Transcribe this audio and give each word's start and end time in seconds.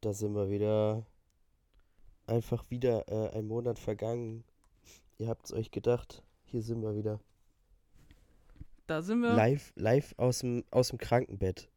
da 0.00 0.12
sind 0.12 0.34
wir 0.34 0.50
wieder. 0.50 1.06
Einfach 2.26 2.70
wieder 2.70 3.08
äh, 3.08 3.36
ein 3.38 3.46
Monat 3.46 3.78
vergangen. 3.78 4.44
Ihr 5.18 5.28
habt 5.28 5.46
es 5.46 5.52
euch 5.52 5.70
gedacht. 5.70 6.22
Hier 6.44 6.62
sind 6.62 6.80
wir 6.82 6.94
wieder. 6.94 7.20
Da 8.86 9.02
sind 9.02 9.20
wir 9.20 9.32
Live, 9.34 9.72
live 9.76 10.14
aus 10.16 10.40
dem, 10.40 10.64
aus 10.70 10.88
dem 10.88 10.98
Krankenbett. 10.98 11.68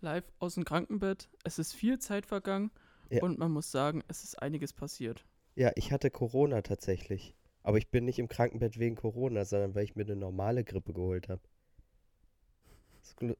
live 0.00 0.24
aus 0.38 0.54
dem 0.54 0.64
Krankenbett. 0.64 1.28
Es 1.44 1.58
ist 1.58 1.72
viel 1.72 1.98
Zeit 1.98 2.26
vergangen 2.26 2.70
Ja. 3.10 3.22
und 3.22 3.38
man 3.38 3.50
muss 3.52 3.70
sagen, 3.70 4.02
es 4.08 4.24
ist 4.24 4.40
einiges 4.40 4.72
passiert. 4.72 5.24
Ja, 5.54 5.70
ich 5.76 5.92
hatte 5.92 6.10
Corona 6.10 6.62
tatsächlich. 6.62 7.34
Aber 7.64 7.78
ich 7.78 7.90
bin 7.90 8.04
nicht 8.04 8.18
im 8.18 8.28
Krankenbett 8.28 8.78
wegen 8.78 8.96
Corona, 8.96 9.44
sondern 9.44 9.74
weil 9.74 9.84
ich 9.84 9.94
mir 9.94 10.02
eine 10.04 10.16
normale 10.16 10.64
Grippe 10.64 10.92
geholt 10.92 11.28
habe. 11.28 11.42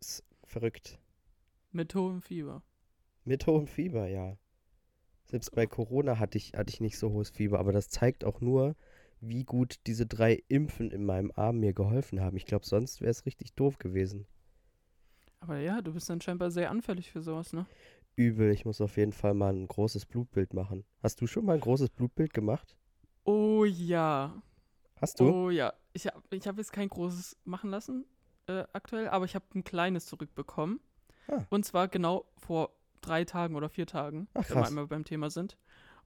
Ist, 0.00 0.24
verrückt. 0.44 0.98
Mit 1.72 1.94
hohem 1.94 2.22
Fieber. 2.22 2.62
Mit 3.24 3.46
hohem 3.46 3.66
Fieber, 3.66 4.06
ja. 4.08 4.36
Selbst 5.24 5.54
bei 5.54 5.66
Corona 5.66 6.18
hatte 6.18 6.38
ich, 6.38 6.54
hatte 6.54 6.70
ich 6.70 6.80
nicht 6.80 6.98
so 6.98 7.10
hohes 7.10 7.30
Fieber, 7.30 7.58
aber 7.58 7.72
das 7.72 7.88
zeigt 7.88 8.24
auch 8.24 8.40
nur, 8.40 8.74
wie 9.20 9.44
gut 9.44 9.76
diese 9.86 10.06
drei 10.06 10.42
Impfen 10.48 10.90
in 10.90 11.04
meinem 11.04 11.32
Arm 11.36 11.60
mir 11.60 11.72
geholfen 11.72 12.20
haben. 12.20 12.36
Ich 12.36 12.44
glaube, 12.44 12.66
sonst 12.66 13.00
wäre 13.00 13.10
es 13.10 13.24
richtig 13.24 13.54
doof 13.54 13.78
gewesen. 13.78 14.26
Aber 15.40 15.58
ja, 15.58 15.80
du 15.80 15.92
bist 15.92 16.10
dann 16.10 16.20
scheinbar 16.20 16.50
sehr 16.50 16.70
anfällig 16.70 17.10
für 17.10 17.22
sowas, 17.22 17.52
ne? 17.52 17.66
Übel, 18.16 18.50
ich 18.50 18.64
muss 18.64 18.80
auf 18.80 18.96
jeden 18.96 19.12
Fall 19.12 19.34
mal 19.34 19.54
ein 19.54 19.66
großes 19.66 20.06
Blutbild 20.06 20.54
machen. 20.54 20.84
Hast 21.02 21.20
du 21.20 21.26
schon 21.26 21.44
mal 21.44 21.54
ein 21.54 21.60
großes 21.60 21.90
Blutbild 21.90 22.34
gemacht? 22.34 22.76
Oh 23.24 23.64
ja. 23.64 24.42
Hast 25.00 25.20
du? 25.20 25.30
Oh 25.30 25.50
ja. 25.50 25.72
Ich 25.92 26.06
habe 26.06 26.20
ich 26.30 26.46
hab 26.46 26.58
jetzt 26.58 26.72
kein 26.72 26.88
großes 26.88 27.38
machen 27.44 27.70
lassen 27.70 28.04
äh, 28.46 28.64
aktuell, 28.72 29.08
aber 29.08 29.24
ich 29.24 29.34
habe 29.34 29.44
ein 29.54 29.64
kleines 29.64 30.06
zurückbekommen. 30.06 30.80
Ah. 31.28 31.44
Und 31.50 31.64
zwar 31.64 31.88
genau 31.88 32.26
vor 32.36 32.70
drei 33.02 33.24
Tagen 33.24 33.54
oder 33.56 33.68
vier 33.68 33.86
Tagen, 33.86 34.28
Ach, 34.34 34.48
wenn 34.48 34.56
wir 34.58 34.66
einmal 34.66 34.86
beim 34.86 35.04
Thema 35.04 35.30
sind. 35.30 35.56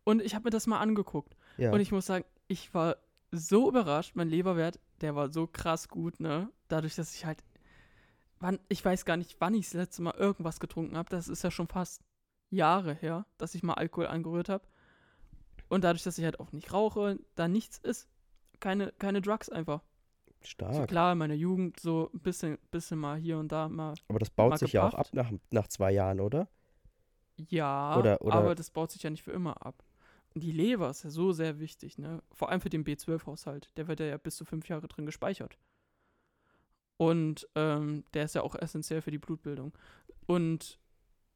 Und 0.04 0.22
ich 0.22 0.34
habe 0.34 0.44
mir 0.44 0.50
das 0.50 0.66
mal 0.66 0.80
angeguckt. 0.80 1.36
Ja. 1.56 1.72
Und 1.72 1.80
ich 1.80 1.92
muss 1.92 2.06
sagen, 2.06 2.24
ich 2.48 2.72
war 2.74 2.96
so 3.32 3.68
überrascht. 3.68 4.14
Mein 4.14 4.28
Leberwert, 4.28 4.78
der 5.00 5.14
war 5.14 5.32
so 5.32 5.46
krass 5.46 5.88
gut, 5.88 6.20
ne? 6.20 6.50
Dadurch, 6.68 6.94
dass 6.94 7.14
ich 7.14 7.24
halt. 7.24 7.42
Wann, 8.38 8.58
ich 8.68 8.84
weiß 8.84 9.04
gar 9.06 9.16
nicht, 9.16 9.36
wann 9.40 9.54
ich 9.54 9.66
das 9.66 9.74
letzte 9.74 10.02
Mal 10.02 10.14
irgendwas 10.14 10.60
getrunken 10.60 10.96
habe. 10.96 11.08
Das 11.08 11.28
ist 11.28 11.42
ja 11.42 11.50
schon 11.50 11.68
fast 11.68 12.02
Jahre 12.50 12.94
her, 12.94 13.26
dass 13.38 13.54
ich 13.54 13.62
mal 13.62 13.74
Alkohol 13.74 14.06
angerührt 14.06 14.48
habe. 14.48 14.64
Und 15.68 15.84
dadurch, 15.84 16.02
dass 16.02 16.18
ich 16.18 16.24
halt 16.24 16.38
auch 16.38 16.52
nicht 16.52 16.72
rauche, 16.72 17.18
da 17.34 17.48
nichts 17.48 17.78
ist, 17.78 18.08
keine, 18.60 18.92
keine 18.98 19.20
Drugs 19.20 19.48
einfach. 19.48 19.82
So 20.42 20.48
Stark. 20.50 20.88
klar, 20.88 21.12
in 21.12 21.18
meiner 21.18 21.34
Jugend 21.34 21.80
so 21.80 22.10
ein 22.14 22.20
bisschen, 22.20 22.58
bisschen 22.70 22.98
mal 22.98 23.16
hier 23.16 23.38
und 23.38 23.50
da 23.50 23.68
mal. 23.68 23.94
Aber 24.08 24.18
das 24.18 24.30
baut 24.30 24.58
sich 24.58 24.74
ja 24.74 24.86
auch 24.86 24.94
ab 24.94 25.08
nach, 25.12 25.32
nach 25.50 25.66
zwei 25.66 25.90
Jahren, 25.90 26.20
oder? 26.20 26.48
Ja, 27.48 27.96
Oder- 27.98 28.20
oder- 28.22 28.34
aber 28.34 28.54
das 28.54 28.70
baut 28.70 28.90
sich 28.90 29.02
ja 29.02 29.10
nicht 29.10 29.22
für 29.22 29.32
immer 29.32 29.64
ab. 29.64 29.82
Die 30.34 30.52
Leber 30.52 30.90
ist 30.90 31.02
ja 31.02 31.10
so 31.10 31.32
sehr 31.32 31.60
wichtig, 31.60 31.96
ne? 31.98 32.22
Vor 32.32 32.50
allem 32.50 32.60
für 32.60 32.68
den 32.68 32.84
B12-Haushalt. 32.84 33.70
Der 33.76 33.88
wird 33.88 34.00
ja 34.00 34.16
bis 34.18 34.36
zu 34.36 34.44
fünf 34.44 34.68
Jahre 34.68 34.86
drin 34.86 35.06
gespeichert. 35.06 35.58
Und 36.98 37.46
ähm, 37.54 38.04
der 38.14 38.24
ist 38.24 38.34
ja 38.34 38.42
auch 38.42 38.54
essentiell 38.54 39.02
für 39.02 39.10
die 39.10 39.18
Blutbildung. 39.18 39.72
Und 40.26 40.78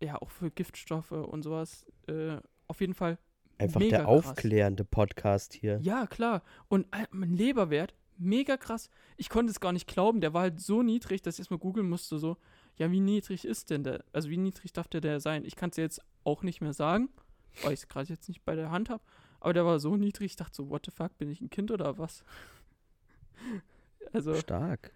ja, 0.03 0.21
auch 0.21 0.31
für 0.31 0.51
Giftstoffe 0.51 1.13
und 1.13 1.43
sowas. 1.43 1.87
Äh, 2.09 2.39
auf 2.67 2.81
jeden 2.81 2.95
Fall. 2.95 3.19
Einfach 3.59 3.81
der 3.81 4.05
krass. 4.05 4.09
aufklärende 4.09 4.85
Podcast 4.85 5.53
hier. 5.53 5.79
Ja, 5.83 6.07
klar. 6.07 6.43
Und 6.69 6.87
äh, 6.95 7.07
mein 7.11 7.35
Leberwert, 7.37 7.95
mega 8.17 8.57
krass. 8.57 8.89
Ich 9.19 9.29
konnte 9.29 9.51
es 9.51 9.61
gar 9.61 9.73
nicht 9.73 9.87
glauben. 9.87 10.23
Der 10.23 10.33
war 10.33 10.43
halt 10.43 10.61
so 10.61 10.83
niedrig, 10.83 11.21
dass 11.21 11.35
ich 11.35 11.41
erstmal 11.41 11.59
googeln 11.59 11.89
musste, 11.89 12.19
so, 12.19 12.39
ja, 12.81 12.91
wie 12.91 13.01
niedrig 13.01 13.45
ist 13.45 13.69
denn 13.69 13.85
der? 13.85 14.03
Also 14.15 14.31
wie 14.31 14.39
niedrig 14.39 14.73
darf 14.73 14.89
der, 14.89 15.03
der 15.03 15.21
sein? 15.21 15.45
Ich 15.45 15.55
kann 15.55 15.69
es 15.69 15.77
jetzt 15.77 16.01
auch 16.25 16.43
nicht 16.43 16.63
mehr 16.63 16.73
sagen, 16.73 17.11
weil 17.63 17.75
ich 17.75 17.81
es 17.81 17.89
gerade 17.89 18.09
jetzt 18.09 18.27
nicht 18.27 18.43
bei 18.47 18.55
der 18.55 18.71
Hand 18.71 18.89
habe. 18.89 19.03
Aber 19.39 19.53
der 19.53 19.67
war 19.67 19.79
so 19.79 19.97
niedrig, 19.99 20.31
ich 20.33 20.37
dachte 20.37 20.57
so, 20.57 20.71
what 20.71 20.87
the 20.87 20.91
fuck, 20.91 21.17
bin 21.19 21.31
ich 21.31 21.43
ein 21.43 21.51
Kind 21.51 21.71
oder 21.71 21.99
was? 21.99 22.25
also, 24.15 24.35
Stark. 24.35 24.95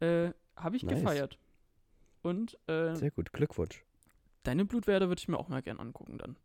äh, 0.00 0.30
habe 0.56 0.76
ich 0.76 0.82
Nice. 0.82 1.00
gefeiert. 1.00 1.38
Und 2.20 2.58
äh, 2.68 2.94
Sehr 2.94 3.10
gut. 3.10 3.32
Glückwunsch. 3.32 3.82
deine 4.42 4.66
Blutwerte 4.66 5.08
würde 5.08 5.20
ich 5.20 5.28
mir 5.28 5.38
auch 5.38 5.48
mal 5.48 5.62
gern 5.62 5.80
angucken 5.80 6.18
dann. 6.18 6.36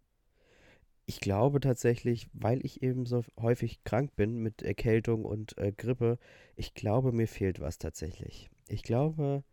Ich 1.05 1.19
glaube 1.19 1.59
tatsächlich, 1.59 2.29
weil 2.31 2.65
ich 2.65 2.81
eben 2.81 3.05
so 3.05 3.25
häufig 3.37 3.83
krank 3.83 4.15
bin 4.15 4.37
mit 4.37 4.61
Erkältung 4.61 5.25
und 5.25 5.57
äh, 5.57 5.73
Grippe, 5.73 6.17
ich 6.55 6.73
glaube, 6.75 7.11
mir 7.11 7.27
fehlt 7.27 7.59
was 7.59 7.77
tatsächlich. 7.77 8.49
Ich 8.69 8.83
glaube, 8.83 9.43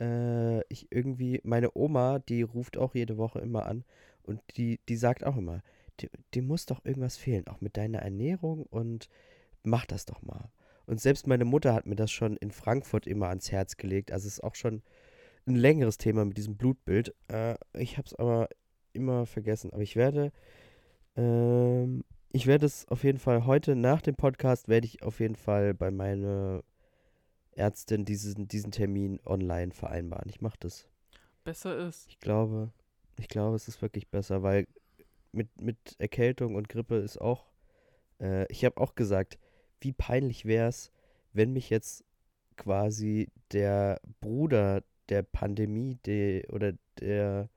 äh, 0.00 0.60
ich 0.68 0.88
irgendwie, 0.90 1.40
meine 1.44 1.76
Oma, 1.76 2.18
die 2.18 2.42
ruft 2.42 2.76
auch 2.76 2.94
jede 2.94 3.16
Woche 3.18 3.40
immer 3.40 3.66
an 3.66 3.84
und 4.22 4.40
die, 4.56 4.80
die 4.88 4.96
sagt 4.96 5.24
auch 5.24 5.36
immer, 5.36 5.62
dir, 6.34 6.42
muss 6.42 6.66
doch 6.66 6.84
irgendwas 6.84 7.16
fehlen, 7.16 7.46
auch 7.48 7.60
mit 7.60 7.76
deiner 7.76 8.00
Ernährung 8.00 8.64
und 8.64 9.08
mach 9.62 9.86
das 9.86 10.06
doch 10.06 10.22
mal. 10.22 10.50
Und 10.86 11.00
selbst 11.00 11.26
meine 11.26 11.44
Mutter 11.44 11.74
hat 11.74 11.86
mir 11.86 11.96
das 11.96 12.10
schon 12.10 12.36
in 12.38 12.50
Frankfurt 12.50 13.06
immer 13.06 13.28
ans 13.28 13.52
Herz 13.52 13.76
gelegt. 13.76 14.10
Also 14.10 14.26
es 14.26 14.34
ist 14.34 14.44
auch 14.44 14.54
schon 14.54 14.82
ein 15.46 15.54
längeres 15.54 15.98
Thema 15.98 16.24
mit 16.24 16.36
diesem 16.36 16.56
Blutbild. 16.56 17.14
Äh, 17.28 17.54
ich 17.74 17.96
habe 17.96 18.06
es 18.06 18.14
aber 18.14 18.48
immer 18.92 19.26
vergessen. 19.26 19.72
Aber 19.72 19.82
ich 19.82 19.94
werde 19.94 20.32
ähm, 21.16 22.04
ich 22.32 22.46
werde 22.46 22.66
es 22.66 22.86
auf 22.88 23.04
jeden 23.04 23.18
Fall 23.18 23.44
heute 23.44 23.74
nach 23.74 24.02
dem 24.02 24.14
Podcast 24.14 24.68
werde 24.68 24.86
ich 24.86 25.02
auf 25.02 25.20
jeden 25.20 25.36
Fall 25.36 25.74
bei 25.74 25.90
meiner 25.90 26.62
Ärztin 27.52 28.04
diesen, 28.04 28.48
diesen 28.48 28.72
Termin 28.72 29.20
online 29.24 29.72
vereinbaren. 29.72 30.28
Ich 30.28 30.40
mache 30.40 30.58
das. 30.60 30.88
Besser 31.44 31.76
ist. 31.88 32.08
Ich 32.08 32.18
glaube, 32.20 32.70
ich 33.18 33.28
glaube, 33.28 33.56
es 33.56 33.68
ist 33.68 33.82
wirklich 33.82 34.08
besser, 34.08 34.42
weil 34.42 34.66
mit, 35.32 35.60
mit 35.60 35.78
Erkältung 35.98 36.54
und 36.54 36.68
Grippe 36.68 36.96
ist 36.96 37.20
auch, 37.20 37.46
äh, 38.20 38.50
ich 38.52 38.64
habe 38.64 38.80
auch 38.80 38.94
gesagt, 38.94 39.38
wie 39.80 39.92
peinlich 39.92 40.44
wäre 40.44 40.68
es, 40.68 40.90
wenn 41.32 41.52
mich 41.52 41.70
jetzt 41.70 42.04
quasi 42.56 43.30
der 43.52 44.00
Bruder 44.20 44.82
der 45.08 45.22
Pandemie 45.22 45.96
de, 46.04 46.46
oder 46.48 46.74
der 47.00 47.48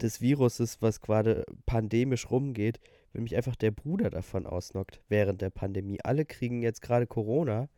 des 0.00 0.20
Viruses, 0.20 0.82
was 0.82 1.00
gerade 1.00 1.44
pandemisch 1.64 2.30
rumgeht, 2.30 2.80
wenn 3.12 3.22
mich 3.22 3.36
einfach 3.36 3.56
der 3.56 3.70
Bruder 3.70 4.10
davon 4.10 4.46
ausnockt 4.46 5.00
während 5.08 5.40
der 5.40 5.50
Pandemie. 5.50 6.00
Alle 6.02 6.24
kriegen 6.26 6.62
jetzt 6.62 6.82
gerade 6.82 7.06
Corona. 7.06 7.68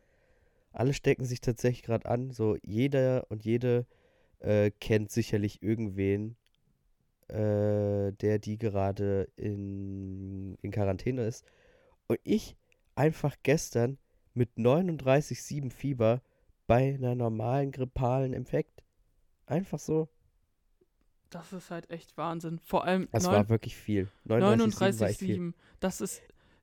Alle 0.79 0.93
stecken 0.93 1.25
sich 1.25 1.41
tatsächlich 1.41 1.83
gerade 1.83 2.07
an. 2.09 2.31
So 2.31 2.55
jeder 2.63 3.29
und 3.29 3.43
jede 3.43 3.85
äh, 4.39 4.71
kennt 4.71 5.11
sicherlich 5.11 5.61
irgendwen, 5.61 6.37
äh, 7.27 8.13
der 8.13 8.39
die 8.39 8.57
gerade 8.57 9.27
in, 9.35 10.55
in 10.61 10.71
Quarantäne 10.71 11.25
ist. 11.25 11.45
Und 12.07 12.17
ich 12.23 12.55
einfach 12.95 13.35
gestern 13.43 13.97
mit 14.33 14.51
39,7 14.55 15.69
Fieber 15.69 16.21
bei 16.65 16.93
einer 16.93 17.13
normalen 17.13 17.73
grippalen 17.73 18.31
Infekt. 18.31 18.85
Einfach 19.47 19.79
so. 19.79 20.07
Das 21.29 21.51
ist 21.51 21.71
halt 21.71 21.89
echt 21.89 22.15
Wahnsinn. 22.15 22.57
Vor 22.57 22.85
allem 22.85 23.09
Das 23.11 23.25
war 23.25 23.49
wirklich 23.49 23.75
viel. 23.75 24.07
39,7 24.25 24.99
war 25.01 25.09
echt 25.09 25.19
viel. 25.19 25.39
39,7. 25.39 25.53
Das 25.81 25.99
ist, 25.99 26.21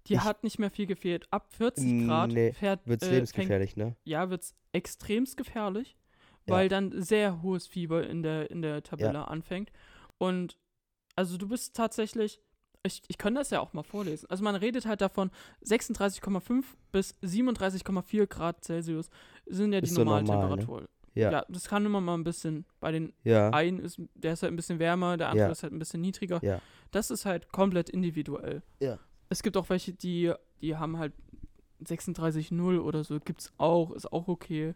die 0.09 0.15
Ich- 0.15 0.21
hat 0.25 0.44
nicht 0.44 0.59
mehr 0.59 0.71
viel 0.71 0.87
gefehlt. 0.87 1.27
Ab 1.33 1.49
40 1.53 2.06
Grad 2.06 2.33
Nee, 2.33 2.53
fährt, 2.53 2.87
Wird's 2.87 3.03
äh, 3.03 3.06
fängt, 3.06 3.15
lebensgefährlich, 3.17 3.77
ne? 3.77 3.97
ja, 4.05 4.31
wird 4.31 4.43
es 4.43 4.55
extremst 4.72 5.37
gefährlich, 5.37 5.97
Ja. 6.47 6.55
weil 6.55 6.69
dann 6.69 6.93
sehr 7.03 7.43
hohes 7.43 7.67
Fieber 7.67 8.06
in 8.06 8.22
der, 8.22 8.50
in 8.50 8.62
der 8.62 8.83
Tabelle 8.83 9.28
anfängt. 9.28 9.71
Und 10.19 10.59
also 11.15 11.37
du 11.37 11.49
bist 11.49 11.75
tatsächlich, 11.77 12.41
ich, 12.83 13.03
ich 13.09 13.19
kann 13.19 13.34
das 13.34 13.50
ja 13.50 13.61
auch 13.61 13.72
mal 13.72 13.83
vorlesen. 13.83 14.28
Also 14.31 14.45
man 14.45 14.55
redet 14.55 14.87
halt 14.87 15.00
davon, 15.00 15.31
36,5 15.65 16.65
bis 16.93 17.15
37,4 17.22 18.27
Grad 18.27 18.62
Celsius 18.65 19.09
sind 19.47 19.72
ja 19.72 19.81
die 19.81 19.87
Ist 19.89 19.95
so 19.95 20.05
normal, 20.05 20.22
ne? 20.22 20.87
Ja. 21.15 21.33
Ja, 21.33 21.47
das 21.49 21.66
kann 21.66 21.87
immer 21.87 22.03
mal 22.03 22.15
ein 22.15 22.25
bisschen, 22.25 22.66
bei 22.78 22.93
den 22.93 23.12
Ja. 23.25 23.49
einen 23.50 23.78
ist, 23.78 23.99
der 24.15 24.34
ist 24.34 24.42
halt 24.42 24.53
ein 24.53 24.57
bisschen 24.57 24.78
wärmer, 24.78 25.16
der 25.16 25.30
andere 25.30 25.47
Ja. 25.47 25.53
ist 25.53 25.63
halt 25.63 25.72
ein 25.72 25.78
bisschen 25.78 26.03
niedriger. 26.03 26.41
Ja. 26.42 26.60
Das 26.91 27.10
ist 27.10 27.25
halt 27.25 27.51
komplett 27.53 27.89
individuell. 27.89 28.63
Ja. 28.80 28.98
Es 29.28 29.43
gibt 29.43 29.57
auch 29.57 29.69
welche, 29.71 29.93
die, 29.93 30.33
die 30.61 30.77
haben 30.77 30.99
halt 30.99 31.13
36,0 31.84 32.78
oder 32.81 33.05
so, 33.05 33.19
gibt's 33.21 33.53
auch, 33.59 33.93
ist 33.93 34.13
auch 34.13 34.28
okay. 34.28 34.75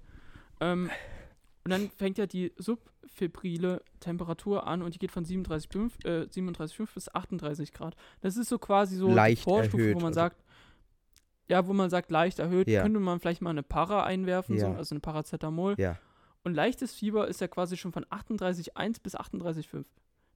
Ähm, 0.61 0.91
und 1.64 1.70
dann 1.70 1.91
fängt 1.91 2.19
ja 2.19 2.26
die 2.26 2.52
subfebrile 2.56 3.82
Temperatur 4.00 4.67
an 4.67 4.82
und 4.82 4.94
die 4.94 4.99
geht 4.99 5.11
von 5.12 5.25
37,5 5.25 6.06
äh, 6.06 6.26
37,5 6.26 6.94
bis 6.94 7.14
38 7.14 7.73
Grad. 7.73 7.97
Das 8.20 8.37
ist 8.37 8.49
so 8.49 8.58
quasi 8.58 8.97
so 8.97 9.08
Leicht 9.08 9.41
die 9.41 9.44
Vorstufe, 9.44 9.82
erhöht, 9.82 9.97
wo 9.97 10.00
man 10.00 10.12
sagt, 10.14 10.43
ja, 11.49 11.67
wo 11.67 11.73
man 11.73 11.91
sagt, 11.91 12.11
leicht 12.11 12.38
erhöht, 12.38 12.69
Ja. 12.69 12.82
könnte 12.82 13.00
man 13.00 13.20
vielleicht 13.20 13.43
mal 13.43 13.50
eine 13.50 13.62
Para 13.62 14.05
einwerfen, 14.05 14.58
so, 14.58 14.67
Ja. 14.67 14.75
also 14.75 14.94
eine 14.94 15.00
Paracetamol. 15.00 15.75
Ja. 15.79 15.99
Und 16.44 16.55
leichtes 16.55 16.94
Fieber 16.94 17.29
ist 17.29 17.41
ja 17.41 17.49
quasi 17.49 17.76
schon 17.76 17.93
von 17.93 18.05
38,1 18.06 19.02
bis 19.02 19.14
38,5. 19.14 19.85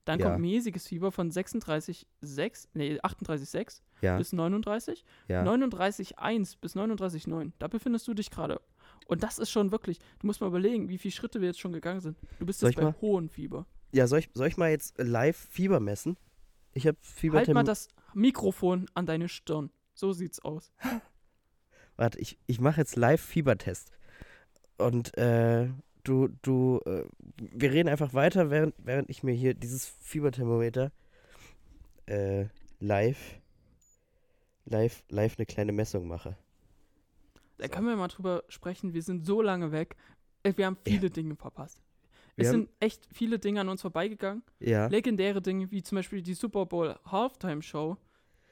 Dann 0.05 0.21
Ja. 0.21 0.27
kommt 0.31 0.41
mäßiges 0.41 0.87
Fieber 0.87 1.11
von 1.13 1.31
36,6, 1.31 2.69
nee, 2.75 2.99
38,6 3.01 3.83
Ja. 4.03 4.19
bis 4.19 4.33
39. 4.33 5.05
Ja. 5.29 5.43
39,1 5.43 6.57
bis 6.61 6.75
39,9. 6.77 7.53
Da 7.59 7.69
befindest 7.69 8.07
du 8.09 8.15
dich 8.15 8.31
gerade. 8.31 8.61
Und 9.07 9.23
das 9.23 9.39
ist 9.39 9.51
schon 9.51 9.73
wirklich, 9.73 9.99
du 10.21 10.27
musst 10.27 10.41
mal 10.41 10.47
überlegen, 10.47 10.89
wie 10.89 10.99
viele 10.99 11.13
Schritte 11.13 11.41
wir 11.41 11.49
jetzt 11.49 11.61
schon 11.61 11.73
gegangen 11.73 12.01
sind. 12.01 12.19
Du 12.39 12.47
bist 12.47 12.61
Soll 12.61 12.71
jetzt 12.71 12.77
bei 12.77 12.85
mal- 12.85 12.95
hohem 13.01 13.29
Fieber. 13.29 13.67
Ja, 13.93 14.07
soll 14.07 14.19
ich, 14.21 14.31
soll 14.35 14.49
ich 14.49 14.57
mal 14.57 14.71
jetzt 14.71 14.99
live 14.99 15.37
Fieber 15.37 15.81
messen? 15.81 16.17
Ich 16.73 16.87
habe 16.87 16.99
Halt 17.35 17.49
mal 17.55 17.63
das 17.63 17.89
Mikrofon 18.15 18.87
an 18.95 19.07
deine 19.07 19.29
Stirn. 19.29 19.71
So 19.95 20.13
sieht's 20.13 20.41
aus. 20.41 20.73
Warte, 21.97 22.19
ich, 22.19 22.39
ich 22.47 22.61
mache 22.61 22.81
jetzt 22.81 22.97
live 22.97 23.21
Fiebertest. 23.23 23.93
Und 24.79 25.17
äh, 25.17 25.69
du, 26.05 26.29
du, 26.43 26.81
äh, 26.87 27.05
wir 27.37 27.73
reden 27.73 27.89
einfach 27.89 28.15
weiter, 28.15 28.51
während, 28.51 28.75
während 28.79 29.11
ich 29.11 29.23
mir 29.23 29.33
hier 29.33 29.55
dieses 29.55 29.87
Fieberthermometer 30.01 30.93
äh, 32.07 32.47
live, 32.81 33.41
live, 34.67 35.03
live 35.09 35.35
eine 35.39 35.47
kleine 35.47 35.73
Messung 35.73 36.07
mache. 36.07 36.37
Da 37.59 37.67
So. 37.67 37.71
können 37.73 37.87
wir 37.87 37.97
mal 37.97 38.09
drüber 38.09 38.45
sprechen. 38.49 38.95
Wir 38.95 39.03
sind 39.03 39.25
so 39.25 39.43
lange 39.43 39.73
weg. 39.73 39.97
Äh, 40.43 40.53
Wir 40.57 40.67
haben 40.67 40.77
viele 40.85 41.11
Dinge 41.11 41.37
verpasst. 41.37 41.81
Wir 42.37 42.47
es 42.47 42.51
sind 42.51 42.69
echt 42.81 43.07
viele 43.13 43.39
Dinge 43.39 43.61
an 43.61 43.69
uns 43.69 43.83
vorbeigegangen. 43.83 44.43
Ja, 44.59 44.89
Legendäre 44.89 45.41
Dinge, 45.41 45.71
wie 45.71 45.83
zum 45.83 45.97
Beispiel 45.97 46.21
die 46.21 46.35
Super 46.35 46.67
Bowl 46.67 46.97
Halftime 47.05 47.63
Show. 47.63 47.97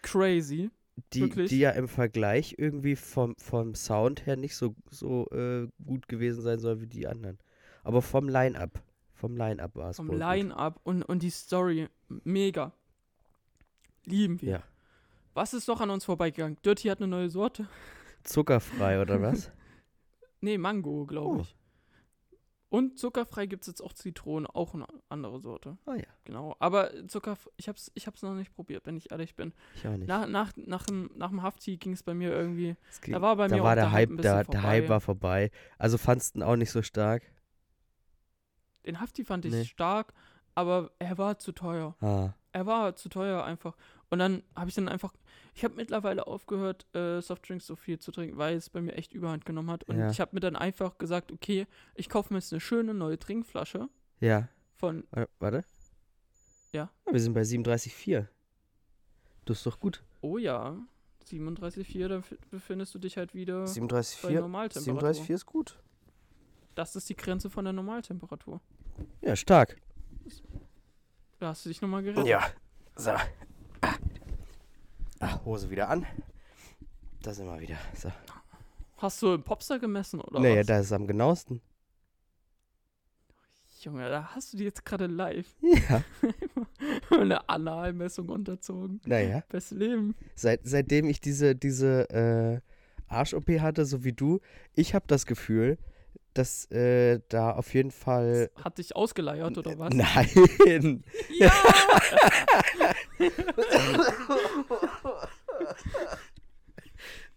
Crazy. 0.03 0.71
Die, 1.13 1.23
wirklich? 1.23 1.49
die 1.51 1.59
ja 1.59 1.71
im 1.71 1.89
Vergleich 1.89 2.55
irgendwie 2.59 2.97
vom, 2.97 3.35
vom 3.39 3.75
Sound 3.75 4.27
her 4.27 4.37
nicht 4.37 4.57
so, 4.57 4.75
so 4.91 5.27
äh, 5.31 5.69
gut 5.85 6.09
gewesen 6.09 6.43
sein 6.43 6.59
soll 6.59 6.81
wie 6.81 6.87
die 6.87 7.07
anderen. 7.07 7.39
Aber 7.83 8.03
vom 8.03 8.29
Line-Up. 8.29 8.83
Vom 9.15 9.37
Line-Up 9.37 9.75
war 9.77 9.91
es 9.91 9.97
Vom. 9.97 10.11
Line-Up 10.11 10.81
und, 10.85 11.03
und 11.03 11.23
die 11.23 11.31
Story. 11.31 11.89
Mega. 12.25 12.73
Lieben 14.05 14.41
wir. 14.43 14.51
Ja. 14.51 14.63
Was 15.35 15.55
ist 15.55 15.69
noch 15.69 15.81
an 15.81 15.91
uns 15.91 16.05
vorbeigegangen? 16.05 16.59
Dirty 16.65 16.89
hat 16.89 16.99
eine 16.99 17.09
neue 17.09 17.31
Sorte. 17.31 17.69
Zuckerfrei, 18.25 19.01
oder 19.01 19.21
was? 19.23 19.51
Nee, 20.45 20.59
Mango, 20.59 21.07
glaube 21.07 21.37
Oh. 21.37 21.41
ich. 21.43 21.57
Und 22.73 22.99
zuckerfrei 22.99 23.45
gibt 23.45 23.65
es 23.65 23.67
jetzt 23.67 23.83
auch 23.83 23.93
Zitrone, 23.93 24.49
auch 24.55 24.73
eine 24.73 24.87
andere 25.11 25.41
Sorte. 25.41 25.77
Ah 25.85 25.95
ja, 25.95 26.07
Genau. 26.25 26.57
Aber 26.59 26.91
Zucker, 27.07 27.37
ich 27.59 27.69
hab's, 27.69 27.93
ich 27.95 28.07
hab's 28.07 28.23
noch 28.23 28.33
nicht 28.33 28.55
probiert, 28.55 28.87
wenn 28.87 28.97
ich 28.97 29.11
ehrlich 29.13 29.37
bin. 29.37 29.53
ich 29.75 29.87
auch 29.87 29.95
nicht. 29.95 30.09
Nach, 30.09 30.27
nach, 30.27 30.53
nach, 30.57 30.87
dem, 30.87 31.11
nach 31.15 31.29
dem 31.29 31.43
Hafti 31.43 31.77
ging 31.77 31.93
es 31.93 32.03
bei 32.03 32.15
mir 32.15 32.31
irgendwie. 32.33 32.75
Es 32.91 33.03
ging- 33.03 33.13
Da 33.13 33.21
war 33.21 33.37
bei 33.37 33.47
da 33.49 33.57
mir 33.57 33.63
war 33.63 33.73
auch 33.73 33.75
der 33.75 33.93
Hype, 33.93 34.09
ein 34.11 34.17
der, 34.17 34.45
der 34.45 34.63
Hype 34.63 34.85
vorbei. 34.87 34.89
war 34.89 35.01
vorbei. 35.03 35.51
Also 35.77 35.99
fandst 35.99 36.37
du 36.37 36.43
auch 36.47 36.57
nicht 36.57 36.71
so 36.71 36.81
stark? 36.81 37.23
Den 38.87 39.01
Hafti 39.01 39.25
fand 39.25 39.45
ich 39.45 39.53
Nee. 39.53 39.65
stark, 39.65 40.15
aber 40.55 40.93
er 40.99 41.19
war 41.19 41.39
zu 41.39 41.53
teuer. 41.53 41.95
Ah, 42.01 42.31
Er 42.53 42.65
war 42.67 42.97
zu 42.97 43.09
teuer 43.11 43.45
einfach. 43.45 43.77
Und 44.13 44.19
dann 44.19 44.43
habe 44.55 44.69
ich 44.69 44.75
dann 44.75 44.89
einfach. 44.89 45.15
Ich 45.55 45.65
habe 45.65 45.75
mittlerweile 45.75 46.27
aufgehört, 46.27 46.87
äh, 46.95 47.23
Softdrinks 47.23 47.67
so 47.67 47.77
viel 47.77 47.99
zu 47.99 48.13
trinken, 48.13 48.37
weil 48.37 48.57
es 48.57 48.69
bei 48.69 48.83
mir 48.83 48.93
echt 48.93 49.15
Überhand 49.15 49.47
genommen 49.47 49.71
hat. 49.71 49.85
Und 49.85 49.99
Ja. 49.99 50.11
ich 50.11 50.21
habe 50.21 50.33
mir 50.35 50.41
dann 50.41 50.55
einfach 50.55 50.99
gesagt, 50.99 51.33
okay, 51.33 51.67
ich 51.95 52.11
kaufe 52.11 52.33
mir 52.33 52.39
jetzt 52.39 52.53
eine 52.53 52.61
schöne 52.61 52.93
neue 52.93 53.19
Trinkflasche 53.19 53.89
ja. 54.21 54.49
von. 54.77 55.05
Wa- 55.13 55.27
Warte. 55.41 55.65
Ja. 56.73 56.91
Wir 57.11 57.21
sind 57.21 57.33
bei 57.33 57.41
37,4. 57.41 58.27
Das 59.47 59.57
ist 59.59 59.67
doch 59.67 59.81
gut. 59.81 60.03
Oh 60.21 60.37
ja, 60.37 60.77
37,4, 61.27 62.09
da 62.09 62.23
befindest 62.51 62.95
du 62.95 62.99
dich 62.99 63.17
halt 63.17 63.33
wieder 63.35 63.61
bei 63.65 63.71
37,4 63.71 64.41
Normaltemperatur. 64.41 65.09
37,4 65.11 65.35
ist 65.35 65.47
gut. 65.47 65.79
Das 66.75 66.97
ist 66.97 67.09
die 67.09 67.17
Grenze 67.17 67.49
von 67.49 67.65
der 67.65 67.73
Normaltemperatur. 67.73 68.61
Ja, 69.23 69.37
stark. 69.37 69.77
Da 71.39 71.49
hast 71.49 71.65
du 71.65 71.71
dich 71.71 71.81
nochmal 71.81 72.03
gerettet. 72.03 72.27
Ja. 72.27 72.43
So. 72.97 73.13
Ah, 75.23 75.39
Hose 75.45 75.71
wieder 75.71 75.89
an. 75.89 76.05
Da 77.23 77.33
sind 77.33 77.47
wir 77.47 77.61
wieder. 77.61 77.77
So. 77.95 78.11
Hast 78.97 79.23
du 79.23 79.35
im 79.35 79.45
Popstar 79.45 79.79
gemessen 79.79 80.21
oder 80.21 80.41
naja, 80.41 80.61
was? 80.61 80.67
da 80.67 80.79
ist 80.81 80.87
es 80.87 80.93
am 80.93 81.07
genauesten. 81.07 81.61
Junge, 83.83 84.09
da 84.09 84.35
hast 84.35 84.53
du 84.53 84.57
die 84.57 84.65
jetzt 84.65 84.85
gerade 84.85 85.07
live 85.07 85.47
Ja. 85.61 86.03
eine 87.17 87.49
Analmessung 87.49 88.31
unterzogen. 88.31 89.01
Naja. 89.05 89.45
Bestes 89.49 89.79
Leben. 89.79 90.17
Seit, 90.35 90.63
seitdem 90.65 91.09
ich 91.09 91.21
diese, 91.21 91.55
diese 91.55 92.11
äh, 92.11 92.61
Arsch-OP 93.07 93.49
hatte, 93.61 93.85
so 93.85 94.03
wie 94.03 94.13
du, 94.13 94.41
ich 94.75 94.93
habe 94.93 95.05
das 95.07 95.27
Gefühl, 95.27 95.79
dass 96.35 96.71
äh, 96.71 97.21
da 97.29 97.53
auf 97.53 97.75
jeden 97.75 97.91
Fall. 97.91 98.51
Hat 98.63 98.79
dich 98.79 98.97
ausgeleiert 98.97 99.57
oder 99.59 99.79
was? 99.79 99.95
Nein! 99.95 101.05
Ja! 101.39 101.53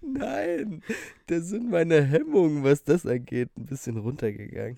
Nein! 0.02 0.84
Da 1.28 1.40
sind 1.40 1.70
meine 1.70 2.04
Hemmungen, 2.04 2.64
was 2.64 2.84
das 2.84 3.06
angeht, 3.06 3.50
ein 3.58 3.66
bisschen 3.66 3.98
runtergegangen. 3.98 4.78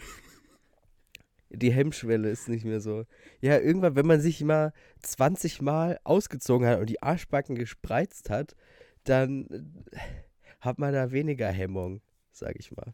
Die 1.49 1.71
Hemmschwelle 1.71 2.29
ist 2.29 2.49
nicht 2.49 2.65
mehr 2.65 2.81
so. 2.81 3.05
Ja, 3.41 3.57
irgendwann, 3.57 3.95
wenn 3.95 4.05
man 4.07 4.19
sich 4.21 4.43
mal 4.43 4.73
20 5.01 5.61
Mal 5.61 5.99
ausgezogen 6.03 6.67
hat 6.67 6.79
und 6.79 6.89
die 6.89 7.01
Arschbacken 7.01 7.55
gespreizt 7.55 8.29
hat, 8.29 8.55
dann 9.03 9.47
äh, 9.91 9.99
hat 10.59 10.79
man 10.79 10.93
da 10.93 11.11
weniger 11.11 11.49
Hemmung, 11.49 12.01
sag 12.31 12.55
ich 12.57 12.71
mal. 12.71 12.93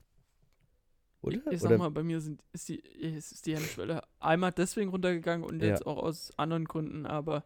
Oder? 1.24 1.38
Ich, 1.38 1.54
ich 1.54 1.62
sag 1.62 1.70
Oder 1.70 1.78
mal, 1.80 1.92
bei 1.92 2.04
mir 2.04 2.20
sind, 2.22 2.44
ist, 2.52 2.70
die, 2.70 2.80
ist 2.80 3.46
die 3.46 3.56
Hemmschwelle 3.56 4.04
einmal 4.20 4.52
deswegen 4.52 4.90
runtergegangen 4.90 5.46
und 5.46 5.62
Ja. 5.62 5.70
jetzt 5.70 5.86
auch 5.88 5.98
aus 5.98 6.38
anderen 6.38 6.66
Gründen, 6.66 7.06
aber 7.06 7.44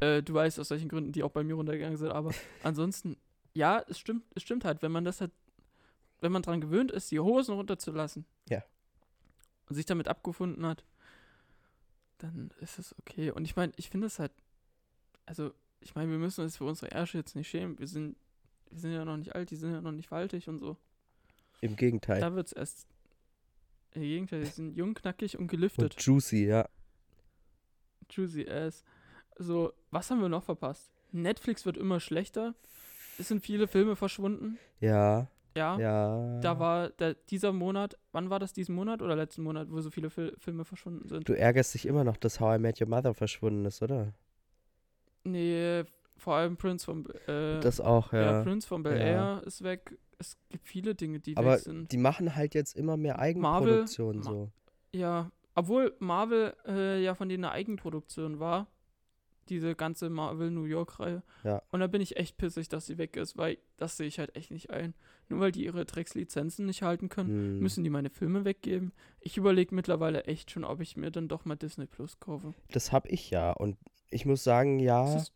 äh, 0.00 0.22
du 0.22 0.34
weißt 0.34 0.60
aus 0.60 0.70
welchen 0.70 0.88
Gründen, 0.88 1.12
die 1.12 1.22
auch 1.22 1.30
bei 1.30 1.42
mir 1.42 1.54
runtergegangen 1.54 1.96
sind, 1.96 2.10
aber 2.10 2.32
ansonsten, 2.62 3.16
ja, 3.54 3.82
es 3.88 3.98
stimmt, 3.98 4.24
es 4.34 4.42
stimmt 4.42 4.64
halt, 4.64 4.82
wenn 4.82 4.92
man 4.92 5.04
das 5.04 5.20
halt, 5.20 5.32
wenn 6.20 6.32
man 6.32 6.42
dran 6.42 6.60
gewöhnt 6.60 6.90
ist, 6.92 7.10
die 7.10 7.20
Hosen 7.20 7.54
runterzulassen. 7.54 8.24
Ja. 8.48 8.62
Und 9.68 9.74
sich 9.76 9.86
damit 9.86 10.08
abgefunden 10.08 10.66
hat, 10.66 10.84
dann 12.18 12.50
ist 12.60 12.78
es 12.78 12.94
okay. 12.98 13.30
Und 13.30 13.44
ich 13.44 13.56
meine, 13.56 13.72
ich 13.76 13.88
finde 13.90 14.06
es 14.06 14.18
halt, 14.18 14.32
also, 15.26 15.52
ich 15.80 15.94
meine, 15.94 16.10
wir 16.10 16.18
müssen 16.18 16.42
uns 16.42 16.56
für 16.58 16.64
unsere 16.64 16.90
Ärsche 16.92 17.18
jetzt 17.18 17.34
nicht 17.36 17.48
schämen. 17.48 17.78
Wir 17.78 17.86
sind, 17.86 18.16
wir 18.70 18.78
sind 18.80 18.92
ja 18.92 19.04
noch 19.04 19.16
nicht 19.16 19.34
alt, 19.34 19.50
die 19.50 19.56
sind 19.56 19.72
ja 19.72 19.80
noch 19.80 19.92
nicht 19.92 20.08
faltig 20.08 20.48
und 20.48 20.58
so. 20.58 20.76
im 21.60 21.76
Gegenteil. 21.76 22.20
Da 22.20 22.34
wird 22.34 22.46
es 22.48 22.52
erst. 22.52 22.86
Im 23.94 24.02
Gegenteil, 24.02 24.40
die 24.40 24.46
sind 24.50 24.76
jung, 24.76 24.94
knackig 24.94 25.36
und 25.36 25.42
Und 25.44 25.48
gelüftet. 25.50 25.94
juicy, 26.02 26.46
ja. 26.46 26.68
Juicy 28.10 28.48
ass. 28.48 28.84
So, 29.38 29.72
was 29.90 30.10
haben 30.10 30.20
wir 30.20 30.28
noch 30.28 30.42
verpasst? 30.42 30.92
Netflix 31.12 31.64
wird 31.64 31.76
immer 31.76 32.00
schlechter. 32.00 32.54
Es 33.18 33.28
sind 33.28 33.40
viele 33.44 33.68
Filme 33.68 33.94
verschwunden. 33.96 34.58
Ja, 34.80 35.28
Ja. 35.56 35.78
ja. 35.78 36.40
Da 36.40 36.58
war 36.58 36.90
der, 36.90 37.14
dieser 37.14 37.52
Monat, 37.52 37.96
wann 38.12 38.30
war 38.30 38.40
das 38.40 38.52
diesen 38.52 38.74
Monat 38.74 39.00
oder 39.00 39.14
letzten 39.14 39.42
Monat, 39.44 39.70
wo 39.70 39.80
so 39.80 39.90
viele 39.90 40.10
Fil 40.10 40.34
Filme 40.38 40.64
verschwunden 40.64 41.08
sind? 41.08 41.28
Du 41.28 41.32
ärgerst 41.32 41.74
dich 41.74 41.86
immer 41.86 42.02
noch, 42.04 42.16
dass 42.16 42.40
How 42.40 42.56
I 42.56 42.58
Met 42.60 42.80
Your 42.80 42.88
Mother 42.88 43.14
verschwunden 43.14 43.64
ist, 43.64 43.80
oder? 43.82 44.12
Nee, 45.22 45.84
vor 46.24 46.34
allem 46.34 46.56
Prince 46.56 46.84
von 46.86 47.06
äh, 47.28 47.60
Das 47.60 47.80
auch, 47.80 48.12
ja. 48.12 48.22
ja. 48.38 48.42
Prince 48.42 48.66
von 48.66 48.82
Bel 48.82 48.96
Ja. 48.98 49.04
Air 49.38 49.42
ist 49.46 49.62
weg. 49.62 49.96
Es 50.18 50.36
gibt 50.48 50.66
viele 50.66 50.94
Dinge, 50.94 51.20
die 51.20 51.36
Aber 51.36 51.52
weg 51.52 51.60
sind. 51.60 51.92
die 51.92 51.98
machen 51.98 52.34
halt 52.34 52.54
jetzt 52.54 52.76
immer 52.76 52.96
mehr 52.96 53.18
Eigenproduktion 53.18 54.16
Ma- 54.18 54.22
so. 54.22 54.50
Ja, 54.92 55.30
obwohl 55.54 55.94
Marvel 55.98 56.54
äh, 56.66 57.02
ja 57.02 57.14
von 57.14 57.28
denen 57.28 57.44
eine 57.44 57.52
Eigenproduktion 57.52 58.40
war. 58.40 58.66
Diese 59.50 59.74
ganze 59.74 60.08
Marvel 60.08 60.50
New 60.50 60.64
York-Reihe. 60.64 61.22
Ja. 61.42 61.60
Und 61.70 61.80
da 61.80 61.86
bin 61.86 62.00
ich 62.00 62.16
echt 62.16 62.38
pissig, 62.38 62.70
dass 62.70 62.86
sie 62.86 62.96
weg 62.96 63.14
ist, 63.18 63.36
weil 63.36 63.58
das 63.76 63.98
sehe 63.98 64.06
ich 64.06 64.18
halt 64.18 64.34
echt 64.36 64.50
nicht 64.50 64.70
ein. 64.70 64.94
Nur 65.28 65.40
weil 65.40 65.52
die 65.52 65.66
ihre 65.66 65.84
Dreckslizenzen 65.84 66.64
nicht 66.64 66.80
halten 66.80 67.10
können, 67.10 67.28
Hm. 67.28 67.58
müssen 67.58 67.84
die 67.84 67.90
meine 67.90 68.08
Filme 68.08 68.46
weggeben. 68.46 68.92
Ich 69.20 69.36
überlege 69.36 69.74
mittlerweile 69.74 70.24
echt 70.24 70.50
schon, 70.50 70.64
ob 70.64 70.80
ich 70.80 70.96
mir 70.96 71.10
dann 71.10 71.28
doch 71.28 71.44
mal 71.44 71.56
Disney 71.56 71.84
Plus 71.86 72.18
kaufe. 72.20 72.54
Das 72.70 72.90
hab 72.90 73.06
ich 73.06 73.28
ja. 73.28 73.52
Und 73.52 73.76
ich 74.08 74.24
muss 74.24 74.42
sagen, 74.44 74.78
Das 74.78 74.86
ja, 74.86 75.16
ist, 75.18 75.32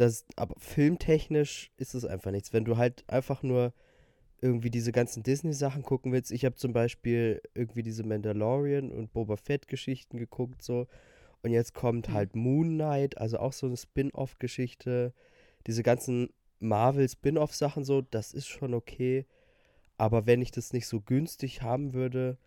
das, 0.00 0.24
aber 0.36 0.54
filmtechnisch 0.58 1.70
ist 1.76 1.94
es 1.94 2.04
einfach 2.04 2.30
nichts. 2.30 2.52
Wenn 2.52 2.64
du 2.64 2.76
halt 2.76 3.04
einfach 3.08 3.42
nur 3.42 3.72
irgendwie 4.42 4.70
diese 4.70 4.92
ganzen 4.92 5.22
Disney-Sachen 5.22 5.82
gucken 5.82 6.12
willst. 6.12 6.32
Ich 6.32 6.44
habe 6.44 6.54
zum 6.54 6.72
Beispiel 6.72 7.42
irgendwie 7.54 7.82
diese 7.82 8.04
Mandalorian 8.04 8.90
und 8.90 9.12
Boba 9.12 9.36
Fett-Geschichten 9.36 10.16
geguckt, 10.16 10.62
so. 10.62 10.86
Und 11.42 11.50
jetzt 11.52 11.74
kommt 11.74 12.08
Mhm. 12.08 12.12
halt 12.14 12.36
Moon 12.36 12.74
Knight, 12.74 13.18
also 13.18 13.38
auch 13.38 13.52
so 13.52 13.66
eine 13.66 13.76
Spin-off-Geschichte. 13.76 15.12
Diese 15.66 15.82
ganzen 15.82 16.30
Marvel-Spin-off-Sachen, 16.60 17.84
so, 17.84 18.00
das 18.02 18.32
ist 18.32 18.48
schon 18.48 18.74
okay. 18.74 19.26
Aber 19.98 20.26
wenn 20.26 20.40
ich 20.40 20.50
das 20.50 20.72
nicht 20.72 20.86
so 20.86 21.00
günstig 21.00 21.62
haben 21.62 21.92
würde, 21.92 22.38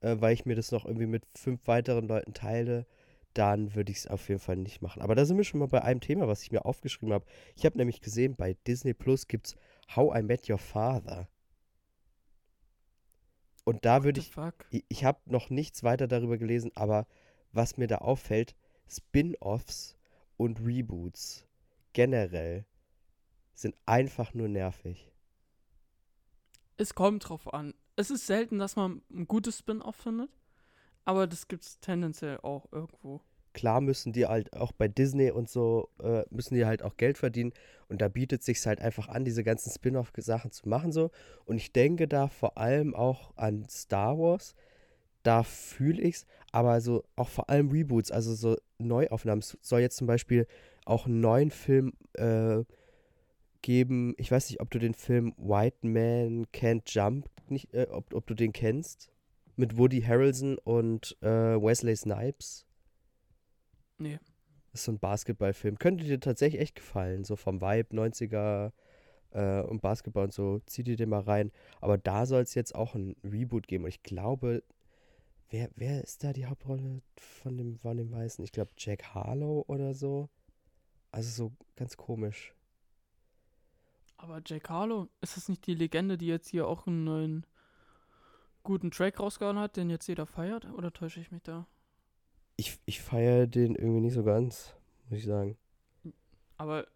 äh, 0.00 0.16
weil 0.20 0.32
ich 0.34 0.46
mir 0.46 0.56
das 0.56 0.72
noch 0.72 0.86
irgendwie 0.86 1.06
mit 1.06 1.24
fünf 1.34 1.66
weiteren 1.66 2.08
Leuten 2.08 2.32
teile, 2.32 2.86
dann 3.34 3.74
würde 3.74 3.92
ich 3.92 3.98
es 3.98 4.06
auf 4.06 4.28
jeden 4.28 4.40
Fall 4.40 4.56
nicht 4.56 4.82
machen. 4.82 5.02
Aber 5.02 5.14
da 5.14 5.24
sind 5.24 5.36
wir 5.36 5.44
schon 5.44 5.60
mal 5.60 5.68
bei 5.68 5.82
einem 5.82 6.00
Thema, 6.00 6.28
was 6.28 6.42
ich 6.42 6.52
mir 6.52 6.64
aufgeschrieben 6.64 7.12
habe. 7.12 7.26
Ich 7.56 7.66
habe 7.66 7.76
nämlich 7.76 8.00
gesehen, 8.00 8.36
bei 8.36 8.54
Disney 8.66 8.94
Plus 8.94 9.26
gibt 9.28 9.48
es 9.48 9.56
How 9.94 10.16
I 10.16 10.22
Met 10.22 10.48
Your 10.48 10.58
Father. 10.58 11.28
Und 13.64 13.84
da 13.84 14.04
würde 14.04 14.20
ich, 14.20 14.32
ich, 14.70 14.84
ich 14.88 15.04
habe 15.04 15.20
noch 15.26 15.50
nichts 15.50 15.82
weiter 15.82 16.06
darüber 16.06 16.38
gelesen, 16.38 16.70
aber 16.74 17.06
was 17.52 17.76
mir 17.76 17.86
da 17.86 17.98
auffällt, 17.98 18.54
Spin-offs 18.88 19.96
und 20.36 20.60
Reboots 20.60 21.46
generell 21.92 22.66
sind 23.54 23.74
einfach 23.86 24.34
nur 24.34 24.48
nervig. 24.48 25.10
Es 26.76 26.94
kommt 26.94 27.28
drauf 27.28 27.52
an. 27.54 27.72
Es 27.96 28.10
ist 28.10 28.26
selten, 28.26 28.58
dass 28.58 28.76
man 28.76 29.02
ein 29.10 29.26
gutes 29.26 29.58
Spin-off 29.58 29.96
findet. 29.96 30.30
Aber 31.04 31.26
das 31.26 31.48
gibt's 31.48 31.78
tendenziell 31.80 32.38
auch 32.42 32.66
irgendwo. 32.72 33.20
klar 33.54 33.80
müssen 33.80 34.12
die 34.12 34.26
halt 34.26 34.52
auch 34.52 34.72
bei 34.72 34.88
Disney 34.88 35.30
und 35.30 35.48
so, 35.48 35.88
äh, 36.02 36.24
müssen 36.30 36.54
die 36.56 36.66
halt 36.66 36.82
auch 36.82 36.96
Geld 36.96 37.16
verdienen. 37.18 37.52
Und 37.88 38.02
da 38.02 38.08
bietet 38.08 38.42
sich 38.42 38.66
halt 38.66 38.80
einfach 38.80 39.08
an, 39.08 39.24
diese 39.24 39.44
ganzen 39.44 39.70
Spin-off-Sachen 39.70 40.50
zu 40.50 40.68
machen 40.68 40.92
so. 40.92 41.10
Und 41.44 41.56
ich 41.56 41.72
denke 41.72 42.08
da 42.08 42.28
vor 42.28 42.58
allem 42.58 42.94
auch 42.94 43.32
an 43.36 43.66
Star 43.68 44.18
Wars. 44.18 44.54
Da 45.22 45.42
fühle 45.42 46.02
ich's, 46.02 46.26
aber 46.52 46.80
so 46.80 47.04
auch 47.16 47.28
vor 47.28 47.48
allem 47.48 47.70
Reboots, 47.70 48.10
also 48.10 48.34
so 48.34 48.56
Neuaufnahmen. 48.78 49.40
Es 49.40 49.56
soll 49.62 49.80
jetzt 49.80 49.96
zum 49.96 50.06
Beispiel 50.06 50.46
auch 50.84 51.06
einen 51.06 51.20
neuen 51.20 51.50
Film 51.50 51.92
äh, 52.14 52.64
geben. 53.62 54.14
Ich 54.18 54.30
weiß 54.30 54.50
nicht, 54.50 54.60
ob 54.60 54.70
du 54.70 54.78
den 54.78 54.94
Film 54.94 55.32
White 55.38 55.86
Man 55.86 56.46
Can't 56.52 56.82
Jump, 56.86 57.30
nicht, 57.48 57.72
äh, 57.72 57.86
ob, 57.90 58.12
ob 58.12 58.26
du 58.26 58.34
den 58.34 58.52
kennst. 58.52 59.10
Mit 59.56 59.76
Woody 59.76 60.02
Harrelson 60.02 60.58
und 60.58 61.16
äh, 61.20 61.26
Wesley 61.28 61.96
Snipes. 61.96 62.66
Nee. 63.98 64.18
Das 64.72 64.80
ist 64.80 64.84
so 64.84 64.92
ein 64.92 64.98
Basketballfilm. 64.98 65.78
Könnte 65.78 66.04
dir 66.04 66.18
tatsächlich 66.18 66.60
echt 66.60 66.74
gefallen. 66.76 67.24
So 67.24 67.36
vom 67.36 67.60
Vibe 67.60 67.94
90er 67.94 68.72
äh, 69.30 69.60
und 69.62 69.82
Basketball 69.82 70.24
und 70.24 70.32
so. 70.32 70.60
Zieh 70.66 70.82
dir 70.82 70.96
den 70.96 71.10
mal 71.10 71.20
rein. 71.20 71.52
Aber 71.80 71.98
da 71.98 72.26
soll 72.26 72.42
es 72.42 72.54
jetzt 72.54 72.74
auch 72.74 72.94
ein 72.94 73.14
Reboot 73.22 73.68
geben. 73.68 73.84
Und 73.84 73.90
ich 73.90 74.02
glaube, 74.02 74.64
wer, 75.50 75.70
wer 75.76 76.02
ist 76.02 76.24
da 76.24 76.32
die 76.32 76.46
Hauptrolle 76.46 77.02
von 77.16 77.56
dem, 77.56 77.78
von 77.78 77.96
dem 77.96 78.10
Weißen? 78.10 78.44
Ich 78.44 78.50
glaube, 78.50 78.72
Jack 78.76 79.14
Harlow 79.14 79.64
oder 79.68 79.94
so. 79.94 80.28
Also 81.12 81.30
so 81.30 81.52
ganz 81.76 81.96
komisch. 81.96 82.54
Aber 84.16 84.40
Jake 84.44 84.68
Harlow, 84.68 85.08
ist 85.20 85.36
das 85.36 85.48
nicht 85.48 85.66
die 85.66 85.74
Legende, 85.74 86.18
die 86.18 86.26
jetzt 86.26 86.48
hier 86.48 86.66
auch 86.66 86.86
einen 86.86 87.04
neuen 87.04 87.46
guten 88.64 88.90
Track 88.90 89.20
rausgehauen 89.20 89.58
hat, 89.60 89.76
den 89.76 89.90
jetzt 89.90 90.08
jeder 90.08 90.26
feiert? 90.26 90.66
Oder 90.72 90.92
täusche 90.92 91.20
ich 91.20 91.30
mich 91.30 91.42
da? 91.44 91.66
Ich, 92.56 92.80
ich 92.84 93.00
feiere 93.00 93.46
den 93.46 93.76
irgendwie 93.76 94.00
nicht 94.00 94.14
so 94.14 94.24
ganz, 94.24 94.74
muss 95.08 95.20
ich 95.20 95.24
sagen. 95.24 95.56
Aber 96.56 96.86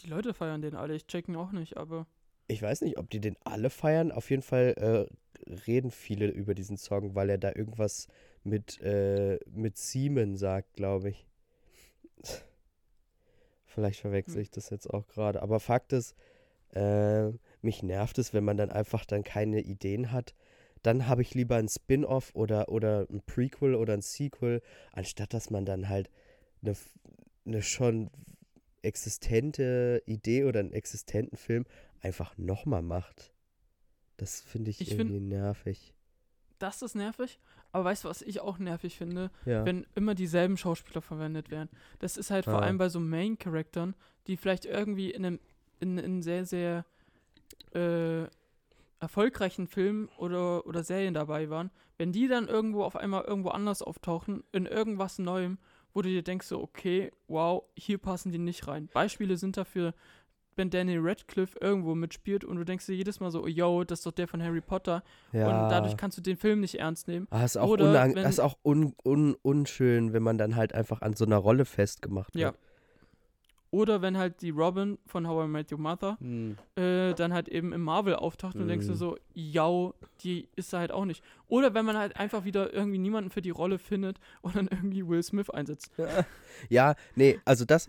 die 0.00 0.08
Leute 0.08 0.34
feiern 0.34 0.62
den 0.62 0.74
alle, 0.76 0.94
ich 0.94 1.06
checken 1.06 1.36
auch 1.36 1.52
nicht, 1.52 1.76
aber 1.76 2.06
Ich 2.46 2.62
weiß 2.62 2.80
nicht, 2.82 2.98
ob 2.98 3.10
die 3.10 3.20
den 3.20 3.36
alle 3.44 3.70
feiern. 3.70 4.12
Auf 4.12 4.30
jeden 4.30 4.42
Fall 4.42 5.08
äh, 5.46 5.50
reden 5.66 5.90
viele 5.90 6.28
über 6.28 6.54
diesen 6.54 6.76
Song, 6.76 7.14
weil 7.14 7.30
er 7.30 7.38
da 7.38 7.52
irgendwas 7.54 8.08
mit, 8.44 8.80
äh, 8.80 9.38
mit 9.50 9.76
Siemen 9.76 10.36
sagt, 10.36 10.74
glaube 10.74 11.10
ich. 11.10 11.26
Vielleicht 13.66 14.00
verwechsel 14.00 14.40
Hm. 14.40 14.42
ich 14.42 14.50
das 14.50 14.70
jetzt 14.70 14.88
auch 14.88 15.06
gerade. 15.06 15.42
Aber 15.42 15.60
Fakt 15.60 15.92
ist, 15.92 16.14
äh, 16.74 17.30
mich 17.62 17.82
nervt 17.82 18.18
es, 18.18 18.34
wenn 18.34 18.44
man 18.44 18.56
dann 18.56 18.70
einfach 18.70 19.04
dann 19.06 19.24
keine 19.24 19.60
Ideen 19.62 20.12
hat. 20.12 20.34
Dann 20.88 21.06
habe 21.06 21.20
ich 21.20 21.34
lieber 21.34 21.56
ein 21.56 21.68
Spin-off 21.68 22.30
oder, 22.34 22.70
oder 22.70 23.06
ein 23.10 23.20
Prequel 23.26 23.74
oder 23.74 23.92
ein 23.92 24.00
Sequel, 24.00 24.62
anstatt 24.92 25.34
dass 25.34 25.50
man 25.50 25.66
dann 25.66 25.90
halt 25.90 26.08
eine, 26.62 26.74
eine 27.44 27.60
schon 27.60 28.10
existente 28.80 30.02
Idee 30.06 30.44
oder 30.44 30.60
einen 30.60 30.72
existenten 30.72 31.36
Film 31.36 31.66
einfach 32.00 32.38
nochmal 32.38 32.80
macht. 32.80 33.34
Das 34.16 34.40
finde 34.40 34.70
ich, 34.70 34.80
Ich 34.80 34.88
find- 34.88 35.00
irgendwie 35.10 35.20
nervig. 35.20 35.92
das 36.58 36.80
ist 36.80 36.94
nervig. 36.94 37.38
Aber 37.70 37.84
weißt 37.84 38.04
du, 38.04 38.08
was 38.08 38.22
ich 38.22 38.40
auch 38.40 38.58
nervig 38.58 38.96
finde? 38.96 39.30
Ja. 39.44 39.66
Wenn 39.66 39.86
immer 39.94 40.14
dieselben 40.14 40.56
Schauspieler 40.56 41.02
verwendet 41.02 41.50
werden. 41.50 41.68
Das 41.98 42.16
ist 42.16 42.30
halt 42.30 42.46
vor 42.46 42.54
Ah. 42.54 42.60
allem 42.60 42.78
bei 42.78 42.88
so 42.88 42.98
Main-Charaktern, 42.98 43.94
die 44.26 44.38
vielleicht 44.38 44.64
irgendwie 44.64 45.10
in 45.10 45.26
einem 45.26 45.40
in, 45.80 45.98
in 45.98 46.22
sehr, 46.22 46.46
sehr 46.46 46.86
äh, 47.74 48.24
erfolgreichen 49.00 49.66
Filmen 49.66 50.08
oder, 50.18 50.66
oder 50.66 50.82
Serien 50.82 51.14
dabei 51.14 51.50
waren, 51.50 51.70
wenn 51.98 52.12
die 52.12 52.28
dann 52.28 52.48
irgendwo 52.48 52.82
auf 52.84 52.96
einmal 52.96 53.24
irgendwo 53.24 53.50
anders 53.50 53.82
auftauchen, 53.82 54.42
in 54.52 54.66
irgendwas 54.66 55.18
Neuem, 55.18 55.58
wo 55.94 56.02
du 56.02 56.08
dir 56.08 56.22
denkst, 56.22 56.46
so, 56.46 56.60
okay, 56.62 57.10
wow, 57.28 57.62
hier 57.76 57.98
passen 57.98 58.30
die 58.32 58.38
nicht 58.38 58.66
rein. 58.68 58.88
Beispiele 58.92 59.36
sind 59.36 59.56
dafür, 59.56 59.94
wenn 60.56 60.70
Daniel 60.70 60.98
Radcliffe 61.00 61.56
irgendwo 61.60 61.94
mitspielt 61.94 62.44
und 62.44 62.56
du 62.56 62.64
denkst 62.64 62.86
dir 62.86 62.94
jedes 62.96 63.20
Mal 63.20 63.30
so, 63.30 63.46
yo, 63.46 63.84
das 63.84 64.00
ist 64.00 64.06
doch 64.06 64.12
der 64.12 64.26
von 64.26 64.42
Harry 64.42 64.60
Potter. 64.60 65.04
ja. 65.32 65.46
Und 65.64 65.70
dadurch 65.70 65.96
kannst 65.96 66.18
du 66.18 66.22
den 66.22 66.36
Film 66.36 66.60
nicht 66.60 66.74
ernst 66.80 67.06
nehmen. 67.06 67.28
Ah, 67.30 67.44
ist 67.44 67.56
auch, 67.56 67.68
Oder 67.70 67.92
wenn- 67.92 68.14
das 68.16 68.30
ist 68.34 68.40
auch 68.40 68.58
un 68.64 68.92
un 69.04 69.36
unschön, 69.42 70.12
wenn 70.12 70.24
man 70.24 70.36
dann 70.36 70.56
halt 70.56 70.74
einfach 70.74 71.00
an 71.02 71.14
so 71.14 71.24
einer 71.24 71.36
Rolle 71.36 71.64
festgemacht 71.64 72.34
Ja. 72.34 72.48
wird. 72.48 72.58
Oder 73.70 74.00
wenn 74.00 74.16
halt 74.16 74.40
die 74.40 74.50
Robin 74.50 74.96
von 75.06 75.28
How 75.28 75.44
I 75.44 75.48
Met 75.48 75.70
Your 75.70 75.78
Mother 75.78 76.16
Hm. 76.20 76.56
äh, 76.76 77.12
dann 77.14 77.34
halt 77.34 77.48
eben 77.48 77.72
im 77.72 77.82
Marvel 77.82 78.14
auftaucht 78.14 78.56
und 78.56 78.66
denkst 78.68 78.86
du 78.86 78.92
Mhm. 78.92 78.96
so, 78.96 79.18
ja, 79.34 79.92
die 80.22 80.48
ist 80.56 80.72
da 80.72 80.78
halt 80.78 80.90
auch 80.90 81.04
nicht. 81.04 81.22
Oder 81.48 81.74
wenn 81.74 81.84
man 81.84 81.96
halt 81.98 82.16
einfach 82.16 82.44
wieder 82.44 82.72
irgendwie 82.72 82.98
niemanden 82.98 83.30
für 83.30 83.42
die 83.42 83.50
Rolle 83.50 83.78
findet 83.78 84.18
und 84.40 84.56
dann 84.56 84.68
irgendwie 84.68 85.06
Will 85.06 85.22
Smith 85.22 85.50
einsetzt. 85.50 85.90
Ja, 86.70 86.94
nee, 87.14 87.38
also 87.44 87.64
das, 87.66 87.88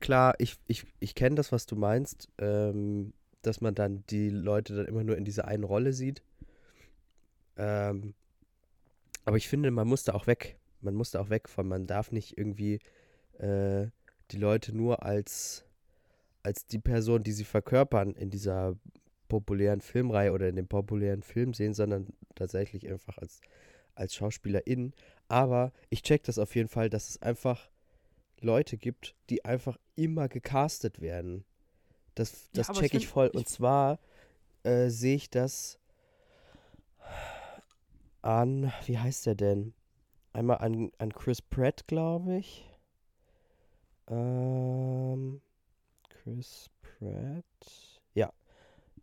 klar, 0.00 0.34
ich, 0.38 0.56
ich, 0.66 0.84
ich 0.98 1.14
kenne 1.14 1.36
das, 1.36 1.52
was 1.52 1.66
du 1.66 1.76
meinst, 1.76 2.28
ähm, 2.38 3.12
dass 3.42 3.60
man 3.60 3.76
dann 3.76 4.02
die 4.10 4.30
Leute 4.30 4.74
dann 4.74 4.86
immer 4.86 5.04
nur 5.04 5.16
in 5.16 5.24
dieser 5.24 5.46
einen 5.46 5.62
Rolle 5.64 5.92
sieht. 5.92 6.22
Ähm, 7.56 8.14
aber 9.24 9.36
ich 9.36 9.48
finde, 9.48 9.70
man 9.70 9.86
muss 9.86 10.04
da 10.04 10.14
auch 10.14 10.26
weg. 10.26 10.58
Man 10.80 10.94
muss 10.94 11.10
da 11.10 11.20
auch 11.20 11.30
weg 11.30 11.48
von, 11.48 11.66
man 11.68 11.86
darf 11.86 12.12
nicht 12.12 12.38
irgendwie 12.38 12.80
äh, 13.38 13.86
die 14.30 14.36
Leute 14.38 14.76
nur 14.76 15.02
als, 15.04 15.64
als 16.42 16.66
die 16.66 16.78
Person, 16.78 17.22
die 17.22 17.32
sie 17.32 17.44
verkörpern 17.44 18.14
in 18.14 18.30
dieser 18.30 18.76
populären 19.28 19.80
Filmreihe 19.80 20.32
oder 20.32 20.48
in 20.48 20.56
dem 20.56 20.68
populären 20.68 21.22
Film 21.22 21.52
sehen, 21.54 21.74
sondern 21.74 22.06
tatsächlich 22.34 22.88
einfach 22.88 23.18
als, 23.18 23.40
als 23.94 24.14
SchauspielerInnen. 24.14 24.94
Aber 25.28 25.72
ich 25.90 26.02
check 26.02 26.24
das 26.24 26.38
auf 26.38 26.54
jeden 26.54 26.68
Fall, 26.68 26.88
dass 26.88 27.10
es 27.10 27.20
einfach 27.22 27.68
Leute 28.40 28.76
gibt, 28.78 29.14
die 29.30 29.44
einfach 29.44 29.76
immer 29.96 30.28
gecastet 30.28 31.00
werden. 31.00 31.44
Das, 32.14 32.48
das 32.52 32.68
aber 32.70 32.80
check 32.80 32.94
ich 32.94 33.02
ich 33.02 33.06
find- 33.06 33.12
voll. 33.12 33.26
ich- 33.28 33.34
Und 33.34 33.48
zwar 33.48 33.98
äh, 34.62 34.88
sehe 34.88 35.16
ich 35.16 35.28
das 35.30 35.78
an, 38.22 38.72
wie 38.86 38.98
heißt 38.98 39.26
der 39.26 39.34
denn? 39.34 39.74
Einmal 40.32 40.58
an, 40.58 40.90
an 40.98 41.12
Chris 41.12 41.40
Pratt, 41.42 41.86
glaube 41.86 42.36
ich. 42.38 42.67
Ähm, 44.08 45.40
Chris 46.08 46.70
Pratt. 46.82 47.44
Ja. 48.14 48.32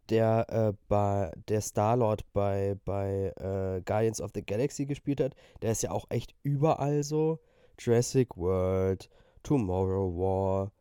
Der 0.10 0.46
äh, 0.50 0.74
bei 0.88 1.32
der 1.48 1.62
Star-Lord 1.62 2.32
bei, 2.34 2.76
bei 2.86 3.34
äh, 3.38 3.82
Guardians 3.86 4.22
of 4.22 4.32
the 4.36 4.46
Galaxy 4.46 4.86
gespielt 4.86 5.20
hat. 5.22 5.36
Der 5.62 5.72
ist 5.72 5.84
ja 5.84 5.92
auch 5.92 6.06
echt 6.10 6.36
überall 6.44 7.04
so. 7.04 7.40
Jurassic 7.80 8.38
World, 8.38 9.10
Tomorrow 9.44 10.16
War. 10.18 10.72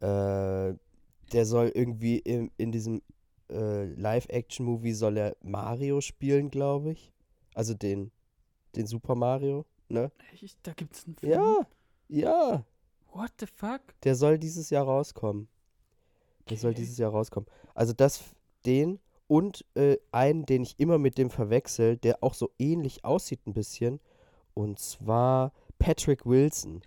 Äh, 0.00 0.76
der 1.32 1.46
soll 1.46 1.68
irgendwie 1.74 2.18
in, 2.18 2.50
in 2.56 2.72
diesem 2.72 3.02
äh, 3.50 3.84
Live-Action-Movie 3.84 4.92
soll 4.92 5.16
er 5.16 5.36
Mario 5.42 6.00
spielen, 6.00 6.50
glaube 6.50 6.92
ich. 6.92 7.12
Also 7.54 7.74
den, 7.74 8.10
den 8.76 8.86
Super 8.86 9.14
Mario, 9.14 9.66
ne? 9.88 10.10
Echt? 10.32 10.58
Da 10.62 10.72
gibt's 10.72 11.04
einen 11.04 11.16
Film? 11.16 11.32
Ja, 11.32 11.66
ja. 12.08 12.64
What 13.12 13.32
the 13.40 13.46
fuck? 13.46 13.80
Der 14.04 14.14
soll 14.14 14.38
dieses 14.38 14.70
Jahr 14.70 14.84
rauskommen. 14.84 15.48
Der 16.48 16.56
soll 16.56 16.70
Okay. 16.72 16.80
dieses 16.80 16.98
Jahr 16.98 17.10
rauskommen. 17.10 17.48
Also 17.74 17.92
das, 17.92 18.22
den 18.66 18.98
und 19.26 19.64
äh, 19.74 19.96
einen, 20.10 20.44
den 20.46 20.62
ich 20.62 20.78
immer 20.78 20.98
mit 20.98 21.16
dem 21.18 21.30
verwechsel, 21.30 21.96
der 21.96 22.22
auch 22.22 22.34
so 22.34 22.50
ähnlich 22.58 23.04
aussieht 23.04 23.46
ein 23.46 23.52
bisschen. 23.54 24.00
Und 24.54 24.78
zwar 24.78 25.52
Patrick 25.78 26.26
Wilson. 26.26 26.82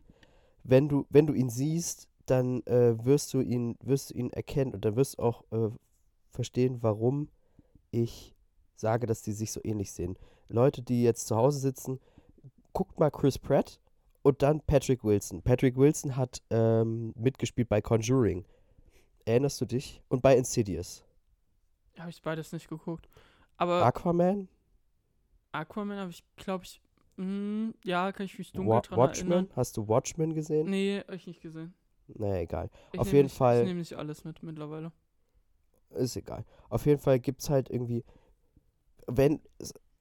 Wenn 0.64 0.90
du, 0.90 1.06
wenn 1.10 1.28
du 1.28 1.34
ihn 1.34 1.50
siehst, 1.50 2.08
dann 2.26 2.62
äh, 2.68 3.04
wirst 3.06 3.34
du 3.34 3.42
ihn, 3.42 3.78
wirst 3.82 4.10
du 4.10 4.16
ihn 4.16 4.30
erkennen 4.32 4.74
und 4.74 4.84
dann 4.86 4.96
wirst 4.96 5.18
du 5.18 5.24
auch 5.24 5.44
äh, 5.52 5.70
verstehen, 6.32 6.80
warum 6.82 7.30
ich 7.92 8.34
sage, 8.76 9.08
dass 9.08 9.22
die 9.22 9.34
sich 9.34 9.52
so 9.52 9.62
ähnlich 9.64 9.92
sehen. 9.92 10.18
Leute, 10.50 10.82
die 10.82 11.04
jetzt 11.04 11.28
zu 11.28 11.36
Hause 11.36 11.60
sitzen, 11.60 12.00
guckt 12.74 13.00
mal 13.00 13.12
Chris 13.12 13.38
Pratt 13.38 13.80
und 14.24 14.42
dann 14.42 14.62
Patrick 14.62 15.04
Wilson. 15.04 15.42
Patrick 15.42 15.78
Wilson 15.78 16.16
hat 16.16 16.42
ähm, 16.50 17.14
mitgespielt 17.16 17.70
bei 17.70 17.82
Conjuring. 17.82 18.46
Erinnerst 19.26 19.62
du 19.62 19.66
dich? 19.66 20.02
Und 20.10 20.22
bei 20.22 20.36
Insidious. 20.36 21.04
Habe 22.00 22.10
ich 22.10 22.22
beides 22.22 22.52
nicht 22.52 22.68
geguckt. 22.68 23.08
Aber 23.58 23.86
Aquaman? 23.86 24.48
Aquaman 25.52 25.98
habe 26.00 26.10
ich, 26.10 26.24
glaube 26.36 26.64
ich, 26.66 26.82
mm, 27.18 27.70
ja, 27.84 28.12
kann 28.12 28.26
ich 28.26 28.38
mich 28.38 28.52
dunkel 28.52 28.74
Wa 28.74 28.82
dran 28.82 28.98
Watchmen? 28.98 29.32
erinnern. 29.32 29.52
Hast 29.56 29.78
du 29.78 29.88
Watchmen 29.88 30.34
gesehen? 30.34 30.70
Nee, 30.70 31.00
habe 31.02 31.16
ich 31.16 31.28
nicht 31.28 31.42
gesehen. 31.42 31.74
Naja, 32.08 32.38
egal. 32.42 32.70
Ich 32.92 33.00
Auf 33.00 33.14
jeden 33.14 33.26
nicht, 33.28 33.38
Fall- 33.38 33.60
Ich 33.62 33.68
nehme 33.68 33.80
nicht 33.80 33.94
alles 33.94 34.24
mit 34.26 34.42
mittlerweile. 34.44 34.92
Ist 35.92 36.16
egal. 36.18 36.44
Auf 36.70 36.86
jeden 36.86 37.00
Fall 37.00 37.20
gibt 37.20 37.42
es 37.42 37.50
halt 37.50 37.70
irgendwie, 37.70 38.04
wenn, 39.08 39.40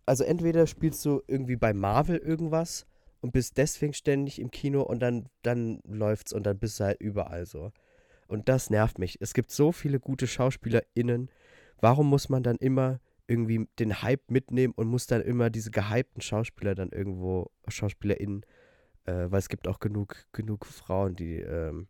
also 0.07 0.25
entweder 0.25 0.67
spielst 0.67 1.05
du 1.05 1.21
irgendwie 1.27 1.57
bei 1.57 1.75
Marvel 1.75 2.17
irgendwas 2.17 2.87
und 3.23 3.33
bist 3.33 3.57
deswegen 3.57 3.95
ständig 3.95 4.39
im 4.39 4.51
Kino 4.51 4.83
und 4.83 5.01
dann, 5.01 5.29
dann 5.43 5.81
läuft's 5.85 6.33
und 6.33 6.45
dann 6.45 6.59
bist 6.59 6.79
du 6.79 6.85
halt 6.85 7.01
überall 7.01 7.47
so. 7.47 7.73
Und 8.27 8.49
das 8.49 8.69
nervt 8.69 8.99
mich. 8.99 9.19
Es 9.21 9.33
gibt 9.33 9.51
so 9.51 9.73
viele 9.73 10.01
gute 10.01 10.27
SchauspielerInnen. 10.27 11.31
Warum 11.81 12.09
muss 12.09 12.29
man 12.29 12.43
dann 12.43 12.57
immer 12.57 13.01
irgendwie 13.27 13.67
den 13.79 14.03
Hype 14.03 14.31
mitnehmen 14.31 14.75
und 14.77 14.89
muss 14.89 15.07
dann 15.07 15.23
immer 15.23 15.49
diese 15.49 15.71
gehypten 15.71 16.21
Schauspieler 16.21 16.75
dann 16.75 16.91
irgendwo, 16.91 17.51
SchauspielerInnen, 17.69 18.45
äh, 19.05 19.31
weil 19.31 19.39
es 19.39 19.49
gibt 19.49 19.69
auch 19.69 19.79
genug, 19.79 20.27
genug 20.33 20.67
Frauen, 20.67 21.15
die 21.15 21.37
ähm, 21.37 21.89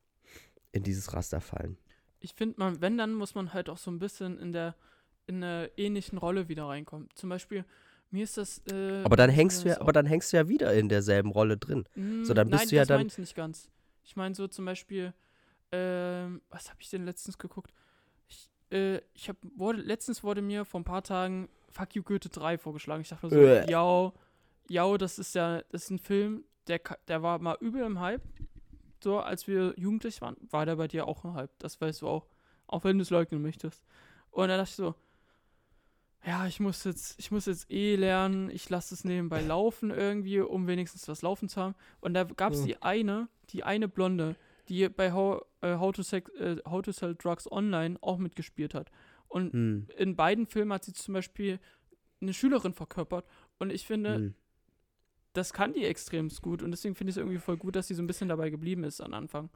in 0.72 0.82
dieses 0.82 1.12
Raster 1.12 1.40
fallen. 1.40 1.78
Ich 2.20 2.34
finde, 2.34 2.56
man, 2.58 2.80
wenn, 2.80 2.98
dann 2.98 3.14
muss 3.14 3.34
man 3.34 3.52
halt 3.52 3.68
auch 3.68 3.78
so 3.78 3.90
ein 3.90 3.98
bisschen 3.98 4.38
in 4.38 4.52
der 4.52 4.76
in 5.26 5.36
einer 5.42 5.68
ähnlichen 5.76 6.18
Rolle 6.18 6.48
wieder 6.48 6.64
reinkommen. 6.64 7.08
Zum 7.14 7.28
Beispiel, 7.28 7.64
mir 8.12 8.24
ist 8.24 8.36
das. 8.36 8.62
Äh, 8.70 9.02
Aber 9.04 9.16
dann 9.16 9.30
hängst 9.30 9.64
du 9.64 9.68
ja, 9.68 9.80
aber 9.80 9.92
dann 9.92 10.06
hängst 10.06 10.32
du 10.32 10.36
ja 10.36 10.48
wieder 10.48 10.72
in 10.74 10.88
derselben 10.88 11.30
Rolle 11.30 11.56
drin. 11.56 11.84
Mm, 11.94 12.24
So, 12.24 12.34
dann 12.34 12.48
bist 12.50 12.60
Nein, 12.62 12.68
du 12.68 12.76
ja 12.76 12.82
das 12.82 12.88
dann- 12.88 12.98
meine 12.98 13.08
ich 13.08 13.18
nicht 13.18 13.34
ganz. 13.34 13.68
Ich 14.04 14.16
meine 14.16 14.34
so 14.34 14.46
zum 14.48 14.64
Beispiel, 14.64 15.12
ähm, 15.70 16.42
was 16.50 16.68
habe 16.70 16.80
ich 16.80 16.90
denn 16.90 17.04
letztens 17.04 17.38
geguckt? 17.38 17.72
Ich, 18.28 18.50
äh, 18.70 19.00
ich 19.14 19.28
habe, 19.28 19.38
letztens 19.76 20.22
wurde 20.22 20.42
mir 20.42 20.64
vor 20.64 20.80
ein 20.80 20.84
paar 20.84 21.02
Tagen 21.02 21.48
Fuck 21.70 21.94
You 21.94 22.02
Goethe 22.02 22.28
3 22.28 22.58
vorgeschlagen. 22.58 23.02
Ich 23.02 23.08
dachte 23.08 23.26
mir 23.26 23.32
so, 23.32 23.38
Uäh. 23.38 23.70
ja, 23.70 24.12
ja, 24.68 24.98
das 24.98 25.18
ist 25.18 25.34
ja, 25.34 25.62
das 25.70 25.84
ist 25.84 25.90
ein 25.90 25.98
Film, 25.98 26.44
der, 26.68 26.80
der 27.08 27.22
war 27.22 27.38
mal 27.38 27.56
übel 27.60 27.82
im 27.84 28.00
Hype. 28.00 28.22
So, 29.02 29.18
als 29.18 29.46
wir 29.48 29.74
jugendlich 29.76 30.20
waren, 30.20 30.36
war 30.50 30.64
der 30.66 30.76
bei 30.76 30.86
dir 30.88 31.08
auch 31.08 31.24
im 31.24 31.34
Hype. 31.34 31.50
Das 31.58 31.80
weißt 31.80 32.02
du 32.02 32.08
auch. 32.08 32.26
Auch 32.68 32.84
wenn 32.84 32.98
du 32.98 33.02
es 33.02 33.10
leugnen 33.10 33.42
möchtest. 33.42 33.84
Und 34.30 34.48
dann 34.48 34.58
dachte 34.58 34.70
ich 34.70 34.76
so, 34.76 34.94
ja, 36.24 36.46
ich 36.46 36.60
muss 36.60 36.84
jetzt, 36.84 37.18
ich 37.18 37.30
muss 37.30 37.46
jetzt 37.46 37.70
eh 37.70 37.96
lernen, 37.96 38.48
ich 38.50 38.68
lasse 38.70 38.94
es 38.94 39.04
nebenbei 39.04 39.40
laufen 39.40 39.90
irgendwie, 39.90 40.40
um 40.40 40.66
wenigstens 40.66 41.08
was 41.08 41.22
laufen 41.22 41.48
zu 41.48 41.60
haben. 41.60 41.74
Und 42.00 42.14
da 42.14 42.24
gab 42.24 42.52
es 42.52 42.60
Hm. 42.60 42.66
die 42.66 42.82
eine, 42.82 43.28
die 43.50 43.64
eine 43.64 43.88
Blonde, 43.88 44.36
die 44.68 44.88
bei 44.88 45.12
How, 45.12 45.42
äh, 45.62 45.76
How, 45.76 45.92
to 45.92 46.02
Sex, 46.02 46.30
äh, 46.36 46.56
How 46.64 46.82
to 46.82 46.92
Sell 46.92 47.14
Drugs 47.16 47.50
Online 47.50 47.98
auch 48.00 48.18
mitgespielt 48.18 48.74
hat. 48.74 48.90
Und 49.28 49.52
Hm. 49.52 49.88
in 49.96 50.14
beiden 50.14 50.46
Filmen 50.46 50.72
hat 50.72 50.84
sie 50.84 50.92
zum 50.92 51.14
Beispiel 51.14 51.58
eine 52.20 52.32
Schülerin 52.32 52.72
verkörpert. 52.72 53.26
Und 53.58 53.70
ich 53.70 53.84
finde, 53.86 54.14
Hm. 54.14 54.34
das 55.32 55.52
kann 55.52 55.72
die 55.72 55.84
extrem 55.86 56.28
gut. 56.40 56.62
Und 56.62 56.70
deswegen 56.70 56.94
finde 56.94 57.10
ich 57.10 57.14
es 57.16 57.20
irgendwie 57.20 57.38
voll 57.38 57.56
gut, 57.56 57.74
dass 57.74 57.88
sie 57.88 57.94
so 57.94 58.02
ein 58.02 58.06
bisschen 58.06 58.28
dabei 58.28 58.50
geblieben 58.50 58.84
ist 58.84 59.00
am 59.00 59.12
Anfang. 59.14 59.50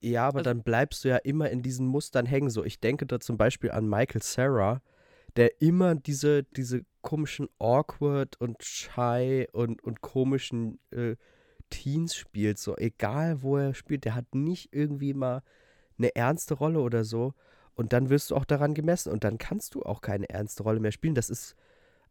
Ja, 0.00 0.28
aber 0.28 0.38
Also- 0.38 0.50
dann 0.50 0.62
bleibst 0.62 1.04
du 1.04 1.08
ja 1.08 1.16
immer 1.18 1.50
in 1.50 1.60
diesen 1.60 1.86
Mustern 1.86 2.24
hängen. 2.24 2.48
So, 2.48 2.64
ich 2.64 2.80
denke 2.80 3.04
da 3.04 3.20
zum 3.20 3.36
Beispiel 3.36 3.70
an 3.70 3.86
Michael 3.86 4.22
Sarah, 4.22 4.80
der 5.36 5.60
immer 5.60 5.94
diese, 5.94 6.44
diese 6.44 6.84
komischen 7.02 7.48
awkward 7.58 8.40
und 8.40 8.62
shy 8.62 9.46
und, 9.52 9.82
und 9.82 10.00
komischen 10.00 10.78
äh, 10.90 11.16
Teens 11.70 12.14
spielt. 12.14 12.58
So, 12.58 12.76
egal 12.76 13.42
wo 13.42 13.56
er 13.56 13.74
spielt, 13.74 14.04
der 14.04 14.14
hat 14.14 14.34
nicht 14.34 14.70
irgendwie 14.72 15.14
mal 15.14 15.42
eine 15.98 16.14
ernste 16.14 16.54
Rolle 16.54 16.80
oder 16.80 17.04
so. 17.04 17.34
Und 17.74 17.92
dann 17.92 18.10
wirst 18.10 18.30
du 18.30 18.36
auch 18.36 18.44
daran 18.44 18.74
gemessen. 18.74 19.12
Und 19.12 19.24
dann 19.24 19.38
kannst 19.38 19.74
du 19.74 19.82
auch 19.82 20.00
keine 20.00 20.28
ernste 20.28 20.62
Rolle 20.64 20.80
mehr 20.80 20.92
spielen. 20.92 21.14
Das 21.14 21.30
ist, 21.30 21.54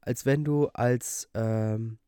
als 0.01 0.25
wenn 0.25 0.43
du 0.43 0.67
als, 0.69 1.29
ähm, 1.33 1.99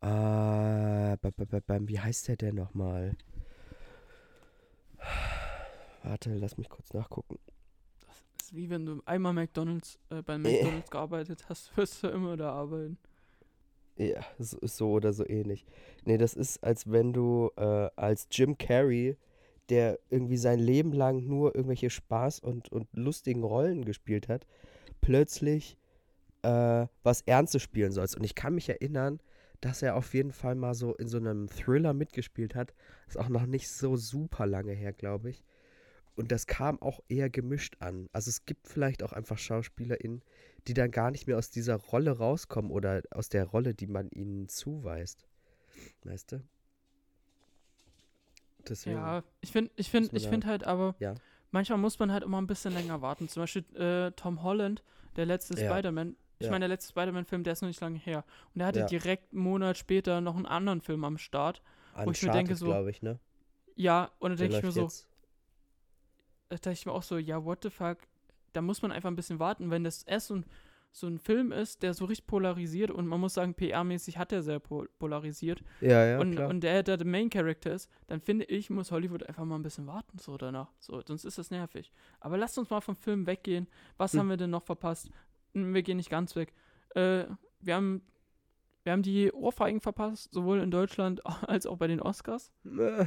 äh, 0.00 0.06
wie 0.06 2.00
heißt 2.00 2.28
der 2.28 2.36
denn 2.36 2.56
nochmal? 2.56 3.16
Warte, 6.02 6.34
lass 6.34 6.58
mich 6.58 6.68
kurz 6.68 6.92
nachgucken. 6.92 7.38
Ist 8.48 8.56
wie 8.56 8.70
wenn 8.70 8.86
du 8.86 9.02
einmal 9.04 9.34
McDonalds, 9.34 9.98
äh, 10.08 10.22
bei 10.22 10.34
Äh. 10.34 10.38
McDonalds 10.38 10.90
gearbeitet 10.90 11.44
hast, 11.50 11.70
wirst 11.76 12.02
du 12.02 12.08
immer 12.08 12.36
da 12.38 12.52
arbeiten. 12.52 12.96
Ja, 13.96 14.24
so, 14.38 14.56
so 14.62 14.92
oder 14.92 15.12
so 15.12 15.28
ähnlich. 15.28 15.66
Nee, 16.06 16.16
das 16.16 16.32
ist, 16.32 16.64
als 16.64 16.90
wenn 16.90 17.12
du 17.12 17.50
äh, 17.56 17.90
als 17.96 18.26
Jim 18.30 18.56
Carrey, 18.56 19.18
der 19.68 19.98
irgendwie 20.08 20.38
sein 20.38 20.60
Leben 20.60 20.92
lang 20.92 21.26
nur 21.26 21.54
irgendwelche 21.54 21.88
Spaß- 21.88 22.40
und, 22.40 22.72
und 22.72 22.88
lustigen 22.94 23.42
Rollen 23.42 23.84
gespielt 23.84 24.28
hat, 24.28 24.46
plötzlich 25.02 25.76
äh, 26.42 26.86
was 27.02 27.20
Ernstes 27.22 27.60
spielen 27.62 27.92
sollst. 27.92 28.16
Und 28.16 28.24
ich 28.24 28.34
kann 28.34 28.54
mich 28.54 28.70
erinnern, 28.70 29.20
dass 29.60 29.82
er 29.82 29.94
auf 29.96 30.14
jeden 30.14 30.32
Fall 30.32 30.54
mal 30.54 30.74
so 30.74 30.94
in 30.94 31.08
so 31.08 31.18
einem 31.18 31.48
Thriller 31.48 31.92
mitgespielt 31.92 32.54
hat. 32.54 32.72
Ist 33.08 33.18
auch 33.18 33.28
noch 33.28 33.44
nicht 33.44 33.68
so 33.68 33.96
super 33.96 34.46
lange 34.46 34.72
her, 34.72 34.94
glaube 34.94 35.28
ich. 35.28 35.44
Und 36.18 36.32
das 36.32 36.46
kam 36.48 36.82
auch 36.82 36.98
eher 37.08 37.30
gemischt 37.30 37.76
an. 37.78 38.08
Also 38.12 38.28
es 38.28 38.44
gibt 38.44 38.66
vielleicht 38.66 39.04
auch 39.04 39.12
einfach 39.12 39.38
SchauspielerInnen, 39.38 40.22
die 40.66 40.74
dann 40.74 40.90
gar 40.90 41.12
nicht 41.12 41.28
mehr 41.28 41.38
aus 41.38 41.50
dieser 41.50 41.76
Rolle 41.76 42.10
rauskommen 42.18 42.72
oder 42.72 43.02
aus 43.12 43.28
der 43.28 43.44
Rolle, 43.44 43.72
die 43.72 43.86
man 43.86 44.10
ihnen 44.10 44.48
zuweist. 44.48 45.28
Weißt 46.02 46.32
du? 46.32 46.42
Deswegen. 48.68 48.96
Ja, 48.96 49.22
ich 49.40 49.52
finde, 49.52 49.70
ich 49.76 49.90
da- 49.92 50.28
finde 50.28 50.46
halt 50.48 50.64
aber, 50.64 50.96
Ja. 50.98 51.14
manchmal 51.52 51.78
muss 51.78 51.98
man 51.98 52.12
halt 52.12 52.24
immer 52.24 52.40
ein 52.40 52.46
bisschen 52.46 52.74
länger 52.74 53.00
warten. 53.00 53.28
Zum 53.28 53.44
Beispiel 53.44 53.64
äh, 53.76 54.10
Tom 54.12 54.42
Holland, 54.42 54.82
der 55.16 55.26
letzte 55.26 55.54
Ja. 55.58 55.70
Spider-Man. 55.70 56.16
Ich 56.40 56.46
Ja. 56.46 56.50
meine, 56.50 56.64
der 56.64 56.68
letzte 56.68 56.90
Spider-Man-Film, 56.90 57.44
der 57.44 57.52
ist 57.52 57.62
noch 57.62 57.68
nicht 57.68 57.80
lange 57.80 57.98
her. 57.98 58.24
Und 58.54 58.58
der 58.58 58.66
hatte 58.66 58.86
direkt 58.86 59.32
einen 59.32 59.42
Monat 59.42 59.78
später 59.78 60.20
noch 60.20 60.36
einen 60.36 60.46
anderen 60.46 60.80
Film 60.80 61.04
am 61.04 61.18
Start. 61.18 61.62
wo 62.04 62.10
ich 62.12 62.22
mir 62.22 62.30
denke 62.30 62.54
so, 62.54 62.66
glaube 62.66 62.90
ich, 62.90 63.02
ne? 63.02 63.18
Ja, 63.74 64.12
und 64.20 64.30
dann 64.30 64.38
denke 64.38 64.56
ich 64.56 64.62
mir 64.62 64.70
so, 64.70 64.82
jetzt. 64.82 65.08
Da 66.48 66.56
dachte 66.56 66.72
ich 66.72 66.86
mir 66.86 66.92
auch 66.92 67.02
so, 67.02 67.18
ja, 67.18 67.44
what 67.44 67.62
the 67.62 67.70
fuck, 67.70 67.98
da 68.52 68.62
muss 68.62 68.82
man 68.82 68.92
einfach 68.92 69.10
ein 69.10 69.16
bisschen 69.16 69.38
warten, 69.38 69.70
wenn 69.70 69.84
das 69.84 70.02
erst 70.04 70.28
so 70.28 70.36
ein, 70.36 70.44
so 70.90 71.06
ein 71.06 71.18
Film 71.18 71.52
ist, 71.52 71.82
der 71.82 71.92
so 71.92 72.06
richtig 72.06 72.26
polarisiert 72.26 72.90
und 72.90 73.06
man 73.06 73.20
muss 73.20 73.34
sagen, 73.34 73.52
PR-mäßig 73.54 74.16
hat 74.16 74.32
er 74.32 74.42
sehr 74.42 74.58
pol 74.58 74.88
polarisiert 74.98 75.62
Ja, 75.82 76.02
ja, 76.04 76.18
und, 76.18 76.32
klar. 76.32 76.48
und 76.48 76.60
der, 76.62 76.82
der 76.82 76.96
der 76.96 77.06
Main 77.06 77.28
Character 77.28 77.72
ist, 77.72 77.90
dann 78.06 78.20
finde 78.20 78.46
ich, 78.46 78.70
muss 78.70 78.90
Hollywood 78.90 79.22
einfach 79.24 79.44
mal 79.44 79.56
ein 79.56 79.62
bisschen 79.62 79.86
warten 79.86 80.18
so 80.18 80.38
danach, 80.38 80.72
so, 80.78 81.02
sonst 81.06 81.24
ist 81.24 81.36
das 81.36 81.50
nervig. 81.50 81.92
Aber 82.20 82.38
lasst 82.38 82.56
uns 82.58 82.70
mal 82.70 82.80
vom 82.80 82.96
Film 82.96 83.26
weggehen. 83.26 83.68
Was 83.98 84.12
Hm. 84.14 84.20
haben 84.20 84.28
wir 84.30 84.36
denn 84.38 84.50
noch 84.50 84.62
verpasst? 84.64 85.10
Hm, 85.54 85.74
Wir 85.74 85.82
gehen 85.82 85.98
nicht 85.98 86.10
ganz 86.10 86.34
weg. 86.36 86.54
Äh, 86.94 87.24
wir 87.60 87.74
haben 87.74 88.00
wir 88.84 88.92
haben 88.92 89.02
die 89.02 89.30
Ohrfeigen 89.32 89.82
verpasst, 89.82 90.32
sowohl 90.32 90.60
in 90.60 90.70
Deutschland 90.70 91.20
als 91.46 91.66
auch 91.66 91.76
bei 91.76 91.86
den 91.88 92.00
Oscars 92.00 92.50
Äh, 92.64 93.04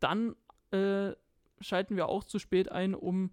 dann 0.00 0.36
äh, 0.72 1.12
schalten 1.60 1.96
wir 1.96 2.08
auch 2.08 2.24
zu 2.24 2.38
spät 2.38 2.70
ein, 2.70 2.94
um, 2.94 3.30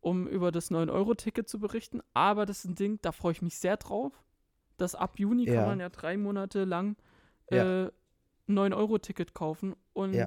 um 0.00 0.26
über 0.26 0.50
das 0.52 0.70
9-Euro-Ticket 0.70 1.48
zu 1.48 1.58
berichten. 1.58 2.00
Aber 2.14 2.46
das 2.46 2.60
ist 2.64 2.70
ein 2.70 2.74
Ding, 2.74 2.98
da 3.02 3.12
freue 3.12 3.32
ich 3.32 3.42
mich 3.42 3.56
sehr 3.58 3.76
drauf. 3.76 4.22
Das 4.76 4.94
ab 4.94 5.18
Juni 5.18 5.44
Ja. 5.46 5.54
kann 5.54 5.66
man 5.66 5.80
ja 5.80 5.88
drei 5.88 6.16
Monate 6.16 6.64
lang 6.64 6.96
Ja. 7.50 7.84
äh, 7.86 7.92
ein 8.48 8.54
9-Euro-Ticket 8.54 9.34
kaufen 9.34 9.74
und 9.92 10.14
Ja. 10.14 10.26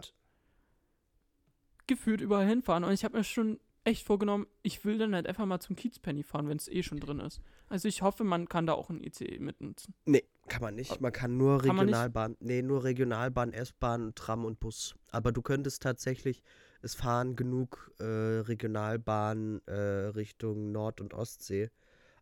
gefühlt 1.87 2.21
überall 2.21 2.47
hinfahren. 2.47 2.83
Und 2.83 2.93
ich 2.93 3.03
habe 3.03 3.17
mir 3.17 3.23
schon 3.23 3.59
echt 3.83 4.05
vorgenommen, 4.05 4.47
ich 4.63 4.83
will 4.83 4.97
dann 4.97 5.13
halt 5.13 5.27
einfach 5.27 5.45
mal 5.45 5.59
zum 5.59 5.75
Kiezpenny 5.75 6.23
fahren, 6.23 6.47
wenn 6.49 6.57
es 6.57 6.67
eh 6.67 6.81
schon 6.81 6.99
drin 6.99 7.19
ist. 7.19 7.39
Also 7.69 7.87
ich 7.87 8.01
hoffe, 8.01 8.23
man 8.23 8.49
kann 8.49 8.65
da 8.65 8.73
auch 8.73 8.89
ein 8.89 9.03
ICE 9.03 9.37
mitnutzen. 9.39 9.93
Nee, 10.05 10.23
kann 10.47 10.61
man 10.63 10.73
nicht. 10.75 10.99
Man 11.01 11.11
kann 11.13 11.37
nur 11.37 11.59
Kann? 11.61 11.77
Regionalbahn, 11.77 12.35
nee, 12.39 12.63
nur 12.63 12.83
Regionalbahn, 12.83 13.53
S-Bahn, 13.53 14.15
Tram 14.15 14.43
und 14.45 14.59
Bus. 14.59 14.95
Aber 15.11 15.31
du 15.31 15.43
könntest 15.43 15.83
tatsächlich, 15.83 16.41
es 16.85 16.95
fahren 16.95 17.35
genug 17.35 17.91
äh, 17.99 18.03
Regionalbahnen 18.03 19.61
äh, 19.67 19.73
Richtung 19.73 20.71
Nord- 20.71 21.01
und 21.01 21.13
Ostsee. 21.13 21.71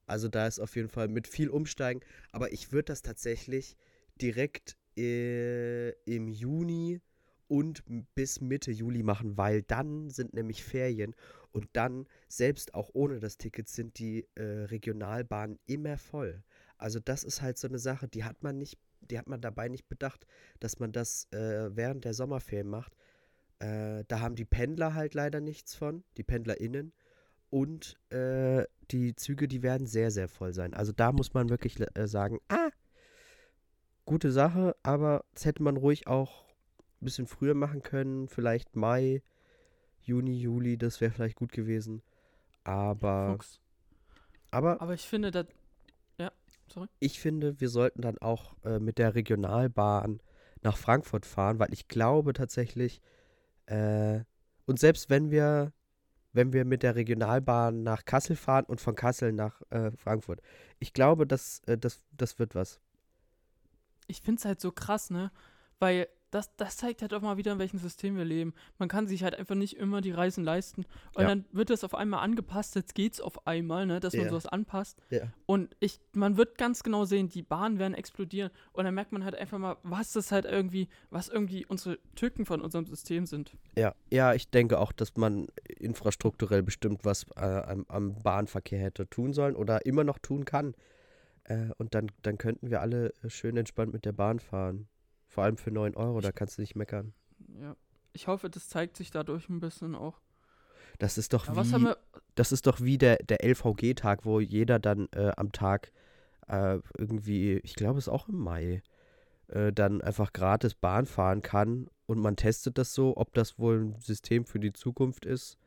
Also 0.05 0.29
da 0.29 0.47
ist 0.47 0.59
auf 0.59 0.75
jeden 0.75 0.89
Fall 0.89 1.09
mit 1.09 1.27
viel 1.27 1.49
Umsteigen. 1.49 2.01
Aber 2.31 2.53
ich 2.53 2.71
würde 2.71 2.85
das 2.85 3.01
tatsächlich 3.01 3.75
direkt 4.21 4.77
äh, 4.97 5.89
im 6.05 6.29
Juni 6.29 7.01
und 7.47 7.83
bis 8.15 8.39
Mitte 8.39 8.71
Juli 8.71 9.03
machen, 9.03 9.37
weil 9.37 9.61
dann 9.63 10.09
sind 10.09 10.33
nämlich 10.33 10.63
Ferien 10.63 11.13
und 11.51 11.67
dann, 11.73 12.07
selbst 12.29 12.73
auch 12.73 12.89
ohne 12.93 13.19
das 13.19 13.37
Ticket, 13.37 13.67
sind 13.67 13.99
die 13.99 14.25
äh, 14.35 14.43
Regionalbahnen 14.43 15.59
immer 15.65 15.97
voll. 15.97 16.41
Also 16.77 16.99
das 16.99 17.23
ist 17.23 17.41
halt 17.41 17.57
so 17.57 17.67
eine 17.67 17.79
Sache, 17.79 18.07
die 18.07 18.23
hat 18.23 18.41
man 18.43 18.57
nicht, 18.57 18.79
die 19.01 19.19
hat 19.19 19.27
man 19.27 19.41
dabei 19.41 19.67
nicht 19.67 19.87
bedacht, 19.89 20.25
dass 20.61 20.79
man 20.79 20.93
das 20.93 21.27
äh, 21.31 21.75
während 21.75 22.05
der 22.05 22.13
Sommerferien 22.13 22.69
macht. 22.69 22.93
Äh, 23.63 24.03
da 24.09 24.19
haben 24.19 24.35
die 24.35 24.45
Pendler 24.45 24.93
halt 24.93 25.13
leider 25.13 25.39
nichts 25.39 25.73
von, 25.73 26.03
die 26.17 26.23
PendlerInnen. 26.23 26.91
Und 27.49 27.97
äh, 28.09 28.65
die 28.91 29.15
Züge, 29.15 29.47
die 29.47 29.63
werden 29.63 29.87
sehr, 29.87 30.11
sehr 30.11 30.27
voll 30.27 30.53
sein. 30.53 30.73
Also 30.73 30.91
da 30.91 31.11
muss 31.11 31.33
man 31.33 31.49
wirklich 31.49 31.79
äh, 31.79 32.07
sagen, 32.07 32.39
ah, 32.49 32.69
gute 34.05 34.31
Sache, 34.31 34.75
aber 34.83 35.23
das 35.33 35.45
hätte 35.45 35.63
man 35.63 35.77
ruhig 35.77 36.07
auch 36.07 36.45
ein 37.01 37.05
bisschen 37.05 37.27
früher 37.27 37.53
machen 37.53 37.81
können. 37.83 38.27
Vielleicht 38.27 38.75
Mai, 38.75 39.21
Juni, 40.01 40.37
Juli, 40.37 40.77
das 40.77 40.99
wäre 40.99 41.11
vielleicht 41.11 41.37
gut 41.37 41.53
gewesen. 41.53 42.01
Aber, 42.65 43.33
Fuchs. 43.33 43.61
aber 44.51 44.81
Aber 44.81 44.93
ich 44.93 45.07
finde, 45.07 45.31
das. 45.31 45.45
Ja, 46.17 46.31
sorry. 46.67 46.87
ich 46.99 47.19
finde, 47.19 47.61
wir 47.61 47.69
sollten 47.69 48.01
dann 48.01 48.17
auch 48.17 48.55
äh, 48.65 48.79
mit 48.79 48.97
der 48.97 49.15
Regionalbahn 49.15 50.21
nach 50.63 50.75
Frankfurt 50.77 51.25
fahren, 51.25 51.59
weil 51.59 51.71
ich 51.71 51.87
glaube 51.87 52.33
tatsächlich, 52.33 53.01
äh, 53.65 54.23
und 54.65 54.79
selbst 54.79 55.09
wenn 55.09 55.31
wir, 55.31 55.73
wenn 56.33 56.53
wir 56.53 56.65
mit 56.65 56.83
der 56.83 56.95
Regionalbahn 56.95 57.83
nach 57.83 58.05
Kassel 58.05 58.35
fahren 58.35 58.65
und 58.65 58.81
von 58.81 58.95
Kassel 58.95 59.33
nach 59.33 59.61
äh, 59.69 59.91
Frankfurt, 59.91 60.41
ich 60.79 60.93
glaube, 60.93 61.27
das, 61.27 61.61
äh, 61.67 61.77
das, 61.77 62.03
das 62.11 62.39
wird 62.39 62.55
was. 62.55 62.79
ich 64.07 64.21
finde 64.21 64.39
es 64.39 64.45
halt 64.45 64.61
so 64.61 64.71
krass, 64.71 65.09
ne? 65.09 65.31
Weil 65.79 66.07
das, 66.33 66.55
das 66.55 66.77
zeigt 66.77 67.01
halt 67.01 67.13
auch 67.13 67.21
mal 67.21 67.37
wieder, 67.37 67.51
in 67.51 67.59
welchem 67.59 67.77
System 67.79 68.17
wir 68.17 68.25
leben. 68.25 68.53
Man 68.79 68.89
kann 68.89 69.07
sich 69.07 69.23
halt 69.23 69.35
einfach 69.35 69.55
nicht 69.55 69.77
immer 69.77 70.01
die 70.01 70.11
Reisen 70.11 70.43
leisten. 70.43 70.85
Und 71.15 71.21
Ja. 71.23 71.27
dann 71.27 71.45
wird 71.51 71.69
das 71.69 71.83
auf 71.83 71.93
einmal 71.95 72.21
angepasst. 72.23 72.75
Jetzt 72.75 72.95
geht's 72.95 73.21
auf 73.21 73.45
einmal, 73.45 73.85
ne, 73.85 73.99
dass 73.99 74.13
man 74.13 74.23
Ja. 74.25 74.29
sowas 74.31 74.45
anpasst. 74.47 74.99
Ja. 75.09 75.31
Und 75.45 75.75
ich, 75.79 75.99
man 76.13 76.37
wird 76.37 76.57
ganz 76.57 76.81
genau 76.83 77.05
sehen, 77.05 77.29
die 77.29 77.43
Bahnen 77.43 77.77
werden 77.77 77.93
explodieren. 77.93 78.51
Und 78.71 78.85
dann 78.85 78.95
merkt 78.95 79.11
man 79.11 79.23
halt 79.23 79.35
einfach 79.35 79.57
mal, 79.59 79.77
was 79.83 80.13
das 80.13 80.31
halt 80.31 80.45
irgendwie, 80.45 80.87
was 81.09 81.29
irgendwie 81.29 81.65
unsere 81.65 81.99
Tücken 82.15 82.45
von 82.45 82.61
unserem 82.61 82.85
System 82.85 83.25
sind. 83.25 83.55
Ja, 83.77 83.93
ja, 84.11 84.33
ich 84.33 84.49
denke 84.49 84.79
auch, 84.79 84.91
dass 84.91 85.15
man 85.15 85.47
infrastrukturell 85.77 86.63
bestimmt 86.63 87.05
was 87.05 87.25
äh, 87.35 87.41
am, 87.41 87.85
am 87.89 88.15
Bahnverkehr 88.21 88.79
hätte 88.79 89.07
tun 89.09 89.33
sollen 89.33 89.55
oder 89.55 89.85
immer 89.85 90.03
noch 90.03 90.17
tun 90.19 90.45
kann. 90.45 90.73
Äh, 91.43 91.69
und 91.77 91.93
dann, 91.93 92.09
dann 92.21 92.37
könnten 92.37 92.71
wir 92.71 92.81
alle 92.81 93.13
schön 93.27 93.57
entspannt 93.57 93.93
mit 93.93 94.05
der 94.05 94.13
Bahn 94.13 94.39
fahren. 94.39 94.87
Vor 95.33 95.43
allem 95.45 95.57
für 95.57 95.71
9 95.71 95.95
Euro, 95.95 96.21
da 96.21 96.31
kannst 96.31 96.59
du 96.59 96.61
nicht 96.61 96.75
meckern. 96.75 97.11
Ja. 97.59 97.75
Ich 98.13 98.27
hoffe, 98.27 98.51
das 98.51 98.69
zeigt 98.69 98.95
sich 98.95 99.09
dadurch 99.09 99.49
ein 99.49 99.59
bisschen 99.59 99.95
auch. 99.95 100.21
Das 100.99 101.17
ist 101.17 101.33
doch 101.33 101.47
Aber 101.47 101.65
wie, 101.65 101.91
das 102.35 102.51
ist 102.51 102.67
doch 102.67 102.81
wie 102.81 102.99
der, 102.99 103.17
der 103.17 103.43
LVG-Tag, 103.43 104.25
wo 104.25 104.39
jeder 104.39 104.77
dann 104.77 105.07
äh, 105.11 105.31
am 105.35 105.51
Tag 105.51 105.91
äh, 106.47 106.77
irgendwie, 106.95 107.53
ich 107.63 107.73
glaube 107.73 107.97
es 107.97 108.05
ist 108.05 108.13
auch 108.13 108.29
im 108.29 108.37
Mai, 108.37 108.83
äh, 109.47 109.73
dann 109.73 110.01
einfach 110.01 110.33
gratis 110.33 110.75
Bahn 110.75 111.07
fahren 111.07 111.41
kann 111.41 111.89
und 112.05 112.19
man 112.19 112.35
testet 112.35 112.77
das 112.77 112.93
so, 112.93 113.17
ob 113.17 113.33
das 113.33 113.57
wohl 113.57 113.85
ein 113.85 113.99
System 114.01 114.45
für 114.45 114.59
die 114.59 114.73
Zukunft 114.73 115.25
ist, 115.25 115.57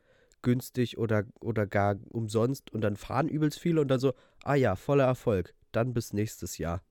günstig 0.43 0.97
oder, 0.97 1.25
oder 1.41 1.67
gar 1.67 1.97
umsonst 2.11 2.71
und 2.71 2.79
dann 2.79 2.95
fahren 2.95 3.27
übelst 3.27 3.59
viele 3.59 3.81
und 3.81 3.89
dann 3.89 3.99
so, 3.99 4.13
ah 4.45 4.55
ja, 4.55 4.77
voller 4.77 5.05
Erfolg, 5.05 5.53
dann 5.73 5.93
bis 5.93 6.13
nächstes 6.13 6.57
Jahr. 6.57 6.81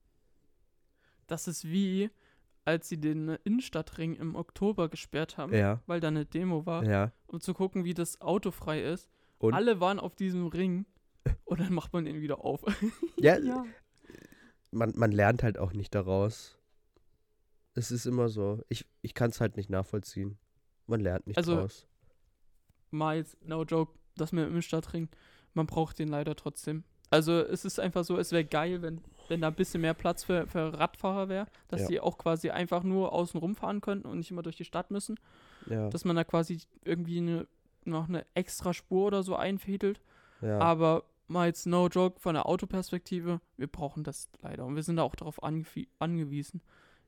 Das 1.25 1.47
ist 1.47 1.65
wie, 1.65 2.09
als 2.67 2.89
sie 2.89 2.99
den 2.99 3.29
Innenstadtring 3.45 4.15
im 4.15 4.35
Oktober 4.35 4.89
gesperrt 4.89 5.37
haben, 5.37 5.53
Ja, 5.53 5.81
weil 5.85 6.01
da 6.01 6.09
eine 6.09 6.25
Demo 6.25 6.65
war, 6.65 6.83
ja. 6.83 7.13
um 7.27 7.39
zu 7.39 7.53
gucken, 7.53 7.85
wie 7.85 7.93
das 7.93 8.19
Auto 8.19 8.51
frei 8.51 8.81
ist. 8.83 9.09
Und? 9.37 9.53
Alle 9.53 9.79
waren 9.79 9.99
auf 9.99 10.15
diesem 10.15 10.47
Ring 10.47 10.85
und 11.45 11.61
dann 11.61 11.73
macht 11.73 11.93
man 11.93 12.05
ihn 12.05 12.21
wieder 12.21 12.43
auf. 12.43 12.61
Ja, 13.17 13.37
ja. 13.39 13.65
man, 14.71 14.91
man 14.97 15.11
lernt 15.13 15.43
halt 15.43 15.57
auch 15.57 15.71
nicht 15.71 15.95
daraus. 15.95 16.59
Es 17.73 17.89
ist 17.89 18.05
immer 18.05 18.27
so. 18.27 18.61
Ich, 18.67 18.85
ich 19.01 19.13
kann 19.13 19.29
es 19.29 19.39
halt 19.39 19.55
nicht 19.55 19.69
nachvollziehen. 19.69 20.37
Man 20.87 20.99
lernt 20.99 21.25
nicht 21.25 21.37
Also, 21.37 21.55
daraus. 21.55 21.87
Mal 22.91 23.17
jetzt, 23.17 23.37
no 23.45 23.63
joke, 23.63 23.97
das 24.15 24.31
mit 24.33 24.43
dem 24.43 24.49
Innenstadtring, 24.49 25.07
man 25.53 25.67
braucht 25.67 25.99
den 25.99 26.09
leider 26.09 26.35
trotzdem. 26.35 26.83
Also 27.09 27.33
es 27.39 27.63
ist 27.63 27.79
einfach 27.79 28.03
so, 28.03 28.17
es 28.17 28.31
wäre 28.33 28.43
geil, 28.45 28.81
wenn, 28.81 29.01
wenn 29.29 29.41
da 29.41 29.47
ein 29.47 29.55
bisschen 29.55 29.81
mehr 29.81 29.93
Platz 29.93 30.23
für, 30.23 30.47
für 30.47 30.77
Radfahrer 30.79 31.29
wäre, 31.29 31.47
dass 31.67 31.81
Ja. 31.81 31.87
die 31.87 31.99
auch 31.99 32.17
quasi 32.17 32.49
einfach 32.49 32.83
nur 32.83 33.11
außen 33.13 33.39
rumfahren 33.39 33.81
könnten 33.81 34.07
und 34.07 34.17
nicht 34.19 34.31
immer 34.31 34.43
durch 34.43 34.57
die 34.57 34.65
Stadt 34.65 34.91
müssen. 34.91 35.19
Ja, 35.69 35.89
Dass 35.89 36.05
man 36.05 36.15
da 36.15 36.23
quasi 36.23 36.61
irgendwie 36.85 37.17
eine, 37.19 37.47
noch 37.85 38.07
eine 38.07 38.25
extra 38.33 38.73
Spur 38.73 39.07
oder 39.07 39.23
so 39.23 39.35
einfädelt. 39.35 40.01
ja. 40.41 40.59
Aber 40.59 41.03
mal 41.27 41.47
jetzt 41.47 41.65
no 41.67 41.87
joke 41.87 42.19
von 42.21 42.35
der 42.35 42.45
Autoperspektive, 42.45 43.41
wir 43.57 43.67
brauchen 43.67 44.03
das 44.05 44.29
leider. 44.41 44.65
Und 44.65 44.75
wir 44.75 44.83
sind 44.83 44.95
da 44.95 45.03
auch 45.03 45.15
darauf 45.15 45.43
angewie- 45.43 45.89
angewiesen. 45.99 46.61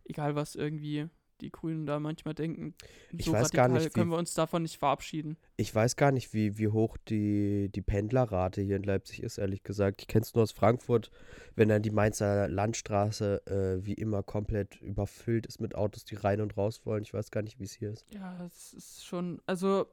Egal 0.03 0.35
was 0.35 0.55
irgendwie 0.55 1.07
die 1.41 1.51
Grünen 1.51 1.85
da 1.85 1.99
manchmal 1.99 2.33
denken. 2.33 2.73
Ich 3.17 3.25
so 3.25 3.33
weiß 3.33 3.51
gar 3.51 3.67
nicht, 3.67 3.85
wie- 3.85 3.89
können 3.89 4.11
wir 4.11 4.17
uns 4.17 4.33
davon 4.33 4.61
nicht 4.63 4.77
verabschieden. 4.77 5.37
Ich 5.57 5.73
weiß 5.73 5.95
gar 5.95 6.11
nicht, 6.11 6.33
wie, 6.33 6.57
wie 6.57 6.67
hoch 6.69 6.97
die, 7.07 7.69
die 7.73 7.81
Pendlerrate 7.81 8.61
hier 8.61 8.75
in 8.75 8.83
Leipzig 8.83 9.23
ist, 9.23 9.37
ehrlich 9.37 9.63
gesagt. 9.63 10.01
Ich 10.01 10.07
kenne 10.07 10.23
es 10.23 10.33
nur 10.33 10.43
aus 10.43 10.51
Frankfurt, 10.51 11.11
wenn 11.55 11.69
dann 11.69 11.81
die 11.81 11.91
Mainzer 11.91 12.47
Landstraße 12.47 13.45
äh, 13.47 13.85
wie 13.85 13.93
immer 13.93 14.23
komplett 14.23 14.81
überfüllt 14.81 15.45
ist 15.47 15.59
mit 15.61 15.75
Autos, 15.75 16.05
die 16.05 16.15
rein 16.15 16.41
und 16.41 16.57
raus 16.57 16.85
wollen. 16.85 17.03
Ich 17.03 17.13
weiß 17.13 17.31
gar 17.31 17.41
nicht, 17.41 17.59
wie 17.59 17.63
es 17.65 17.73
hier 17.73 17.91
ist. 17.91 18.05
Ja, 18.13 18.45
es 18.45 18.73
ist 18.73 19.05
schon, 19.05 19.41
also 19.45 19.87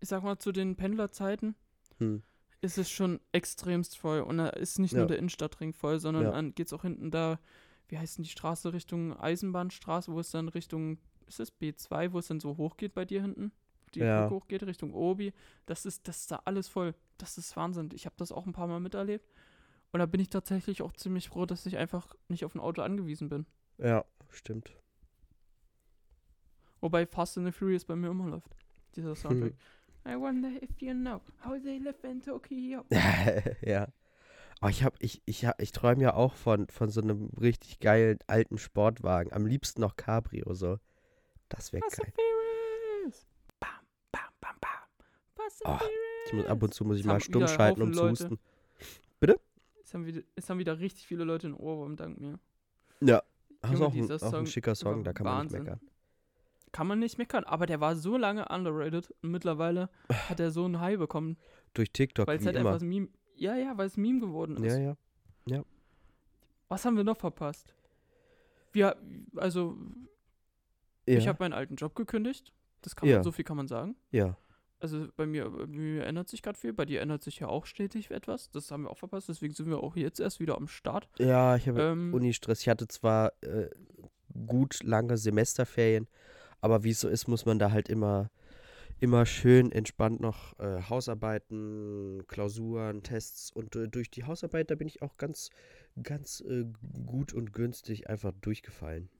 ich 0.00 0.08
sag 0.08 0.22
mal, 0.22 0.38
zu 0.38 0.52
den 0.52 0.74
Pendlerzeiten 0.76 1.54
Hm. 1.98 2.22
ist 2.60 2.78
es 2.78 2.90
schon 2.90 3.20
extremst 3.32 3.98
voll. 3.98 4.20
Und 4.20 4.38
da 4.38 4.48
ist 4.48 4.78
nicht 4.78 4.92
Ja. 4.92 4.98
nur 5.00 5.06
der 5.08 5.18
Innenstadtring 5.18 5.72
voll, 5.72 6.00
sondern 6.00 6.24
Ja. 6.24 6.30
dann 6.32 6.54
geht 6.54 6.66
es 6.66 6.72
auch 6.72 6.82
hinten 6.82 7.10
da, 7.10 7.38
wie 7.92 7.98
heißt 7.98 8.16
denn 8.16 8.22
die 8.24 8.30
Straße, 8.30 8.72
Richtung 8.72 9.14
Eisenbahnstraße, 9.20 10.10
wo 10.10 10.18
es 10.20 10.30
dann 10.30 10.48
Richtung, 10.48 10.96
ist 11.26 11.40
es 11.40 11.52
B2, 11.52 12.12
wo 12.12 12.20
es 12.20 12.26
dann 12.28 12.40
so 12.40 12.56
hoch 12.56 12.78
geht 12.78 12.94
bei 12.94 13.04
dir 13.04 13.20
hinten? 13.20 13.52
Die 13.94 13.98
Ja. 13.98 14.22
Brücke 14.22 14.34
hochgeht, 14.34 14.62
Richtung 14.62 14.94
Obi. 14.94 15.34
Das 15.66 15.84
ist, 15.84 16.08
das 16.08 16.20
ist 16.20 16.30
da 16.30 16.40
alles 16.46 16.68
voll. 16.68 16.94
Das 17.18 17.36
ist 17.36 17.54
Wahnsinn. 17.54 17.90
Ich 17.92 18.06
habe 18.06 18.14
das 18.16 18.32
auch 18.32 18.46
ein 18.46 18.54
paar 18.54 18.66
Mal 18.66 18.80
miterlebt. 18.80 19.28
Und 19.92 20.00
da 20.00 20.06
bin 20.06 20.22
ich 20.22 20.30
tatsächlich 20.30 20.80
auch 20.80 20.94
ziemlich 20.94 21.28
froh, 21.28 21.44
dass 21.44 21.66
ich 21.66 21.76
einfach 21.76 22.16
nicht 22.28 22.46
auf 22.46 22.54
ein 22.54 22.60
Auto 22.60 22.80
angewiesen 22.80 23.28
bin. 23.28 23.44
Ja, 23.76 24.06
stimmt. 24.30 24.74
Wobei 26.80 27.06
Fast 27.06 27.36
and 27.36 27.46
the 27.46 27.52
Furious 27.52 27.84
bei 27.84 27.94
mir 27.94 28.08
immer 28.08 28.26
läuft. 28.28 28.56
Dieser 28.96 29.14
Soundtrack. 29.14 29.52
I 30.08 30.16
wonder 30.18 30.48
if 30.62 30.80
you 30.80 30.94
know 30.94 31.20
how 31.44 31.62
they 31.62 31.76
live 31.76 32.02
in 32.04 32.22
Tokyo. 32.22 32.86
ja. 33.60 33.86
Aber 34.62 34.70
ich 34.70 34.82
hab, 34.84 34.94
ich, 35.00 35.20
ich, 35.26 35.44
hab- 35.44 35.60
ich 35.60 35.72
träume 35.72 36.02
ja 36.02 36.14
auch 36.14 36.34
von, 36.34 36.68
von 36.68 36.88
so 36.88 37.00
einem 37.02 37.30
richtig 37.40 37.80
geilen 37.80 38.18
alten 38.28 38.58
Sportwagen. 38.58 39.32
Am 39.32 39.44
liebsten 39.44 39.80
noch 39.80 39.96
Cabrio 39.96 40.54
so. 40.54 40.78
Das 41.48 41.72
wäre 41.72 41.82
geil. 41.82 42.12
Furious. 42.14 43.26
Bam, 43.60 43.68
bam, 44.12 44.22
bam, 44.40 44.54
bam. 44.60 44.70
And 45.66 45.82
Oh. 45.82 45.86
Ich 46.26 46.32
muss, 46.32 46.46
ab 46.46 46.62
und 46.62 46.72
zu 46.72 46.84
muss 46.84 46.96
ich 46.96 47.00
Es 47.02 47.06
mal 47.06 47.14
haben 47.14 47.20
stumm 47.20 47.42
wieder 47.42 47.48
schalten, 47.48 47.82
um 47.82 47.88
Haufen 47.88 47.94
zu 47.94 48.00
Leute. 48.02 48.24
husten. 48.30 48.38
Es 49.84 49.94
haben, 49.94 50.06
wieder, 50.06 50.22
es 50.36 50.48
haben 50.48 50.58
wieder 50.58 50.78
richtig 50.78 51.06
viele 51.06 51.24
Leute 51.24 51.48
einen 51.48 51.54
Ohrwurm, 51.56 51.96
dank 51.96 52.18
mir. 52.18 52.38
Ja. 53.00 53.22
Das 53.60 53.72
ist 53.72 53.78
Junge, 53.78 53.86
auch, 53.88 53.92
ein, 53.92 54.00
dieser 54.08 54.26
auch 54.26 54.32
ein 54.34 54.46
schicker 54.46 54.74
Song, 54.74 55.04
da 55.04 55.12
kann 55.12 55.24
man 55.26 55.38
Wahnsinn. 55.40 55.64
nicht 55.64 55.70
meckern. 55.72 55.88
Kann 56.72 56.86
man 56.86 56.98
nicht 56.98 57.18
meckern, 57.18 57.44
aber 57.44 57.66
der 57.66 57.80
war 57.80 57.94
so 57.96 58.16
lange 58.16 58.48
underrated 58.48 59.12
und 59.22 59.30
mittlerweile 59.32 59.90
hat 60.30 60.40
er 60.40 60.50
so 60.50 60.64
einen 60.64 60.80
High 60.80 60.96
bekommen, 60.98 61.36
Durch 61.74 61.90
TikTok, 61.92 62.26
weil 62.26 62.36
es 62.38 62.42
wie 62.42 62.46
halt 62.46 62.56
immer. 62.56 62.70
einfach 62.70 62.80
ein 62.82 62.88
Meme, 62.88 63.08
ja, 63.42 63.56
ja, 63.56 63.76
weil 63.76 63.86
es 63.86 63.96
Meme 63.96 64.20
geworden 64.20 64.56
ist. 64.62 64.76
Ja, 64.78 64.96
ja. 65.46 65.64
Was 66.68 66.84
haben 66.84 66.96
wir 66.96 67.04
noch 67.04 67.16
verpasst? 67.18 67.74
Wir, 68.72 68.96
also, 69.36 69.76
Ja, 71.06 71.18
ich 71.18 71.28
habe 71.28 71.38
meinen 71.42 71.52
alten 71.52 71.74
Job 71.76 71.94
gekündigt. 71.94 72.52
Das 72.82 72.96
kann 72.96 73.08
Ja. 73.08 73.16
man, 73.16 73.24
so 73.24 73.32
viel 73.32 73.44
kann 73.44 73.56
man 73.56 73.68
sagen. 73.68 73.96
ja. 74.10 74.36
Also 74.80 75.06
bei 75.16 75.26
mir, 75.26 75.48
bei 75.48 75.66
mir 75.68 76.04
ändert 76.06 76.28
sich 76.28 76.42
gerade 76.42 76.58
viel, 76.58 76.72
bei 76.72 76.84
dir 76.84 77.02
ändert 77.02 77.22
sich 77.22 77.38
ja 77.38 77.46
auch 77.46 77.66
stetig 77.66 78.10
etwas. 78.10 78.50
Das 78.50 78.68
haben 78.72 78.82
wir 78.82 78.90
auch 78.90 78.98
verpasst, 78.98 79.28
deswegen 79.28 79.54
sind 79.54 79.68
wir 79.68 79.78
auch 79.78 79.94
jetzt 79.94 80.18
erst 80.18 80.40
wieder 80.40 80.56
am 80.56 80.66
Start. 80.66 81.08
ja, 81.20 81.54
ich 81.54 81.68
habe 81.68 81.80
Ähm, 81.80 82.12
Uni-Stress. 82.12 82.62
Ich 82.62 82.68
hatte 82.68 82.88
zwar 82.88 83.32
äh, 83.42 83.70
gut 84.48 84.82
lange 84.82 85.18
Semesterferien, 85.18 86.08
aber 86.60 86.82
wie 86.82 86.90
es 86.90 87.00
so 87.00 87.08
ist, 87.08 87.28
muss 87.28 87.46
man 87.46 87.60
da 87.60 87.70
halt 87.70 87.88
immer, 87.88 88.28
immer 89.02 89.26
schön 89.26 89.72
entspannt 89.72 90.20
noch 90.20 90.58
äh, 90.58 90.82
Hausarbeiten, 90.88 92.24
Klausuren, 92.28 93.02
Tests 93.02 93.50
und 93.50 93.76
äh, 93.76 93.88
durch 93.88 94.10
die 94.10 94.24
Hausarbeit, 94.24 94.70
da 94.70 94.74
bin 94.76 94.88
ich 94.88 95.02
auch 95.02 95.16
ganz, 95.18 95.50
ganz 96.02 96.40
äh, 96.42 96.64
gut 97.06 97.32
und 97.34 97.52
günstig 97.52 98.08
einfach 98.08 98.32
durchgefallen. 98.40 99.10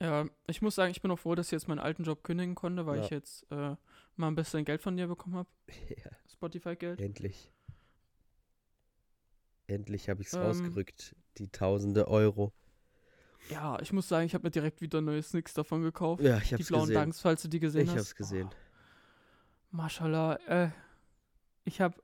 ja, 0.00 0.26
ich 0.46 0.62
muss 0.62 0.74
sagen, 0.74 0.90
ich 0.90 1.00
bin 1.00 1.10
auch 1.10 1.18
froh, 1.18 1.34
dass 1.34 1.46
ich 1.48 1.52
jetzt 1.52 1.68
meinen 1.68 1.78
alten 1.78 2.02
Job 2.04 2.24
kündigen 2.24 2.54
konnte, 2.54 2.86
weil 2.86 2.98
Ja. 2.98 3.04
ich 3.04 3.10
jetzt 3.10 3.50
äh, 3.50 3.76
mal 4.16 4.28
ein 4.28 4.34
bisschen 4.34 4.64
Geld 4.64 4.82
von 4.82 4.96
dir 4.96 5.06
bekommen 5.06 5.36
habe. 5.36 5.48
ja, 6.04 6.10
Spotify-Geld. 6.30 7.00
endlich. 7.00 7.50
Endlich 9.66 10.08
habe 10.08 10.22
ich 10.22 10.28
es 10.28 10.36
Ähm, 10.36 10.42
rausgerückt, 10.42 11.16
die 11.38 11.48
tausende 11.48 12.06
Euro. 12.08 12.52
Ja, 13.50 13.78
ich 13.80 13.92
muss 13.92 14.08
sagen, 14.08 14.24
ich 14.26 14.34
habe 14.34 14.44
mir 14.46 14.50
direkt 14.50 14.80
wieder 14.80 15.00
neue 15.00 15.22
Snicks 15.22 15.52
davon 15.54 15.82
gekauft. 15.82 16.22
Ja, 16.22 16.38
ich 16.38 16.44
die 16.48 16.54
habe 16.54 16.62
es 16.62 16.68
blauen 16.68 16.82
gesehen. 16.88 17.02
Dunks, 17.02 17.20
falls 17.20 17.42
du 17.42 17.48
die 17.48 17.60
gesehen 17.60 17.82
Ich 17.82 17.88
hast. 17.88 17.94
habe 17.96 18.02
es 18.02 18.14
gesehen. 18.14 18.48
Oh, 18.50 19.76
Mashallah, 19.76 20.36
äh, 20.46 20.70
ich 21.64 21.80
habe, 21.80 21.96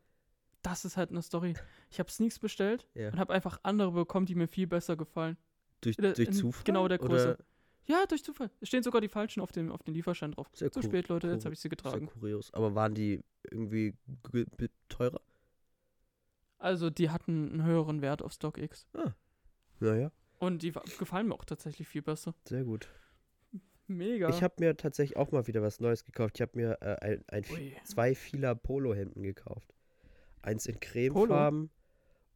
das 0.63 0.85
ist 0.85 0.97
halt 0.97 1.11
eine 1.11 1.23
Story. 1.23 1.55
Ich 1.91 1.99
habe 2.01 2.11
Sneaks 2.11 2.39
bestellt 2.39 2.87
Ja. 2.95 3.09
und 3.11 3.19
habe 3.19 3.33
einfach 3.33 3.61
andere 3.63 3.93
bekommen, 3.93 4.27
die 4.27 4.35
mir 4.35 4.49
viel 4.49 4.67
besser 4.67 4.97
gefallen. 4.97 5.37
Durch, 5.81 5.99
Äh, 5.99 6.13
durch 6.13 6.19
in 6.29 6.33
Zufall? 6.33 6.65
genau 6.65 6.89
der 6.89 6.99
Größe. 6.99 7.35
Oder? 7.35 7.45
Ja, 7.87 8.05
durch 8.07 8.23
Zufall. 8.25 8.51
Es 8.61 8.69
stehen 8.69 8.83
sogar 8.83 9.01
die 9.01 9.09
falschen 9.09 9.41
auf 9.41 9.53
dem, 9.53 9.71
auf 9.71 9.83
dem 9.83 9.95
Lieferschein 9.95 10.33
drauf. 10.33 10.49
Sehr 10.53 10.71
Zu 10.71 10.83
spät, 10.83 11.09
Leute, 11.09 11.29
jetzt 11.29 11.45
habe 11.45 11.55
ich 11.55 11.59
sie 11.61 11.63
Sehr 11.63 11.71
getragen. 11.71 12.07
kurios. 12.07 12.53
Aber 12.53 12.75
waren 12.75 12.95
die 12.95 13.23
irgendwie 13.51 13.95
teurer? 14.91 15.21
Also, 16.59 16.91
die 16.91 17.09
hatten 17.11 17.51
einen 17.53 17.63
höheren 17.65 18.03
Wert 18.03 18.21
auf 18.21 18.33
StockX. 18.33 18.87
Naja, 19.81 20.11
Und 20.39 20.63
die 20.63 20.73
gefallen 20.73 21.29
mir 21.29 21.35
auch 21.35 21.45
tatsächlich 21.45 21.89
viel 21.89 22.03
besser. 22.03 22.35
sehr 22.47 22.65
gut. 22.65 22.89
Mega. 23.89 24.29
Ich 24.29 24.43
habe 24.43 24.55
mir 24.59 24.77
tatsächlich 24.77 25.17
auch 25.17 25.33
mal 25.33 25.47
wieder 25.47 25.63
was 25.63 25.81
Neues 25.81 26.05
gekauft. 26.05 26.37
Ich 26.37 26.43
habe 26.43 26.53
mir 26.55 26.77
äh, 26.83 26.97
ein, 27.01 27.25
ein, 27.29 27.45
zwei 27.85 28.15
Fila 28.15 28.55
Polohemden 28.55 29.23
gekauft. 29.23 29.75
Eins 30.43 30.67
in 30.67 30.79
Cremefarben 30.79 31.71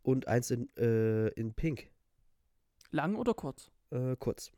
und 0.02 0.28
eins 0.28 0.50
in, 0.50 0.74
äh, 0.76 1.28
in 1.28 1.52
Pink. 1.52 1.90
Lang 2.90 3.16
oder 3.16 3.34
kurz? 3.34 3.70
Äh, 3.90 4.16
kurz. 4.18 4.50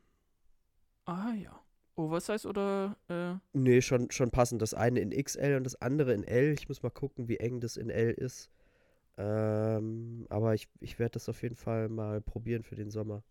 Ah, 1.04 1.33
ja. 1.35 1.61
Oversize 1.96 2.48
oder, 2.48 2.96
äh, 3.09 3.35
Nee, 3.52 3.80
schon, 3.80 4.11
schon 4.11 4.30
passend. 4.30 4.62
Das 4.62 4.72
eine 4.72 5.00
in 5.00 5.11
XL 5.11 5.57
und 5.57 5.64
das 5.64 5.80
andere 5.80 6.12
in 6.12 6.24
L. 6.24 6.52
Ich 6.52 6.68
muss 6.68 6.83
mal 6.83 6.90
gucken, 6.90 7.28
wie 7.28 7.38
eng 7.38 7.61
das 7.61 7.76
in 7.76 7.90
L 7.90 8.11
ist. 8.12 8.50
Ähm, 9.16 10.26
aber 10.28 10.54
ich, 10.54 10.68
ich 10.80 10.98
werde 10.98 11.12
das 11.12 11.28
auf 11.28 11.42
jeden 11.42 11.57
Fall 11.57 11.88
mal 11.88 12.20
probieren 12.20 12.62
für 12.62 12.74
den 12.74 12.90
Sommer. 12.90 13.22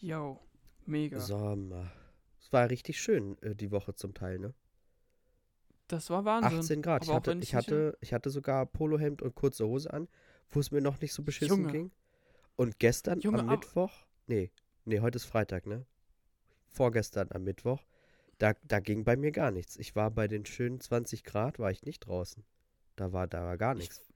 Yo. 0.00 0.40
Mega. 0.86 1.18
Sommer. 1.20 1.90
Es 2.40 2.52
war 2.52 2.70
richtig 2.70 3.00
schön, 3.00 3.36
äh, 3.42 3.54
die 3.56 3.70
Woche 3.72 3.94
zum 3.94 4.14
Teil, 4.14 4.38
ne? 4.38 4.54
Das 5.88 6.10
war 6.10 6.24
Wahnsinn. 6.24 6.58
18 6.60 6.82
Grad. 6.82 7.04
Ich 7.04 7.10
hatte, 7.12 7.38
ich, 7.40 7.54
hatte, 7.54 7.98
ich 8.00 8.12
hatte 8.12 8.30
sogar 8.30 8.66
Polohemd 8.66 9.22
und 9.22 9.34
kurze 9.34 9.66
Hose 9.66 9.92
an, 9.92 10.08
wo 10.50 10.60
es 10.60 10.70
mir 10.70 10.80
noch 10.80 11.00
nicht 11.00 11.12
so 11.12 11.22
beschissen 11.22 11.56
Junge. 11.58 11.72
ging. 11.72 11.90
Und 12.56 12.78
gestern 12.78 13.20
Junge, 13.20 13.40
am 13.40 13.46
Mittwoch, 13.46 13.92
nee, 14.26 14.50
nee, 14.84 15.00
heute 15.00 15.16
ist 15.16 15.24
Freitag, 15.26 15.66
ne? 15.66 15.84
Vorgestern 16.68 17.28
am 17.32 17.44
Mittwoch, 17.44 17.84
da, 18.38 18.54
da 18.64 18.80
ging 18.80 19.04
bei 19.04 19.16
mir 19.16 19.30
gar 19.32 19.50
nichts. 19.50 19.76
Ich 19.76 19.94
war 19.96 20.10
bei 20.10 20.26
den 20.28 20.44
schönen 20.46 20.80
20 20.80 21.24
Grad, 21.24 21.58
war 21.58 21.70
ich 21.70 21.82
nicht 21.84 22.00
draußen. 22.00 22.44
Da 22.96 23.12
war, 23.12 23.26
da 23.26 23.44
war 23.44 23.56
gar 23.56 23.74
Ich- 23.74 23.80
nichts. 23.80 24.00
Ich 24.08 24.15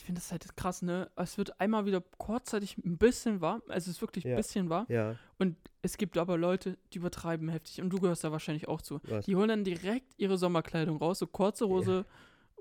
finde 0.00 0.20
das 0.20 0.32
halt 0.32 0.56
krass, 0.56 0.80
ne? 0.82 1.10
Es 1.16 1.36
wird 1.36 1.60
einmal 1.60 1.84
wieder 1.84 2.00
kurzzeitig 2.18 2.78
ein 2.78 2.96
bisschen 2.96 3.40
warm. 3.42 3.62
Also 3.68 3.90
es 3.90 3.96
ist 3.96 4.00
wirklich 4.00 4.24
Ja. 4.24 4.30
ein 4.30 4.36
bisschen 4.36 4.70
warm. 4.70 4.86
Ja, 4.88 5.16
Und 5.38 5.56
es 5.82 5.98
gibt 5.98 6.16
aber 6.16 6.38
Leute, 6.38 6.78
die 6.92 6.98
übertreiben 6.98 7.48
heftig. 7.50 7.80
Und 7.82 7.90
du 7.90 7.98
gehörst 8.00 8.24
da 8.24 8.32
wahrscheinlich 8.32 8.68
auch 8.68 8.80
zu. 8.80 9.00
was? 9.04 9.26
Die 9.26 9.36
holen 9.36 9.48
dann 9.48 9.64
direkt 9.64 10.14
ihre 10.16 10.38
Sommerkleidung 10.38 10.96
raus, 10.96 11.18
so 11.18 11.26
kurze 11.26 11.68
Hose, 11.68 12.06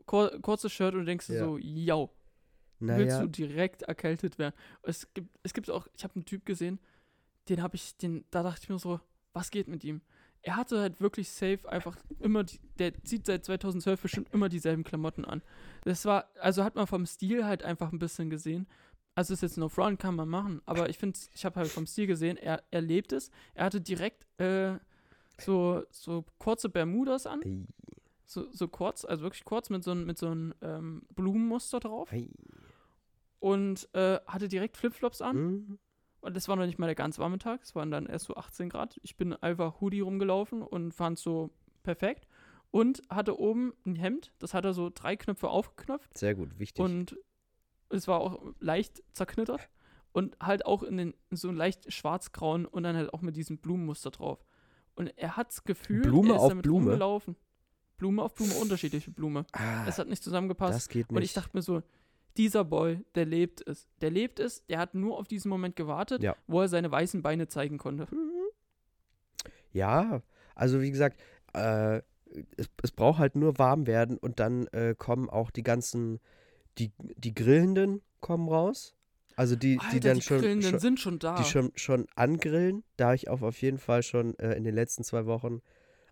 kur 0.06 0.30
kurzes 0.42 0.72
Shirt 0.74 0.94
und 0.94 1.02
du 1.02 1.06
denkst 1.06 1.28
dir 1.28 1.36
Ja. 1.36 1.46
so, 1.46 1.58
jau, 1.58 2.12
willst 2.80 3.18
Naja, 3.18 3.22
du 3.22 3.30
direkt 3.30 3.84
erkältet 3.84 4.38
werden? 4.38 4.56
Es 4.84 5.08
gibt, 5.14 5.30
es 5.44 5.54
gibt 5.54 5.70
auch, 5.70 5.88
ich 5.96 6.04
habe 6.04 6.16
einen 6.16 6.26
Typ 6.26 6.46
gesehen, 6.46 6.80
den 7.48 7.62
habe 7.62 7.76
ich, 7.76 7.96
den, 7.98 8.26
da 8.32 8.44
dachte 8.44 8.62
ich 8.64 8.70
mir 8.70 8.78
so, 8.80 9.00
was 9.34 9.52
geht 9.52 9.68
mit 9.70 9.84
ihm? 9.86 10.02
Er 10.44 10.56
hatte 10.56 10.80
halt 10.80 11.00
wirklich 11.02 11.30
safe 11.30 11.60
einfach 11.70 11.96
immer, 12.20 12.44
die, 12.44 12.60
der 12.80 13.04
zieht 13.04 13.26
seit 13.28 13.46
2012 13.46 14.02
bestimmt 14.02 14.34
immer 14.34 14.50
dieselben 14.50 14.84
Klamotten 14.84 15.24
an. 15.24 15.42
Das 15.84 16.06
war, 16.06 16.30
also 16.40 16.64
hat 16.64 16.76
man 16.76 16.88
vom 16.88 17.06
Stil 17.06 17.46
halt 17.46 17.64
einfach 17.64 17.92
ein 17.92 18.00
bisschen 18.00 18.30
gesehen. 18.30 18.68
Also 19.14 19.34
ist 19.34 19.42
jetzt 19.42 19.58
no 19.58 19.70
front, 19.70 20.00
kann 20.00 20.16
man 20.16 20.30
machen, 20.30 20.62
aber 20.66 20.90
ich 20.90 20.98
finde, 20.98 21.20
ich 21.36 21.44
habe 21.46 21.60
halt 21.60 21.70
vom 21.70 21.86
Stil 21.86 22.08
gesehen, 22.08 22.38
er, 22.38 22.64
er 22.72 22.82
lebt 22.82 23.12
es. 23.12 23.30
Er 23.54 23.66
hatte 23.66 23.82
direkt 23.82 24.26
äh, 24.40 24.80
so, 25.40 25.84
so 25.92 26.24
kurze 26.38 26.70
Bermudas 26.70 27.28
an, 27.28 27.42
so, 28.26 28.50
so 28.52 28.68
kurz, 28.70 29.04
also 29.04 29.24
wirklich 29.24 29.44
kurz 29.44 29.70
mit 29.70 29.84
so, 29.84 29.92
einem- 29.92 30.06
mit 30.06 30.18
so 30.18 30.28
einem 30.28 30.54
ähm, 30.62 31.04
Blumenmuster 31.14 31.82
drauf 31.82 32.10
und 33.40 33.90
äh, 33.94 34.20
hatte 34.28 34.48
direkt 34.48 34.78
Flipflops 34.78 35.22
an. 35.22 35.36
hm, 35.38 35.80
Und 36.22 36.36
das 36.36 36.48
war 36.48 36.56
noch 36.56 36.66
nicht 36.66 36.78
mal 36.80 36.86
der 36.88 36.96
ganz 36.96 37.18
warme 37.20 37.40
Tag, 37.40 37.62
es 37.64 37.76
waren 37.76 37.90
dann 37.92 38.06
erst 38.06 38.26
so 38.26 38.36
18 38.36 38.70
Grad. 38.70 39.00
Ich 39.04 39.18
bin 39.18 39.34
einfach 39.34 39.82
Hoodie 39.82 40.02
rumgelaufen 40.02 40.62
und 40.62 40.94
fand 40.94 41.18
so 41.18 41.50
perfekt. 41.84 42.28
Und 42.70 43.02
hatte 43.10 43.38
oben 43.40 43.74
ein 43.86 43.96
Hemd, 43.96 44.32
das 44.40 44.54
hat 44.54 44.64
er 44.64 44.74
so 44.74 44.90
drei 44.94 45.18
Knöpfe 45.18 45.50
aufgeknöpft 45.50 46.18
sehr 46.18 46.36
gut, 46.36 46.58
wichtig. 46.58 46.82
und 46.86 47.18
es 47.90 48.08
war 48.08 48.22
auch 48.22 48.42
leicht 48.62 49.04
zerknittert 49.12 49.68
und 50.14 50.38
halt 50.40 50.66
auch 50.66 50.82
in 50.84 50.96
den 50.96 51.14
so 51.32 51.52
leicht 51.52 51.92
schwarz-grauen 51.92 52.66
und 52.66 52.84
dann 52.84 52.96
halt 52.96 53.14
auch 53.14 53.22
mit 53.22 53.36
diesem 53.36 53.58
Blumenmuster 53.58 54.12
drauf. 54.12 54.46
Und 54.96 55.08
er 55.18 55.36
hat's 55.36 55.66
gefühlt, 55.66 56.04
Blume 56.04 56.30
er 56.30 56.36
ist 56.36 56.42
auf 56.44 56.50
damit 56.50 56.64
Blume? 56.64 56.86
rumgelaufen. 56.86 57.36
Blume 57.98 58.24
auf 58.24 58.34
Blume, 58.36 58.54
unterschiedliche 58.56 59.12
Blume. 59.12 59.46
ah, 59.52 59.86
Es 59.88 60.00
hat 60.00 60.08
nicht 60.08 60.24
zusammengepasst. 60.24 60.74
das 60.76 60.88
geht 60.88 61.12
nicht. 61.12 61.18
Und 61.18 61.24
ich 61.24 61.34
dachte 61.34 61.50
mir 61.54 61.62
so, 61.62 61.82
dieser 62.38 62.64
Boy, 62.64 63.04
der 63.16 63.26
lebt 63.26 63.66
es. 63.68 63.88
Der 64.02 64.10
lebt 64.10 64.40
es, 64.40 64.66
der 64.68 64.80
hat 64.80 64.94
nur 64.96 65.18
auf 65.18 65.28
diesen 65.28 65.50
Moment 65.50 65.76
gewartet, 65.76 66.24
Ja. 66.24 66.36
wo 66.48 66.62
er 66.62 66.68
seine 66.68 66.92
weißen 66.92 67.22
Beine 67.22 67.48
zeigen 67.48 67.78
konnte. 67.78 68.08
Ja, 69.72 70.22
also 70.56 70.82
wie 70.82 70.92
gesagt, 70.92 71.22
äh, 71.54 72.02
es, 72.58 72.70
es 72.82 72.92
braucht 72.92 73.20
halt 73.20 73.36
nur 73.36 73.58
warm 73.58 73.88
werden 73.88 74.18
und 74.18 74.40
dann 74.40 74.68
äh, 74.68 74.96
kommen 74.98 75.30
auch 75.30 75.52
die 75.52 75.64
ganzen, 75.64 76.20
die, 76.78 76.92
die 77.00 77.34
Grillenden 77.34 78.02
kommen 78.20 78.48
raus. 78.50 78.96
Also 79.36 79.56
die, 79.56 79.80
Alter, 79.80 79.92
die 79.94 80.00
dann 80.02 80.16
die 80.18 80.22
schon, 80.22 80.40
Grillenden 80.40 80.70
schon, 80.72 80.80
sind 80.80 81.00
schon 81.00 81.20
da. 81.20 81.36
die 81.38 81.44
schon, 81.44 81.72
schon 81.76 82.06
angrillen. 82.16 82.84
Da 82.98 83.06
habe 83.08 83.16
ich 83.16 83.30
auch 83.30 83.42
auf 83.42 83.62
jeden 83.62 83.78
Fall 83.78 84.04
schon 84.04 84.38
äh, 84.40 84.54
in 84.54 84.64
den 84.64 84.76
letzten 84.76 85.04
zwei 85.04 85.26
Wochen 85.26 85.62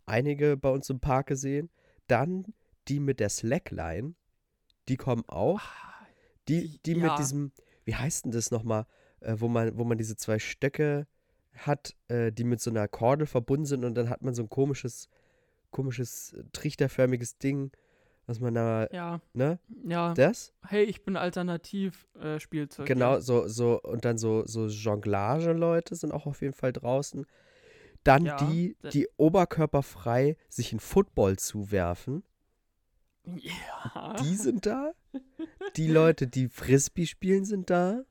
einige 0.06 0.58
bei 0.58 0.70
uns 0.70 0.90
im 0.90 1.00
Park 1.00 1.28
gesehen. 1.28 1.70
Dann 2.08 2.46
die 2.88 3.00
mit 3.00 3.20
der 3.20 3.30
Slackline, 3.30 4.16
die 4.88 4.98
kommen 4.98 5.24
auch. 5.28 5.60
Ah, 5.60 5.99
Die, 6.50 6.80
die 6.86 6.94
ja. 6.94 7.08
mit 7.08 7.20
diesem, 7.20 7.52
wie 7.86 7.96
heißt 7.96 8.26
denn 8.26 8.32
das 8.32 8.52
nochmal, 8.52 8.86
äh, 9.22 9.36
wo, 9.38 9.48
man, 9.48 9.78
wo 9.78 9.84
man 9.84 9.98
diese 9.98 10.16
zwei 10.16 10.40
Stöcke 10.40 11.08
hat, 11.54 11.96
äh, 12.08 12.32
die 12.32 12.44
mit 12.44 12.62
so 12.62 12.70
einer 12.70 12.88
Kordel 12.88 13.28
verbunden 13.28 13.66
sind 13.66 13.84
und 13.84 13.96
dann 13.96 14.10
hat 14.10 14.22
man 14.22 14.34
so 14.34 14.44
ein 14.44 14.50
komisches, 14.50 15.10
komisches, 15.72 16.34
äh, 16.34 16.44
trichterförmiges 16.52 17.38
Ding, 17.38 17.72
was 18.26 18.40
man 18.40 18.54
da, 18.54 18.88
Ja, 18.92 19.22
ne? 19.34 19.60
ja. 19.84 20.14
Das? 20.14 20.54
Hey, 20.68 20.84
ich 20.84 21.04
bin 21.04 21.18
Alternativ-Spielzeug. 21.18 22.86
Genau, 22.86 23.14
Ja. 23.14 23.22
so, 23.22 23.48
so, 23.48 23.82
und 23.82 24.06
dann 24.06 24.18
so, 24.18 24.46
so 24.46 24.68
Jonglage-Leute 24.68 25.96
sind 25.96 26.12
auch 26.12 26.28
auf 26.28 26.42
jeden 26.42 26.54
Fall 26.54 26.72
draußen. 26.72 27.26
Dann 28.04 28.26
Ja, 28.26 28.38
die, 28.38 28.78
die 28.94 29.08
oberkörperfrei 29.18 30.38
sich 30.48 30.72
in 30.72 30.80
Football 30.80 31.38
zuwerfen. 31.38 32.24
ja. 33.26 34.16
Die 34.22 34.36
sind 34.36 34.66
da. 34.66 34.92
Die 35.76 35.88
Leute, 35.88 36.28
die 36.28 36.48
Frisbee 36.48 37.06
spielen, 37.06 37.46
sind 37.46 37.70
da. 37.70 38.04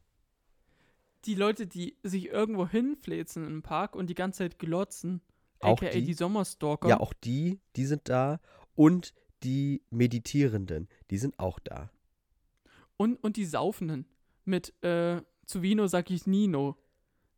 Die 1.25 1.35
Leute, 1.35 1.67
die 1.67 1.97
sich 2.03 2.27
irgendwo 2.27 2.67
hinfläzen 2.67 3.45
im 3.45 3.63
Park 3.63 3.97
und 3.97 4.09
die 4.09 4.15
ganze 4.15 4.39
Zeit 4.39 4.59
glotzen, 4.59 5.21
Auch 5.61 5.83
aka 5.83 5.91
die? 5.91 6.05
die, 6.05 6.15
Sommerstalker. 6.15 6.89
Ja, 6.89 7.01
auch 7.01 7.13
die, 7.13 7.61
die 7.77 7.87
sind 7.87 8.09
da. 8.09 8.41
Und 8.75 9.13
die 9.43 9.83
Meditierenden, 9.91 10.89
die 11.11 11.19
sind 11.19 11.39
auch 11.39 11.59
da. 11.59 11.91
Und, 12.97 13.17
und 13.23 13.37
die 13.37 13.45
Saufenden. 13.45 14.07
Mit 14.45 14.73
äh, 14.83 15.21
zu 15.45 15.63
Vino 15.63 15.87
sag 15.87 16.11
ich 16.11 16.27
Nino. 16.27 16.77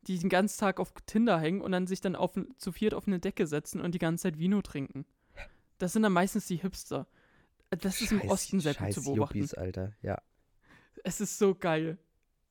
Die 0.07 0.19
den 0.19 0.31
ganzen 0.31 0.59
Tag 0.59 0.81
auf 0.81 0.93
Tinder 1.05 1.39
hängen 1.39 1.61
und 1.61 1.73
dann 1.73 1.87
sich 1.87 2.01
dann 2.01 2.17
auf, 2.17 2.33
zu 2.57 2.73
viert 2.73 2.95
auf 2.95 3.07
eine 3.07 3.21
Decke 3.21 3.47
setzen 3.47 3.81
und 3.81 3.95
die 3.95 3.99
ganze 3.99 4.23
Zeit 4.23 4.39
Vino 4.39 4.63
trinken. 4.63 5.05
Das 5.77 5.93
sind 5.93 6.03
dann 6.03 6.13
meistens 6.13 6.47
die 6.47 6.57
Hipster. 6.57 7.07
Das 7.71 8.01
ist 8.01 8.13
im 8.13 8.21
Scheiß- 8.21 8.31
Osten 8.31 8.61
sehr 8.61 8.75
gut 8.75 8.93
zu 8.93 9.03
beobachten. 9.03 9.39
Yuppies, 9.39 9.55
Alter. 9.55 9.93
Ja, 10.03 10.19
Es 11.05 11.21
ist 11.21 11.39
so 11.39 11.55
geil. 11.55 11.99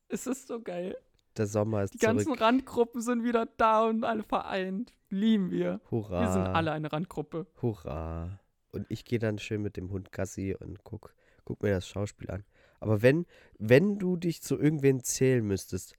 Es 0.07 0.25
ist 0.27 0.47
so 0.47 0.61
geil. 0.61 0.97
der 1.37 1.45
Sommer 1.47 1.83
ist 1.83 1.93
Die 1.93 1.97
ganzen 1.99 2.25
zurück. 2.25 2.41
Randgruppen 2.41 3.01
sind 3.01 3.23
wieder 3.23 3.45
da 3.57 3.85
und 3.85 4.03
alle 4.03 4.23
vereint. 4.23 4.93
Lieben 5.09 5.51
wir. 5.51 5.79
Hurra. 5.91 6.21
Wir 6.21 6.31
sind 6.31 6.47
alle 6.47 6.71
eine 6.71 6.91
Randgruppe. 6.91 7.47
Hurra. 7.61 8.39
Und 8.71 8.85
ich 8.89 9.05
gehe 9.05 9.19
dann 9.19 9.39
schön 9.39 9.61
mit 9.61 9.77
dem 9.77 9.89
Hund 9.91 10.11
Gassi 10.11 10.55
und 10.59 10.83
guck, 10.83 11.13
guck 11.45 11.61
mir 11.63 11.71
das 11.71 11.87
Schauspiel 11.87 12.29
an. 12.31 12.43
Aber 12.79 13.01
wenn, 13.01 13.25
wenn 13.57 13.97
du 13.99 14.15
dich 14.17 14.41
zu 14.41 14.57
irgendwen 14.57 15.03
zählen 15.03 15.45
müsstest, 15.45 15.95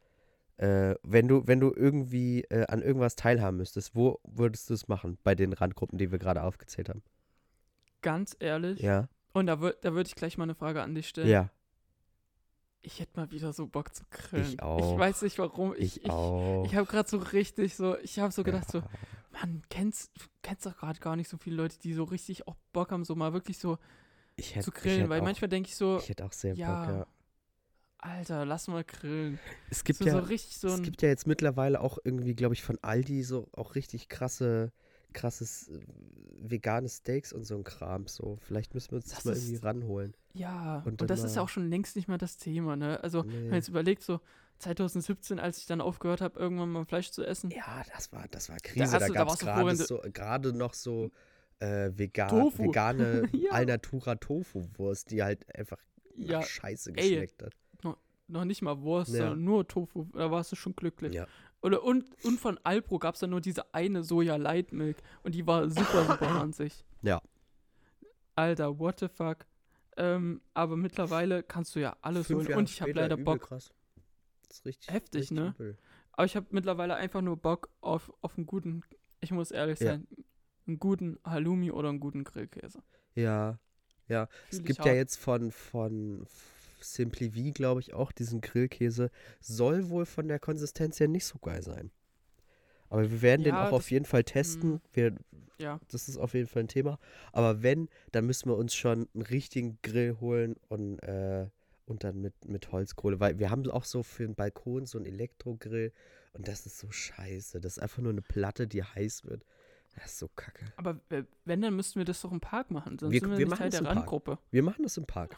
äh, 0.59 0.95
wenn 1.03 1.27
du, 1.29 1.47
wenn 1.47 1.61
du 1.61 1.73
irgendwie 1.75 2.43
äh, 2.45 2.67
an 2.67 2.83
irgendwas 2.83 3.17
teilhaben 3.17 3.57
müsstest, 3.57 3.95
wo 3.95 4.21
würdest 4.25 4.69
du 4.71 4.75
es 4.75 4.89
machen 4.89 5.19
bei 5.25 5.35
den 5.35 5.53
Randgruppen, 5.53 5.99
die 5.99 6.11
wir 6.13 6.19
gerade 6.19 6.43
aufgezählt 6.43 6.89
haben? 6.89 7.03
Ganz 8.03 8.37
ehrlich. 8.41 8.81
Ja, 8.81 9.09
Und 9.33 9.47
da, 9.47 9.55
wür- 9.55 9.77
da 9.81 9.93
würde 9.93 10.09
ich 10.09 10.15
gleich 10.15 10.39
mal 10.39 10.45
eine 10.45 10.55
Frage 10.55 10.83
an 10.83 10.95
dich 10.95 11.09
stellen. 11.09 11.29
ja, 11.29 11.51
Ich 12.83 12.99
hätte 13.01 13.19
mal 13.21 13.31
wieder 13.31 13.53
so 13.53 13.67
Bock 13.67 13.95
zu 13.95 14.05
grillen. 14.11 14.45
Ich 14.55 14.63
auch. 14.63 14.93
Ich 14.95 14.99
weiß 14.99 15.23
nicht 15.23 15.39
warum. 15.39 15.75
ich, 15.75 15.99
Ich, 15.99 16.05
ich, 16.05 16.11
auch. 16.11 16.65
ich 16.65 16.75
habe 16.75 16.87
gerade 16.87 17.09
so 17.09 17.19
richtig 17.19 17.77
so, 17.77 17.99
ich 17.99 18.19
habe 18.19 18.33
so 18.33 18.43
gedacht 18.43 18.71
so, 18.71 18.79
Ja. 18.79 18.89
Mann, 19.33 19.63
kennst, 19.71 20.11
du 20.19 20.25
kennst 20.43 20.67
doch 20.67 20.77
gerade 20.77 20.99
gar 20.99 21.15
nicht 21.15 21.29
so 21.29 21.37
viele 21.37 21.57
Leute, 21.57 21.79
die 21.79 21.93
so 21.93 22.05
richtig 22.05 22.49
auch 22.49 22.57
Bock 22.73 22.91
haben, 22.91 23.05
so 23.05 23.15
mal 23.15 23.33
wirklich 23.33 23.59
so 23.59 23.79
ich 24.37 24.55
hätte, 24.57 24.65
zu 24.65 24.71
grillen. 24.73 25.09
Weil 25.09 25.21
auch, 25.21 25.25
manchmal 25.25 25.49
denke 25.49 25.69
ich 25.69 25.77
so, 25.77 25.99
ich 25.99 26.09
hätte 26.09 26.25
auch 26.25 26.33
sehr 26.33 26.55
ja, 26.55 26.85
Bock, 26.87 26.95
ja. 26.95 27.07
Alter, 27.99 28.47
lass 28.47 28.67
mal 28.67 28.83
grillen. 28.83 29.39
Es 29.69 29.85
gibt 29.85 29.99
so, 29.99 30.07
ja, 30.07 30.13
so 30.13 30.19
richtig 30.21 30.57
so 30.59 30.69
es 30.69 30.83
gibt 30.83 31.03
ja 31.03 31.09
jetzt 31.11 31.27
mittlerweile 31.27 31.81
auch 31.83 31.99
irgendwie, 32.03 32.35
glaube 32.35 32.55
ich, 32.55 32.63
von 32.63 32.79
Aldi 32.83 33.23
so 33.23 33.47
auch 33.53 33.75
richtig 33.75 34.09
krasse, 34.09 34.73
krasses 35.13 35.69
äh, 35.69 35.79
veganes 36.43 36.99
Steaks 36.99 37.33
und 37.33 37.45
so 37.45 37.57
ein 37.57 37.65
Kram. 37.65 38.07
So, 38.07 38.37
vielleicht 38.43 38.75
müssen 38.75 38.93
wir 38.93 38.97
uns 38.97 39.07
das, 39.07 39.17
Das 39.17 39.25
mal 39.25 39.33
ist- 39.33 39.49
irgendwie 39.49 39.65
ranholen. 39.67 40.15
ja, 40.33 40.83
und 40.87 41.01
und, 41.03 41.11
das 41.11 41.23
ist 41.25 41.37
ja 41.37 41.43
auch 41.43 41.49
schon 41.49 41.69
längst 41.69 41.97
nicht 41.97 42.09
mehr 42.09 42.19
das 42.19 42.37
Thema, 42.39 42.77
ne? 42.77 43.03
Also, 43.03 43.25
wenn 43.27 43.31
Nee. 43.43 43.45
man 43.49 43.55
jetzt 43.55 43.69
überlegt, 43.69 44.03
so 44.03 44.21
2017, 44.59 45.39
als 45.39 45.59
ich 45.59 45.67
dann 45.67 45.81
aufgehört 45.81 46.21
habe, 46.21 46.39
irgendwann 46.39 46.71
mal 46.71 46.85
Fleisch 46.85 47.11
zu 47.11 47.25
essen. 47.25 47.51
Ja, 47.51 47.83
das 47.95 48.13
war, 48.13 48.27
das 48.31 48.49
war 48.49 48.57
Krise. 48.59 48.93
Da 48.93 48.99
da 48.99 49.09
gab 49.09 49.29
es 49.31 49.39
gerade 49.39 49.61
vorhin- 49.61 49.77
so, 49.79 50.01
gerade 50.13 50.53
noch 50.53 50.75
so 50.75 51.11
äh, 51.61 51.91
vega 51.95 52.27
Tofu. 52.29 52.65
vegane 52.65 53.23
Ja. 53.33 53.51
Alnatura 53.53 54.15
Tofu-Wurst, 54.17 55.11
die 55.11 55.23
halt 55.23 55.45
einfach 55.55 55.79
Ja, 56.17 56.43
Scheiße 56.43 56.93
ey, 56.97 57.11
geschmeckt 57.11 57.43
hat. 57.43 57.53
noch 58.29 58.45
nicht 58.45 58.63
mal 58.63 58.81
Wurst, 58.83 59.13
Ja. 59.13 59.19
sondern 59.23 59.43
nur 59.45 59.67
Tofu. 59.67 60.05
Da 60.13 60.31
warst 60.31 60.53
du 60.53 60.57
schon 60.57 60.75
glücklich. 60.77 61.13
Ja. 61.15 61.27
Oder 61.63 61.83
und, 61.83 62.05
und 62.25 62.41
von 62.41 62.59
Alpro 62.63 62.99
gab 62.99 63.15
es 63.15 63.21
dann 63.21 63.31
nur 63.31 63.41
diese 63.41 63.75
eine 63.75 64.03
Soja 64.03 64.37
Light 64.37 64.73
Milk 64.73 64.97
und 65.23 65.35
die 65.35 65.47
war 65.47 65.69
super, 65.69 66.05
super 66.07 66.27
ranzig. 66.41 66.85
Ja. 67.03 67.21
Alter, 68.35 68.79
what 68.79 69.01
the 69.01 69.09
fuck. 69.09 69.47
Ähm, 69.97 70.41
aber 70.55 70.77
mittlerweile 70.77 71.43
kannst 71.43 71.75
du 71.77 71.81
ja 71.81 71.97
alles 72.01 72.27
Fünf 72.29 72.39
holen. 72.41 72.49
Jahre 72.49 72.59
Und 72.61 72.71
ich 72.71 72.81
habe 72.81 72.93
leider 72.93 73.17
Bock. 73.17 73.43
Krass. 73.43 73.73
Das 74.49 74.59
ist 74.59 74.65
richtig, 74.67 74.91
Heftig, 74.91 75.21
richtig 75.23 75.37
ne? 75.39 75.55
übel. 75.59 75.79
Aber 76.13 76.25
ich 76.25 76.37
habe 76.37 76.47
mittlerweile 76.51 76.95
einfach 76.97 77.21
nur 77.21 77.37
Bock 77.37 77.69
auf, 77.81 78.13
auf 78.21 78.37
einen 78.37 78.47
guten, 78.47 78.83
ich 79.21 79.31
muss 79.31 79.51
ehrlich 79.51 79.79
Ja. 79.81 79.93
sein, 79.93 80.07
einen 80.67 80.79
guten 80.79 81.19
Halloumi 81.25 81.71
oder 81.71 81.91
einen 81.91 82.01
guten 82.01 82.25
Grillkäse. 82.25 82.83
Ja, 83.15 83.59
ja. 84.09 84.29
Es 84.51 84.57
Fühl 84.57 84.61
ich 84.61 84.67
gibt 84.77 84.85
ja 84.87 84.93
jetzt 84.95 85.17
von, 85.17 85.53
von 85.53 86.27
Simply 86.85 87.31
V, 87.31 87.53
glaube 87.53 87.81
ich, 87.81 87.95
auch 87.95 88.13
diesen 88.13 88.41
Grillkäse. 88.41 89.11
Soll 89.41 89.89
wohl 89.91 90.07
von 90.07 90.29
der 90.29 90.39
Konsistenz 90.39 90.99
her 91.01 91.09
nicht 91.09 91.25
so 91.27 91.39
geil 91.39 91.63
sein. 91.63 91.91
Aber 92.89 93.09
wir 93.11 93.23
werden 93.23 93.45
den 93.45 93.55
Ja, 93.55 93.69
auch 93.69 93.73
auf 93.73 93.91
jeden 93.91 94.05
Fall 94.05 94.25
testen. 94.25 94.73
Mhm. 94.73 94.81
Wir, 94.93 95.15
Ja. 95.59 95.81
das 95.91 96.09
ist 96.09 96.17
auf 96.17 96.35
jeden 96.35 96.49
Fall 96.49 96.65
ein 96.65 96.69
Thema. 96.69 96.99
Aber 97.33 97.63
wenn, 97.63 97.89
dann 98.13 98.27
müssen 98.27 98.49
wir 98.51 98.57
uns 98.57 98.75
schon 98.75 99.09
einen 99.15 99.23
richtigen 99.23 99.79
Grill 99.83 100.17
holen 100.21 100.57
und, 100.69 100.99
äh, 101.01 101.47
und 101.87 102.03
dann 102.05 102.21
mit, 102.21 102.35
mit 102.47 102.73
Holzkohle. 102.73 103.21
Weil 103.21 103.39
wir 103.39 103.51
haben 103.51 103.69
auch 103.71 103.85
so 103.85 104.03
für 104.03 104.25
den 104.25 104.35
Balkon 104.35 104.87
so 104.87 104.99
einen 104.99 105.07
Elektrogrill 105.07 105.93
und 106.33 106.49
das 106.49 106.67
ist 106.67 106.79
so 106.79 106.91
scheiße. 106.91 107.61
Das 107.61 107.77
ist 107.77 107.83
einfach 107.83 108.03
nur 108.03 108.13
eine 108.13 108.23
Platte, 108.23 108.67
die 108.67 108.83
heiß 108.83 109.25
wird. 109.25 109.45
Das 109.97 110.07
ist 110.13 110.19
so 110.19 110.29
kacke. 110.37 110.65
Aber 110.77 111.01
wenn, 111.45 111.63
dann 111.63 111.75
müssten 111.75 111.99
wir 111.99 112.05
das 112.05 112.21
doch 112.23 112.31
im 112.33 112.41
Park 112.41 112.71
machen. 112.71 112.97
Sonst 112.99 113.13
Wir- 113.13 113.21
sind 113.21 113.31
wir, 113.31 113.39
wir 113.39 113.47
nicht 113.47 113.59
Teil 113.59 113.71
der. 113.71 113.85
Randgruppe. 113.85 114.39
Wir 114.53 114.63
machen 114.63 114.83
das 114.85 114.97
im 114.97 115.05
Park. 115.05 115.37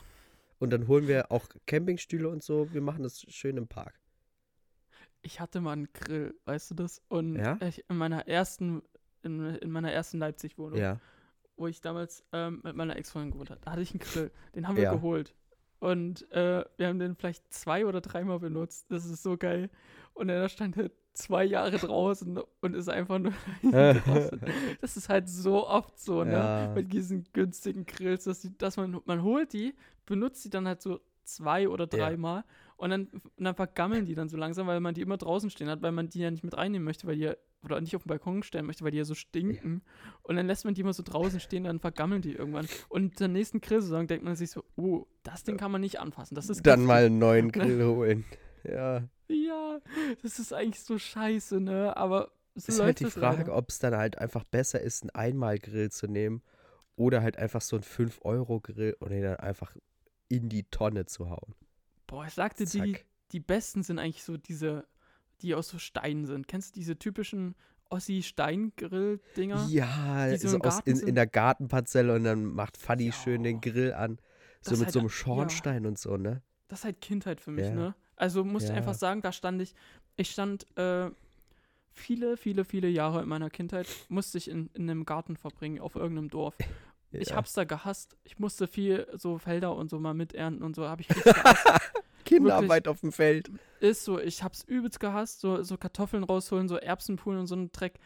Und 0.63 0.71
dann 0.71 0.87
holen 0.87 1.09
wir 1.09 1.33
auch 1.33 1.45
Campingstühle 1.67 2.29
und 2.29 2.45
so. 2.45 2.73
Wir 2.73 2.83
machen 2.83 3.03
das 3.03 3.23
schön 3.23 3.57
im 3.57 3.67
Park. 3.67 3.99
Ich 5.21 5.41
hatte 5.41 5.61
mal 5.61 5.73
einen 5.73 5.93
Grill, 5.93 6.37
weißt 6.45 6.71
du 6.71 6.75
das? 6.77 7.03
Und 7.09 7.35
Ja? 7.35 7.59
ich, 7.67 7.85
in 7.91 7.97
meiner 7.97 8.29
ersten, 8.29 8.81
in, 9.25 9.57
in 9.57 9.73
meiner 9.73 9.91
ersten 9.91 10.19
Leipzig-Wohnung, 10.19 10.79
Ja. 10.79 11.01
wo 11.57 11.67
ich 11.67 11.81
damals 11.81 12.25
ähm, 12.33 12.61
mit 12.63 12.77
meiner 12.77 12.95
Ex-Freundin 12.95 13.33
gewohnt 13.33 13.51
habe, 13.51 13.61
da 13.61 13.73
hatte 13.73 13.83
ich 13.83 13.91
einen 13.91 13.99
Grill. 13.99 14.31
Den 14.55 14.69
haben 14.69 14.77
wir 14.77 14.85
Ja. 14.85 14.95
geholt. 14.95 15.35
Und 15.81 16.31
äh, 16.31 16.65
wir 16.77 16.87
haben 16.87 17.01
den 17.01 17.17
vielleicht 17.17 17.53
zwei 17.53 17.85
oder 17.85 18.01
dreimal 18.01 18.39
benutzt. 18.39 18.87
Das 18.89 19.05
ist 19.05 19.25
so 19.25 19.37
geil. 19.37 19.69
Und 20.15 20.29
er 20.29 20.49
stand 20.49 20.77
halt 20.77 20.93
zwei 21.15 21.45
Jahre 21.45 21.77
draußen 21.79 22.41
und 22.61 22.75
ist 22.75 22.89
einfach 22.89 23.19
nur. 23.19 23.33
Das 24.81 24.97
ist 24.97 25.09
halt 25.09 25.29
so 25.29 25.67
oft 25.69 25.99
so, 26.01 26.25
ne? 26.25 26.33
Ja. 26.33 26.73
Bei 26.75 26.83
diesen 26.83 27.25
günstigen 27.33 27.87
Grills, 27.87 28.25
dass, 28.25 28.41
die, 28.41 28.57
dass 28.57 28.77
man, 28.77 29.01
man 29.05 29.23
holt 29.23 29.53
die, 29.53 29.75
benutzt 30.07 30.45
die 30.45 30.51
dann 30.51 30.67
halt 30.67 30.83
so 30.83 31.01
zwei 31.25 31.69
oder 31.69 31.85
Ja. 31.93 31.99
dreimal 31.99 32.45
und 32.77 32.91
dann, 32.91 33.07
und 33.07 33.45
dann 33.45 33.55
vergammeln 33.55 34.07
die 34.07 34.15
dann 34.15 34.29
so 34.29 34.37
langsam, 34.37 34.67
weil 34.67 34.81
man 34.81 34.95
die 34.95 35.03
immer 35.03 35.17
draußen 35.17 35.51
stehen 35.51 35.69
hat, 35.69 35.83
weil 35.83 35.93
man 35.93 36.09
die 36.09 36.19
ja 36.21 36.31
nicht 36.31 36.43
mit 36.43 36.57
reinnehmen 36.57 36.85
möchte, 36.85 37.07
weil 37.07 37.15
die 37.17 37.23
ja, 37.23 37.35
oder 37.65 37.81
nicht 37.81 37.95
auf 37.95 38.03
den 38.03 38.09
Balkon 38.09 38.43
stellen 38.43 38.67
möchte, 38.67 38.83
weil 38.83 38.91
die 38.91 38.99
ja 38.99 39.05
so 39.05 39.15
stinken. 39.15 39.83
Und 40.23 40.35
dann 40.35 40.49
lässt 40.49 40.65
man 40.65 40.75
die 40.75 40.81
immer 40.81 40.93
so 40.93 41.05
draußen 41.05 41.39
stehen, 41.39 41.63
dann 41.63 41.79
vergammeln 41.79 42.21
die 42.21 42.33
irgendwann. 42.33 42.67
Und 42.89 43.17
zur 43.17 43.29
nächsten 43.29 43.61
Grillsaison 43.61 44.09
denkt 44.09 44.25
man 44.25 44.35
sich 44.35 44.51
so, 44.51 44.65
oh, 44.75 45.07
das 45.23 45.45
Ding 45.45 45.59
kann 45.59 45.71
man 45.71 45.81
nicht 45.81 46.01
anfassen. 46.01 46.35
Das 46.35 46.51
ist 46.51 46.67
Dann 46.67 46.85
mal 46.85 47.05
einen 47.05 47.19
neuen 47.21 47.53
Grill 47.53 47.85
holen. 47.85 48.25
Ja. 48.65 49.05
Ja, 49.33 49.81
das 50.23 50.39
ist 50.39 50.53
eigentlich 50.53 50.81
so 50.83 50.99
scheiße, 50.99 51.61
ne? 51.61 51.97
Aber 51.97 52.31
so 52.55 52.71
ist 52.73 52.81
halt 52.81 53.01
die 53.01 53.07
Frage, 53.07 53.53
ob 53.53 53.71
es 53.71 53.79
dann 53.79 53.97
halt 53.97 54.19
einfach 54.19 54.45
besser 54.45 54.81
ist, 54.81 55.03
einen 55.03 55.11
Einmalgrill 55.11 55.91
zu 55.91 56.07
nehmen 56.07 56.43
oder 56.97 57.23
halt 57.23 57.39
einfach 57.39 57.63
so 57.63 57.77
einen 57.77 57.85
5-Euro-Grill 57.85 58.97
und 59.01 59.11
den 59.11 59.23
dann 59.23 59.37
einfach 59.37 59.75
in 60.29 60.49
die 60.49 60.65
Tonne 60.65 61.07
zu 61.07 61.31
hauen. 61.31 61.55
Boah, 62.07 62.27
ich 62.27 62.35
sagte, 62.35 62.65
die, 62.67 62.93
Zack. 62.93 63.07
die 63.33 63.41
besten 63.41 63.83
sind 63.83 63.99
eigentlich 63.99 64.23
so 64.23 64.37
diese, 64.37 64.87
die 65.41 65.55
aus 65.55 65.69
so 65.69 65.79
Stein 65.79 66.27
sind. 66.27 66.47
Kennst 66.49 66.75
du 66.77 66.81
diese 66.81 66.99
typischen 66.99 67.55
Ossi-Steingrill-Dinger? 67.91 69.67
Ja, 69.69 70.31
die 70.31 70.37
so 70.37 70.49
so 70.49 70.59
Garten 70.59 70.91
in, 70.91 71.09
in 71.09 71.15
der 71.15 71.27
Gartenparzelle 71.27 72.15
und 72.15 72.25
dann 72.25 72.45
macht 72.45 72.77
Fanny 72.77 73.07
Ja. 73.07 73.13
schön 73.13 73.43
den 73.43 73.61
Grill 73.61 73.93
an. 73.93 74.19
So 74.61 74.71
Das 74.71 74.79
mit 74.79 74.87
halt- 74.87 74.93
so 74.93 74.99
einem 75.01 75.09
ja. 75.09 75.15
Schornstein 75.15 75.87
und 75.87 75.99
so, 75.99 76.17
ne? 76.17 76.43
Das 76.69 76.81
ist 76.81 76.85
halt 76.85 77.01
Kindheit 77.01 77.41
für 77.41 77.51
mich, 77.51 77.67
Ja. 77.67 77.75
ne? 77.75 77.95
Also 78.23 78.45
muss 78.45 78.63
ich 78.63 78.71
Ja. 78.71 78.77
einfach 78.77 78.95
sagen, 78.95 79.21
da 79.21 79.33
stand 79.33 79.61
ich, 79.61 79.75
ich 80.17 80.31
stand 80.31 80.65
äh, 80.79 81.11
viele, 81.93 82.37
viele, 82.37 82.65
viele 82.65 82.87
Jahre 82.89 83.21
in 83.21 83.29
meiner 83.29 83.51
Kindheit, 83.51 83.89
musste 84.09 84.39
ich 84.39 84.49
in, 84.49 84.71
in 84.75 84.89
einem 84.89 85.05
Garten 85.05 85.37
verbringen, 85.37 85.81
auf 85.81 85.97
irgendeinem 85.97 86.31
Dorf. 86.31 86.57
Ich 87.15 87.29
Ja. 87.29 87.37
hab's 87.37 87.53
da 87.53 87.65
gehasst. 87.65 88.17
Ich 88.25 88.39
musste 88.39 88.67
viel 88.67 89.07
so 89.13 89.37
Felder 89.39 89.75
und 89.77 89.91
so 89.91 89.99
mal 89.99 90.15
miternten 90.15 90.63
und 90.63 90.75
so, 90.75 90.89
habe 90.89 91.03
ich 91.03 91.09
gehasst. 91.25 91.67
Kinderarbeit 92.25 92.89
auf 92.89 93.01
dem 93.01 93.13
Feld. 93.13 93.51
Ist 93.81 94.05
so, 94.05 94.19
ich 94.19 94.43
hab's 94.43 94.63
übelst 94.63 94.99
gehasst, 95.01 95.41
so, 95.41 95.63
so 95.63 95.77
Kartoffeln 95.77 96.25
rausholen, 96.25 96.69
so 96.69 96.77
Erbsenpulen 96.77 97.41
und 97.41 97.49
so 97.49 97.55
einen 97.57 97.71
Dreck. 97.73 97.99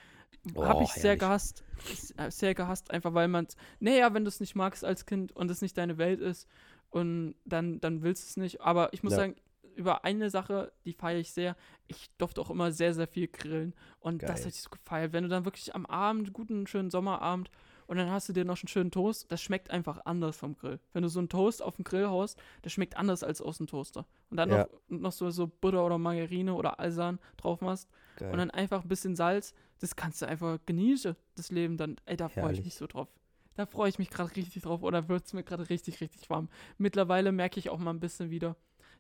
Hab 0.61 0.81
Oh, 0.81 0.83
ich 0.83 0.89
sehr 0.93 1.03
herrlich. 1.03 1.21
gehasst. 1.21 1.63
Ist, 1.93 2.19
äh, 2.19 2.31
Sehr 2.33 2.55
gehasst, 2.55 2.91
einfach 2.91 3.15
weil 3.15 3.29
man 3.29 3.47
naja, 3.81 4.13
wenn 4.15 4.25
du 4.25 4.29
es 4.29 4.41
nicht 4.41 4.57
magst 4.57 4.85
als 4.85 5.07
Kind 5.07 5.31
und 5.33 5.51
es 5.53 5.63
nicht 5.63 5.77
deine 5.79 5.99
Welt 5.99 6.21
ist 6.21 6.49
und 6.91 7.35
dann, 7.45 7.81
dann 7.81 8.03
willst 8.03 8.25
du 8.25 8.29
es 8.31 8.37
nicht. 8.39 8.61
Aber 8.61 8.93
ich 8.93 9.03
muss 9.05 9.13
Ja. 9.13 9.19
sagen, 9.19 9.37
über 9.77 10.05
eine 10.05 10.31
Sache, 10.31 10.73
die 10.85 10.93
feiere 10.93 11.19
ich 11.21 11.33
sehr. 11.33 11.57
Ich 11.87 12.11
durfte 12.19 12.41
auch 12.41 12.51
immer 12.51 12.73
sehr, 12.73 12.95
sehr 12.95 13.07
viel 13.07 13.29
grillen. 13.29 13.75
Und 14.01 14.23
das 14.23 14.41
Geil. 14.41 14.47
hätte 14.47 14.57
ich 14.57 14.63
so 14.63 14.71
gefeiert. 14.71 15.13
Wenn 15.13 15.25
du 15.25 15.29
dann 15.29 15.45
wirklich 15.45 15.75
am 15.75 15.87
Abend, 15.87 16.33
guten, 16.33 16.67
schönen 16.67 16.91
Sommerabend, 16.91 17.51
und 17.87 17.99
dann 17.99 18.11
hast 18.11 18.29
du 18.29 18.33
dir 18.33 18.45
noch 18.45 18.61
einen 18.61 18.69
schönen 18.69 18.91
Toast, 18.91 19.31
das 19.31 19.41
schmeckt 19.41 19.71
einfach 19.71 20.01
anders 20.07 20.37
vom 20.37 20.57
Grill. 20.57 20.81
Wenn 20.93 21.03
du 21.03 21.09
so 21.09 21.21
einen 21.21 21.29
Toast 21.29 21.63
auf 21.63 21.77
den 21.77 21.85
Grill 21.85 22.09
haust, 22.09 22.37
das 22.63 22.73
schmeckt 22.73 22.97
anders 22.97 23.23
als 23.23 23.41
aus 23.41 23.59
dem 23.59 23.69
Toaster. 23.69 24.07
Und 24.29 24.39
dann 24.39 24.51
Ja. 24.51 24.67
noch, 24.89 24.99
noch 24.99 25.13
so, 25.13 25.31
so 25.31 25.47
Butter 25.47 25.87
oder 25.87 25.97
Margarine 25.97 26.55
oder 26.55 26.81
Alsan 26.81 27.21
drauf 27.37 27.61
machst 27.61 27.89
Geil. 28.17 28.33
und 28.33 28.39
dann 28.39 28.51
einfach 28.51 28.83
ein 28.83 28.89
bisschen 28.89 29.15
Salz, 29.15 29.55
das 29.79 29.95
kannst 29.95 30.21
du 30.21 30.27
einfach 30.27 30.59
genießen, 30.67 31.15
das 31.37 31.53
Leben 31.53 31.77
dann. 31.77 31.97
Ey, 32.07 32.17
da 32.17 32.29
freue 32.29 32.53
ich 32.55 32.65
mich 32.65 32.75
so 32.75 32.89
drauf. 32.89 33.09
Da 33.55 33.67
freue 33.67 33.89
ich 33.89 33.99
mich 33.99 34.11
gerade 34.11 34.35
richtig 34.35 34.63
drauf 34.65 34.83
oder 34.83 35.09
wird 35.09 35.25
es 35.25 35.33
mir 35.33 35.43
gerade 35.45 35.71
richtig, 35.71 36.01
richtig 36.01 36.29
warm. 36.29 36.49
Mittlerweile 36.79 37.33
merke 37.33 37.59
ich 37.59 37.71
auch 37.71 37.79
mal 37.79 37.91
ein 37.91 38.01
bisschen 38.01 38.31
wieder, 38.31 38.57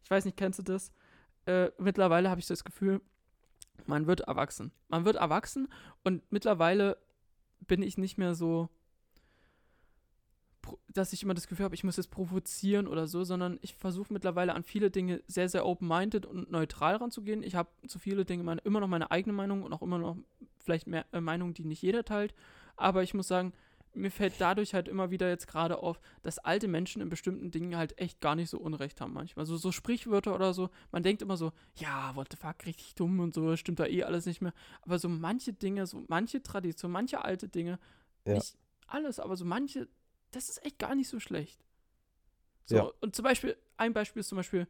ich 0.06 0.10
weiß 0.12 0.24
nicht, 0.24 0.36
kennst 0.36 0.60
du 0.60 0.62
das? 0.62 0.92
Äh, 1.46 1.72
mittlerweile 1.78 2.30
habe 2.30 2.38
ich 2.38 2.46
das 2.46 2.62
Gefühl, 2.62 3.00
man 3.86 4.06
wird 4.06 4.20
erwachsen. 4.20 4.70
Man 4.86 5.04
wird 5.04 5.16
erwachsen 5.16 5.66
und 6.04 6.22
mittlerweile 6.30 6.96
bin 7.66 7.82
ich 7.82 7.98
nicht 7.98 8.16
mehr 8.16 8.36
so, 8.36 8.68
dass 10.86 11.12
ich 11.12 11.24
immer 11.24 11.34
das 11.34 11.48
Gefühl 11.48 11.64
habe, 11.64 11.74
ich 11.74 11.82
muss 11.82 11.96
jetzt 11.96 12.12
provozieren 12.12 12.86
oder 12.86 13.08
so, 13.08 13.24
sondern 13.24 13.58
ich 13.62 13.74
versuche 13.74 14.12
mittlerweile 14.12 14.54
an 14.54 14.62
viele 14.62 14.92
Dinge 14.92 15.24
sehr, 15.26 15.48
sehr 15.48 15.66
open-minded 15.66 16.24
und 16.24 16.52
neutral 16.52 16.94
ranzugehen. 16.94 17.42
Ich 17.42 17.56
habe 17.56 17.68
zu 17.88 17.98
viele 17.98 18.24
Dinge 18.24 18.58
immer 18.62 18.78
noch 18.78 18.86
meine 18.86 19.10
eigene 19.10 19.32
Meinung 19.32 19.64
und 19.64 19.72
auch 19.72 19.82
immer 19.82 19.98
noch 19.98 20.16
vielleicht 20.60 20.86
mehr 20.86 21.04
äh, 21.10 21.20
Meinungen, 21.20 21.52
die 21.52 21.64
nicht 21.64 21.82
jeder 21.82 22.04
teilt. 22.04 22.32
Aber 22.76 23.02
ich 23.02 23.12
muss 23.12 23.26
sagen, 23.26 23.52
mir 23.96 24.10
fällt 24.10 24.34
dadurch 24.38 24.74
halt 24.74 24.88
immer 24.88 25.10
wieder 25.10 25.28
jetzt 25.28 25.46
gerade 25.48 25.78
auf, 25.78 26.00
dass 26.22 26.38
alte 26.38 26.68
Menschen 26.68 27.02
in 27.02 27.08
bestimmten 27.08 27.50
Dingen 27.50 27.76
halt 27.76 27.98
echt 27.98 28.20
gar 28.20 28.34
nicht 28.36 28.50
so 28.50 28.58
Unrecht 28.58 29.00
haben 29.00 29.12
manchmal. 29.12 29.46
So, 29.46 29.56
so 29.56 29.72
Sprichwörter 29.72 30.34
oder 30.34 30.54
so, 30.54 30.70
man 30.92 31.02
denkt 31.02 31.22
immer 31.22 31.36
so, 31.36 31.52
ja, 31.76 32.14
what 32.14 32.28
the 32.30 32.36
fuck, 32.36 32.66
richtig 32.66 32.94
dumm 32.94 33.20
und 33.20 33.34
so, 33.34 33.56
stimmt 33.56 33.80
da 33.80 33.86
eh 33.86 34.04
alles 34.04 34.26
nicht 34.26 34.40
mehr. 34.40 34.52
Aber 34.82 34.98
so 34.98 35.08
manche 35.08 35.52
Dinge, 35.52 35.86
so 35.86 36.04
manche 36.08 36.42
Tradition, 36.42 36.92
manche 36.92 37.24
alte 37.24 37.48
Dinge, 37.48 37.78
Ja. 38.26 38.34
nicht 38.34 38.56
alles, 38.86 39.18
aber 39.18 39.36
so 39.36 39.44
manche, 39.44 39.88
das 40.30 40.48
ist 40.48 40.64
echt 40.64 40.78
gar 40.78 40.94
nicht 40.94 41.08
so 41.08 41.18
schlecht. 41.18 41.64
So, 42.66 42.76
Ja. 42.76 42.90
und 43.00 43.14
zum 43.16 43.24
Beispiel, 43.24 43.56
ein 43.76 43.92
Beispiel 43.92 44.20
ist 44.20 44.28
zum 44.28 44.36
Beispiel, 44.36 44.66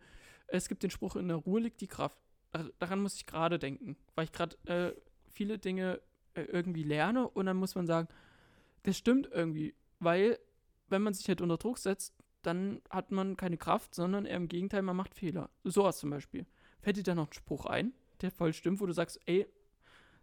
es 0.48 0.68
gibt 0.68 0.82
den 0.82 0.90
Spruch, 0.90 1.16
in 1.16 1.28
der 1.28 1.38
Ruhe 1.38 1.60
liegt 1.60 1.80
die 1.80 1.88
Kraft. 1.88 2.16
Dar- 2.52 2.70
Daran 2.78 3.00
muss 3.00 3.16
ich 3.16 3.26
gerade 3.26 3.58
denken, 3.58 3.96
weil 4.14 4.24
ich 4.24 4.32
gerade 4.32 4.56
äh, 4.66 4.92
viele 5.28 5.58
Dinge 5.58 6.00
äh, 6.34 6.42
irgendwie 6.42 6.82
lerne 6.84 7.28
und 7.28 7.46
dann 7.46 7.56
muss 7.56 7.74
man 7.74 7.86
sagen, 7.86 8.08
das 8.86 8.96
stimmt 8.96 9.28
irgendwie, 9.32 9.74
weil 9.98 10.38
wenn 10.88 11.02
man 11.02 11.12
sich 11.12 11.28
halt 11.28 11.40
unter 11.40 11.56
Druck 11.58 11.78
setzt, 11.78 12.14
dann 12.42 12.80
hat 12.90 13.10
man 13.10 13.36
keine 13.36 13.56
Kraft, 13.56 13.94
sondern 13.94 14.24
eher 14.24 14.36
im 14.36 14.48
Gegenteil, 14.48 14.82
man 14.82 14.96
macht 14.96 15.14
Fehler. 15.14 15.50
Sowas 15.64 15.98
zum 15.98 16.10
Beispiel. 16.10 16.46
Fällt 16.80 16.96
dir 16.96 17.02
da 17.02 17.14
noch 17.16 17.26
ein 17.28 17.32
Spruch 17.32 17.66
ein, 17.66 17.92
der 18.20 18.30
voll 18.30 18.52
stimmt, 18.52 18.80
wo 18.80 18.86
du 18.86 18.92
sagst, 18.92 19.18
ey, 19.26 19.46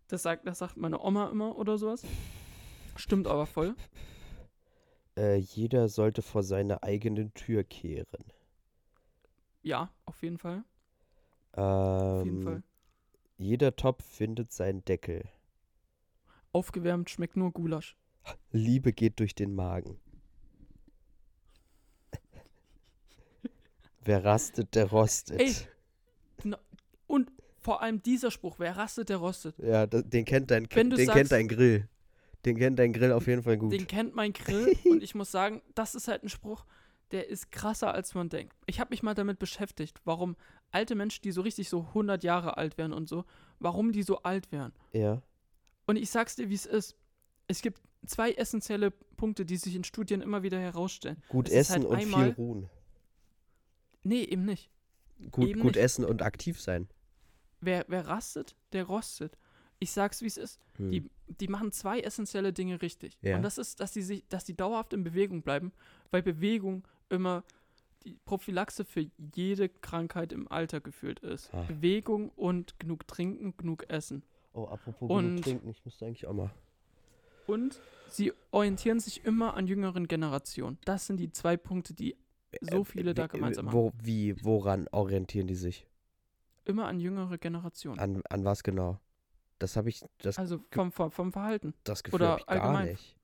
das 0.08 0.24
sagt, 0.24 0.48
das 0.48 0.60
sagt 0.60 0.78
meine 0.78 1.02
Oma 1.02 1.30
immer 1.30 1.58
oder 1.58 1.78
sowas? 1.78 2.06
Stimmt 2.96 3.28
aber 3.28 3.46
voll. 3.46 3.76
Äh, 5.18 5.36
jeder 5.36 5.90
sollte 5.90 6.22
vor 6.22 6.44
seine 6.44 6.84
eigene 6.84 7.34
Tür 7.34 7.64
kehren. 7.66 8.24
Ja, 9.62 9.92
auf 10.06 10.22
jeden 10.24 10.38
Fall. 10.38 10.64
Ähm, 11.56 11.64
Auf 11.64 12.26
jeden 12.26 12.44
Fall. 12.44 12.64
Jeder 13.38 13.76
Topf 13.76 14.06
findet 14.06 14.54
seinen 14.54 14.86
Deckel. 14.86 15.28
Aufgewärmt 16.54 17.10
schmeckt 17.10 17.36
nur 17.36 17.52
Gulasch. 17.52 17.98
Liebe 18.52 18.94
geht 18.94 19.20
durch 19.20 19.36
den 19.36 19.54
Magen. 19.56 20.00
Wer 24.06 24.24
rastet, 24.24 24.76
der 24.76 24.86
rostet. 24.86 25.40
Ey. 25.40 25.56
Und 27.08 27.32
vor 27.60 27.82
allem 27.82 28.02
dieser 28.04 28.32
Spruch, 28.32 28.60
wer 28.60 28.76
rastet, 28.76 29.10
der 29.10 29.18
rostet. 29.18 29.58
Ja, 29.60 29.88
da, 29.88 30.02
den 30.02 30.26
kennt 30.26 30.52
dein 30.52 30.66
den 30.66 30.92
sagst- 30.92 31.12
kennt 31.14 31.32
dein 31.32 31.48
Grill. 31.48 31.88
Den 32.46 32.58
kennt 32.58 32.78
dein 32.78 32.92
Grill 32.92 33.14
auf 33.14 33.28
jeden 33.28 33.44
Fall 33.44 33.58
gut. 33.58 33.72
Den 33.72 33.88
kennt 33.88 34.16
mein 34.16 34.34
Grill 34.34 34.76
und 34.86 35.02
ich 35.02 35.16
muss 35.16 35.32
sagen, 35.32 35.62
das 35.76 35.96
ist 35.96 36.10
halt 36.10 36.24
ein 36.24 36.30
Spruch, 36.30 36.66
der 37.12 37.30
ist 37.30 37.52
krasser, 37.52 37.94
als 37.94 38.14
man 38.16 38.28
denkt. 38.28 38.58
Ich 38.66 38.82
habe 38.82 38.90
mich 38.90 39.02
mal 39.04 39.14
damit 39.14 39.40
beschäftigt, 39.40 40.02
warum 40.04 40.36
alte 40.72 40.96
Menschen, 40.96 41.22
die 41.22 41.32
so 41.32 41.42
richtig 41.42 41.70
so 41.70 41.82
100 41.90 42.24
Jahre 42.24 42.58
alt 42.58 42.78
werden 42.78 42.92
und 42.92 43.08
so, 43.08 43.24
warum 43.60 43.94
die 43.94 44.04
so 44.04 44.22
alt 44.24 44.52
werden. 44.52 44.74
ja. 44.92 45.22
Und 45.86 45.98
ich 45.98 46.10
sag's 46.10 46.38
dir, 46.38 46.50
wie 46.50 46.54
es 46.56 46.66
ist. 46.66 46.96
Es 47.50 47.62
gibt 47.62 47.82
zwei 48.06 48.32
essentielle 48.34 48.92
Punkte, 48.92 49.46
die 49.46 49.58
sich 49.58 49.76
in 49.76 49.84
Studien 49.84 50.22
immer 50.22 50.44
wieder 50.44 50.60
herausstellen. 50.60 51.22
Gut 51.30 51.48
Es 51.48 51.54
essen 51.54 51.74
halt 51.74 51.86
und 51.86 51.96
einmal- 51.98 52.26
viel 52.26 52.34
ruhen. 52.44 52.70
Nee, 54.04 54.24
eben 54.24 54.46
nicht. 54.46 54.70
Gut, 55.32 55.48
eben 55.50 55.62
gut 55.62 55.76
nicht. 55.76 55.84
essen 55.84 56.04
und 56.06 56.22
aktiv 56.22 56.60
sein. 56.62 56.88
Wer, 57.62 57.86
wer 57.88 58.08
rastet, 58.08 58.56
der 58.74 58.84
rostet. 58.84 59.38
Ich 59.80 59.92
sag's, 59.92 60.22
wie 60.22 60.28
es 60.28 60.38
ist. 60.38 60.60
Hm. 60.78 60.92
Die, 60.92 61.10
die 61.40 61.48
machen 61.48 61.72
zwei 61.72 62.00
essentielle 62.00 62.52
Dinge 62.54 62.82
richtig. 62.82 63.18
Ja. 63.22 63.38
Und 63.38 63.44
das 63.44 63.58
ist, 63.58 63.80
dass 63.80 63.92
die, 63.94 64.02
sich, 64.02 64.26
dass 64.30 64.44
die 64.44 64.56
dauerhaft 64.56 64.94
in 64.94 65.04
Bewegung 65.04 65.42
bleiben, 65.42 65.72
weil 66.12 66.22
Bewegung 66.22 66.86
immer 67.10 67.44
die 68.06 68.18
Prophylaxe 68.26 68.84
für 68.84 69.10
jede 69.36 69.70
Krankheit 69.70 70.34
im 70.34 70.50
Alter 70.50 70.82
gefühlt 70.82 71.20
ist. 71.20 71.54
Ah. 71.54 71.64
Bewegung 71.64 72.30
und 72.36 72.78
genug 72.80 73.08
trinken, 73.08 73.56
genug 73.56 73.90
essen. 73.90 74.24
Oh, 74.54 74.66
apropos 74.66 75.10
Und- 75.10 75.28
genug 75.28 75.44
trinken, 75.44 75.70
ich 75.70 75.84
müsste 75.86 76.06
eigentlich 76.06 76.28
auch 76.28 76.34
mal. 76.34 76.52
Und 77.48 77.80
sie 78.10 78.32
orientieren 78.52 79.00
sich 79.00 79.26
immer 79.26 79.56
an 79.56 79.68
jüngeren 79.68 80.08
Generationen. 80.08 80.78
Das 80.86 81.08
sind 81.08 81.18
die 81.18 81.32
zwei 81.32 81.58
Punkte, 81.58 81.94
die 81.94 82.16
so 82.62 82.84
viele 82.84 83.14
da 83.14 83.24
Äh, 83.24 83.26
Wie- 83.26 83.32
gemeinsam 83.38 83.68
haben. 83.68 83.74
Wo, 83.74 83.92
wie, 84.02 84.36
woran 84.44 84.88
orientieren 84.92 85.48
die 85.48 85.56
sich? 85.56 85.88
Immer 86.66 86.86
an 86.88 87.00
jüngere 87.00 87.38
Generationen. 87.38 88.00
An, 88.00 88.22
an 88.30 88.46
was 88.46 88.64
genau? 88.64 89.00
Das 89.60 89.76
habe 89.76 89.90
ich, 89.90 90.04
das, 90.20 90.38
Also 90.40 90.64
vom, 90.72 90.92
vom, 90.92 91.12
vom 91.12 91.32
Verhalten. 91.32 91.74
das 91.84 92.04
Gefühl 92.04 92.22
oder 92.22 92.40
allgemein. 92.48 92.90
nicht. 92.90 93.16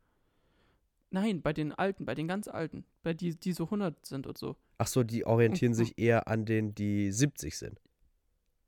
Nein, 1.12 1.42
bei 1.42 1.54
den 1.54 1.72
Alten, 1.74 2.06
bei 2.06 2.14
den 2.16 2.28
ganz 2.28 2.48
Alten. 2.48 2.86
Bei 3.02 3.14
die, 3.14 3.36
die 3.36 3.54
so 3.54 3.64
100 3.66 4.06
sind 4.06 4.28
und 4.28 4.38
so. 4.38 4.56
Ach 4.78 4.88
so, 4.88 5.04
die 5.04 5.26
orientieren 5.26 5.72
Und- 5.72 5.78
sich 5.78 5.98
eher 5.98 6.28
an 6.28 6.46
denen, 6.46 6.76
die 6.76 7.12
70 7.12 7.58
sind. 7.58 7.80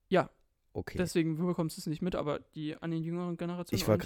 Ja. 0.10 0.30
Okay. 0.74 0.98
Deswegen 0.98 1.36
bekommst 1.36 1.76
du 1.78 1.82
es 1.82 1.88
nicht 1.88 2.02
mit, 2.02 2.16
aber 2.16 2.40
die 2.56 2.78
an 2.78 2.92
den 2.92 3.04
jüngeren 3.04 3.36
Generationen 3.36 3.78
ich 3.78 3.88
wollte 3.88 4.06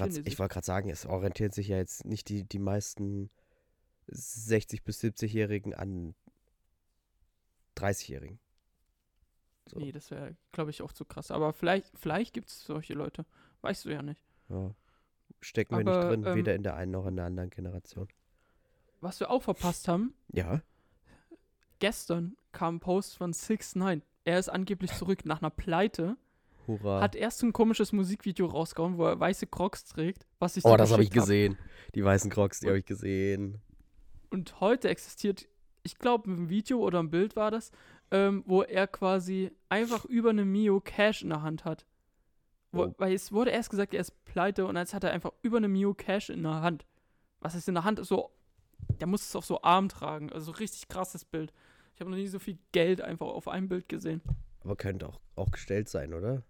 gerade 0.54 0.66
sagen, 0.66 0.90
es 0.90 1.06
orientieren 1.06 1.52
sich 1.52 1.68
ja 1.68 1.78
jetzt 1.78 2.06
nicht 2.06 2.28
die, 2.30 2.44
die 2.44 2.58
meisten 2.60 3.30
60- 4.10 4.84
bis 4.84 5.00
70-Jährigen 5.04 5.74
an 5.76 6.16
30-Jährigen. 7.78 8.40
So. 9.68 9.80
Nee, 9.80 9.92
das 9.92 10.12
wäre, 10.12 10.36
glaube 10.52 10.70
ich, 10.70 10.82
auch 10.82 10.92
zu 10.94 11.06
krass. 11.06 11.32
Aber 11.32 11.54
vielleicht, 11.54 11.92
vielleicht 11.98 12.34
gibt 12.34 12.50
es 12.50 12.66
solche 12.66 12.94
Leute. 12.94 13.26
Weißt 13.62 13.86
du 13.86 13.90
ja 13.90 14.02
nicht. 14.02 14.24
Ja. 14.50 14.74
Stecken 15.42 15.76
wir 15.76 15.80
Aber, 15.82 16.00
nicht 16.00 16.10
drin, 16.10 16.26
ähm, 16.26 16.36
weder 16.36 16.56
in 16.56 16.64
der 16.64 16.76
einen 16.76 16.92
noch 16.92 17.06
in 17.08 17.16
der 17.16 17.26
anderen 17.26 17.50
Generation. 17.50 18.08
Was 19.02 19.20
wir 19.20 19.30
auch 19.30 19.44
verpasst 19.44 19.88
haben, 19.88 20.14
Ja. 20.32 20.62
gestern 21.80 22.38
kam 22.52 22.76
ein 22.76 22.80
Post 22.80 23.18
von 23.18 23.34
6 23.34 23.76
9 23.76 24.02
Er 24.24 24.40
ist 24.40 24.50
angeblich 24.50 24.92
zurück 24.94 25.26
nach 25.26 25.42
einer 25.42 25.50
Pleite. 25.52 26.18
Hurra. 26.68 27.02
Hat 27.02 27.16
erst 27.16 27.44
ein 27.44 27.54
komisches 27.54 27.92
Musikvideo 27.92 28.46
rausgehauen, 28.48 28.98
wo 28.98 29.06
er 29.06 29.20
weiße 29.20 29.48
Crocs 29.48 29.86
trägt, 29.86 30.26
was 30.40 30.58
ich 30.58 30.66
oh, 30.66 30.76
das 30.78 30.92
habe 30.92 31.04
ich 31.04 31.10
geschickt 31.10 31.22
hab. 31.22 31.28
gesehen. 31.28 31.58
Die 31.94 32.04
weißen 32.04 32.30
Crocs, 32.32 32.60
die 32.60 32.68
habe 32.68 32.80
ich 32.80 32.86
gesehen. 32.86 33.62
Und 34.30 34.60
heute 34.60 34.90
existiert, 34.90 35.48
ich 35.84 35.98
glaube, 35.98 36.32
ein 36.32 36.50
Video 36.50 36.80
oder 36.80 37.00
ein 37.00 37.10
Bild 37.12 37.36
war 37.36 37.52
das, 37.52 37.72
ähm, 38.12 38.44
wo 38.46 38.64
er 38.64 38.88
quasi 38.88 39.52
einfach 39.70 40.06
über 40.06 40.30
eine 40.32 40.46
Mio 40.46 40.80
Cash 40.80 41.22
in 41.22 41.30
der 41.30 41.42
Hand 41.42 41.66
hat. 41.66 41.86
Wo, 42.72 42.86
Oh. 42.86 42.96
Weil 42.98 43.14
es 43.14 43.32
wurde 43.32 43.52
erst 43.52 43.70
gesagt, 43.70 43.94
er 43.94 44.02
ist 44.02 44.26
pleite 44.26 44.66
und 44.66 44.76
jetzt 44.76 44.94
hat 44.94 45.04
er 45.06 45.12
einfach 45.12 45.32
über 45.42 45.58
eine 45.58 45.68
Mio 45.70 45.94
Cash 45.94 46.30
in 46.30 46.44
der 46.44 46.62
Hand. 46.62 46.86
Was 47.40 47.56
ist 47.56 47.68
in 47.70 47.76
der 47.76 47.84
Hand? 47.86 48.06
So, 48.06 48.32
der 49.00 49.08
muss 49.08 49.22
es 49.22 49.36
auf 49.36 49.46
so 49.46 49.62
Arm 49.62 49.88
tragen. 49.88 50.32
Also 50.34 50.52
richtig 50.52 50.88
krasses 50.90 51.24
Bild. 51.24 51.54
Ich 51.94 52.02
habe 52.02 52.10
noch 52.10 52.18
nie 52.18 52.28
so 52.28 52.40
viel 52.40 52.58
Geld 52.74 53.00
einfach 53.00 53.28
auf 53.28 53.48
einem 53.48 53.70
Bild 53.70 53.88
gesehen. 53.88 54.22
Aber 54.62 54.76
könnte 54.76 55.08
auch, 55.08 55.22
auch 55.36 55.52
gestellt 55.52 55.88
sein, 55.88 56.14
oder? 56.14 56.44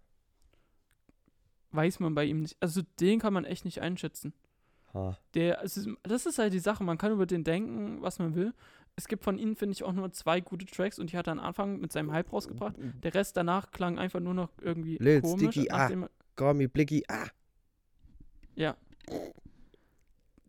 Weiß 1.76 2.00
man 2.00 2.14
bei 2.14 2.24
ihm 2.24 2.40
nicht. 2.40 2.56
Also 2.60 2.82
den 3.00 3.18
kann 3.20 3.32
man 3.32 3.44
echt 3.44 3.64
nicht 3.64 3.80
einschätzen. 3.82 4.32
Ha. 4.94 5.16
Der, 5.34 5.62
ist, 5.62 5.88
das 6.02 6.26
ist 6.26 6.38
halt 6.38 6.52
die 6.52 6.58
Sache, 6.58 6.82
man 6.82 6.96
kann 6.98 7.12
über 7.12 7.26
den 7.26 7.44
denken, 7.44 8.00
was 8.02 8.18
man 8.18 8.34
will. 8.34 8.54
Es 8.98 9.08
gibt 9.08 9.24
von 9.24 9.36
ihnen, 9.38 9.56
finde 9.56 9.74
ich, 9.74 9.84
auch 9.84 9.92
nur 9.92 10.10
zwei 10.12 10.40
gute 10.40 10.64
Tracks 10.64 10.98
und 10.98 11.12
die 11.12 11.18
hat 11.18 11.26
er 11.26 11.32
am 11.32 11.40
Anfang 11.40 11.78
mit 11.80 11.92
seinem 11.92 12.12
Hype 12.12 12.32
rausgebracht. 12.32 12.76
Der 13.02 13.12
Rest 13.14 13.36
danach 13.36 13.70
klang 13.70 13.98
einfach 13.98 14.20
nur 14.20 14.32
noch 14.32 14.50
irgendwie 14.60 14.96
Lil 14.98 15.20
komisch. 15.20 15.50
Sticky, 15.54 15.70
ah. 15.70 15.90
Gormi, 16.34 16.66
Blicky, 16.66 17.04
ah. 17.08 17.26
Ja. 18.54 18.74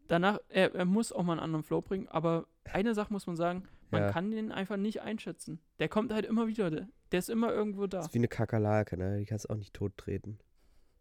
Danach, 0.08 0.40
er, 0.48 0.74
er 0.74 0.86
muss 0.86 1.12
auch 1.12 1.24
mal 1.24 1.34
einen 1.34 1.42
anderen 1.42 1.64
Flow 1.64 1.82
bringen, 1.82 2.08
aber 2.08 2.48
eine 2.64 2.94
Sache 2.96 3.12
muss 3.12 3.28
man 3.28 3.36
sagen, 3.36 3.68
man 3.92 4.04
Ja. 4.04 4.12
kann 4.12 4.32
den 4.32 4.52
einfach 4.54 4.78
nicht 4.78 5.02
einschätzen. 5.02 5.60
Der 5.80 5.90
kommt 5.90 6.14
halt 6.14 6.26
immer 6.26 6.48
wieder, 6.48 6.70
der, 6.70 6.88
der 7.12 7.20
ist 7.20 7.30
immer 7.30 7.52
irgendwo 7.52 7.88
da. 7.88 7.98
Das 7.98 8.08
ist 8.08 8.14
wie 8.14 8.20
eine 8.20 8.28
Kakerlake, 8.30 8.98
ne? 8.98 9.18
Die 9.20 9.26
kannst 9.26 9.50
auch 9.50 9.56
nicht 9.56 9.74
tot 9.74 9.98
treten. 9.98 10.40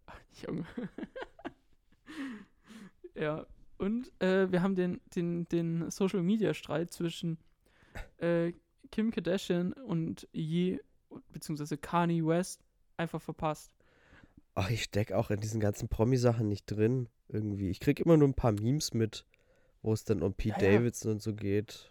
Junge. 0.47 0.65
ja, 3.15 3.47
und 3.79 4.11
äh, 4.23 4.51
wir 4.51 4.63
haben 4.63 4.75
den, 4.75 5.01
den, 5.15 5.49
den 5.49 5.91
Social 5.91 6.23
Media 6.23 6.55
Streit 6.55 6.93
zwischen 6.93 7.39
äh, 8.19 8.53
Kim 8.91 9.11
Kardashian 9.11 9.73
und 9.73 10.29
Ye, 10.33 10.81
beziehungsweise 11.33 11.77
Kanye 11.77 12.25
West, 12.25 12.63
einfach 12.97 13.21
verpasst. 13.21 13.73
Ach, 14.55 14.71
ich 14.71 14.85
steck 14.85 15.13
auch 15.13 15.31
in 15.31 15.41
diesen 15.41 15.61
ganzen 15.61 15.89
Promi-Sachen 15.89 16.49
nicht 16.49 16.65
drin. 16.67 17.09
Irgendwie. 17.29 17.71
Ich 17.71 17.81
krieg 17.81 18.01
immer 18.01 18.17
nur 18.17 18.29
ein 18.29 18.35
paar 18.35 18.53
Memes 18.53 18.95
mit, 18.95 19.27
wo 19.83 19.93
es 19.93 20.05
dann 20.05 20.23
um 20.23 20.33
Pete 20.33 20.65
Ja, 20.65 20.71
ja. 20.71 20.79
Davidson 20.79 21.13
und 21.13 21.23
so 21.23 21.35
geht. 21.35 21.91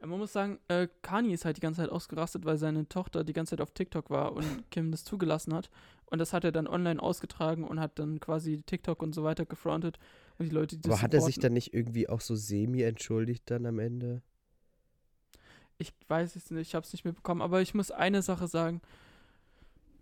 Ja, 0.00 0.06
man 0.06 0.18
muss 0.18 0.32
sagen, 0.32 0.58
äh, 0.68 0.88
Kanye 1.02 1.34
ist 1.34 1.44
halt 1.44 1.58
die 1.58 1.60
ganze 1.60 1.82
Zeit 1.82 1.90
ausgerastet, 1.90 2.46
weil 2.46 2.56
seine 2.56 2.88
Tochter 2.88 3.24
die 3.24 3.34
ganze 3.34 3.50
Zeit 3.50 3.60
auf 3.60 3.72
TikTok 3.72 4.08
war 4.08 4.32
und 4.32 4.44
Kim 4.70 4.90
das 4.90 5.04
zugelassen 5.04 5.52
hat. 5.52 5.68
Und 6.10 6.18
das 6.18 6.32
hat 6.32 6.44
er 6.44 6.52
dann 6.52 6.66
online 6.66 7.00
ausgetragen 7.00 7.64
und 7.64 7.78
hat 7.78 7.98
dann 7.98 8.18
quasi 8.18 8.62
TikTok 8.62 9.00
und 9.02 9.14
so 9.14 9.22
weiter 9.22 9.46
gefrontet. 9.46 9.98
Und 10.38 10.46
die 10.46 10.54
Leute, 10.54 10.76
die 10.76 10.88
Aber 10.88 11.00
hat 11.00 11.14
er 11.14 11.20
sich 11.20 11.38
dann 11.38 11.52
nicht 11.52 11.72
irgendwie 11.72 12.08
auch 12.08 12.20
so 12.20 12.34
semi 12.34 12.82
entschuldigt 12.82 13.48
dann 13.50 13.64
am 13.64 13.78
Ende? 13.78 14.22
Ich 15.78 15.94
weiß 16.08 16.36
es 16.36 16.50
nicht, 16.50 16.68
ich 16.68 16.74
habe 16.74 16.84
es 16.84 16.92
nicht 16.92 17.04
mitbekommen, 17.04 17.40
aber 17.40 17.62
ich 17.62 17.74
muss 17.74 17.90
eine 17.90 18.22
Sache 18.22 18.48
sagen. 18.48 18.82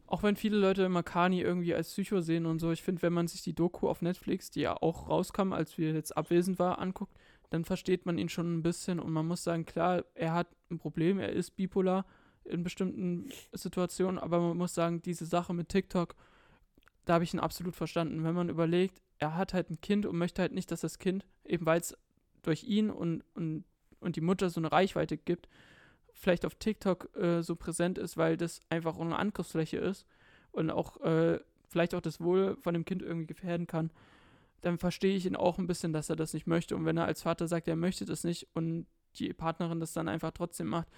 Auch 0.06 0.22
wenn 0.22 0.36
viele 0.36 0.56
Leute 0.56 0.84
immer 0.84 1.02
Kani 1.02 1.42
irgendwie 1.42 1.74
als 1.74 1.90
Psycho 1.90 2.22
sehen 2.22 2.46
und 2.46 2.58
so, 2.58 2.72
ich 2.72 2.82
finde, 2.82 3.02
wenn 3.02 3.12
man 3.12 3.28
sich 3.28 3.42
die 3.42 3.54
Doku 3.54 3.88
auf 3.88 4.00
Netflix, 4.00 4.50
die 4.50 4.62
ja 4.62 4.74
auch 4.80 5.10
rauskam, 5.10 5.52
als 5.52 5.76
wir 5.76 5.92
jetzt 5.92 6.16
abwesend 6.16 6.58
war, 6.58 6.78
anguckt, 6.78 7.14
dann 7.50 7.66
versteht 7.66 8.06
man 8.06 8.16
ihn 8.16 8.30
schon 8.30 8.56
ein 8.56 8.62
bisschen 8.62 9.00
und 9.00 9.12
man 9.12 9.26
muss 9.26 9.44
sagen, 9.44 9.66
klar, 9.66 10.04
er 10.14 10.32
hat 10.32 10.48
ein 10.70 10.78
Problem, 10.78 11.18
er 11.18 11.30
ist 11.30 11.56
bipolar 11.56 12.06
in 12.48 12.62
bestimmten 12.62 13.30
Situationen, 13.52 14.18
aber 14.18 14.40
man 14.40 14.56
muss 14.56 14.74
sagen, 14.74 15.02
diese 15.02 15.26
Sache 15.26 15.54
mit 15.54 15.68
TikTok, 15.68 16.14
da 17.04 17.14
habe 17.14 17.24
ich 17.24 17.34
ihn 17.34 17.40
absolut 17.40 17.76
verstanden. 17.76 18.24
Wenn 18.24 18.34
man 18.34 18.48
überlegt, 18.48 19.00
er 19.18 19.36
hat 19.36 19.54
halt 19.54 19.70
ein 19.70 19.80
Kind 19.80 20.06
und 20.06 20.16
möchte 20.16 20.42
halt 20.42 20.52
nicht, 20.52 20.70
dass 20.70 20.80
das 20.80 20.98
Kind, 20.98 21.26
eben 21.44 21.66
weil 21.66 21.80
es 21.80 21.96
durch 22.42 22.64
ihn 22.64 22.90
und, 22.90 23.24
und, 23.34 23.64
und 24.00 24.16
die 24.16 24.20
Mutter 24.20 24.50
so 24.50 24.60
eine 24.60 24.72
Reichweite 24.72 25.16
gibt, 25.16 25.48
vielleicht 26.12 26.44
auf 26.44 26.54
TikTok 26.54 27.16
äh, 27.16 27.42
so 27.42 27.56
präsent 27.56 27.98
ist, 27.98 28.16
weil 28.16 28.36
das 28.36 28.60
einfach 28.70 28.98
eine 28.98 29.18
Angriffsfläche 29.18 29.78
ist 29.78 30.06
und 30.52 30.70
auch 30.70 31.00
äh, 31.00 31.40
vielleicht 31.68 31.94
auch 31.94 32.00
das 32.00 32.20
Wohl 32.20 32.56
von 32.56 32.74
dem 32.74 32.84
Kind 32.84 33.02
irgendwie 33.02 33.26
gefährden 33.26 33.66
kann, 33.66 33.90
dann 34.60 34.78
verstehe 34.78 35.16
ich 35.16 35.26
ihn 35.26 35.36
auch 35.36 35.58
ein 35.58 35.66
bisschen, 35.66 35.92
dass 35.92 36.10
er 36.10 36.16
das 36.16 36.34
nicht 36.34 36.46
möchte. 36.46 36.74
Und 36.74 36.84
wenn 36.84 36.96
er 36.96 37.04
als 37.04 37.22
Vater 37.22 37.46
sagt, 37.46 37.68
er 37.68 37.76
möchte 37.76 38.04
das 38.04 38.24
nicht 38.24 38.48
und 38.54 38.86
die 39.16 39.32
Partnerin 39.32 39.80
das 39.80 39.92
dann 39.92 40.08
einfach 40.08 40.32
trotzdem 40.32 40.66
macht, 40.68 40.88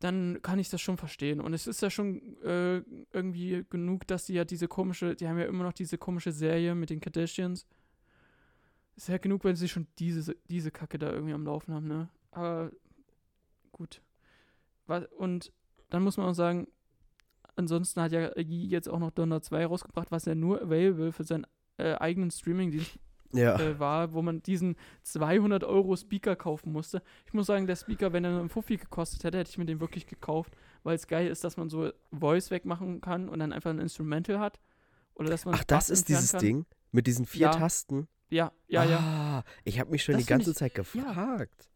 dann 0.00 0.40
kann 0.42 0.58
ich 0.58 0.70
das 0.70 0.80
schon 0.80 0.96
verstehen. 0.96 1.40
Und 1.40 1.54
es 1.54 1.66
ist 1.66 1.82
ja 1.82 1.90
schon 1.90 2.40
äh, 2.42 2.82
irgendwie 3.12 3.64
genug, 3.68 4.06
dass 4.06 4.26
die 4.26 4.34
ja 4.34 4.44
diese 4.44 4.68
komische, 4.68 5.16
die 5.16 5.26
haben 5.28 5.38
ja 5.38 5.46
immer 5.46 5.64
noch 5.64 5.72
diese 5.72 5.98
komische 5.98 6.32
Serie 6.32 6.74
mit 6.74 6.90
den 6.90 7.00
Kardashians. 7.00 7.66
Ist 8.96 9.08
ja 9.08 9.18
genug, 9.18 9.44
wenn 9.44 9.56
sie 9.56 9.68
schon 9.68 9.86
diese, 9.98 10.36
diese 10.48 10.70
Kacke 10.70 10.98
da 10.98 11.10
irgendwie 11.12 11.34
am 11.34 11.44
Laufen 11.44 11.74
haben, 11.74 11.86
ne? 11.86 12.08
Aber 12.30 12.70
gut. 13.72 14.02
Und 15.16 15.52
dann 15.90 16.02
muss 16.02 16.16
man 16.16 16.26
auch 16.26 16.34
sagen, 16.34 16.68
ansonsten 17.56 18.00
hat 18.00 18.12
ja 18.12 18.30
jetzt 18.38 18.88
auch 18.88 18.98
noch 18.98 19.10
Donner 19.10 19.42
2 19.42 19.66
rausgebracht, 19.66 20.10
was 20.10 20.24
ja 20.24 20.34
nur 20.34 20.62
available 20.62 21.12
für 21.12 21.24
seinen 21.24 21.46
äh, 21.76 21.94
eigenen 21.94 22.30
Streaming-Dienst 22.30 22.98
Ja. 23.32 23.58
äh, 23.60 23.78
war, 23.78 24.12
wo 24.14 24.22
man 24.22 24.42
diesen 24.42 24.76
200 25.02 25.62
Euro 25.64 25.96
Speaker 25.96 26.34
kaufen 26.36 26.72
musste. 26.72 27.02
Ich 27.26 27.34
muss 27.34 27.46
sagen, 27.46 27.66
der 27.66 27.76
Speaker, 27.76 28.12
wenn 28.12 28.24
er 28.24 28.30
nur 28.30 28.40
einen 28.40 28.48
Fuffi 28.48 28.76
gekostet 28.78 29.22
hätte, 29.24 29.38
hätte 29.38 29.50
ich 29.50 29.58
mir 29.58 29.66
den 29.66 29.80
wirklich 29.80 30.06
gekauft, 30.06 30.56
weil 30.82 30.94
es 30.96 31.06
geil 31.06 31.26
ist, 31.28 31.44
dass 31.44 31.56
man 31.58 31.68
so 31.68 31.90
Voice 32.10 32.50
wegmachen 32.50 33.00
kann 33.00 33.28
und 33.28 33.38
dann 33.40 33.52
einfach 33.52 33.70
ein 33.70 33.78
Instrumental 33.80 34.38
hat. 34.40 34.58
Oder 35.14 35.28
dass 35.30 35.44
man 35.44 35.54
Ach, 35.56 35.64
das 35.64 35.90
ist 35.90 36.08
dieses 36.08 36.32
kann. 36.32 36.40
Ding 36.40 36.66
mit 36.92 37.06
diesen 37.06 37.26
vier 37.26 37.42
Ja. 37.48 37.50
Tasten. 37.50 38.08
Ja, 38.30 38.52
ja, 38.68 38.84
ja. 38.84 38.98
Ah, 38.98 39.44
ich 39.64 39.80
habe 39.80 39.90
mich 39.90 40.02
schon 40.04 40.14
Das 40.14 40.22
die 40.24 40.28
ganze 40.28 40.50
ich- 40.52 40.56
Zeit 40.56 40.72
ja. 40.76 40.82
gefragt. 40.82 41.68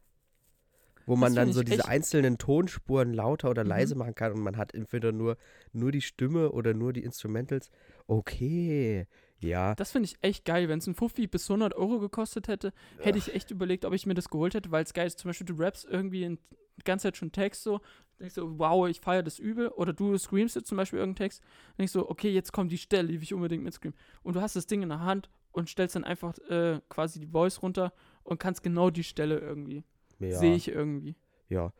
Wo 1.04 1.16
man 1.16 1.34
dann 1.34 1.52
so 1.52 1.62
diese 1.64 1.80
echt- 1.80 1.88
einzelnen 1.88 2.38
Tonspuren 2.38 3.12
lauter 3.12 3.50
oder 3.50 3.64
Mhm. 3.64 3.70
leise 3.70 3.94
machen 3.96 4.14
kann 4.14 4.32
und 4.32 4.40
man 4.40 4.56
hat 4.56 4.72
entweder 4.72 5.10
nur, 5.10 5.36
nur 5.72 5.90
die 5.90 6.00
Stimme 6.00 6.52
oder 6.52 6.74
nur 6.74 6.92
die 6.92 7.02
Instrumentals. 7.02 7.70
Okay, 8.06 9.06
ja. 9.42 9.74
Das 9.74 9.92
finde 9.92 10.06
ich 10.06 10.16
echt 10.22 10.44
geil. 10.44 10.68
Wenn 10.68 10.78
es 10.78 10.86
ein 10.86 10.94
Fuffi 10.94 11.26
bis 11.26 11.50
100 11.50 11.74
Euro 11.74 11.98
gekostet 11.98 12.48
hätte, 12.48 12.72
hätte 12.98 13.18
ich 13.18 13.34
echt 13.34 13.50
überlegt, 13.50 13.84
ob 13.84 13.92
ich 13.92 14.06
mir 14.06 14.14
das 14.14 14.28
geholt 14.28 14.54
hätte, 14.54 14.70
weil 14.70 14.84
es 14.84 14.94
geil 14.94 15.06
ist. 15.06 15.18
Zum 15.18 15.28
Beispiel, 15.28 15.46
du 15.46 15.54
rappst 15.54 15.84
irgendwie 15.84 16.24
in, 16.24 16.38
die 16.78 16.84
ganze 16.84 17.04
Zeit 17.04 17.16
schon 17.16 17.32
Text 17.32 17.62
so, 17.62 17.80
denkst 18.18 18.34
so, 18.34 18.58
wow, 18.58 18.88
ich 18.88 19.00
feiere 19.00 19.22
das 19.22 19.38
übel. 19.38 19.68
Oder 19.68 19.92
du 19.92 20.16
screamst 20.16 20.56
jetzt 20.56 20.68
zum 20.68 20.76
Beispiel 20.76 20.98
irgendeinen 20.98 21.28
Text, 21.28 21.42
denkst 21.78 21.92
so, 21.92 22.08
okay, 22.08 22.30
jetzt 22.30 22.52
kommt 22.52 22.72
die 22.72 22.78
Stelle, 22.78 23.08
die 23.08 23.14
will 23.14 23.22
ich 23.22 23.34
unbedingt 23.34 23.64
mitscreamen. 23.64 23.98
Und 24.22 24.36
du 24.36 24.40
hast 24.40 24.56
das 24.56 24.66
Ding 24.66 24.82
in 24.82 24.88
der 24.88 25.00
Hand 25.00 25.28
und 25.50 25.68
stellst 25.68 25.96
dann 25.96 26.04
einfach 26.04 26.36
äh, 26.48 26.80
quasi 26.88 27.20
die 27.20 27.26
Voice 27.26 27.62
runter 27.62 27.92
und 28.22 28.38
kannst 28.38 28.62
genau 28.62 28.90
die 28.90 29.04
Stelle 29.04 29.38
irgendwie. 29.38 29.84
ja. 30.18 30.38
Sehe 30.38 30.54
ich 30.54 30.68
irgendwie. 30.68 31.16
Ja. 31.48 31.72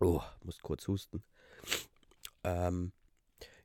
Oh, 0.00 0.22
muss 0.42 0.60
kurz 0.60 0.86
husten. 0.88 1.22
Ähm, 2.44 2.92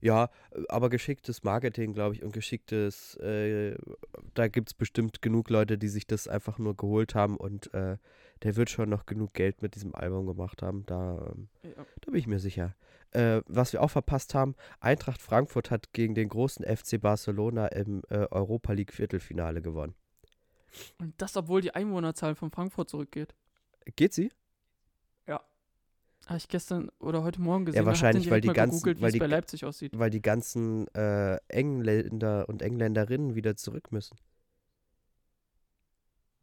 ja, 0.04 0.30
aber 0.68 0.90
geschicktes 0.90 1.44
Marketing, 1.44 1.94
glaube 1.94 2.16
ich, 2.16 2.24
und 2.24 2.34
geschicktes, 2.34 3.16
äh, 3.18 3.76
da 4.34 4.50
gibt 4.50 4.70
es 4.70 4.74
bestimmt 4.74 5.22
genug 5.22 5.50
Leute, 5.50 5.78
die 5.78 5.88
sich 5.88 6.06
das 6.06 6.28
einfach 6.28 6.58
nur 6.60 6.76
geholt 6.76 7.16
haben 7.16 7.38
und 7.38 7.74
äh, 7.74 7.98
der 8.44 8.56
wird 8.58 8.70
schon 8.70 8.90
noch 8.90 9.06
genug 9.06 9.34
Geld 9.34 9.62
mit 9.62 9.76
diesem 9.76 9.96
Album 9.96 10.26
gemacht 10.26 10.62
haben. 10.62 10.86
Da, 10.88 11.32
ähm, 11.34 11.48
Ja. 11.64 11.86
da 12.02 12.12
bin 12.12 12.16
ich 12.20 12.28
mir 12.28 12.40
sicher. 12.40 12.76
äh, 13.12 13.42
was 13.46 13.72
wir 13.74 13.82
auch 13.82 13.92
verpasst 13.92 14.34
haben, 14.34 14.56
Eintracht 14.80 15.22
Frankfurt 15.22 15.70
hat 15.72 15.94
gegen 15.94 16.16
den 16.16 16.30
großen 16.30 16.66
FC 16.66 17.00
Barcelona 17.00 17.68
im 17.68 18.02
äh, 18.10 18.26
Europa 18.32 18.74
League 18.74 18.92
Viertelfinale 18.92 19.62
gewonnen. 19.62 19.94
Und 21.00 21.14
das, 21.20 21.38
obwohl 21.38 21.62
die 21.62 21.76
Einwohnerzahl 21.76 22.34
von 22.34 22.50
Frankfurt 22.50 22.90
zurückgeht. 22.90 23.36
Geht 23.96 24.14
sie? 24.14 24.32
Habe 26.28 26.38
ich 26.38 26.48
gestern 26.48 26.90
oder 27.00 27.22
heute 27.24 27.42
Morgen 27.42 27.66
gesehen. 27.66 27.86
wahrscheinlich, 27.86 28.24
hab 28.26 28.30
dann 28.30 28.32
weil 28.36 28.42
die 28.42 28.48
ganzen- 28.50 28.76
gegoogelt, 28.78 28.98
wie 28.98 29.02
weil 29.02 29.08
es 29.10 29.14
die 29.14 29.20
bei 29.20 29.28
Leipzig 29.28 29.66
aussieht. 29.66 29.92
Weil 29.98 30.10
die 30.10 30.22
ganzen 30.22 30.88
äh, 30.96 31.36
Engländer 31.50 32.48
und 32.48 32.62
Engländerinnen 32.62 33.36
wieder 33.36 33.56
zurück 33.58 33.92
müssen. 33.92 34.18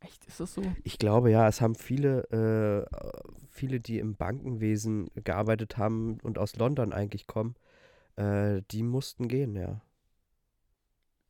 Echt, 0.00 0.24
ist 0.26 0.40
das 0.40 0.54
so? 0.54 0.62
Ich 0.84 0.98
glaube 0.98 1.30
ja, 1.30 1.46
es 1.48 1.60
haben 1.60 1.74
viele, 1.74 2.86
äh, 2.90 3.36
viele, 3.50 3.80
die 3.80 3.98
im 3.98 4.16
Bankenwesen 4.16 5.08
gearbeitet 5.14 5.76
haben 5.76 6.18
und 6.22 6.38
aus 6.38 6.56
London 6.56 6.92
eigentlich 6.92 7.26
kommen, 7.26 7.54
äh, 8.16 8.62
die 8.70 8.82
mussten 8.82 9.28
gehen, 9.28 9.56
ja. 9.56 9.82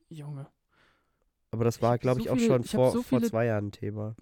Junge. 0.08 0.46
Aber 1.52 1.64
das 1.64 1.76
Ich 1.76 1.82
war, 1.82 1.98
glaube 1.98 2.20
so 2.20 2.24
ich, 2.26 2.30
auch 2.30 2.36
viele- 2.36 2.46
schon 2.48 2.62
ich 2.62 2.70
vor, 2.70 2.90
so 2.92 3.02
vor 3.02 3.18
viele- 3.18 3.30
zwei 3.30 3.46
Jahren 3.46 3.66
ein 3.68 3.72
Thema. 3.72 4.14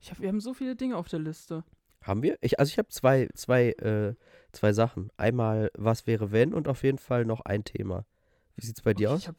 Ich 0.00 0.10
hab, 0.10 0.20
wir 0.20 0.28
haben 0.28 0.40
so 0.40 0.54
viele 0.54 0.76
Dinge 0.76 0.96
auf 0.96 1.08
der 1.08 1.18
Liste. 1.18 1.64
Haben 2.02 2.22
wir? 2.22 2.38
Ich, 2.40 2.58
also 2.58 2.70
ich 2.70 2.78
habe 2.78 2.88
zwei, 2.88 3.28
zwei, 3.34 3.70
äh, 3.72 4.14
zwei 4.52 4.72
Sachen. 4.72 5.10
Einmal, 5.16 5.70
was 5.76 6.06
wäre 6.06 6.32
wenn 6.32 6.54
und 6.54 6.68
auf 6.68 6.82
jeden 6.82 6.98
Fall 6.98 7.24
noch 7.24 7.40
ein 7.40 7.64
Thema. 7.64 8.04
Wie 8.56 8.64
sieht's 8.66 8.82
bei 8.82 8.94
dir 8.94 9.08
Okay, 9.08 9.14
aus? 9.14 9.20
Ich 9.22 9.28
habe 9.28 9.38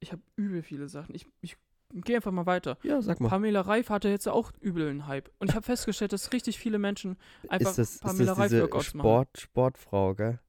ich 0.00 0.12
hab 0.12 0.20
übel 0.36 0.62
viele 0.62 0.88
Sachen. 0.88 1.14
Ich, 1.14 1.26
ich 1.40 1.56
gehe 1.92 2.16
einfach 2.16 2.32
mal 2.32 2.46
weiter. 2.46 2.78
Ja, 2.82 3.00
sag 3.00 3.20
mal. 3.20 3.28
Pamela 3.28 3.62
Reif 3.62 3.90
hatte 3.90 4.08
jetzt 4.08 4.28
auch 4.28 4.52
übel 4.60 4.88
einen 4.88 5.06
Hype. 5.06 5.30
Und 5.38 5.50
ich 5.50 5.56
habe 5.56 5.64
festgestellt, 5.64 6.12
dass 6.12 6.32
richtig 6.32 6.58
viele 6.58 6.78
Menschen 6.78 7.16
einfach 7.48 7.70
Ist 7.70 7.78
das, 7.78 7.90
ist 7.94 8.02
Pamela 8.02 8.26
das 8.32 8.38
Reif 8.38 8.48
diese 8.50 8.62
Workouts 8.62 8.94
machen. 8.94 9.06
Sport, 9.06 9.38
Sportfrau, 9.38 10.14
gell? 10.14 10.40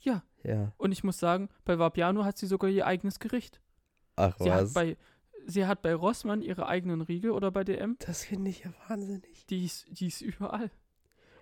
Ja. 0.00 0.22
Ja. 0.44 0.72
Und 0.78 0.92
ich 0.92 1.04
muss 1.04 1.18
sagen, 1.18 1.48
bei 1.64 1.78
Vapiano 1.78 2.24
hat 2.24 2.38
sie 2.38 2.46
sogar 2.46 2.70
ihr 2.70 2.86
eigenes 2.86 3.18
Gericht. 3.18 3.60
Ach 4.16 4.36
Sie 4.38 4.50
hat 4.50 4.64
was. 4.64 4.72
bei, 4.72 4.96
sie 5.48 5.66
hat 5.66 5.82
bei 5.82 5.94
Rossmann 5.94 6.42
ihre 6.42 6.66
eigenen 6.66 7.00
Riegel 7.00 7.32
oder 7.32 7.50
bei 7.50 7.64
DM. 7.64 7.96
das 8.00 8.24
finde 8.24 8.50
ich 8.50 8.64
ja 8.64 8.70
wahnsinnig. 8.88 9.46
Die 9.46 9.64
ist, 9.64 9.86
die 9.90 10.06
ist 10.06 10.20
überall. 10.20 10.70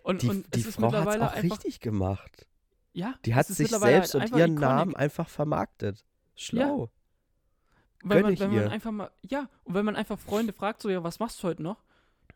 Und, 0.02 0.22
Die, 0.22 0.28
und 0.28 0.54
die 0.54 0.62
Frau 0.62 0.68
hat 0.68 0.68
es 0.68 0.78
mittlerweile 0.78 1.26
auch 1.26 1.32
einfach. 1.34 1.56
richtig 1.56 1.80
gemacht. 1.80 2.46
Ja, 2.92 3.14
Die 3.24 3.34
hat 3.34 3.46
sich 3.46 3.68
selbst 3.68 4.14
halt 4.14 4.30
und 4.32 4.38
ihren 4.38 4.52
iconic. 4.52 4.60
Namen 4.60 4.96
einfach 4.96 5.28
vermarktet. 5.28 6.04
Schlau. 6.36 6.90
Wenn 8.02 8.22
Gönn 8.22 8.22
man, 8.22 8.38
wenn 8.38 8.54
man 8.54 8.68
einfach 8.68 8.92
mal, 8.92 9.10
ja, 9.22 9.48
und 9.64 9.74
wenn 9.74 9.84
man 9.84 9.96
einfach 9.96 10.18
Freunde 10.18 10.52
fragt, 10.52 10.80
so, 10.80 10.88
ja, 10.88 11.02
was 11.02 11.18
machst 11.18 11.42
du 11.42 11.48
heute 11.48 11.62
noch? 11.62 11.82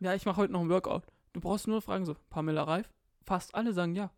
Ja, 0.01 0.15
ich 0.15 0.27
mache 0.27 0.37
heute 0.39 0.53
noch 0.53 0.61
ein 0.61 0.69
Workout. 0.69 1.05
Du 1.33 1.41
brauchst 1.41 1.69
nur 1.69 1.81
fragen, 1.81 2.05
so, 2.05 2.17
Pamela 2.29 2.65
Reif? 2.65 2.91
Fast 3.23 3.55
alle 3.55 3.73
sagen 3.73 3.95
ja. 3.95 4.11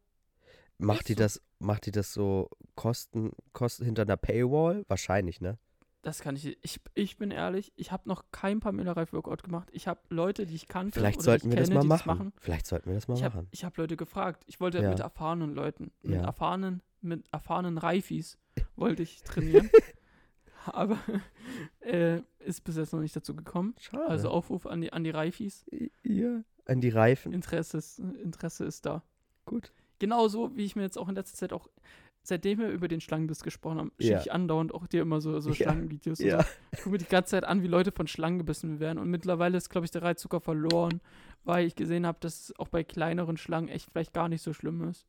Macht 0.78 1.08
die 1.08 1.12
so. 1.12 1.18
das, 1.18 1.42
macht 1.58 1.84
die 1.86 1.90
das 1.92 2.12
so 2.14 2.48
Kosten, 2.74 3.32
Kosten 3.52 3.84
hinter 3.84 4.02
einer 4.02 4.16
Paywall? 4.16 4.84
Wahrscheinlich, 4.88 5.40
ne? 5.40 5.58
Das 6.02 6.20
kann 6.20 6.34
ich, 6.34 6.58
ich, 6.64 6.80
ich 6.94 7.16
bin 7.16 7.30
ehrlich, 7.30 7.72
ich 7.76 7.92
habe 7.92 8.08
noch 8.08 8.24
kein 8.32 8.58
Pamela 8.58 8.92
Reif 8.92 9.12
Workout 9.12 9.44
gemacht. 9.44 9.68
Ich 9.72 9.86
habe 9.86 10.00
Leute, 10.08 10.46
die 10.46 10.54
ich 10.56 10.66
kannte 10.66 10.98
Vielleicht 10.98 11.18
oder 11.18 11.24
sollten 11.24 11.50
die 11.50 11.56
wir 11.56 11.62
ich 11.62 11.68
das 11.68 11.68
kenne, 11.68 11.84
mal 11.88 11.98
die 11.98 12.06
machen. 12.08 12.32
Vielleicht 12.40 12.66
sollten 12.66 12.86
wir 12.88 12.94
das 12.94 13.06
mal 13.06 13.14
Ich 13.16 13.22
habe 13.22 13.36
machen. 13.36 13.48
ich 13.52 13.64
hab 13.64 13.76
Leute 13.76 13.96
gefragt. 13.96 14.42
Ich 14.48 14.58
wollte 14.60 14.80
Ja. 14.82 14.90
mit 14.90 14.98
erfahrenen 14.98 15.54
Leuten, 15.54 15.92
mit 16.02 16.16
Ja. 16.16 16.24
erfahrenen, 16.24 16.82
mit 17.00 17.24
erfahrenen 17.32 17.78
Reifis 17.78 18.36
wollte 18.74 19.02
ich 19.04 19.22
trainieren. 19.22 19.70
Aber 20.66 20.98
äh, 21.80 22.20
ist 22.40 22.62
bis 22.64 22.76
jetzt 22.76 22.92
noch 22.92 23.00
nicht 23.00 23.14
dazu 23.14 23.34
gekommen. 23.34 23.74
Schade. 23.80 24.06
Also 24.06 24.28
Aufruf 24.30 24.66
an 24.66 24.80
die, 24.80 24.92
an 24.92 25.04
die 25.04 25.10
Reifis. 25.10 25.64
ja. 26.02 26.42
An 26.66 26.80
die 26.80 26.90
Reifen. 26.90 27.32
Interesse 27.32 27.78
ist, 27.78 27.98
Interesse 27.98 28.64
ist 28.64 28.86
da. 28.86 29.02
Gut. 29.44 29.72
Genauso 29.98 30.56
wie 30.56 30.64
ich 30.64 30.76
mir 30.76 30.82
jetzt 30.82 30.96
auch 30.98 31.08
in 31.08 31.14
letzter 31.16 31.36
Zeit 31.36 31.52
auch, 31.52 31.68
seitdem 32.22 32.58
wir 32.60 32.68
über 32.68 32.88
den 32.88 33.00
Schlangenbiss 33.00 33.42
gesprochen 33.42 33.78
haben, 33.78 33.92
schicke 33.98 34.12
Ja. 34.14 34.20
ich 34.20 34.32
andauernd 34.32 34.72
auch 34.74 34.86
dir 34.86 35.02
immer 35.02 35.20
so, 35.20 35.40
so. 35.40 35.52
Schlangenvideos. 35.54 36.18
Ja. 36.20 36.42
So. 36.42 36.48
Ich 36.72 36.78
gucke 36.78 36.90
mir 36.90 36.98
die 36.98 37.04
ganze 37.06 37.30
Zeit 37.32 37.44
an, 37.44 37.62
wie 37.62 37.68
Leute 37.68 37.92
von 37.92 38.06
Schlangen 38.06 38.38
gebissen 38.38 38.80
werden. 38.80 38.98
Und 38.98 39.08
mittlerweile 39.10 39.56
ist, 39.58 39.70
glaube 39.70 39.84
ich, 39.84 39.90
der 39.90 40.02
Reizzucker 40.02 40.40
verloren, 40.40 41.00
weil 41.44 41.66
ich 41.66 41.74
gesehen 41.74 42.06
habe, 42.06 42.18
dass 42.20 42.40
es 42.50 42.58
auch 42.58 42.68
bei 42.68 42.84
kleineren 42.84 43.36
Schlangen 43.36 43.68
echt 43.68 43.90
vielleicht 43.90 44.12
gar 44.12 44.28
nicht 44.28 44.42
so 44.42 44.52
schlimm 44.52 44.88
ist. 44.88 45.06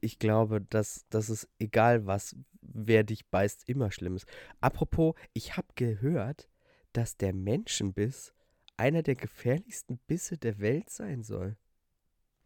Ich 0.00 0.18
glaube, 0.18 0.60
dass, 0.60 1.06
dass 1.10 1.28
es 1.28 1.48
egal 1.58 2.06
was, 2.06 2.34
wer 2.60 3.04
dich 3.04 3.26
beißt, 3.26 3.68
immer 3.68 3.92
schlimm 3.92 4.16
ist. 4.16 4.26
Apropos, 4.60 5.14
ich 5.32 5.56
habe 5.56 5.68
gehört, 5.76 6.48
dass 6.92 7.16
der 7.16 7.32
Menschenbiss 7.32 8.32
einer 8.76 9.02
der 9.02 9.14
gefährlichsten 9.14 9.98
Bisse 10.08 10.38
der 10.38 10.58
Welt 10.58 10.90
sein 10.90 11.22
soll. 11.22 11.56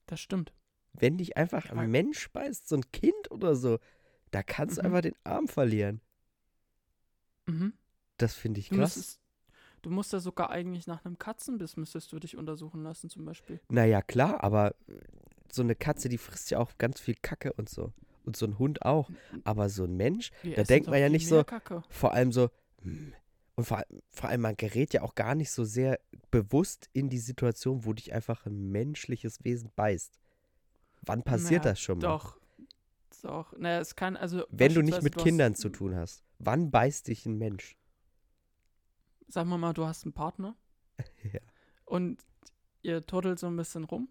Das 0.06 0.20
stimmt. 0.20 0.52
Wenn 0.98 1.18
dich 1.18 1.36
einfach 1.36 1.70
ein 1.70 1.90
Mensch 1.90 2.30
beißt, 2.32 2.68
so 2.68 2.76
ein 2.76 2.90
Kind 2.92 3.30
oder 3.30 3.54
so, 3.56 3.78
da 4.30 4.42
kannst 4.42 4.78
du 4.78 4.82
Mhm. 4.82 4.86
einfach 4.86 5.00
den 5.02 5.14
Arm 5.24 5.48
verlieren. 5.48 6.00
Mhm. 7.46 7.72
Das 8.18 8.34
finde 8.34 8.60
ich 8.60 8.68
Du, 8.70 8.76
krass. 8.76 8.96
müsstest, 8.96 9.20
du 9.82 9.90
musst 9.90 10.12
ja 10.12 10.20
sogar 10.20 10.50
eigentlich 10.50 10.86
nach 10.86 11.04
einem 11.04 11.18
Katzenbiss 11.18 11.76
müsstest 11.76 12.12
du 12.12 12.18
dich 12.18 12.36
untersuchen 12.36 12.82
lassen, 12.82 13.10
zum 13.10 13.24
Beispiel. 13.24 13.60
Naja, 13.68 14.02
klar, 14.02 14.42
aber 14.42 14.74
so 15.52 15.62
eine 15.62 15.74
Katze, 15.74 16.08
die 16.08 16.18
frisst 16.18 16.50
ja 16.50 16.58
auch 16.58 16.76
ganz 16.78 17.00
viel 17.00 17.14
Kacke 17.20 17.52
und 17.52 17.68
so. 17.68 17.92
Und 18.24 18.36
so 18.36 18.46
ein 18.46 18.58
Hund 18.58 18.82
auch. 18.82 19.08
Aber 19.44 19.68
so 19.68 19.84
ein 19.84 19.96
Mensch, 19.96 20.32
Wir 20.42 20.56
Da 20.56 20.64
denkt 20.64 20.88
man 20.88 20.98
ja 21.00 21.08
nicht 21.08 21.28
so- 21.28 21.44
Kacke. 21.44 21.82
vor 21.88 22.12
allem 22.12 22.32
so, 22.32 22.50
hm, 22.82 23.12
und 23.54 23.64
vor, 23.64 23.84
vor 24.10 24.28
allem, 24.28 24.40
man 24.42 24.56
gerät 24.56 24.92
ja 24.92 25.02
auch 25.02 25.14
gar 25.14 25.34
nicht 25.34 25.50
so 25.50 25.64
sehr 25.64 25.98
bewusst 26.30 26.90
in 26.92 27.08
die 27.08 27.18
Situation, 27.20 27.84
wo 27.86 27.92
dich 27.94 28.12
einfach 28.12 28.44
ein 28.44 28.70
menschliches 28.70 29.44
Wesen 29.44 29.70
beißt. 29.76 30.18
Wann 31.06 31.22
passiert 31.22 31.62
Naja, 31.64 31.72
das 31.72 31.80
schon 31.80 31.98
mal? 31.98 32.08
Doch. 32.08 32.36
Doch. 33.22 33.56
Naja, 33.58 33.80
es 33.80 33.96
kann, 33.96 34.16
also. 34.16 34.44
Wenn 34.50 34.72
du 34.74 34.82
nicht 34.82 35.02
mit 35.02 35.14
du 35.14 35.18
hast- 35.18 35.24
Kindern 35.24 35.54
zu 35.56 35.68
tun 35.68 35.96
hast. 35.96 36.22
Wann 36.38 36.70
beißt 36.70 37.08
dich 37.08 37.26
ein 37.26 37.38
Mensch? 37.38 37.76
Sagen 39.26 39.48
wir 39.48 39.58
mal, 39.58 39.72
du 39.72 39.84
hast 39.86 40.04
einen 40.04 40.12
Partner 40.12 40.54
Ja. 41.32 41.40
und 41.84 42.22
ihr 42.82 43.04
turtelt 43.04 43.38
so 43.40 43.48
ein 43.48 43.56
bisschen 43.56 43.82
rum 43.84 44.08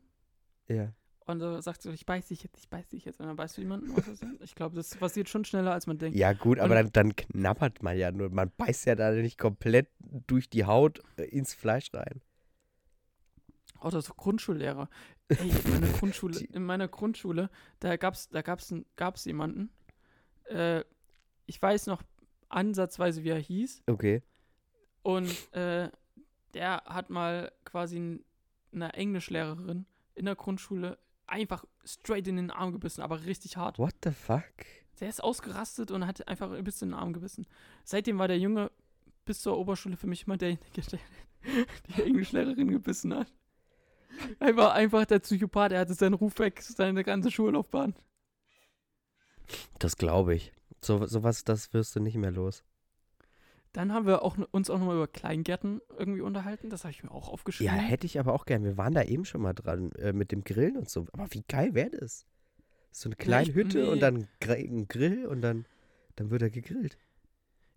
Ja. 0.68 0.91
und 1.26 1.39
du 1.39 1.62
sagst 1.62 1.84
so, 1.84 1.91
ich 1.91 2.06
beiß 2.06 2.28
dich 2.28 2.43
jetzt, 2.43 2.58
ich 2.58 2.68
beiß 2.70 2.89
dich 2.89 3.06
jetzt. 3.06 3.22
Und 3.22 3.28
dann 3.28 3.38
beißt 3.38 3.56
du 3.58 3.62
jemanden. 3.62 3.93
Ich 4.41 4.56
glaube, 4.56 4.76
das 4.76 4.93
passiert 4.98 5.30
schon 5.30 5.46
schneller, 5.46 5.72
als 5.72 5.88
man 5.88 5.98
denkt. 5.98 6.18
Ja, 6.18 6.34
gut, 6.34 6.60
aber 6.60 6.76
dann, 6.76 6.91
dann 6.91 7.16
knabbert 7.16 7.82
man 7.84 7.98
ja 7.98 8.12
nur. 8.12 8.30
Man 8.30 8.52
beißt 8.58 8.86
ja 8.86 8.96
da 8.96 9.12
nicht 9.12 9.38
komplett 9.38 9.88
durch 10.28 10.50
die 10.50 10.66
Haut 10.66 11.02
äh, 11.18 11.24
ins 11.24 11.54
Fleisch 11.54 11.93
rein. 11.93 12.22
Oder 13.82 14.02
so 14.02 14.14
Grundschullehrer. 14.14 14.89
Ey, 15.30 15.50
in 15.50 15.72
meiner 15.72 15.88
Grundschule, 16.00 16.40
in 16.40 16.64
meiner 16.66 16.88
Grundschule, 16.88 17.50
da 17.80 17.96
gab's, 17.98 18.30
da 18.30 18.42
gab's, 18.42 18.74
gab's 18.96 19.26
jemanden, 19.26 19.70
äh, 20.46 20.84
ich 21.48 21.62
weiß 21.62 21.88
noch 21.88 22.02
ansatzweise, 22.50 23.24
wie 23.24 23.30
er 23.30 23.40
hieß, 23.40 23.84
Okay. 23.88 24.22
und 25.04 25.30
äh, 25.54 25.90
der 26.54 26.84
hat 26.86 27.10
mal 27.10 27.52
quasi 27.66 28.24
einer 28.72 28.94
Englischlehrerin 28.96 29.86
in 30.14 30.26
der 30.26 30.36
Grundschule 30.36 30.98
einfach 31.28 31.66
straight 31.84 32.28
in 32.28 32.36
den 32.38 32.52
Arm 32.52 32.72
gebissen, 32.72 33.02
aber 33.02 33.26
richtig 33.26 33.58
hart. 33.58 33.80
What 33.80 33.96
the 34.04 34.12
fuck? 34.12 34.44
Der 35.00 35.10
ist 35.10 35.22
ausgerastet 35.24 35.92
und 35.92 36.06
hat 36.06 36.28
einfach 36.28 36.52
ein 36.52 36.64
bisschen 36.64 36.90
in 36.90 36.92
den 36.94 37.00
Arm 37.00 37.14
gebissen. 37.14 37.46
Seitdem 37.84 38.18
war 38.20 38.28
der 38.28 38.38
Junge 38.40 38.72
bis 39.26 39.42
zur 39.42 39.58
Oberschule 39.58 39.98
für 39.98 40.08
mich 40.08 40.26
immer 40.28 40.38
derjenige, 40.38 40.64
der 40.76 41.00
die 41.98 42.02
Englischlehrerin 42.04 42.70
gebissen 42.70 43.14
hat. 43.14 43.34
Er 44.39 44.55
war 44.55 44.74
einfach 44.74 45.05
der 45.05 45.20
Psychopath, 45.20 45.72
er 45.72 45.80
hatte 45.82 45.93
seinen 45.93 46.13
Ruf 46.13 46.39
weg, 46.39 46.61
seine 46.61 47.03
ganze 47.03 47.32
Schullaufbahn. 47.32 47.95
Das 49.80 49.97
glaube 49.97 50.36
ich. 50.36 50.51
So, 50.82 51.05
sowas, 51.05 51.43
das 51.43 51.74
wirst 51.74 51.95
du 51.95 51.99
nicht 51.99 52.16
mehr 52.18 52.32
los. 52.32 52.63
Dann 53.74 53.91
haben 53.93 54.05
wir 54.07 54.22
auch, 54.22 54.38
uns 54.51 54.70
auch 54.70 54.80
nochmal 54.80 54.95
über 54.95 55.07
Kleingärten 55.07 55.82
irgendwie 55.97 56.22
unterhalten. 56.22 56.70
Das 56.70 56.84
habe 56.86 56.91
ich 56.91 57.03
mir 57.03 57.11
auch 57.11 57.28
Ja, 57.28 57.34
aufgeschrieben. 57.34 57.76
hätte 57.76 58.05
ich 58.05 58.20
aber 58.20 58.34
auch 58.34 58.45
gern. 58.45 58.63
Wir 58.63 58.78
waren 58.78 58.93
da 58.93 59.03
eben 59.03 59.26
schon 59.26 59.41
mal 59.41 59.53
dran 59.53 59.91
äh, 59.93 60.13
mit 60.13 60.32
dem 60.32 60.43
Grillen 60.43 60.78
und 60.78 60.89
so. 60.89 61.07
Aber 61.11 61.28
wie 61.32 61.43
geil 61.47 61.74
wäre 61.74 61.89
das? 61.91 62.26
So 62.91 63.09
eine 63.09 63.16
kleine 63.18 63.49
ich- 63.49 63.55
Hütte 63.55 63.88
und 63.89 63.95
nee. 63.95 63.99
dann 63.99 64.28
gr- 64.39 64.53
ein 64.55 64.88
Grill 64.88 65.26
und 65.26 65.41
dann, 65.41 65.66
dann 66.16 66.30
wird 66.30 66.41
er 66.41 66.49
gegrillt. 66.49 66.97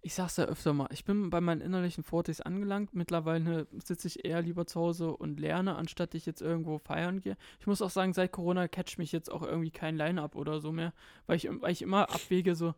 Ich 0.00 0.14
sag's 0.14 0.36
ja 0.36 0.44
öfter 0.44 0.72
mal, 0.72 0.88
ich 0.92 1.04
bin 1.04 1.28
bei 1.28 1.40
meinen 1.40 1.60
innerlichen 1.60 2.04
Fortis 2.04 2.40
angelangt. 2.40 2.94
Mittlerweile 2.94 3.66
sitze 3.84 4.06
ich 4.06 4.24
eher 4.24 4.42
lieber 4.42 4.64
zu 4.66 4.80
Hause 4.80 5.16
und 5.16 5.40
lerne, 5.40 5.74
anstatt 5.74 6.14
ich 6.14 6.24
jetzt 6.24 6.40
irgendwo 6.40 6.78
feiern 6.78 7.20
gehe. 7.20 7.36
Ich 7.58 7.66
muss 7.66 7.82
auch 7.82 7.90
sagen, 7.90 8.12
seit 8.12 8.30
Corona 8.30 8.68
catcht 8.68 8.98
mich 8.98 9.10
jetzt 9.10 9.30
auch 9.30 9.42
irgendwie 9.42 9.72
kein 9.72 9.96
Line-Up 9.96 10.36
oder 10.36 10.60
so 10.60 10.70
mehr, 10.70 10.92
weil 11.26 11.36
ich, 11.36 11.48
weil 11.50 11.72
ich 11.72 11.82
immer 11.82 12.10
abwäge 12.10 12.54
so, 12.54 12.74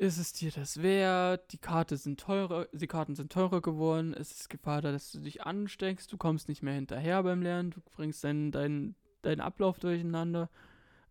ist 0.00 0.16
es 0.16 0.32
dir 0.32 0.50
das 0.50 0.82
wert? 0.82 1.52
Die 1.52 1.58
Karte 1.58 1.98
sind 1.98 2.18
teurer, 2.18 2.66
die 2.72 2.86
Karten 2.86 3.14
sind 3.14 3.30
teurer 3.30 3.60
geworden, 3.60 4.14
es 4.14 4.32
ist 4.32 4.48
Gefahr 4.48 4.80
da, 4.80 4.92
dass 4.92 5.12
du 5.12 5.20
dich 5.20 5.42
ansteckst, 5.42 6.10
du 6.10 6.16
kommst 6.16 6.48
nicht 6.48 6.62
mehr 6.62 6.72
hinterher 6.72 7.22
beim 7.22 7.42
Lernen, 7.42 7.70
du 7.70 7.80
bringst 7.94 8.24
deinen, 8.24 8.50
deinen, 8.50 8.96
deinen 9.20 9.42
Ablauf 9.42 9.78
durcheinander. 9.78 10.48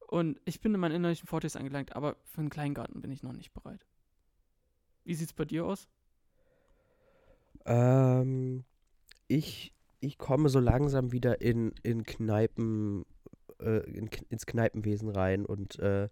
Und 0.08 0.42
ich 0.46 0.60
bin 0.60 0.74
in 0.74 0.80
meinen 0.80 0.96
innerlichen 0.96 1.28
Fortis 1.28 1.56
angelangt, 1.56 1.96
aber 1.96 2.18
für 2.26 2.42
einen 2.42 2.50
Kleingarten 2.50 3.00
bin 3.00 3.12
ich 3.12 3.22
noch 3.22 3.34
nicht 3.34 3.54
bereit. 3.54 3.86
Wie 5.04 5.16
sieht's 5.16 5.34
bei 5.34 5.46
dir 5.46 5.66
aus? 5.66 5.88
Ähm, 7.66 8.64
ich, 9.28 9.74
ich 10.00 10.18
komme 10.18 10.50
so 10.50 10.60
langsam 10.60 11.12
wieder 11.12 11.42
in, 11.42 11.74
in 11.84 12.04
Kneipen 12.04 13.06
äh, 13.60 13.80
in, 13.92 14.10
ins 14.30 14.46
Kneipenwesen 14.46 15.10
rein 15.10 15.46
und 15.46 15.80
äh, 15.80 16.10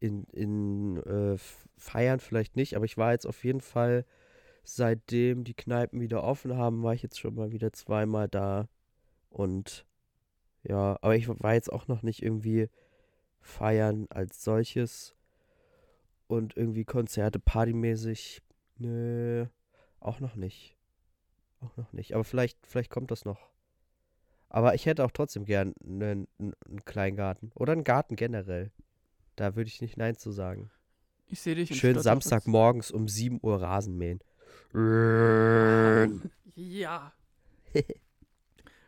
in, 0.00 0.24
in 0.32 0.96
äh, 1.04 1.36
Feiern 1.76 2.20
vielleicht 2.20 2.56
nicht, 2.56 2.74
aber 2.74 2.84
ich 2.84 2.96
war 2.96 3.12
jetzt 3.12 3.26
auf 3.26 3.44
jeden 3.44 3.60
Fall, 3.60 4.04
seitdem 4.64 5.44
die 5.44 5.54
Kneipen 5.54 6.00
wieder 6.00 6.22
offen 6.24 6.56
haben, 6.56 6.82
war 6.82 6.94
ich 6.94 7.02
jetzt 7.02 7.18
schon 7.18 7.34
mal 7.34 7.52
wieder 7.52 7.72
zweimal 7.72 8.28
da. 8.28 8.68
Und 9.30 9.86
ja, 10.62 10.98
aber 11.02 11.16
ich 11.16 11.28
war 11.28 11.54
jetzt 11.54 11.72
auch 11.72 11.88
noch 11.88 12.02
nicht 12.02 12.22
irgendwie 12.22 12.68
feiern 13.40 14.06
als 14.10 14.44
solches 14.44 15.14
und 16.30 16.56
irgendwie 16.56 16.84
Konzerte 16.84 17.40
partymäßig. 17.40 18.40
Nö, 18.78 19.46
auch 19.98 20.20
noch 20.20 20.36
nicht. 20.36 20.76
Auch 21.60 21.76
noch 21.76 21.92
nicht. 21.92 22.14
Aber 22.14 22.24
vielleicht, 22.24 22.58
vielleicht 22.66 22.90
kommt 22.90 23.10
das 23.10 23.24
noch. 23.24 23.50
Aber 24.48 24.74
ich 24.74 24.86
hätte 24.86 25.04
auch 25.04 25.10
trotzdem 25.10 25.44
gern 25.44 25.74
einen, 25.84 26.28
einen 26.38 26.84
Kleingarten. 26.84 27.50
Oder 27.54 27.72
einen 27.72 27.84
Garten 27.84 28.16
generell. 28.16 28.70
Da 29.36 29.56
würde 29.56 29.68
ich 29.68 29.80
nicht 29.80 29.96
Nein 29.96 30.16
zu 30.16 30.30
sagen. 30.30 30.70
Ich 31.26 31.40
sehe 31.40 31.54
dich 31.54 31.76
Schön. 31.76 31.98
Samstagmorgens 31.98 32.90
um 32.90 33.08
7 33.08 33.40
Uhr 33.42 33.60
Rasen 33.60 33.96
mähen. 33.98 34.20
Ja. 36.56 37.12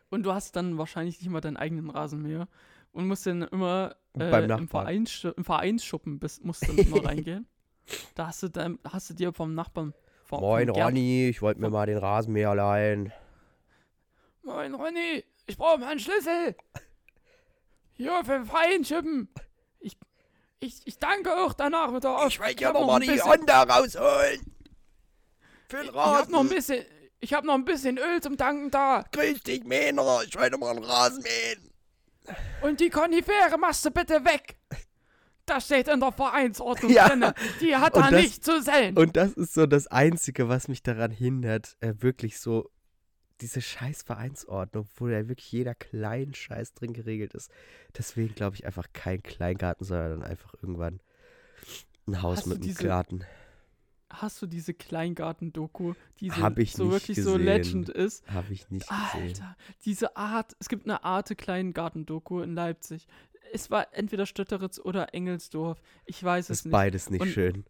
Und 0.09 0.23
du 0.23 0.33
hast 0.33 0.55
dann 0.55 0.77
wahrscheinlich 0.77 1.19
nicht 1.19 1.29
mal 1.29 1.41
deinen 1.41 1.57
eigenen 1.57 1.89
Rasenmäher 1.89 2.47
und 2.93 3.07
musst 3.07 3.25
dann 3.25 3.41
immer 3.43 3.95
äh, 4.13 4.29
Beim 4.29 4.49
im. 4.49 4.67
Vereins, 4.67 5.23
im 5.23 5.43
Vereinsschuppen 5.43 6.19
bist, 6.19 6.43
musst 6.43 6.67
du 6.67 6.71
immer 6.73 7.05
reingehen. 7.05 7.47
Da 8.15 8.27
hast 8.27 8.41
du, 8.41 8.47
dann, 8.47 8.79
hast 8.89 9.09
du 9.09 9.13
dir 9.13 9.33
vom 9.33 9.53
Nachbarn. 9.55 9.93
Vom, 10.23 10.39
Moin 10.39 10.69
vom 10.69 10.81
Ronny, 10.81 11.27
ich 11.27 11.41
wollte 11.41 11.59
mir 11.59 11.69
mal 11.69 11.85
den 11.85 11.97
Rasenmäher 11.97 12.55
leihen. 12.55 13.11
Moin 14.43 14.73
Ronny, 14.73 15.25
ich 15.47 15.57
brauche 15.57 15.79
meinen 15.79 15.99
Schlüssel. 15.99 16.55
Hier 17.91 18.23
für 18.23 18.31
den 18.31 18.45
Vereinsschuppen. 18.45 19.27
Ich, 19.81 19.97
ich, 20.61 20.81
ich 20.85 20.97
danke 20.97 21.35
auch 21.35 21.51
danach 21.53 21.93
wieder 21.93 22.17
auf. 22.17 22.27
Ich 22.29 22.39
will 22.39 22.47
hab 22.47 22.59
ja 22.61 22.71
noch 22.71 22.87
mal 22.87 23.01
die 23.01 23.21
Honda 23.21 23.63
rausholen. 23.63 24.39
Für 25.67 25.77
den 25.77 25.89
Ich 25.89 25.93
hab 25.93 26.29
noch 26.29 26.39
ein 26.39 26.45
Rasen. 26.45 26.49
bisschen, 26.49 26.85
ich 27.19 27.33
hab 27.33 27.43
noch 27.43 27.53
ein 27.55 27.65
bisschen 27.65 27.97
Öl 27.97 28.21
zum 28.21 28.37
Danken 28.37 28.71
da. 28.71 29.03
Grüß 29.11 29.43
dich, 29.43 29.65
Mähner. 29.65 30.21
Ich 30.25 30.37
wollte 30.37 30.57
mal 30.57 30.69
einen 30.69 30.85
Rasen 30.85 31.21
mähen. 31.21 31.72
Und 32.61 32.79
die 32.79 32.89
Konifere 32.89 33.57
machst 33.59 33.83
du 33.85 33.91
bitte 33.91 34.23
weg. 34.25 34.55
Das 35.45 35.65
steht 35.65 35.89
in 35.89 35.99
der 35.99 36.11
Vereinsordnung 36.13 36.91
Ja. 36.91 37.09
drin. 37.09 37.25
Die 37.59 37.75
hat 37.75 37.95
Und 37.95 38.03
da 38.05 38.11
das- 38.11 38.21
nicht 38.21 38.45
zu 38.45 38.61
sein. 38.61 38.95
Und 38.97 39.17
das 39.17 39.33
ist 39.33 39.53
so 39.53 39.65
das 39.65 39.87
Einzige, 39.87 40.47
was 40.47 40.67
mich 40.69 40.83
daran 40.83 41.11
hindert, 41.11 41.75
äh, 41.81 41.93
wirklich 41.97 42.39
so 42.39 42.69
diese 43.41 43.61
scheiß 43.61 44.03
Vereinsordnung, 44.03 44.87
wo 44.95 45.09
ja 45.09 45.27
wirklich 45.27 45.51
jeder 45.51 45.75
kleinen 45.75 46.33
Scheiß 46.33 46.73
drin 46.75 46.93
geregelt 46.93 47.33
ist. 47.33 47.51
Deswegen 47.97 48.35
glaube 48.35 48.55
ich 48.55 48.65
einfach 48.65 48.87
kein 48.93 49.21
Kleingarten, 49.21 49.85
sondern 49.85 50.19
dann 50.21 50.23
einfach 50.29 50.53
irgendwann 50.61 51.01
ein 52.07 52.21
Haus 52.21 52.37
Hast 52.39 52.47
mit 52.47 52.55
einem 52.57 52.63
diese- 52.63 52.83
Garten. 52.87 53.25
Hast 54.13 54.41
du 54.41 54.45
diese 54.47 54.73
Kleingarten-Doku, 54.73 55.93
die 56.19 56.29
so, 56.29 56.35
so 56.85 56.91
wirklich 56.91 57.17
so 57.21 57.33
gesehen. 57.33 57.45
legend 57.45 57.89
ist? 57.89 58.25
Habe 58.31 58.53
ich 58.53 58.69
nicht 58.69 58.87
gesehen. 58.87 59.27
Alter, 59.27 59.57
diese 59.85 60.15
Art, 60.15 60.55
es 60.59 60.69
gibt 60.69 60.85
eine 60.85 61.03
Arte 61.03 61.35
Kleingarten-Doku 61.35 62.41
in 62.41 62.53
Leipzig. 62.55 63.07
Es 63.51 63.69
war 63.71 63.87
entweder 63.93 64.25
Stötteritz 64.25 64.79
oder 64.79 65.13
Engelsdorf. 65.13 65.81
Ich 66.05 66.23
weiß 66.23 66.47
Das 66.47 66.57
es 66.57 66.59
ist 66.61 66.65
nicht. 66.65 66.71
beides 66.71 67.09
nicht 67.09 67.21
Und- 67.21 67.29
schön. 67.29 67.65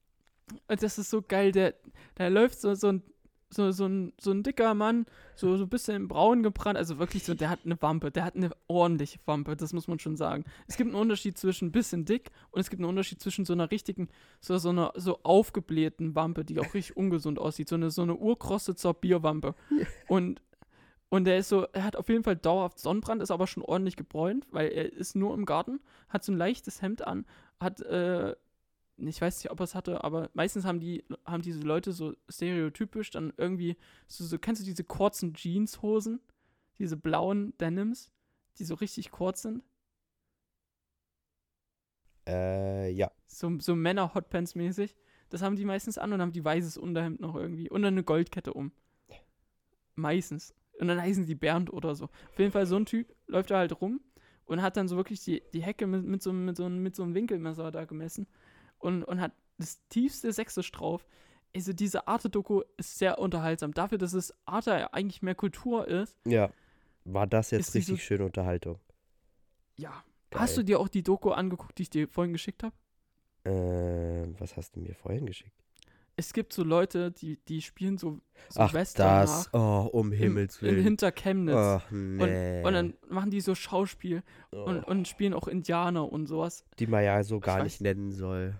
Und 0.67 0.83
das 0.83 0.97
ist 0.97 1.09
so 1.09 1.21
geil, 1.21 1.51
der, 1.53 1.73
da 2.15 2.27
läuft 2.27 2.59
so, 2.59 2.75
so, 2.75 2.89
ein, 2.89 3.01
so, 3.53 3.71
so, 3.71 3.85
ein, 3.85 4.13
so 4.19 4.31
ein 4.31 4.43
dicker 4.43 4.73
Mann, 4.73 5.05
so, 5.35 5.55
so 5.57 5.63
ein 5.63 5.69
bisschen 5.69 6.07
braun 6.07 6.43
gebrannt, 6.43 6.77
also 6.77 6.99
wirklich 6.99 7.23
so, 7.23 7.33
der 7.33 7.49
hat 7.49 7.59
eine 7.65 7.81
Wampe, 7.81 8.11
der 8.11 8.25
hat 8.25 8.35
eine 8.35 8.51
ordentliche 8.67 9.19
Wampe, 9.25 9.55
das 9.55 9.73
muss 9.73 9.87
man 9.87 9.99
schon 9.99 10.15
sagen. 10.15 10.43
Es 10.67 10.77
gibt 10.77 10.89
einen 10.89 10.99
Unterschied 10.99 11.37
zwischen 11.37 11.69
ein 11.69 11.71
bisschen 11.71 12.05
dick 12.05 12.31
und 12.51 12.59
es 12.59 12.69
gibt 12.69 12.81
einen 12.81 12.89
Unterschied 12.89 13.21
zwischen 13.21 13.45
so 13.45 13.53
einer 13.53 13.71
richtigen, 13.71 14.09
so, 14.39 14.57
so 14.57 14.69
einer 14.69 14.93
so 14.95 15.19
aufgeblähten 15.23 16.15
Wampe, 16.15 16.43
die 16.45 16.59
auch 16.59 16.73
richtig 16.73 16.97
ungesund 16.97 17.39
aussieht, 17.39 17.69
so 17.69 17.75
eine, 17.75 17.91
so 17.91 18.01
eine 18.01 18.15
urkrosse 18.15 18.75
zur 18.75 18.93
Bierwampe. 18.93 19.55
Und, 20.07 20.41
und 21.09 21.25
der 21.25 21.37
ist 21.37 21.49
so, 21.49 21.67
er 21.73 21.83
hat 21.83 21.95
auf 21.95 22.09
jeden 22.09 22.23
Fall 22.23 22.35
dauerhaft 22.35 22.79
Sonnenbrand, 22.79 23.21
ist 23.21 23.31
aber 23.31 23.47
schon 23.47 23.63
ordentlich 23.63 23.95
gebräunt, 23.95 24.47
weil 24.51 24.69
er 24.69 24.91
ist 24.91 25.15
nur 25.15 25.33
im 25.33 25.45
Garten, 25.45 25.79
hat 26.09 26.23
so 26.23 26.31
ein 26.31 26.37
leichtes 26.37 26.81
Hemd 26.81 27.05
an, 27.05 27.25
hat, 27.59 27.81
äh, 27.81 28.35
ich 28.97 29.21
weiß 29.21 29.43
nicht, 29.43 29.51
ob 29.51 29.59
er 29.59 29.63
es 29.63 29.75
hatte, 29.75 30.03
aber 30.03 30.29
meistens 30.33 30.65
haben 30.65 30.79
die, 30.79 31.03
haben 31.25 31.41
diese 31.41 31.61
Leute 31.61 31.91
so 31.91 32.13
stereotypisch 32.29 33.09
dann 33.09 33.33
irgendwie, 33.37 33.77
so, 34.07 34.23
so 34.23 34.37
kennst 34.37 34.61
du 34.61 34.65
diese 34.65 34.83
kurzen 34.83 35.33
Jeanshosen? 35.33 36.21
Diese 36.79 36.97
blauen 36.97 37.57
Denims, 37.57 38.11
die 38.57 38.65
so 38.65 38.75
richtig 38.75 39.11
kurz 39.11 39.43
sind? 39.43 39.63
Äh, 42.27 42.91
ja. 42.91 43.11
So, 43.27 43.59
so 43.59 43.75
Männer-Hotpants 43.75 44.55
mäßig. 44.55 44.95
Das 45.29 45.41
haben 45.41 45.55
die 45.55 45.65
meistens 45.65 45.97
an 45.97 46.13
und 46.13 46.21
haben 46.21 46.31
die 46.31 46.45
weißes 46.45 46.77
Unterhemd 46.77 47.19
noch 47.19 47.35
irgendwie. 47.35 47.69
Und 47.69 47.81
dann 47.81 47.95
eine 47.95 48.03
Goldkette 48.03 48.53
um. 48.53 48.71
Meistens. 49.95 50.53
Und 50.79 50.87
dann 50.87 51.01
heißen 51.01 51.25
die 51.25 51.35
Bernd 51.35 51.71
oder 51.71 51.95
so. 51.95 52.05
Auf 52.05 52.39
jeden 52.39 52.51
Fall 52.51 52.65
so 52.65 52.75
ein 52.75 52.85
Typ 52.85 53.13
läuft 53.27 53.51
da 53.51 53.57
halt 53.57 53.79
rum 53.81 54.01
und 54.45 54.61
hat 54.61 54.77
dann 54.77 54.87
so 54.87 54.95
wirklich 54.95 55.23
die, 55.23 55.43
die 55.53 55.61
Hecke 55.61 55.87
mit, 55.87 56.05
mit, 56.05 56.21
so, 56.21 56.33
mit, 56.33 56.57
so, 56.57 56.69
mit 56.69 56.95
so 56.95 57.03
einem 57.03 57.15
Winkelmesser 57.15 57.71
da 57.71 57.85
gemessen 57.85 58.27
und, 58.83 59.03
und 59.03 59.19
hat 59.21 59.31
das 59.57 59.79
tiefste 59.89 60.31
Sächsisch 60.31 60.71
drauf. 60.71 61.05
Also 61.55 61.73
diese 61.73 62.07
Arte-Doku 62.07 62.61
ist 62.77 62.97
sehr 62.97 63.19
unterhaltsam. 63.19 63.73
Dafür, 63.73 63.97
dass 63.97 64.13
es 64.13 64.33
Arte 64.45 64.71
ja 64.71 64.89
eigentlich 64.93 65.21
mehr 65.21 65.35
Kultur 65.35 65.87
ist. 65.87 66.17
Ja. 66.27 66.49
War 67.05 67.27
das 67.27 67.51
jetzt 67.51 67.67
Ist 67.67 67.73
diese- 67.75 67.91
richtig 67.93 68.05
schöne 68.05 68.25
Unterhaltung? 68.25 68.79
Ja. 69.75 70.03
Geil. 70.31 70.41
Hast 70.41 70.57
du 70.57 70.63
dir 70.63 70.79
auch 70.79 70.87
die 70.87 71.03
Doku 71.03 71.29
angeguckt, 71.31 71.77
die 71.77 71.83
ich 71.83 71.89
dir 71.91 72.07
vorhin 72.07 72.33
geschickt 72.33 72.63
habe? 72.63 72.73
Äh, 73.43 74.33
was 74.39 74.55
hast 74.57 74.75
du 74.75 74.79
mir 74.79 74.95
vorhin 74.95 75.25
geschickt? 75.25 75.51
Es 76.15 76.31
gibt 76.33 76.53
so 76.53 76.63
Leute, 76.63 77.11
die, 77.11 77.37
die 77.47 77.61
spielen 77.61 77.97
so, 77.97 78.19
so 78.49 78.59
Ach, 78.61 78.73
Western 78.73 79.21
das. 79.21 79.51
nach. 79.51 79.85
Oh, 79.85 79.89
um 79.97 80.11
Himmels 80.11 80.61
Willen. 80.61 80.83
Hinterchemnitz. 80.83 81.55
Ach, 81.55 81.89
nee. 81.91 82.63
Und 82.63 82.73
dann 82.73 82.93
machen 83.09 83.31
die 83.31 83.41
so 83.41 83.55
Schauspiel 83.55 84.21
oh, 84.51 84.63
und, 84.63 84.83
und 84.83 85.07
spielen 85.07 85.33
auch 85.33 85.47
Indianer 85.47 86.11
und 86.11 86.27
sowas. 86.27 86.65
die 86.79 86.87
man 86.87 87.03
ja 87.03 87.23
so 87.23 87.39
gar 87.39 87.59
weiß- 87.59 87.63
nicht 87.63 87.81
nennen 87.81 88.11
soll. 88.11 88.55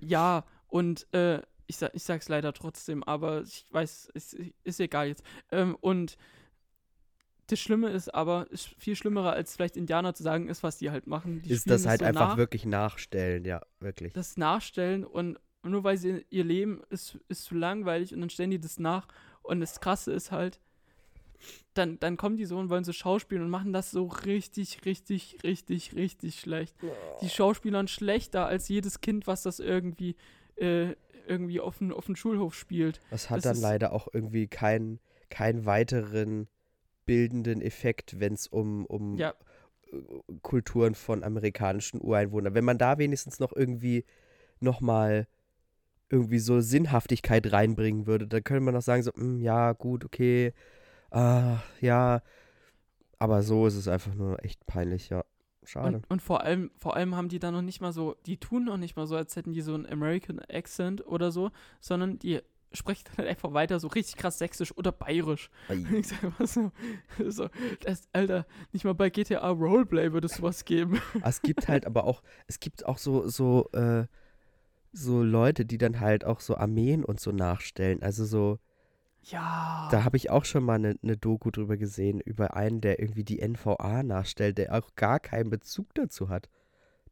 Ja, 0.00 0.44
und 0.68 1.06
äh, 1.12 1.40
ich, 1.66 1.76
sag, 1.76 1.94
ich 1.94 2.02
sag's 2.02 2.28
leider 2.28 2.52
trotzdem, 2.52 3.02
aber 3.02 3.42
ich 3.42 3.64
weiß, 3.70 4.10
es 4.14 4.36
ist 4.64 4.80
egal 4.80 5.08
jetzt. 5.08 5.24
Ähm, 5.50 5.76
und 5.80 6.16
das 7.48 7.60
Schlimme 7.60 7.90
ist 7.90 8.14
aber, 8.14 8.50
ist 8.50 8.68
viel 8.78 8.96
schlimmerer 8.96 9.32
als 9.32 9.54
vielleicht 9.54 9.76
Indianer 9.76 10.14
zu 10.14 10.22
sagen, 10.22 10.48
ist, 10.48 10.62
was 10.62 10.78
die 10.78 10.90
halt 10.90 11.06
machen. 11.06 11.42
Die 11.42 11.50
ist 11.50 11.68
das 11.68 11.86
halt 11.86 12.00
so 12.00 12.06
einfach 12.06 12.30
nach, 12.30 12.36
wirklich 12.36 12.64
nachstellen, 12.64 13.44
ja, 13.44 13.60
wirklich. 13.80 14.12
Das 14.14 14.36
Nachstellen 14.36 15.04
und 15.04 15.38
nur 15.62 15.84
weil 15.84 15.96
sie 15.96 16.24
ihr 16.30 16.44
Leben 16.44 16.82
ist, 16.90 17.18
ist 17.28 17.44
zu 17.44 17.54
langweilig 17.54 18.14
und 18.14 18.20
dann 18.20 18.30
stellen 18.30 18.50
die 18.50 18.60
das 18.60 18.78
nach. 18.78 19.08
Und 19.42 19.60
das 19.60 19.80
Krasse 19.80 20.12
ist 20.12 20.30
halt, 20.30 20.60
dann, 21.74 21.98
dann 22.00 22.16
kommen 22.16 22.36
die 22.36 22.44
so 22.44 22.58
und 22.58 22.70
wollen 22.70 22.84
so 22.84 22.92
schauspielen 22.92 23.42
und 23.44 23.50
machen 23.50 23.72
das 23.72 23.90
so 23.90 24.06
richtig, 24.06 24.84
richtig, 24.84 25.38
richtig, 25.42 25.94
richtig 25.94 26.40
schlecht. 26.40 26.74
Die 27.20 27.28
Schauspielern 27.28 27.88
schlechter 27.88 28.46
als 28.46 28.68
jedes 28.68 29.00
Kind, 29.00 29.26
was 29.26 29.42
das 29.42 29.60
irgendwie, 29.60 30.16
äh, 30.56 30.94
irgendwie 31.26 31.60
auf 31.60 31.78
dem 31.78 31.92
auf 31.92 32.06
Schulhof 32.14 32.54
spielt. 32.54 33.00
Das 33.10 33.30
hat 33.30 33.38
das 33.38 33.44
dann 33.44 33.56
leider 33.60 33.92
auch 33.92 34.08
irgendwie 34.12 34.46
keinen 34.46 35.00
keinen 35.30 35.64
weiteren 35.66 36.48
bildenden 37.06 37.60
Effekt, 37.60 38.20
wenn 38.20 38.34
es 38.34 38.46
um, 38.46 38.86
um 38.86 39.18
Ja. 39.18 39.34
äh, 39.92 39.96
Kulturen 40.42 40.94
von 40.94 41.22
amerikanischen 41.24 42.00
Ureinwohnern. 42.00 42.54
Wenn 42.54 42.64
man 42.64 42.78
da 42.78 42.98
wenigstens 42.98 43.40
noch 43.40 43.52
irgendwie 43.54 44.04
nochmal 44.60 45.26
irgendwie 46.10 46.38
so 46.38 46.60
Sinnhaftigkeit 46.60 47.50
reinbringen 47.52 48.06
würde, 48.06 48.26
dann 48.28 48.44
könnte 48.44 48.60
man 48.62 48.74
noch 48.74 48.82
sagen, 48.82 49.02
so, 49.02 49.10
"Mm, 49.16 49.40
ja, 49.40 49.72
gut, 49.72 50.04
okay, 50.04 50.52
ah, 51.14 51.62
ja. 51.80 52.22
Aber 53.18 53.42
so 53.42 53.66
ist 53.66 53.76
es 53.76 53.88
einfach 53.88 54.14
nur 54.14 54.44
echt 54.44 54.66
peinlich, 54.66 55.08
ja. 55.08 55.24
Schade. 55.64 55.96
Und, 55.96 56.10
und 56.10 56.22
vor 56.22 56.42
allem, 56.42 56.70
vor 56.76 56.94
allem 56.96 57.14
haben 57.14 57.28
die 57.28 57.38
dann 57.38 57.54
noch 57.54 57.62
nicht 57.62 57.80
mal 57.80 57.92
so, 57.92 58.16
die 58.26 58.36
tun 58.36 58.64
noch 58.64 58.76
nicht 58.76 58.96
mal 58.96 59.06
so, 59.06 59.16
als 59.16 59.34
hätten 59.34 59.52
die 59.52 59.62
so 59.62 59.74
einen 59.74 59.86
American 59.86 60.40
Accent 60.50 61.06
oder 61.06 61.30
so, 61.32 61.50
sondern 61.80 62.18
die 62.18 62.40
sprechen 62.72 63.04
dann 63.16 63.26
einfach 63.26 63.52
weiter 63.52 63.78
so 63.80 63.88
richtig 63.88 64.16
krass 64.16 64.38
sächsisch 64.38 64.76
oder 64.76 64.92
bayerisch. 64.92 65.50
Ich 65.92 66.08
sag 66.08 66.38
mal 66.38 66.46
so, 66.46 66.72
so 67.28 67.48
das, 67.80 68.08
Alter, 68.12 68.46
nicht 68.72 68.84
mal 68.84 68.94
bei 68.94 69.10
GTA 69.10 69.48
Roleplay 69.48 70.12
würde 70.12 70.26
es 70.26 70.34
sowas 70.34 70.64
geben. 70.64 71.00
Aber 71.14 71.26
es 71.28 71.40
gibt 71.42 71.68
halt 71.68 71.86
aber 71.86 72.04
auch, 72.04 72.22
es 72.46 72.60
gibt 72.60 72.84
auch 72.84 72.98
so, 72.98 73.28
so, 73.28 73.70
äh, 73.72 74.06
so 74.92 75.22
Leute, 75.22 75.64
die 75.64 75.78
dann 75.78 76.00
halt 76.00 76.24
auch 76.24 76.40
so 76.40 76.56
Armeen 76.56 77.04
und 77.04 77.20
so 77.20 77.32
nachstellen. 77.32 78.02
Also 78.02 78.24
so, 78.24 78.58
Ja. 79.30 79.88
da 79.90 80.04
habe 80.04 80.16
ich 80.16 80.30
auch 80.30 80.44
schon 80.44 80.64
mal 80.64 80.74
eine 80.74 80.96
ne 81.02 81.16
Doku 81.16 81.50
drüber 81.50 81.76
gesehen, 81.76 82.20
über 82.20 82.56
einen, 82.56 82.80
der 82.80 83.00
irgendwie 83.00 83.24
die 83.24 83.46
NVA 83.46 84.02
nachstellt, 84.02 84.58
der 84.58 84.74
auch 84.74 84.94
gar 84.96 85.20
keinen 85.20 85.50
Bezug 85.50 85.94
dazu 85.94 86.28
hat. 86.28 86.48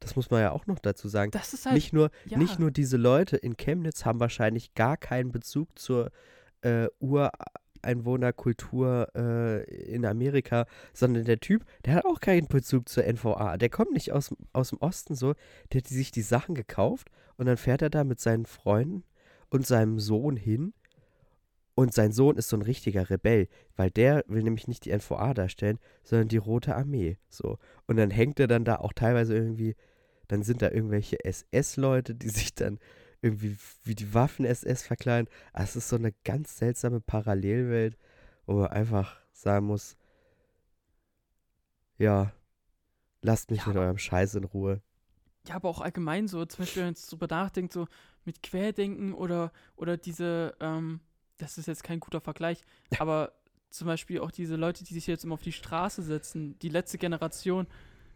Das 0.03 0.17
muss 0.17 0.31
man 0.31 0.41
ja 0.41 0.51
auch 0.51 0.67
noch 0.67 0.81
dazu 0.81 1.09
sagen. 1.09 1.31
das 1.31 1.55
ist 1.55 1.65
halt. 1.65 1.75
Nicht 1.75 1.93
nur, 1.93 2.11
ja, 2.27 2.37
nicht 2.37 2.59
nur 2.59 2.73
diese 2.73 2.97
Leute 2.97 3.37
in 3.37 3.57
Chemnitz 3.57 4.05
haben 4.05 4.19
wahrscheinlich 4.21 4.75
gar 4.75 4.97
keinen 4.97 5.31
Bezug 5.31 5.79
zur 5.79 6.11
äh, 6.63 6.89
Ureinwohnerkultur 6.99 9.11
äh, 9.15 9.63
in 9.85 10.05
Amerika, 10.05 10.67
sondern 10.93 11.25
der 11.25 11.39
Typ, 11.39 11.65
der 11.85 11.95
hat 11.95 12.05
auch 12.05 12.19
keinen 12.21 12.49
Bezug 12.49 12.89
zur 12.89 13.05
NVA. 13.05 13.59
Der 13.59 13.69
kommt 13.69 13.93
nicht 13.93 14.11
aus, 14.13 14.35
aus 14.53 14.71
dem 14.71 14.79
Osten 14.79 15.15
so, 15.15 15.35
der 15.73 15.83
hat 15.83 15.87
sich 15.87 16.11
die 16.11 16.23
Sachen 16.23 16.57
gekauft 16.57 17.09
und 17.37 17.47
dann 17.47 17.57
fährt 17.57 17.83
er 17.83 17.91
da 17.91 18.03
mit 18.03 18.19
seinen 18.19 18.47
Freunden 18.47 19.05
und 19.51 19.65
seinem 19.67 20.01
Sohn 20.01 20.37
hin. 20.37 20.75
Und 21.75 21.95
sein 21.95 22.13
Sohn 22.13 22.37
ist 22.37 22.49
so 22.49 22.57
ein 22.57 22.63
richtiger 22.63 23.09
Rebell, 23.09 23.49
weil 23.77 23.91
der 23.91 24.25
will 24.27 24.43
nämlich 24.43 24.69
nicht 24.69 24.85
die 24.85 24.93
NVA 24.93 25.33
darstellen, 25.33 25.79
sondern 26.05 26.29
die 26.29 26.37
Rote 26.37 26.77
Armee. 26.77 27.17
So. 27.29 27.59
Und 27.87 27.97
dann 27.97 28.11
hängt 28.11 28.39
er 28.41 28.47
dann 28.47 28.65
da 28.65 28.77
auch 28.77 28.93
teilweise 28.93 29.35
irgendwie, 29.35 29.75
dann 30.29 30.43
sind 30.43 30.61
da 30.61 30.71
irgendwelche 30.71 31.25
SS-Leute, 31.25 32.15
die 32.15 32.29
sich 32.31 32.55
dann 32.55 32.79
irgendwie 33.23 33.57
wie 33.85 33.95
die 33.95 34.13
Waffen-SS 34.13 34.83
verkleiden. 34.83 35.29
Also 35.53 35.71
es 35.71 35.85
ist 35.85 35.89
so 35.89 35.97
eine 35.97 36.13
ganz 36.25 36.59
seltsame 36.59 37.01
Parallelwelt, 37.01 37.97
wo 38.47 38.55
man 38.55 38.67
einfach 38.67 39.17
sagen 39.33 39.67
muss, 39.67 39.97
ja, 41.97 42.33
lasst 43.23 43.51
mich 43.51 43.61
Ja, 43.61 43.69
mit 43.69 43.77
eurem 43.77 43.99
Scheiß 43.99 44.35
in 44.35 44.45
Ruhe. 44.45 44.83
Ja, 45.47 45.57
aber 45.57 45.69
auch 45.69 45.81
allgemein 45.81 46.29
so, 46.29 46.45
zum 46.45 46.63
Beispiel, 46.63 46.83
wenn 46.83 46.89
man 46.89 46.95
jetzt 46.95 47.11
drüber 47.11 47.27
nachdenkt, 47.29 47.73
so 47.73 47.87
mit 48.25 48.43
Querdenken 48.43 49.13
oder, 49.13 49.53
oder 49.77 49.97
diese, 49.97 50.55
ähm, 50.61 51.01
das 51.43 51.59
ist 51.59 51.67
jetzt 51.67 51.83
kein 51.85 52.01
guter 52.01 52.21
Vergleich, 52.21 52.63
aber 52.99 53.33
zum 53.71 53.87
Beispiel 53.87 54.21
auch 54.21 54.31
diese 54.31 54.57
Leute, 54.57 54.85
die 54.85 54.95
sich 54.95 55.07
jetzt 55.07 55.25
immer 55.25 55.35
auf 55.35 55.43
die 55.43 55.53
Straße 55.53 56.03
setzen, 56.03 56.59
die 56.61 56.69
letzte 56.69 56.99
Generation. 56.99 57.67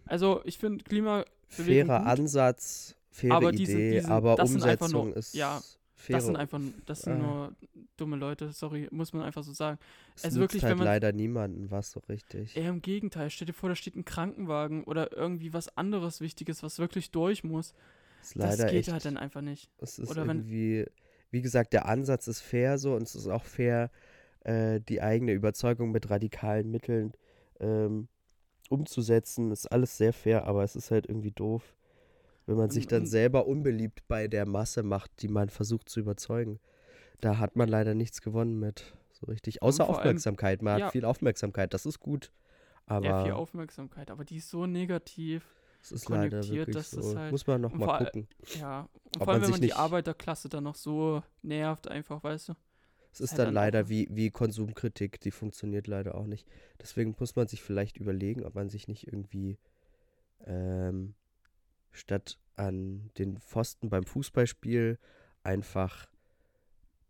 Also 0.06 0.40
ich 0.44 0.58
finde 0.58 0.84
Klimabewegung 0.84 1.26
Fairer 1.48 1.98
gut, 2.00 2.08
Ansatz, 2.08 2.94
faire 3.10 3.34
aber 3.34 3.52
diese- 3.52 3.72
Idee, 3.72 3.90
diese- 4.00 4.08
aber 4.10 4.36
das 4.36 4.50
sind 4.50 4.62
einfach 4.62 4.86
Umsetzung 4.86 5.08
nur- 5.08 5.16
ist 5.16 5.34
ja, 5.34 5.62
faire. 5.94 6.18
das 6.18 6.26
sind 6.26 6.36
einfach, 6.36 6.60
das 6.84 7.02
sind 7.02 7.14
äh. 7.14 7.18
nur 7.18 7.52
dumme 7.96 8.16
Leute, 8.16 8.52
sorry, 8.52 8.88
muss 8.90 9.12
man 9.12 9.22
einfach 9.22 9.42
so 9.42 9.52
sagen. 9.52 9.78
es 10.14 10.24
also 10.26 10.40
wirklich, 10.40 10.62
halt 10.62 10.72
wenn 10.72 10.78
man- 10.78 10.84
leider 10.86 11.12
niemanden 11.12 11.70
was 11.70 11.90
so 11.90 12.00
richtig. 12.08 12.56
Eher 12.56 12.68
im 12.70 12.82
Gegenteil, 12.82 13.30
stell 13.30 13.46
dir 13.46 13.52
vor, 13.54 13.68
da 13.70 13.74
steht 13.74 13.96
ein 13.96 14.04
Krankenwagen 14.04 14.84
oder 14.84 15.16
irgendwie 15.16 15.52
was 15.52 15.74
anderes 15.76 16.20
Wichtiges, 16.20 16.62
was 16.62 16.78
wirklich 16.78 17.10
durch 17.10 17.42
muss. 17.44 17.72
ist 18.22 18.36
das 18.38 18.58
geht 18.58 18.72
echt, 18.74 18.92
halt 18.92 19.04
dann 19.04 19.16
einfach 19.16 19.40
nicht. 19.40 19.70
es 19.78 19.98
ist 19.98 20.10
oder 20.10 20.26
wenn- 20.28 20.38
irgendwie, 20.40 20.84
wie 21.30 21.42
gesagt, 21.42 21.72
der 21.72 21.86
Ansatz 21.86 22.28
ist 22.28 22.40
fair 22.40 22.78
so 22.78 22.94
und 22.94 23.02
es 23.02 23.14
ist 23.14 23.26
auch 23.28 23.44
fair, 23.44 23.90
äh, 24.44 24.80
die 24.80 25.02
eigene 25.02 25.32
Überzeugung 25.32 25.90
mit 25.90 26.08
radikalen 26.10 26.70
Mitteln 26.70 27.12
ähm, 27.60 28.08
umzusetzen. 28.70 29.50
Ist 29.50 29.66
alles 29.66 29.96
sehr 29.96 30.12
fair, 30.12 30.44
aber 30.44 30.62
es 30.64 30.76
ist 30.76 30.90
halt 30.90 31.06
irgendwie 31.08 31.30
doof, 31.32 31.74
wenn 32.46 32.56
man 32.56 32.70
sich 32.70 32.84
Und- 32.84 32.92
dann 32.92 33.02
und- 33.02 33.08
selber 33.08 33.46
unbeliebt 33.46 34.06
bei 34.08 34.28
der 34.28 34.46
Masse 34.46 34.82
macht, 34.82 35.10
die 35.22 35.28
man 35.28 35.48
versucht 35.50 35.88
zu 35.88 36.00
überzeugen. 36.00 36.60
Da 37.20 37.38
hat 37.38 37.56
man 37.56 37.68
leider 37.68 37.94
nichts 37.94 38.20
gewonnen 38.20 38.58
mit, 38.58 38.94
so 39.12 39.26
richtig. 39.26 39.62
Außer 39.62 39.88
Aufmerksamkeit. 39.88 40.62
Man 40.62 40.78
ja. 40.78 40.86
hat 40.86 40.92
viel 40.92 41.04
Aufmerksamkeit, 41.04 41.72
das 41.72 41.86
ist 41.86 41.98
gut. 42.00 42.30
Aber 42.84 43.06
ja, 43.06 43.22
viel 43.24 43.32
Aufmerksamkeit, 43.32 44.10
aber 44.10 44.24
die 44.24 44.36
ist 44.36 44.50
so 44.50 44.66
negativ. 44.66 45.56
Es 45.92 46.02
ist 46.02 46.08
leider 46.08 46.46
wirklich 46.48 46.76
dass 46.76 46.90
so. 46.90 47.00
das 47.00 47.14
halt- 47.16 47.32
Muss 47.32 47.46
man 47.46 47.60
noch 47.60 47.72
und 47.72 47.78
mal 47.80 47.86
vor 47.86 47.94
all- 47.98 48.04
gucken. 48.06 48.28
Ja, 48.58 48.88
und 49.14 49.16
vor 49.24 49.28
allem, 49.28 49.40
man 49.40 49.40
wenn 49.42 49.46
sich 49.46 49.50
man 49.52 49.60
die 49.68 49.72
Arbeiterklasse 49.74 50.48
dann 50.48 50.64
noch 50.64 50.74
so 50.76 51.22
nervt, 51.42 51.88
einfach, 51.88 52.22
weißt 52.22 52.50
du? 52.50 52.54
Es 53.12 53.20
ist 53.20 53.30
halt 53.32 53.46
dann 53.48 53.54
leider 53.54 53.88
wie, 53.88 54.08
wie 54.10 54.30
Konsumkritik, 54.30 55.20
die 55.20 55.30
funktioniert 55.30 55.86
leider 55.86 56.14
auch 56.16 56.26
nicht. 56.26 56.46
Deswegen 56.82 57.14
muss 57.18 57.34
man 57.34 57.48
sich 57.48 57.62
vielleicht 57.62 57.96
überlegen, 57.96 58.44
ob 58.44 58.54
man 58.54 58.68
sich 58.68 58.88
nicht 58.88 59.06
irgendwie 59.06 59.58
ähm, 60.44 61.14
statt 61.92 62.38
an 62.56 63.10
den 63.16 63.38
Pfosten 63.38 63.88
beim 63.88 64.04
Fußballspiel 64.04 64.98
einfach 65.42 66.08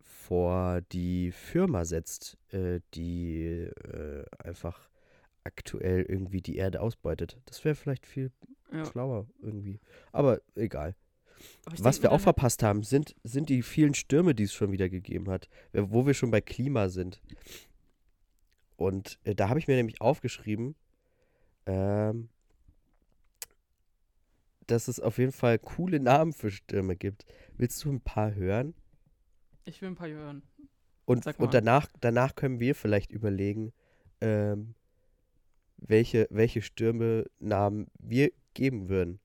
vor 0.00 0.80
die 0.92 1.32
Firma 1.32 1.84
setzt, 1.84 2.38
äh, 2.52 2.80
die 2.94 3.44
äh, 3.44 4.24
einfach 4.38 4.88
aktuell 5.44 6.02
irgendwie 6.02 6.40
die 6.40 6.56
Erde 6.56 6.80
ausbeutet. 6.80 7.38
Das 7.46 7.64
wäre 7.64 7.74
vielleicht 7.74 8.06
viel 8.06 8.30
Ja. 8.76 8.84
schlauer 8.86 9.26
irgendwie. 9.40 9.80
Aber 10.12 10.40
egal. 10.54 10.94
Ich 11.74 11.84
Was 11.84 12.02
wir 12.02 12.10
auch 12.10 12.14
halt- 12.14 12.22
verpasst 12.22 12.62
haben, 12.62 12.82
sind, 12.82 13.14
sind 13.22 13.48
die 13.50 13.62
vielen 13.62 13.94
Stürme, 13.94 14.34
die 14.34 14.44
es 14.44 14.54
schon 14.54 14.72
wieder 14.72 14.88
gegeben 14.88 15.28
hat, 15.28 15.48
äh, 15.72 15.82
wo 15.84 16.06
wir 16.06 16.14
schon 16.14 16.30
bei 16.30 16.40
Klima 16.40 16.88
sind. 16.88 17.20
Und 18.76 19.18
äh, 19.24 19.34
da 19.34 19.48
habe 19.48 19.58
ich 19.58 19.68
mir 19.68 19.76
nämlich 19.76 20.00
aufgeschrieben, 20.00 20.74
ähm, 21.66 22.28
dass 24.66 24.88
es 24.88 24.98
auf 24.98 25.18
jeden 25.18 25.32
Fall 25.32 25.58
coole 25.58 26.00
Namen 26.00 26.32
für 26.32 26.50
Stürme 26.50 26.96
gibt. 26.96 27.24
Willst 27.56 27.84
du 27.84 27.92
ein 27.92 28.00
paar 28.00 28.34
hören? 28.34 28.74
Ich 29.64 29.80
will 29.80 29.88
ein 29.90 29.94
paar 29.94 30.08
hören. 30.08 30.42
Und, 31.04 31.26
und 31.38 31.54
danach, 31.54 31.86
danach 32.00 32.34
können 32.34 32.58
wir 32.58 32.74
vielleicht 32.74 33.12
überlegen, 33.12 33.72
ähm, 34.20 34.74
welche, 35.76 36.26
welche 36.30 36.62
Stürme-Namen 36.62 37.86
wir 37.98 38.32
geben 38.56 38.88
würden, 38.88 39.20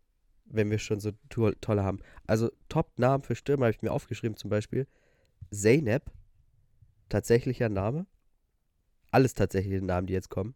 wenn 0.46 0.70
wir 0.70 0.78
schon 0.78 1.00
so 1.00 1.12
to 1.30 1.52
tolle 1.54 1.84
haben. 1.84 2.00
Also 2.28 2.52
Top-Namen 2.70 3.24
für 3.24 3.36
Stürme 3.36 3.66
habe 3.66 3.76
ich 3.76 3.82
mir 3.82 3.92
aufgeschrieben, 3.92 4.38
zum 4.38 4.50
Beispiel 4.50 4.88
Zeynep, 5.52 6.12
tatsächlicher 7.10 7.70
Name. 7.70 8.06
Alles 9.10 9.34
tatsächliche 9.34 9.84
Namen, 9.84 10.08
die 10.08 10.14
jetzt 10.14 10.30
kommen. 10.30 10.56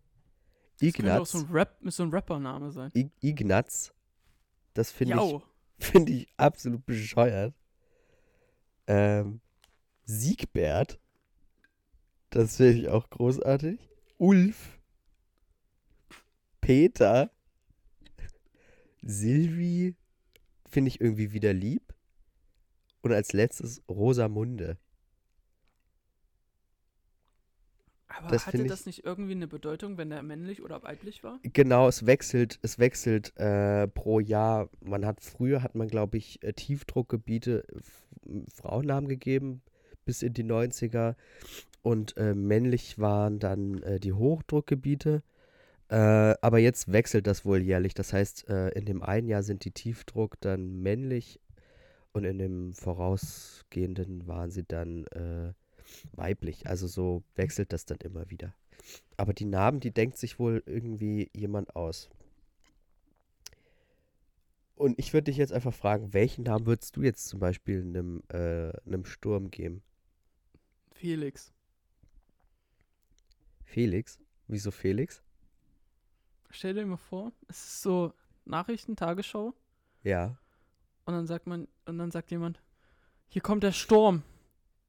Das 0.79 0.93
könnte 0.93 1.13
auch 1.13 1.15
Ignaz, 1.17 1.31
so 1.31 1.37
ein 1.39 1.51
Rap, 1.51 1.77
so 1.83 2.03
ein 2.03 2.09
Rappername 2.09 2.71
sein. 2.71 2.91
I 2.95 3.09
Ignaz, 3.21 3.93
das 4.73 4.91
finde 4.91 5.15
ich 5.15 5.19
Jau. 5.19 5.43
Finde 5.77 6.13
ich 6.13 6.27
absolut 6.37 6.85
bescheuert. 6.85 7.53
Ähm, 8.87 9.41
Siegbert. 10.05 10.99
Das 12.29 12.57
finde 12.57 12.79
ich 12.79 12.87
auch 12.87 13.09
großartig. 13.09 13.79
Ulf. 14.17 14.79
Peter. 16.61 17.31
Silvi. 19.05 19.95
Finde 20.67 20.89
ich 20.89 20.99
irgendwie 20.99 21.31
wieder 21.31 21.53
lieb. 21.53 21.93
Und 23.01 23.13
als 23.13 23.31
letztes 23.31 23.81
Rosamunde. 23.87 24.77
Aber 28.07 28.29
das 28.29 28.47
hatte 28.47 28.65
das 28.65 28.85
nicht 28.85 29.03
irgendwie 29.03 29.33
eine 29.33 29.47
Bedeutung, 29.47 29.97
wenn 29.97 30.09
der 30.09 30.23
männlich 30.23 30.61
oder 30.61 30.83
weiblich 30.83 31.23
war? 31.23 31.39
Genau, 31.43 31.87
es 31.87 32.05
wechselt, 32.05 32.59
es 32.61 32.79
wechselt 32.79 33.35
äh, 33.37 33.87
pro 33.87 34.19
Jahr. 34.19 34.69
Man 34.81 35.05
hat 35.05 35.21
früher 35.21 35.61
hat 35.61 35.75
man, 35.75 35.87
glaube 35.87 36.17
ich, 36.17 36.41
äh, 36.43 36.53
Tiefdruckgebiete 36.53 37.65
Frauennamen 38.53 39.07
gegeben 39.09 39.61
bis 40.05 40.21
in 40.21 40.33
die 40.33 40.43
90er 40.43 41.15
und 41.81 42.15
äh, 42.17 42.33
männlich 42.33 42.99
waren 42.99 43.39
dann 43.39 43.81
äh, 43.83 43.99
die 43.99 44.13
Hochdruckgebiete. 44.13 45.23
Äh, 45.89 46.35
aber 46.41 46.59
jetzt 46.59 46.91
wechselt 46.91 47.27
das 47.27 47.45
wohl 47.45 47.61
jährlich. 47.61 47.93
Das 47.93 48.11
heißt, 48.11 48.49
äh, 48.49 48.69
in 48.69 48.85
dem 48.85 49.03
einen 49.03 49.27
Jahr 49.27 49.43
sind 49.43 49.65
die 49.65 49.71
Tiefdruck 49.71 50.39
dann 50.41 50.81
männlich 50.81 51.39
und 52.11 52.23
in 52.23 52.37
dem 52.37 52.73
vorausgehenden 52.73 54.27
waren 54.27 54.49
sie 54.49 54.63
dann 54.63 55.05
äh, 55.07 55.53
weiblich. 56.13 56.67
Also 56.67 56.87
so 56.87 57.23
wechselt 57.35 57.71
das 57.73 57.85
dann 57.85 57.99
immer 57.99 58.29
wieder. 58.29 58.55
Aber 59.17 59.33
die 59.33 59.45
Namen, 59.45 59.79
die 59.79 59.91
denkt 59.91 60.17
sich 60.17 60.39
wohl 60.39 60.63
irgendwie 60.65 61.29
jemand 61.33 61.75
aus. 61.75 62.09
Und 64.75 64.99
ich 64.99 65.13
würde 65.13 65.25
dich 65.25 65.37
jetzt 65.37 65.53
einfach 65.53 65.73
fragen, 65.73 66.13
welchen 66.13 66.43
Namen 66.43 66.65
würdest 66.65 66.97
du 66.97 67.01
jetzt 67.01 67.27
zum 67.27 67.39
Beispiel 67.39 67.81
einem, 67.81 68.23
äh, 68.29 68.71
einem 68.85 69.05
Sturm 69.05 69.49
geben? 69.49 69.81
Felix. 70.91 71.53
Felix? 73.63 74.19
Wieso 74.47 74.71
Felix? 74.71 75.24
Stell 76.55 76.73
dir 76.73 76.85
mal 76.85 76.95
vor, 76.95 77.33
es 77.49 77.57
ist 77.57 77.81
so 77.81 78.13
Nachrichten, 78.45 78.95
Tagesschau 78.95 79.53
Ja. 80.03 80.37
und 81.05 81.13
dann 81.13 81.27
sagt 81.27 81.47
man, 81.47 81.67
und 81.85 81.97
dann 81.97 82.11
sagt 82.11 82.31
jemand, 82.31 82.61
hier 83.27 83.41
kommt 83.41 83.63
der 83.63 83.73
Sturm. 83.73 84.23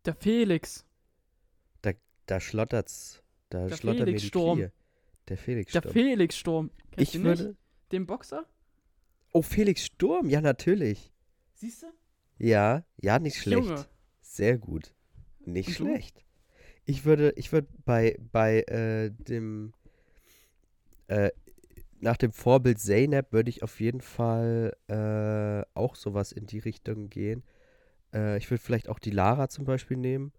Der 0.05 0.15
Felix. 0.15 0.85
Da 2.29 2.41
schlottert's. 2.41 3.23
Da 3.51 3.69
Der 3.69 3.77
schlottern 3.77 4.07
mir 4.11 4.17
die. 4.17 4.31
Knie. 4.31 4.69
Der 5.29 5.37
Felix 5.39 5.73
Der 5.73 5.81
Sturm. 5.81 5.93
Felix-Sturm. 5.93 6.71
Kennst 6.91 7.15
Ich 7.15 7.21
du 7.23 7.29
nicht? 7.29 7.39
würde. 7.39 7.57
Den 7.93 8.05
Boxer? 8.07 8.45
Oh, 9.33 9.43
Felix 9.43 9.85
Sturm, 9.87 10.29
ja, 10.29 10.41
natürlich. 10.41 11.13
Siehst 11.55 11.85
du? 11.85 11.87
Ja, 12.39 12.85
ja, 12.97 13.21
nicht 13.21 13.37
schlecht. 13.37 13.63
Junge. 13.63 13.87
Sehr 14.23 14.59
gut. 14.59 14.93
Nicht 15.39 15.73
schlecht. 15.75 16.25
Ich 16.85 17.05
würde, 17.05 17.33
ich 17.37 17.53
würde 17.53 17.69
bei, 17.85 18.19
bei 18.33 18.63
äh, 18.63 19.11
dem, 19.13 19.73
äh, 21.07 21.31
nach 22.01 22.17
dem 22.17 22.33
Vorbild 22.33 22.79
Zeynep 22.79 23.33
würde 23.33 23.51
ich 23.51 23.63
auf 23.63 23.81
jeden 23.81 24.01
Fall 24.01 24.77
äh, 24.89 25.65
auch 25.75 25.97
sowas 25.97 26.33
in 26.33 26.47
die 26.47 26.59
Richtung 26.59 27.09
gehen. 27.09 27.43
Äh, 28.13 28.39
ich 28.39 28.51
würde 28.51 28.63
vielleicht 28.63 28.89
auch 28.89 28.99
die 28.99 29.11
Lara 29.11 29.49
zum 29.49 29.65
Beispiel 29.65 29.97
nehmen. 29.97 30.33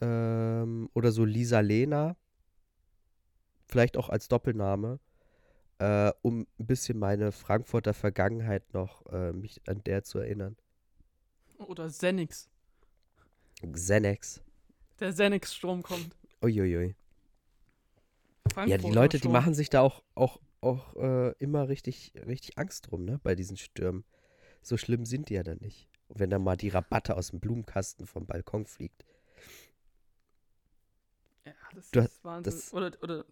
Ähm, 0.00 0.90
oder 0.94 1.12
so 1.12 1.24
Lisa 1.24 1.60
Lena. 1.60 2.16
Vielleicht 3.66 3.96
auch 3.96 4.08
als 4.08 4.28
Doppelname. 4.28 5.00
Äh, 5.78 6.12
um 6.22 6.46
ein 6.58 6.66
bisschen 6.66 6.98
meine 6.98 7.32
Frankfurter 7.32 7.92
Vergangenheit 7.92 8.72
noch 8.72 9.04
äh, 9.12 9.32
mich 9.32 9.60
an 9.66 9.82
der 9.84 10.04
zu 10.04 10.18
erinnern. 10.18 10.56
Oder 11.58 11.88
Zenix. 11.88 12.48
Xenex. 13.60 14.42
Der 15.00 15.14
Zenix-Sturm 15.14 15.82
kommt. 15.82 16.16
Uiuiui. 16.42 16.94
Frankfurt 18.52 18.82
Ja, 18.82 18.88
die 18.88 18.94
Leute, 18.94 19.18
die 19.18 19.28
machen 19.28 19.54
sich 19.54 19.68
da 19.68 19.80
auch, 19.80 20.02
auch, 20.14 20.40
auch 20.60 20.94
äh, 20.96 21.32
immer 21.38 21.68
richtig, 21.68 22.12
richtig 22.26 22.58
Angst 22.58 22.90
drum, 22.90 23.04
ne, 23.04 23.20
bei 23.22 23.34
diesen 23.34 23.56
Stürmen. 23.56 24.04
So 24.62 24.76
schlimm 24.76 25.04
sind 25.06 25.28
die 25.28 25.34
ja 25.34 25.42
dann 25.42 25.58
nicht. 25.58 25.88
Und 26.08 26.20
wenn 26.20 26.30
dann 26.30 26.42
mal 26.42 26.56
die 26.56 26.68
Rabatte 26.68 27.16
aus 27.16 27.30
dem 27.30 27.40
Blumenkasten 27.40 28.06
vom 28.06 28.26
Balkon 28.26 28.66
fliegt. 28.66 29.04
Ja, 31.44 31.52
das 31.74 31.90
Du 31.90 32.00
ist 32.00 32.24
Wahnsinn. 32.24 32.52
das- 32.52 32.72
oder 32.72 32.92
oder 33.02 33.24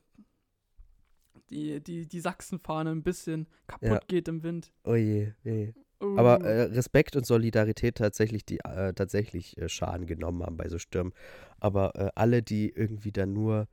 die, 1.50 1.80
die, 1.80 2.06
die 2.06 2.20
Sachsenfahne 2.20 2.90
ein 2.90 3.02
bisschen 3.02 3.46
kaputt 3.66 3.88
Ja. 3.90 4.00
geht 4.06 4.28
im 4.28 4.42
Wind. 4.42 4.72
Oh 4.84 4.94
je, 4.94 5.32
je. 5.42 5.72
Oh. 6.00 6.16
Aber 6.16 6.40
äh, 6.44 6.62
Respekt 6.64 7.16
und 7.16 7.26
Solidarität 7.26 7.96
tatsächlich, 7.96 8.44
die 8.44 8.58
äh, 8.60 8.92
tatsächlich 8.92 9.58
äh, 9.58 9.68
Schaden 9.68 10.06
genommen 10.06 10.42
haben 10.42 10.56
bei 10.56 10.68
so 10.68 10.78
Stürmen. 10.78 11.12
Aber 11.58 11.94
äh, 11.96 12.10
alle, 12.14 12.42
die 12.42 12.70
irgendwie 12.70 13.12
dann 13.12 13.32
nur 13.32 13.68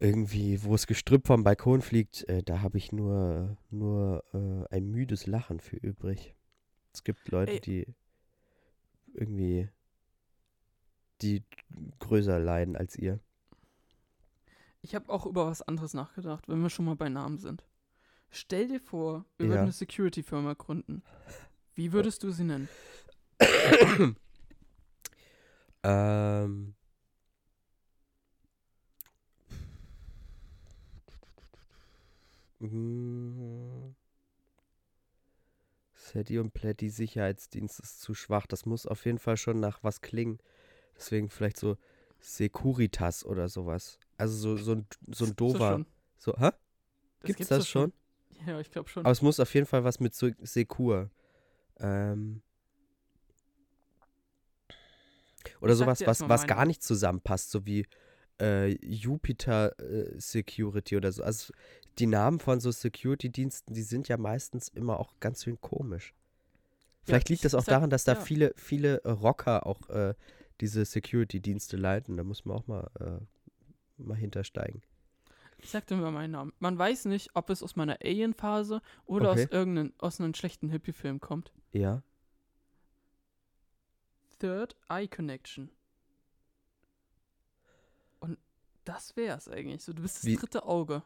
irgendwie, 0.00 0.62
wo 0.64 0.72
das 0.72 0.86
Gestrüpp 0.86 1.26
vom 1.26 1.44
Balkon 1.44 1.82
fliegt, 1.82 2.28
äh, 2.28 2.42
da 2.42 2.60
habe 2.62 2.78
ich 2.78 2.92
nur, 2.92 3.56
nur 3.70 4.24
äh, 4.34 4.74
ein 4.74 4.86
müdes 4.90 5.26
Lachen 5.26 5.60
für 5.60 5.76
übrig. 5.76 6.34
Es 6.92 7.04
gibt 7.04 7.28
Leute, 7.28 7.52
Ey. 7.52 7.60
die 7.60 7.86
irgendwie 9.14 9.68
die 11.22 11.42
größer 11.98 12.38
leiden 12.38 12.76
als 12.76 12.96
ihr. 12.96 13.20
Ich 14.82 14.94
habe 14.94 15.08
auch 15.10 15.26
über 15.26 15.46
was 15.46 15.62
anderes 15.62 15.94
nachgedacht, 15.94 16.48
wenn 16.48 16.60
wir 16.60 16.70
schon 16.70 16.84
mal 16.84 16.96
bei 16.96 17.08
Namen 17.08 17.38
sind. 17.38 17.64
Stell 18.30 18.68
dir 18.68 18.80
vor, 18.80 19.24
wir 19.38 19.46
Ja. 19.46 19.52
würden 19.52 19.62
eine 19.62 19.72
Security-Firma 19.72 20.54
gründen. 20.54 21.02
Wie 21.74 21.92
würdest 21.92 22.22
du 22.22 22.30
sie 22.30 22.44
nennen? 22.44 22.68
Ähm. 25.82 26.74
Mm. 32.72 33.94
Sadie 35.94 36.38
und 36.38 36.52
Plätti 36.52 36.88
Sicherheitsdienst 36.88 37.80
ist 37.80 38.00
zu 38.00 38.14
schwach. 38.14 38.46
Das 38.46 38.66
muss 38.66 38.86
auf 38.86 39.04
jeden 39.04 39.18
Fall 39.18 39.36
schon 39.36 39.58
nach 39.60 39.82
was 39.82 40.00
klingen. 40.00 40.38
Deswegen 40.96 41.28
vielleicht 41.30 41.56
so 41.56 41.76
Securitas 42.20 43.24
oder 43.24 43.48
sowas. 43.48 43.98
Also 44.16 44.36
so, 44.36 44.56
so 44.56 44.72
ein, 44.72 44.86
so 45.12 45.24
ein 45.24 45.28
Gibt's 45.28 45.36
das 45.36 45.36
dover. 45.36 45.72
schon? 45.72 45.86
So, 46.18 46.36
hä? 46.38 46.50
Das 47.20 47.26
Gibt's 47.26 47.48
das 47.48 47.68
schon? 47.68 47.92
Ja, 48.46 48.60
ich 48.60 48.70
glaube 48.70 48.88
schon. 48.88 49.04
Aber 49.04 49.12
es 49.12 49.22
muss 49.22 49.40
auf 49.40 49.52
jeden 49.54 49.66
Fall 49.66 49.84
was 49.84 50.00
mit 50.00 50.14
so 50.14 50.30
Secur. 50.40 51.10
Ähm. 51.78 52.42
Oder 55.60 55.72
Ich 55.72 55.78
sowas, 55.78 56.06
was, 56.06 56.28
was 56.28 56.46
gar 56.46 56.66
nicht 56.66 56.82
zusammenpasst, 56.82 57.50
so 57.50 57.66
wie 57.66 57.86
äh, 58.40 58.68
Jupiter 58.84 59.78
äh, 59.80 60.18
Security 60.20 60.96
oder 60.96 61.12
so. 61.12 61.22
Also 61.22 61.52
die 61.98 62.06
Namen 62.06 62.38
von 62.40 62.60
so 62.60 62.70
Security-Diensten, 62.70 63.72
die 63.74 63.82
sind 63.82 64.08
ja 64.08 64.16
meistens 64.18 64.68
immer 64.68 65.00
auch 65.00 65.14
ganz 65.20 65.44
schön 65.44 65.60
komisch. 65.60 66.14
Vielleicht 67.04 67.28
liegt 67.28 67.38
ich- 67.38 67.42
das 67.42 67.54
auch 67.54 67.62
sag- 67.64 67.74
daran, 67.74 67.90
dass 67.90 68.04
da 68.04 68.14
ja. 68.14 68.20
viele, 68.20 68.52
viele 68.56 68.98
äh, 69.04 69.10
Rocker 69.10 69.66
auch 69.66 69.88
äh, 69.88 70.14
diese 70.60 70.84
Security-Dienste 70.84 71.76
leiten. 71.76 72.16
Da 72.16 72.24
muss 72.24 72.44
man 72.44 72.56
auch 72.58 72.66
mal, 72.66 72.90
äh, 73.00 74.02
mal 74.02 74.16
hintersteigen. 74.16 74.82
Ich 75.58 75.70
sag 75.70 75.86
dir 75.86 75.96
mal 75.96 76.10
meinen 76.12 76.32
Namen. 76.32 76.52
Man 76.58 76.76
weiß 76.78 77.06
nicht, 77.06 77.30
ob 77.34 77.48
es 77.48 77.62
aus 77.62 77.76
meiner 77.76 77.98
Alien-Phase 78.02 78.82
oder 79.06 79.30
Okay. 79.30 79.44
aus 79.44 79.50
irgendeinem 79.50 79.92
aus 79.98 80.20
einem 80.20 80.34
schlechten 80.34 80.68
Hippie-Film 80.68 81.20
kommt. 81.20 81.50
Ja. 81.72 82.02
Third 84.38 84.76
Eye 84.90 85.08
Connection. 85.08 85.70
Und 88.20 88.38
das 88.86 89.14
wär's 89.16 89.48
eigentlich. 89.48 89.82
So, 89.82 89.92
du 89.92 90.02
bist 90.02 90.16
das 90.18 90.24
Wie- 90.24 90.36
dritte 90.36 90.64
Auge. 90.64 91.02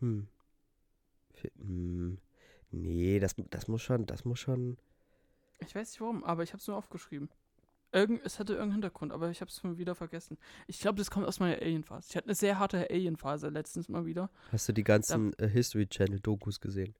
Hm. 0.00 0.26
Hm. 1.58 2.18
Nee, 2.70 3.20
das, 3.20 3.34
das 3.50 3.68
muss 3.68 3.82
schon, 3.82 4.06
das 4.06 4.24
muss 4.24 4.40
schon. 4.40 4.76
Ich 5.60 5.74
weiß 5.74 5.90
nicht 5.90 6.00
warum, 6.00 6.24
aber 6.24 6.42
ich 6.42 6.52
hab's 6.52 6.66
nur 6.66 6.76
aufgeschrieben. 6.76 7.28
Irgend, 7.92 8.24
es 8.24 8.38
hatte 8.38 8.54
irgendeinen 8.54 8.72
Hintergrund, 8.82 9.12
aber 9.12 9.28
ich 9.30 9.42
hab's 9.42 9.60
schon 9.60 9.76
wieder 9.76 9.94
vergessen. 9.94 10.38
Ich 10.66 10.80
glaube, 10.80 10.96
das 10.96 11.10
kommt 11.10 11.26
aus 11.26 11.40
meiner 11.40 11.60
Alien-Phase. 11.60 12.08
Ich 12.08 12.16
hatte 12.16 12.26
eine 12.28 12.34
sehr 12.34 12.58
harte 12.58 12.88
Alien-Phase 12.90 13.48
letztens 13.50 13.88
mal 13.90 14.06
wieder. 14.06 14.30
Hast 14.50 14.68
du 14.68 14.72
die 14.72 14.82
ganzen 14.82 15.34
äh, 15.38 15.46
History 15.48 15.86
Channel 15.86 16.18
Dokus 16.20 16.60
gesehen? 16.60 16.94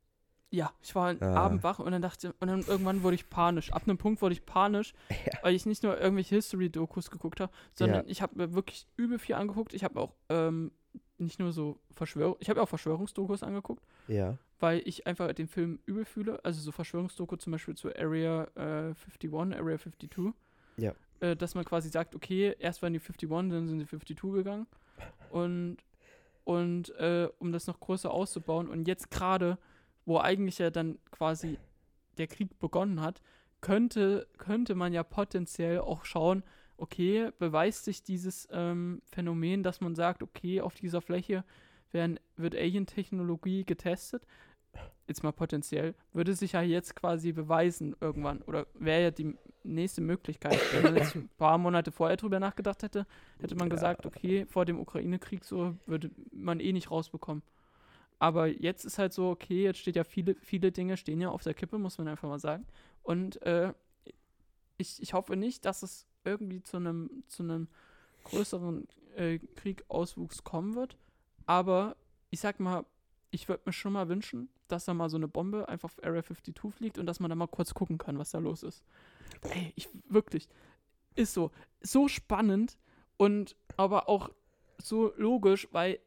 Ja, 0.55 0.71
ich 0.83 0.95
war 0.95 1.15
Ah. 1.23 1.35
Abend 1.35 1.63
wach 1.63 1.79
und 1.79 1.91
dann 1.93 2.03
dachte 2.03 2.35
und 2.39 2.47
dann 2.49 2.61
irgendwann 2.61 3.03
wurde 3.03 3.15
ich 3.15 3.29
panisch. 3.31 3.73
Ab 3.73 3.83
einem 3.87 3.97
Punkt 3.97 4.21
wurde 4.21 4.35
ich 4.35 4.45
panisch, 4.45 4.93
weil 5.43 5.55
ich 5.55 5.65
nicht 5.67 5.83
nur 5.83 5.99
irgendwelche 5.99 6.35
History-Dokus 6.37 7.11
geguckt 7.11 7.41
habe, 7.41 7.51
sondern 7.75 8.07
ich 8.07 8.21
habe 8.21 8.37
mir 8.37 8.53
wirklich 8.53 8.87
übel 8.97 9.19
viel 9.19 9.35
angeguckt. 9.35 9.73
Ich 9.73 9.83
habe 9.83 9.99
auch 9.99 10.15
ähm, 10.29 10.71
nicht 11.17 11.39
nur 11.41 11.53
so 11.53 11.79
Verschwörung, 11.95 12.37
ich 12.39 12.51
habe 12.51 12.61
auch 12.61 12.69
Verschwörungsdokus 12.69 13.43
angeguckt, 13.43 13.83
Ja. 14.09 14.37
weil 14.61 14.83
ich 14.85 15.07
einfach 15.07 15.33
den 15.33 15.49
Film 15.49 15.79
übel 15.87 16.05
fühle. 16.05 16.45
Also 16.45 16.61
so 16.61 16.71
Verschwörungsdoku 16.71 17.37
zum 17.37 17.53
Beispiel 17.53 17.75
zu 17.75 17.89
Area 17.97 18.45
äh, 18.55 18.93
51, 19.17 19.33
Area 19.35 19.79
52. 19.79 20.35
Ja. 20.77 20.93
Äh, 21.21 21.35
dass 21.35 21.55
man 21.55 21.65
quasi 21.65 21.89
sagt, 21.89 22.15
okay, 22.15 22.55
erst 22.59 22.83
waren 22.83 22.93
die 22.93 22.99
51, 23.01 23.29
dann 23.31 23.69
sind 23.69 23.79
die 23.79 23.87
52 23.87 24.17
gegangen. 24.35 24.67
Und, 25.31 25.79
und 26.45 26.91
äh, 26.97 27.29
um 27.39 27.53
das 27.53 27.67
noch 27.67 27.81
größer 27.81 28.11
auszubauen 28.11 28.69
und 28.69 28.87
jetzt 28.87 29.11
gerade, 29.11 29.57
wo 30.05 30.19
eigentlich 30.19 30.59
ja 30.59 30.71
dann 30.71 30.99
quasi 31.11 31.59
der 32.19 32.27
Krieg 32.27 32.59
begonnen 32.59 33.01
hat, 33.01 33.23
könnte, 33.61 34.27
könnte 34.39 34.75
man 34.75 34.93
ja 34.93 35.03
potenziell 35.03 35.81
auch 35.81 36.05
schauen, 36.05 36.43
okay, 36.77 37.31
beweist 37.39 37.85
sich 37.85 38.03
dieses 38.03 38.49
ähm, 38.51 39.03
Phänomen, 39.07 39.63
dass 39.63 39.81
man 39.81 39.95
sagt, 39.95 40.23
okay, 40.23 40.61
auf 40.61 40.75
dieser 40.75 41.01
Fläche 41.01 41.45
werden, 41.93 42.19
wird 42.37 42.57
Alien-Technologie 42.57 43.65
getestet, 43.65 44.27
jetzt 45.07 45.23
mal 45.23 45.33
potenziell, 45.33 45.95
würde 46.13 46.35
sich 46.35 46.53
ja 46.53 46.63
jetzt 46.63 46.97
quasi 46.97 47.33
beweisen 47.33 47.95
irgendwann, 48.01 48.43
oder 48.43 48.67
wäre 48.75 49.03
ja 49.03 49.11
die 49.11 49.37
nächste 49.63 50.01
Möglichkeit. 50.01 50.59
Wenn 50.73 50.83
man 50.83 50.97
jetzt 50.97 51.15
ein 51.15 51.29
paar 51.37 51.59
Monate 51.59 51.93
vorher 51.93 52.17
drüber 52.17 52.41
nachgedacht 52.41 52.83
hätte, 52.83 53.07
hätte 53.41 53.55
man 53.55 53.71
gesagt, 53.71 54.07
okay, 54.07 54.47
vor 54.47 54.65
dem 54.65 54.81
Ukraine-Krieg 54.81 55.45
so 55.45 55.77
würde 55.87 56.11
man 56.33 56.59
eh 56.59 56.73
nicht 56.73 56.91
rausbekommen. 56.91 57.43
Aber 58.23 58.47
jetzt 58.47 58.85
ist 58.85 58.99
halt 58.99 59.13
so, 59.13 59.31
okay, 59.31 59.65
jetzt 59.65 59.81
steht 59.81 59.97
ja 59.97 60.05
viele, 60.05 60.37
viele 60.37 60.71
Dinge 60.71 60.97
stehen 60.97 61.21
ja 61.21 61.31
auf 61.31 61.43
der 61.43 61.55
Kippe, 61.55 61.77
muss 61.77 61.99
man 61.99 62.07
einfach 62.07 62.29
mal 62.29 62.39
sagen. 62.39 62.65
Und 63.03 63.43
äh, 63.43 63.75
ich, 64.77 65.03
ich 65.03 65.13
hoffe 65.13 65.35
nicht, 65.35 65.65
dass 65.65 65.83
es 65.83 66.07
irgendwie 66.23 66.63
zu 66.63 66.77
einem 66.77 67.25
zu 67.27 67.43
einem 67.43 67.67
größeren 68.23 68.87
äh, 69.17 69.41
Krieg-Auswuchs 69.57 70.45
kommen 70.45 70.77
wird. 70.77 70.97
Aber 71.47 71.97
ich 72.31 72.39
sag 72.39 72.61
mal, 72.61 72.85
ich 73.33 73.49
würde 73.49 73.65
mir 73.67 73.73
schon 73.73 73.93
mal 73.93 74.09
wünschen, 74.09 74.49
dass 74.69 74.85
da 74.85 74.95
mal 74.95 75.11
so 75.11 75.17
eine 75.17 75.27
Bombe 75.27 75.69
einfach 75.69 75.87
auf 75.87 76.05
Area 76.05 76.23
52 76.23 76.73
fliegt 76.73 76.99
und 76.99 77.07
dass 77.07 77.19
man 77.19 77.29
da 77.29 77.35
mal 77.35 77.49
kurz 77.49 77.75
gucken 77.75 77.99
kann, 77.99 78.21
was 78.21 78.31
da 78.31 78.39
los 78.39 78.63
ist. 78.63 78.85
Ey, 79.51 79.73
ich 79.75 79.89
wirklich, 80.09 80.49
ist 81.17 81.35
so, 81.35 81.51
so 81.81 82.07
spannend 82.07 82.79
und 83.17 83.57
aber 83.77 84.09
auch 84.09 84.31
so 84.79 85.13
logisch, 85.17 85.67
weil 85.73 85.99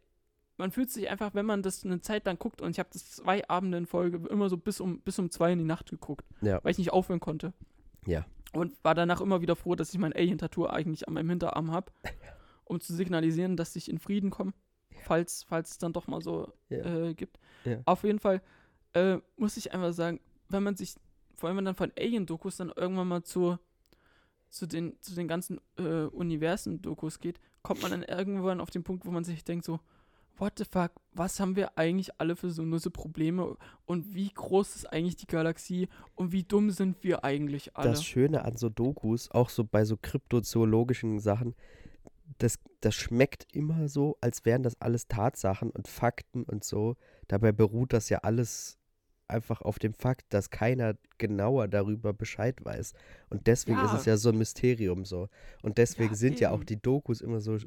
man 0.58 0.72
fühlt 0.72 0.90
sich 0.90 1.10
einfach, 1.10 1.34
wenn 1.36 1.46
man 1.46 1.62
das 1.64 1.84
eine 1.86 2.00
Zeit 2.02 2.26
lang 2.26 2.40
guckt, 2.40 2.62
und 2.62 2.72
ich 2.72 2.80
habe 2.80 2.90
das 2.94 3.12
zwei 3.12 3.48
Abende 3.50 3.78
in 3.78 3.86
Folge 3.86 4.26
immer 4.30 4.50
so 4.50 4.58
bis 4.58 4.80
um, 4.80 5.00
bis 5.02 5.20
um 5.20 5.30
zwei 5.30 5.52
in 5.52 5.60
die 5.60 5.66
Nacht 5.66 5.90
geguckt, 5.90 6.26
Ja. 6.42 6.64
weil 6.64 6.72
ich 6.72 6.78
nicht 6.78 6.94
aufhören 6.94 7.20
konnte. 7.20 7.54
Ja. 8.06 8.26
Und 8.54 8.74
war 8.84 8.96
danach 8.96 9.20
immer 9.22 9.42
wieder 9.42 9.56
froh, 9.56 9.76
dass 9.76 9.94
ich 9.94 10.00
mein 10.00 10.14
Alien-Tattoo 10.14 10.66
eigentlich 10.68 11.08
an 11.08 11.14
meinem 11.16 11.30
Hinterarm 11.30 11.72
habe, 11.72 11.92
um 12.64 12.80
zu 12.80 12.94
signalisieren, 12.94 13.58
dass 13.58 13.76
ich 13.76 13.90
in 13.90 14.00
Frieden 14.00 14.30
komme, 14.30 14.54
falls, 15.04 15.44
falls 15.44 15.72
es 15.72 15.78
dann 15.78 15.92
doch 15.94 16.08
mal 16.08 16.22
so 16.22 16.54
Ja. 16.70 16.78
äh, 17.08 17.14
gibt. 17.14 17.38
Ja. 17.66 17.80
Auf 17.86 18.04
jeden 18.04 18.20
Fall 18.20 18.42
äh, 18.94 19.18
muss 19.36 19.58
ich 19.58 19.74
einfach 19.74 19.92
sagen, 19.92 20.22
wenn 20.48 20.64
man 20.64 20.78
sich, 20.78 20.96
vor 21.36 21.50
allem 21.50 21.58
wenn 21.58 21.66
man 21.66 21.74
dann 21.74 21.90
von 21.90 21.92
Alien-Dokus 22.00 22.56
dann 22.58 22.72
irgendwann 22.74 23.10
mal 23.10 23.24
zu, 23.24 23.58
zu, 24.50 24.68
den, 24.68 24.96
zu 25.02 25.16
den 25.16 25.28
ganzen 25.28 25.60
äh, 25.78 26.06
Universen-Dokus 26.06 27.20
geht, 27.20 27.40
kommt 27.62 27.82
man 27.82 27.92
dann 27.92 28.04
irgendwann 28.04 28.62
auf 28.62 28.70
den 28.70 28.84
Punkt, 28.84 29.06
wo 29.06 29.12
man 29.12 29.24
sich 29.26 29.44
denkt 29.44 29.66
so, 29.66 29.80
what 30.38 30.54
the 30.58 30.66
fuck, 30.66 30.92
was 31.14 31.40
haben 31.40 31.56
wir 31.56 31.78
eigentlich 31.78 32.20
alle 32.20 32.36
für 32.36 32.50
so 32.52 32.64
nusse 32.64 32.92
Probleme 32.92 33.56
und 33.86 34.14
wie 34.14 34.30
groß 34.34 34.76
ist 34.76 34.86
eigentlich 34.92 35.16
die 35.16 35.28
Galaxie 35.28 35.88
und 36.16 36.32
wie 36.32 36.44
dumm 36.44 36.72
sind 36.72 37.04
wir 37.04 37.24
eigentlich 37.24 37.76
alle? 37.76 37.90
Das 37.92 38.04
Schöne 38.04 38.44
an 38.46 38.58
so 38.58 38.70
Dokus, 38.70 39.32
auch 39.32 39.50
so 39.50 39.64
bei 39.64 39.86
so 39.86 39.98
kryptozoologischen 39.98 41.20
Sachen, 41.20 41.56
das, 42.38 42.60
das 42.82 42.96
schmeckt 42.96 43.46
immer 43.54 43.88
so, 43.88 44.18
als 44.22 44.46
wären 44.46 44.64
das 44.64 44.80
alles 44.82 45.08
Tatsachen 45.08 45.70
und 45.70 45.88
Fakten 45.88 46.44
und 46.44 46.64
so. 46.64 46.96
Dabei 47.28 47.52
beruht 47.52 47.94
das 47.94 48.10
ja 48.10 48.20
alles 48.20 48.78
einfach 49.28 49.62
auf 49.62 49.80
dem 49.80 49.94
Fakt, 49.94 50.26
dass 50.30 50.50
keiner 50.50 50.96
genauer 51.18 51.68
darüber 51.68 52.14
Bescheid 52.14 52.64
weiß. 52.64 52.94
Und 53.30 53.48
deswegen 53.48 53.80
ist 53.80 53.92
Ja. 53.92 53.98
es 53.98 54.06
ja 54.06 54.18
so 54.18 54.30
ein 54.30 54.38
Mysterium 54.38 55.06
so. 55.06 55.30
Und 55.64 55.78
deswegen 55.78 56.12
Ja, 56.12 56.16
sind 56.16 56.40
ja 56.40 56.52
auch 56.52 56.58
eben. 56.58 56.66
die 56.68 56.82
Dokus 56.82 57.22
immer 57.22 57.42
so. 57.42 57.58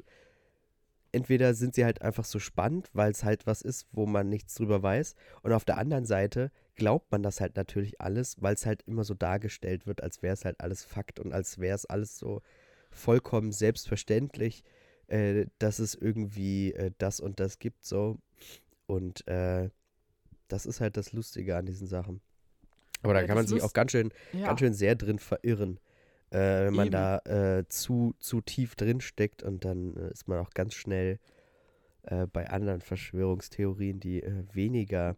Entweder 1.11 1.53
sind 1.53 1.75
sie 1.75 1.85
halt 1.85 2.01
einfach 2.01 2.25
so 2.25 2.39
spannend, 2.39 2.89
weil 2.93 3.11
es 3.11 3.23
halt 3.23 3.47
was 3.47 3.61
ist, 3.61 3.87
wo 3.91 4.05
man 4.05 4.29
nichts 4.29 4.55
drüber 4.55 4.83
weiß. 4.83 5.15
Und 5.41 5.53
auf 5.53 5.65
der 5.65 5.77
anderen 5.77 6.05
Seite 6.05 6.51
glaubt 6.75 7.11
man 7.11 7.23
das 7.23 7.41
halt 7.41 7.55
natürlich 7.55 7.99
alles, 8.01 8.37
weil 8.41 8.53
es 8.55 8.65
halt 8.65 8.83
immer 8.83 9.03
so 9.03 9.13
dargestellt 9.13 9.87
wird, 9.87 10.01
als 10.03 10.21
wäre 10.21 10.33
es 10.33 10.45
halt 10.45 10.59
alles 10.61 10.83
Fakt 10.83 11.19
und 11.19 11.33
als 11.33 11.57
wäre 11.59 11.75
es 11.75 11.85
alles 11.85 12.17
so, 12.17 12.41
vollkommen 12.91 13.51
selbstverständlich, 13.51 14.63
äh, 15.07 15.45
dass 15.59 15.79
es 15.79 15.95
irgendwie 15.95 16.73
äh, 16.73 16.91
das 16.97 17.19
und 17.19 17.39
das 17.39 17.59
gibt 17.59 17.83
so. 17.85 18.17
Und 18.87 19.27
äh, 19.27 19.69
das 20.47 20.65
ist 20.65 20.81
halt 20.81 20.97
das 20.97 21.13
Lustige 21.13 21.55
an 21.55 21.65
diesen 21.65 21.87
Sachen. 21.87 22.21
Aber 23.01 23.13
da 23.13 23.21
Ja, 23.21 23.27
kann 23.27 23.35
man 23.35 23.47
sich 23.47 23.61
auch 23.61 23.73
ganz 23.73 23.91
schön, 23.91 24.11
Ja, 24.31 24.47
ganz 24.47 24.59
schön 24.59 24.73
sehr 24.73 24.95
drin 24.95 25.19
verirren, 25.19 25.79
äh, 26.31 26.65
wenn 26.65 26.73
man 26.73 26.87
Eben. 26.87 26.91
da 26.91 27.17
äh, 27.19 27.67
zu, 27.67 28.13
zu 28.19 28.41
tief 28.41 28.75
drin 28.75 29.01
steckt 29.01 29.43
und 29.43 29.65
dann 29.65 29.95
äh, 29.95 30.11
ist 30.11 30.27
man 30.27 30.39
auch 30.39 30.51
ganz 30.51 30.73
schnell 30.73 31.19
äh, 32.03 32.27
bei 32.27 32.49
anderen 32.49 32.81
Verschwörungstheorien, 32.81 33.99
die 33.99 34.23
äh, 34.23 34.43
weniger 34.53 35.15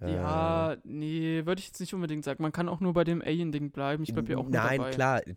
äh, 0.00 0.12
ja, 0.12 0.76
nee, 0.84 1.44
würde 1.44 1.60
ich 1.60 1.66
jetzt 1.66 1.80
nicht 1.80 1.94
unbedingt 1.94 2.24
sagen. 2.24 2.42
Man 2.42 2.52
kann 2.52 2.68
auch 2.68 2.80
nur 2.80 2.92
bei 2.94 3.04
dem 3.04 3.20
Alien-Ding 3.20 3.70
bleiben. 3.70 4.04
Ich 4.04 4.12
bleibe 4.12 4.32
ja 4.32 4.38
auch 4.38 4.48
Nein, 4.48 4.78
dabei. 4.78 4.90
klar, 4.90 5.22
du, 5.22 5.36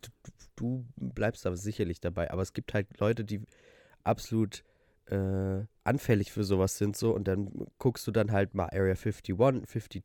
du 0.55 0.85
bleibst 0.95 1.45
aber 1.45 1.57
sicherlich 1.57 1.99
dabei. 1.99 2.31
Aber 2.31 2.41
es 2.41 2.53
gibt 2.53 2.73
halt 2.73 2.99
Leute, 2.99 3.25
die 3.25 3.41
absolut 4.03 4.63
anfällig 5.83 6.31
für 6.31 6.45
sowas 6.45 6.77
sind 6.77 6.95
so 6.95 7.13
und 7.13 7.27
dann 7.27 7.67
guckst 7.79 8.07
du 8.07 8.11
dann 8.11 8.31
halt 8.31 8.53
mal 8.55 8.69
Area 8.71 8.95
51, 8.95 9.35
52 9.35 10.03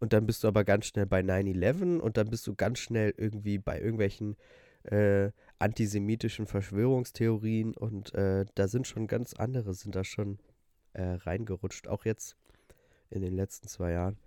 und 0.00 0.12
dann 0.12 0.26
bist 0.26 0.44
du 0.44 0.48
aber 0.48 0.64
ganz 0.64 0.86
schnell 0.86 1.06
bei 1.06 1.22
9-11 1.22 2.00
und 2.00 2.16
dann 2.16 2.30
bist 2.30 2.46
du 2.46 2.54
ganz 2.54 2.78
schnell 2.80 3.14
irgendwie 3.16 3.58
bei 3.58 3.78
irgendwelchen 3.80 4.36
äh, 4.84 5.30
antisemitischen 5.58 6.46
Verschwörungstheorien 6.46 7.74
und 7.76 8.14
äh, 8.14 8.46
da 8.54 8.68
sind 8.68 8.86
schon 8.86 9.06
ganz 9.06 9.34
andere, 9.34 9.74
sind 9.74 9.94
da 9.94 10.04
schon 10.04 10.38
äh, 10.94 11.02
reingerutscht, 11.02 11.88
auch 11.88 12.04
jetzt 12.04 12.36
in 13.10 13.22
den 13.22 13.34
letzten 13.34 13.68
zwei 13.68 13.92
Jahren. 13.92 14.18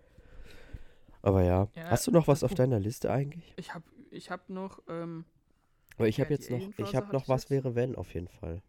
Aber 1.24 1.41
ja, 1.43 1.67
Ja, 1.76 1.84
hast 1.89 2.05
du 2.07 2.11
noch 2.11 2.28
was 2.28 2.43
auf 2.43 2.53
deiner 2.53 2.80
Liste 2.80 3.09
eigentlich? 3.11 3.55
Ich 3.55 3.74
habe 3.74 3.86
ich 4.11 4.30
hab 4.32 4.49
noch, 4.49 4.82
ähm, 4.88 5.26
Aber 5.97 6.07
ich 6.07 6.19
Ja, 6.19 6.26
habe 6.26 6.34
jetzt 6.36 6.51
noch, 6.51 6.71
ich 6.78 6.93
habe 6.95 7.11
noch 7.11 7.28
was 7.28 7.49
wäre 7.49 7.74
wenn 7.74 7.95
auf 7.95 8.13
jeden 8.13 8.28
Fall. 8.28 8.61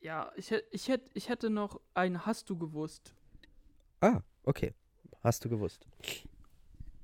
ja, 0.00 0.30
ich, 0.36 0.52
ich, 0.70 0.88
hätt, 0.88 1.02
ich 1.14 1.28
hätte 1.28 1.50
noch 1.50 1.80
ein 1.94 2.26
Hast 2.26 2.50
du 2.50 2.56
gewusst. 2.58 3.14
Ah, 4.02 4.22
okay. 4.44 4.74
Hast 5.22 5.44
du 5.44 5.48
gewusst? 5.48 5.86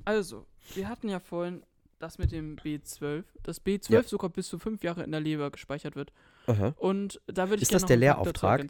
Also, 0.05 0.47
wir 0.75 0.89
hatten 0.89 1.09
ja 1.09 1.21
vorhin 1.21 1.63
das 1.99 2.19
mit 2.19 2.33
dem 2.33 2.57
B12, 2.57 3.25
dass 3.43 3.65
B12 3.65 3.93
Ja. 3.93 4.03
sogar 4.03 4.31
bis 4.31 4.49
zu 4.49 4.59
fünf 4.59 4.83
Jahre 4.83 5.03
in 5.03 5.13
der 5.13 5.21
Leber 5.21 5.51
gespeichert 5.51 5.97
wird. 5.97 6.13
Aha. 6.47 6.75
Und 6.79 7.21
da 7.27 7.49
würde 7.49 7.57
ich 7.57 7.63
Ist 7.63 7.75
das 7.75 7.85
der 7.87 7.97
Lehrauftrag? 7.97 8.67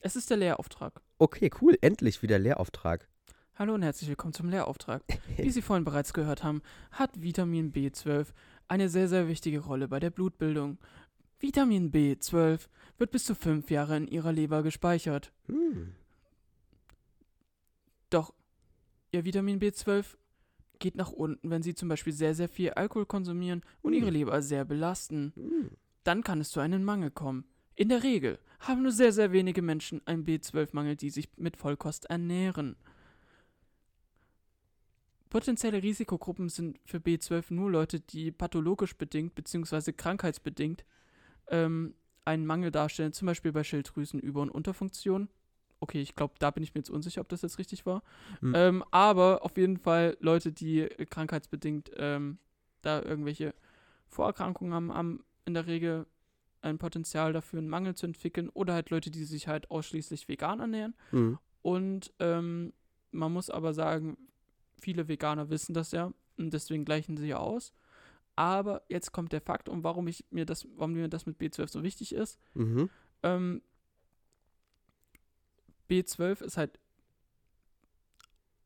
Es 0.00 0.16
ist 0.16 0.30
der 0.30 0.36
Lehrauftrag. 0.36 1.00
Okay, 1.18 1.50
cool. 1.60 1.78
Endlich 1.80 2.22
wieder 2.22 2.38
Lehrauftrag. 2.38 3.08
Hallo 3.56 3.74
und 3.74 3.82
herzlich 3.82 4.08
willkommen 4.08 4.34
zum 4.34 4.48
Lehrauftrag. 4.50 5.02
Wie 5.36 5.50
Sie 5.50 5.62
vorhin 5.62 5.84
bereits 5.84 6.12
gehört 6.12 6.42
haben, 6.42 6.60
hat 6.90 7.22
Vitamin 7.22 7.72
B12 7.72 8.26
eine 8.68 8.88
sehr, 8.88 9.08
sehr 9.08 9.28
wichtige 9.28 9.60
Rolle 9.60 9.88
bei 9.88 10.00
der 10.00 10.10
Blutbildung. 10.10 10.78
Vitamin 11.38 11.92
B12 11.92 12.66
wird 12.98 13.10
bis 13.10 13.24
zu 13.24 13.34
fünf 13.34 13.70
Jahre 13.70 13.96
in 13.96 14.08
Ihrer 14.08 14.32
Leber 14.32 14.62
gespeichert. 14.62 15.32
Hm. 15.46 15.94
Doch 18.10 18.32
Ihr 19.14 19.24
Vitamin 19.24 19.60
B12 19.60 20.16
geht 20.80 20.96
nach 20.96 21.12
unten, 21.12 21.48
wenn 21.48 21.62
Sie 21.62 21.76
zum 21.76 21.88
Beispiel 21.88 22.12
sehr, 22.12 22.34
sehr 22.34 22.48
viel 22.48 22.70
Alkohol 22.70 23.06
konsumieren 23.06 23.62
und 23.80 23.92
Ihre 23.92 24.08
Hm. 24.08 24.12
Leber 24.12 24.42
sehr 24.42 24.64
belasten. 24.64 25.32
Hm. 25.36 25.70
Dann 26.02 26.24
kann 26.24 26.40
es 26.40 26.50
zu 26.50 26.58
einem 26.58 26.82
Mangel 26.82 27.12
kommen. 27.12 27.44
In 27.76 27.90
der 27.90 28.02
Regel 28.02 28.40
haben 28.58 28.82
nur 28.82 28.90
sehr, 28.90 29.12
sehr 29.12 29.30
wenige 29.30 29.62
Menschen 29.62 30.04
einen 30.04 30.24
B12-Mangel, 30.24 30.96
die 30.96 31.10
sich 31.10 31.28
mit 31.36 31.56
Vollkost 31.56 32.06
ernähren. 32.06 32.74
Potenzielle 35.30 35.80
Risikogruppen 35.80 36.48
sind 36.48 36.80
für 36.84 36.98
B12 36.98 37.54
nur 37.54 37.70
Leute, 37.70 38.00
die 38.00 38.32
pathologisch 38.32 38.96
bedingt 38.96 39.36
bzw. 39.36 39.92
krankheitsbedingt 39.92 40.84
ähm, 41.46 41.94
einen 42.24 42.46
Mangel 42.46 42.72
darstellen, 42.72 43.12
zum 43.12 43.26
Beispiel 43.26 43.52
bei 43.52 43.62
Schilddrüsenüber- 43.62 44.42
und 44.42 44.50
Unterfunktion. 44.50 45.28
Okay, 45.84 46.00
ich 46.00 46.14
glaube, 46.16 46.32
da 46.38 46.50
bin 46.50 46.62
ich 46.62 46.72
mir 46.72 46.78
jetzt 46.78 46.88
unsicher, 46.88 47.20
ob 47.20 47.28
das 47.28 47.42
jetzt 47.42 47.58
richtig 47.58 47.84
war. 47.84 48.02
Hm. 48.40 48.54
Ähm, 48.56 48.84
aber 48.90 49.44
auf 49.44 49.58
jeden 49.58 49.76
Fall 49.76 50.16
Leute, 50.18 50.50
die 50.50 50.80
äh, 50.80 51.04
krankheitsbedingt 51.04 51.90
ähm, 51.98 52.38
da 52.80 53.02
irgendwelche 53.02 53.52
Vorerkrankungen 54.08 54.72
haben, 54.72 54.94
haben 54.94 55.24
in 55.44 55.52
der 55.52 55.66
Regel 55.66 56.06
ein 56.62 56.78
Potenzial 56.78 57.34
dafür, 57.34 57.58
einen 57.58 57.68
Mangel 57.68 57.94
zu 57.94 58.06
entwickeln. 58.06 58.48
Oder 58.48 58.72
halt 58.72 58.88
Leute, 58.88 59.10
die 59.10 59.24
sich 59.24 59.46
halt 59.46 59.70
ausschließlich 59.70 60.26
vegan 60.26 60.60
ernähren. 60.60 60.94
Hm. 61.10 61.36
Und 61.60 62.14
ähm, 62.18 62.72
man 63.10 63.30
muss 63.30 63.50
aber 63.50 63.74
sagen, 63.74 64.16
viele 64.80 65.06
Veganer 65.06 65.50
wissen 65.50 65.74
das 65.74 65.92
ja 65.92 66.14
und 66.38 66.54
deswegen 66.54 66.86
gleichen 66.86 67.18
sie 67.18 67.28
ja 67.28 67.36
aus. 67.36 67.74
Aber 68.36 68.84
jetzt 68.88 69.12
kommt 69.12 69.34
der 69.34 69.42
Fakt, 69.42 69.68
und 69.68 69.84
warum 69.84 70.08
ich 70.08 70.24
mir 70.30 70.46
das, 70.46 70.66
warum 70.76 70.94
mir 70.94 71.08
das 71.08 71.26
mit 71.26 71.38
B12 71.38 71.68
so 71.68 71.82
wichtig 71.82 72.14
ist. 72.14 72.40
Mhm. 72.54 72.88
Ähm, 73.22 73.60
B12 75.88 76.42
ist 76.42 76.56
halt 76.56 76.78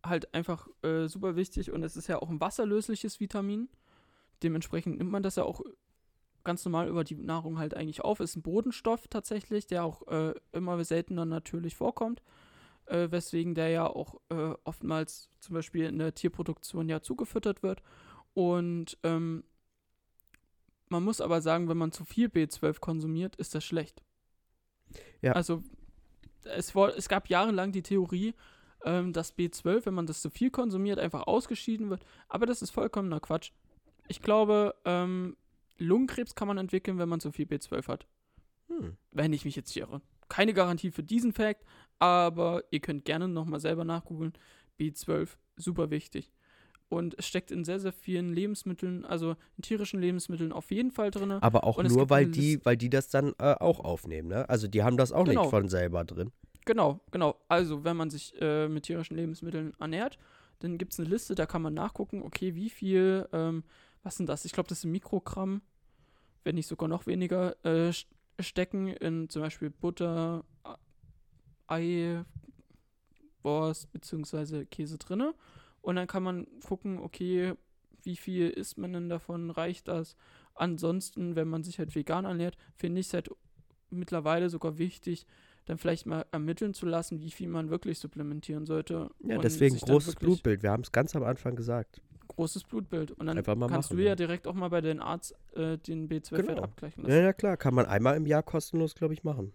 halt 0.05 0.33
einfach 0.35 0.69
äh, 0.83 1.07
super 1.07 1.37
wichtig 1.37 1.73
und 1.73 1.83
es 1.83 1.97
ist 1.97 2.07
ja 2.07 2.21
auch 2.21 2.31
ein 2.31 2.41
wasserlösliches 2.41 3.21
Vitamin. 3.21 3.69
Dementsprechend 4.43 4.99
nimmt 4.99 5.11
man 5.11 5.23
das 5.23 5.37
ja 5.37 5.43
auch 5.43 5.61
ganz 6.45 6.65
normal 6.65 6.89
über 6.89 7.05
die 7.05 7.17
Nahrung 7.17 7.59
halt 7.59 7.75
eigentlich 7.75 8.03
auf. 8.03 8.21
Ist 8.21 8.37
ein 8.37 8.43
Bodenstoff 8.43 9.09
tatsächlich, 9.09 9.67
der 9.67 9.85
auch 9.85 10.07
äh, 10.09 10.35
immer 10.53 10.83
seltener 10.85 11.25
natürlich 11.25 11.77
vorkommt. 11.77 12.23
Äh, 12.87 13.11
weswegen 13.11 13.55
der 13.55 13.69
ja 13.69 13.87
auch 13.87 14.21
äh, 14.31 14.55
oftmals 14.65 15.29
zum 15.41 15.55
Beispiel 15.55 15.85
in 15.85 15.99
der 15.99 16.15
Tierproduktion 16.15 16.89
ja 16.89 17.03
zugefüttert 17.03 17.63
wird. 17.63 17.83
Und 18.33 18.97
ähm, 19.03 19.45
man 20.89 21.05
muss 21.05 21.21
aber 21.21 21.43
sagen, 21.43 21.69
wenn 21.69 21.77
man 21.77 21.93
zu 21.93 22.05
viel 22.05 22.29
B12 22.29 22.81
konsumiert, 22.81 23.37
ist 23.37 23.55
das 23.55 23.65
schlecht. 23.65 24.03
Ja. 25.21 25.33
Also 25.33 25.63
es, 26.45 26.75
war, 26.75 26.97
es 26.97 27.09
gab 27.09 27.29
jahrelang 27.29 27.73
die 27.73 27.83
Theorie, 27.83 28.35
ähm, 28.85 29.13
dass 29.13 29.37
B12, 29.37 29.87
wenn 29.87 29.95
man 29.95 30.07
das 30.07 30.23
zu 30.23 30.31
viel 30.31 30.51
konsumiert, 30.51 30.99
einfach 30.99 31.27
ausgeschieden 31.27 31.91
wird. 31.91 32.05
Aber 32.29 32.47
das 32.47 32.63
ist 32.63 32.71
vollkommener 32.71 33.21
Quatsch. 33.21 33.53
Ich 34.09 34.23
glaube, 34.23 34.75
ähm, 34.85 35.37
Lungenkrebs 35.79 36.35
kann 36.35 36.49
man 36.49 36.59
entwickeln, 36.59 36.99
wenn 36.99 37.09
man 37.09 37.21
zu 37.21 37.33
viel 37.33 37.47
B12 37.47 37.89
hat. 37.89 38.07
Hm. 38.69 38.97
Wenn 39.11 39.33
ich 39.33 39.45
mich 39.45 39.57
jetzt 39.57 39.75
irre. 39.77 40.01
Keine 40.29 40.53
Garantie 40.53 40.91
für 40.91 41.03
diesen 41.03 41.33
Fact, 41.33 41.65
aber 41.99 42.65
ihr 42.71 42.81
könnt 42.81 43.05
gerne 43.05 43.29
nochmal 43.29 43.61
selber 43.61 43.85
nachgoogeln. 43.85 44.33
B12, 44.79 45.31
super 45.57 45.91
wichtig. 45.91 46.31
Und 46.91 47.15
es 47.19 47.27
steckt 47.27 47.51
in 47.51 47.65
sehr, 47.65 47.79
sehr 47.81 47.93
vielen 47.93 48.33
Lebensmitteln, 48.33 49.05
also 49.05 49.37
in 49.57 49.63
tierischen 49.63 50.01
Lebensmitteln 50.01 50.53
auf 50.53 50.71
jeden 50.71 50.91
Fall 50.91 51.11
drin. 51.11 51.33
Aber 51.33 51.65
auch 51.65 51.77
Und 51.77 51.89
nur, 51.89 52.09
weil 52.09 52.27
die, 52.29 52.65
weil 52.65 52.79
die 52.79 52.89
das 52.89 53.09
dann 53.09 53.35
äh, 53.39 53.55
auch 53.61 53.81
aufnehmen, 53.81 54.29
ne? 54.29 54.49
Also 54.49 54.69
die 54.69 54.83
haben 54.83 54.97
das 54.97 55.13
auch 55.13 55.25
Genau. 55.27 55.43
nicht 55.43 55.51
von 55.51 55.69
selber 55.69 56.05
drin. 56.05 56.31
Genau, 56.65 57.01
genau. 57.11 57.37
Also, 57.49 57.85
wenn 57.85 57.97
man 57.97 58.09
sich 58.11 58.35
äh, 58.41 58.69
mit 58.69 58.85
tierischen 58.85 59.17
Lebensmitteln 59.17 59.75
ernährt, 59.79 60.19
dann 60.61 60.79
gibt 60.79 60.93
es 60.95 60.99
eine 60.99 61.09
Liste, 61.09 61.35
da 61.35 61.45
kann 61.47 61.63
man 61.63 61.75
nachgucken, 61.75 62.23
okay, 62.23 62.55
wie 62.55 62.71
viel, 62.71 63.29
ähm, 63.33 63.65
was 64.03 64.17
sind 64.17 64.29
das? 64.29 64.45
Ich 64.47 64.53
glaube, 64.53 64.69
das 64.69 64.81
sind 64.81 64.91
Mikrogramm, 64.91 65.61
wenn 66.45 66.55
nicht 66.55 66.67
sogar 66.67 66.89
noch 66.89 67.07
weniger, 67.07 67.55
äh, 67.65 67.91
st- 67.91 68.07
stecken 68.41 68.89
in 68.89 69.29
zum 69.29 69.43
Beispiel 69.43 69.71
Butter, 69.71 70.45
Ei, 71.67 72.25
Wurst 73.43 73.91
bzw. 73.93 74.65
Käse 74.67 74.99
drinne. 74.99 75.35
Und 75.89 75.97
dann 75.97 76.07
kann 76.07 76.23
man 76.23 76.47
gucken, 76.67 76.99
okay, 76.99 77.55
wie 78.03 78.17
viel 78.17 78.51
isst 78.51 78.77
man 78.77 78.93
denn 78.93 79.09
davon, 79.09 79.49
reicht 79.49 79.89
das? 79.89 80.17
Ansonsten, 80.55 81.35
wenn 81.35 81.49
man 81.49 81.63
sich 81.63 81.79
halt 81.79 81.95
vegan 81.95 82.27
ernährt, 82.27 82.59
finde 82.77 83.01
ich 83.01 83.07
es 83.07 83.15
halt 83.15 83.31
mittlerweile 83.89 84.51
sogar 84.51 84.77
wichtig, 84.77 85.27
dann 85.65 85.79
vielleicht 85.79 86.05
mal 86.05 86.27
ermitteln 86.31 86.75
zu 86.75 86.85
lassen, 86.85 87.23
wie 87.23 87.31
viel 87.31 87.49
man 87.49 87.71
wirklich 87.71 87.99
supplementieren 88.01 88.67
sollte. 88.67 89.09
Ja, 89.21 89.39
deswegen 89.39 89.79
großes 89.79 90.17
Blutbild. 90.17 90.63
Wir 90.63 90.73
haben 90.73 90.83
es 90.83 90.93
ganz 90.93 91.17
am 91.17 91.23
Anfang 91.23 91.57
gesagt. 91.57 92.03
Großes 92.29 92.65
Blutbild. 92.65 93.13
Und 93.13 93.25
dann 93.25 93.43
kannst 93.43 93.59
machen, 93.59 93.97
du 93.97 94.03
ja 94.03 94.11
ja. 94.11 94.15
direkt 94.15 94.47
auch 94.47 94.53
mal 94.53 94.69
bei 94.69 94.83
deinem 94.83 95.01
Arzt 95.01 95.35
äh, 95.55 95.79
den 95.79 96.07
B12-Wert 96.11 96.49
Genau. 96.49 96.63
abgleichen 96.65 97.03
lassen. 97.05 97.17
Ja, 97.17 97.23
ja, 97.23 97.33
klar. 97.33 97.57
Kann 97.57 97.73
man 97.73 97.87
einmal 97.87 98.15
im 98.15 98.27
Jahr 98.27 98.43
kostenlos, 98.43 98.95
glaube 98.95 99.15
ich, 99.15 99.25
machen. 99.25 99.55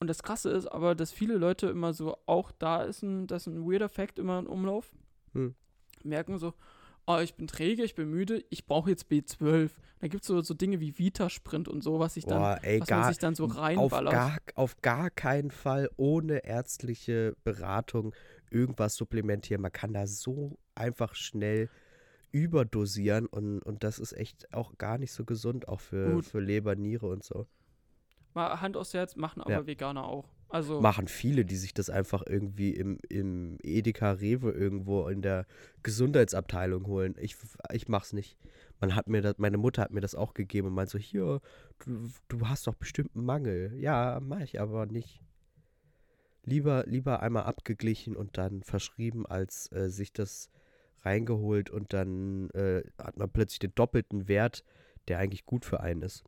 Und 0.00 0.08
das 0.08 0.24
Krasse 0.24 0.50
ist 0.50 0.66
aber, 0.66 0.96
dass 0.96 1.12
viele 1.12 1.36
Leute 1.36 1.68
immer 1.68 1.92
so, 1.92 2.16
auch 2.26 2.50
da 2.50 2.82
ist 2.82 3.02
ein, 3.04 3.28
das 3.28 3.46
ist 3.46 3.54
ein 3.54 3.64
weirder 3.64 3.88
Fact 3.88 4.18
immer 4.18 4.40
im 4.40 4.46
Umlauf, 4.46 4.92
Hm. 5.32 5.54
merken 6.04 6.38
so, 6.38 6.54
oh, 7.06 7.18
ich 7.18 7.34
bin 7.34 7.46
träge, 7.46 7.82
ich 7.84 7.94
bin 7.94 8.10
müde, 8.10 8.44
ich 8.50 8.66
brauche 8.66 8.90
jetzt 8.90 9.08
B12. 9.10 9.70
Da 10.00 10.08
gibt 10.08 10.22
es 10.22 10.28
so, 10.28 10.40
so 10.42 10.54
Dinge 10.54 10.80
wie 10.80 10.98
Vitasprint 10.98 11.68
und 11.68 11.82
so, 11.82 11.98
was 11.98 12.16
ich 12.16 12.24
dann, 12.24 12.38
Boah, 12.40 12.58
ey, 12.62 12.80
was 12.80 12.88
man 12.90 12.98
gar, 12.98 13.08
sich 13.08 13.18
dann 13.18 13.34
so 13.34 13.44
auf, 13.44 13.56
reinballert. 13.56 14.12
gar, 14.12 14.38
auf 14.54 14.80
gar 14.82 15.10
keinen 15.10 15.50
Fall 15.50 15.90
ohne 15.96 16.44
ärztliche 16.44 17.34
Beratung 17.44 18.14
irgendwas 18.50 18.96
supplementieren. 18.96 19.62
Man 19.62 19.72
kann 19.72 19.92
da 19.92 20.06
so 20.06 20.58
einfach 20.74 21.14
schnell 21.14 21.68
überdosieren 22.32 23.26
und, 23.26 23.60
und 23.62 23.84
das 23.84 23.98
ist 23.98 24.12
echt 24.14 24.52
auch 24.54 24.78
gar 24.78 24.98
nicht 24.98 25.12
so 25.12 25.24
gesund, 25.24 25.68
auch 25.68 25.80
für, 25.80 26.14
Gut. 26.14 26.24
für 26.24 26.40
Leber, 26.40 26.74
Niere 26.76 27.06
und 27.06 27.22
so. 27.24 27.46
Mal 28.34 28.60
Hand 28.60 28.76
aufs 28.76 28.94
Herz, 28.94 29.16
machen 29.16 29.42
aber 29.42 29.50
Ja. 29.52 29.66
Veganer 29.66 30.04
auch. 30.04 30.28
Also, 30.52 30.82
Machen 30.82 31.08
viele, 31.08 31.46
die 31.46 31.56
sich 31.56 31.72
das 31.72 31.88
einfach 31.88 32.22
irgendwie 32.26 32.74
im, 32.74 32.98
im 33.08 33.56
Edeka 33.62 34.12
Rewe 34.12 34.50
irgendwo 34.50 35.08
in 35.08 35.22
der 35.22 35.46
Gesundheitsabteilung 35.82 36.86
holen. 36.86 37.14
Ich, 37.18 37.36
ich 37.72 37.88
mach's 37.88 38.12
nicht. 38.12 38.36
Man 38.78 38.94
hat 38.94 39.08
mir 39.08 39.22
das, 39.22 39.38
meine 39.38 39.56
Mutter 39.56 39.80
hat 39.80 39.92
mir 39.92 40.02
das 40.02 40.14
auch 40.14 40.34
gegeben 40.34 40.66
und 40.68 40.74
meint 40.74 40.90
so, 40.90 40.98
hier, 40.98 41.40
du, 41.86 42.10
du 42.28 42.48
hast 42.48 42.66
doch 42.66 42.74
bestimmt 42.74 43.16
einen 43.16 43.24
Mangel. 43.24 43.72
Ja, 43.78 44.20
mach 44.22 44.40
ich 44.40 44.60
aber 44.60 44.84
nicht. 44.84 45.22
Lieber, 46.44 46.84
lieber 46.86 47.20
einmal 47.22 47.44
abgeglichen 47.44 48.14
und 48.14 48.36
dann 48.36 48.62
verschrieben, 48.62 49.24
als 49.24 49.72
äh, 49.72 49.88
sich 49.88 50.12
das 50.12 50.50
reingeholt 51.00 51.70
und 51.70 51.94
dann 51.94 52.50
äh, 52.50 52.82
hat 52.98 53.16
man 53.16 53.30
plötzlich 53.30 53.60
den 53.60 53.74
doppelten 53.74 54.28
Wert, 54.28 54.64
der 55.08 55.18
eigentlich 55.18 55.46
gut 55.46 55.64
für 55.64 55.80
einen 55.80 56.02
ist. 56.02 56.24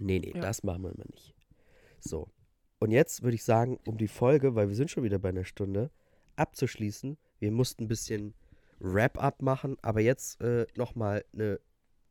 Nee, 0.00 0.18
nee, 0.18 0.32
Ja. 0.34 0.40
das 0.40 0.64
machen 0.64 0.82
wir 0.82 0.90
immer 0.90 1.04
nicht. 1.12 1.34
So. 2.00 2.28
Und 2.82 2.90
jetzt 2.90 3.22
würde 3.22 3.36
ich 3.36 3.44
sagen, 3.44 3.78
um 3.86 3.96
die 3.96 4.08
Folge, 4.08 4.56
weil 4.56 4.66
wir 4.66 4.74
sind 4.74 4.90
schon 4.90 5.04
wieder 5.04 5.20
bei 5.20 5.28
einer 5.28 5.44
Stunde, 5.44 5.92
abzuschließen. 6.34 7.16
Wir 7.38 7.52
mussten 7.52 7.84
ein 7.84 7.86
bisschen 7.86 8.34
Wrap-up 8.80 9.40
machen, 9.40 9.76
aber 9.82 10.00
jetzt 10.00 10.40
äh, 10.40 10.66
nochmal 10.74 11.24
eine 11.32 11.60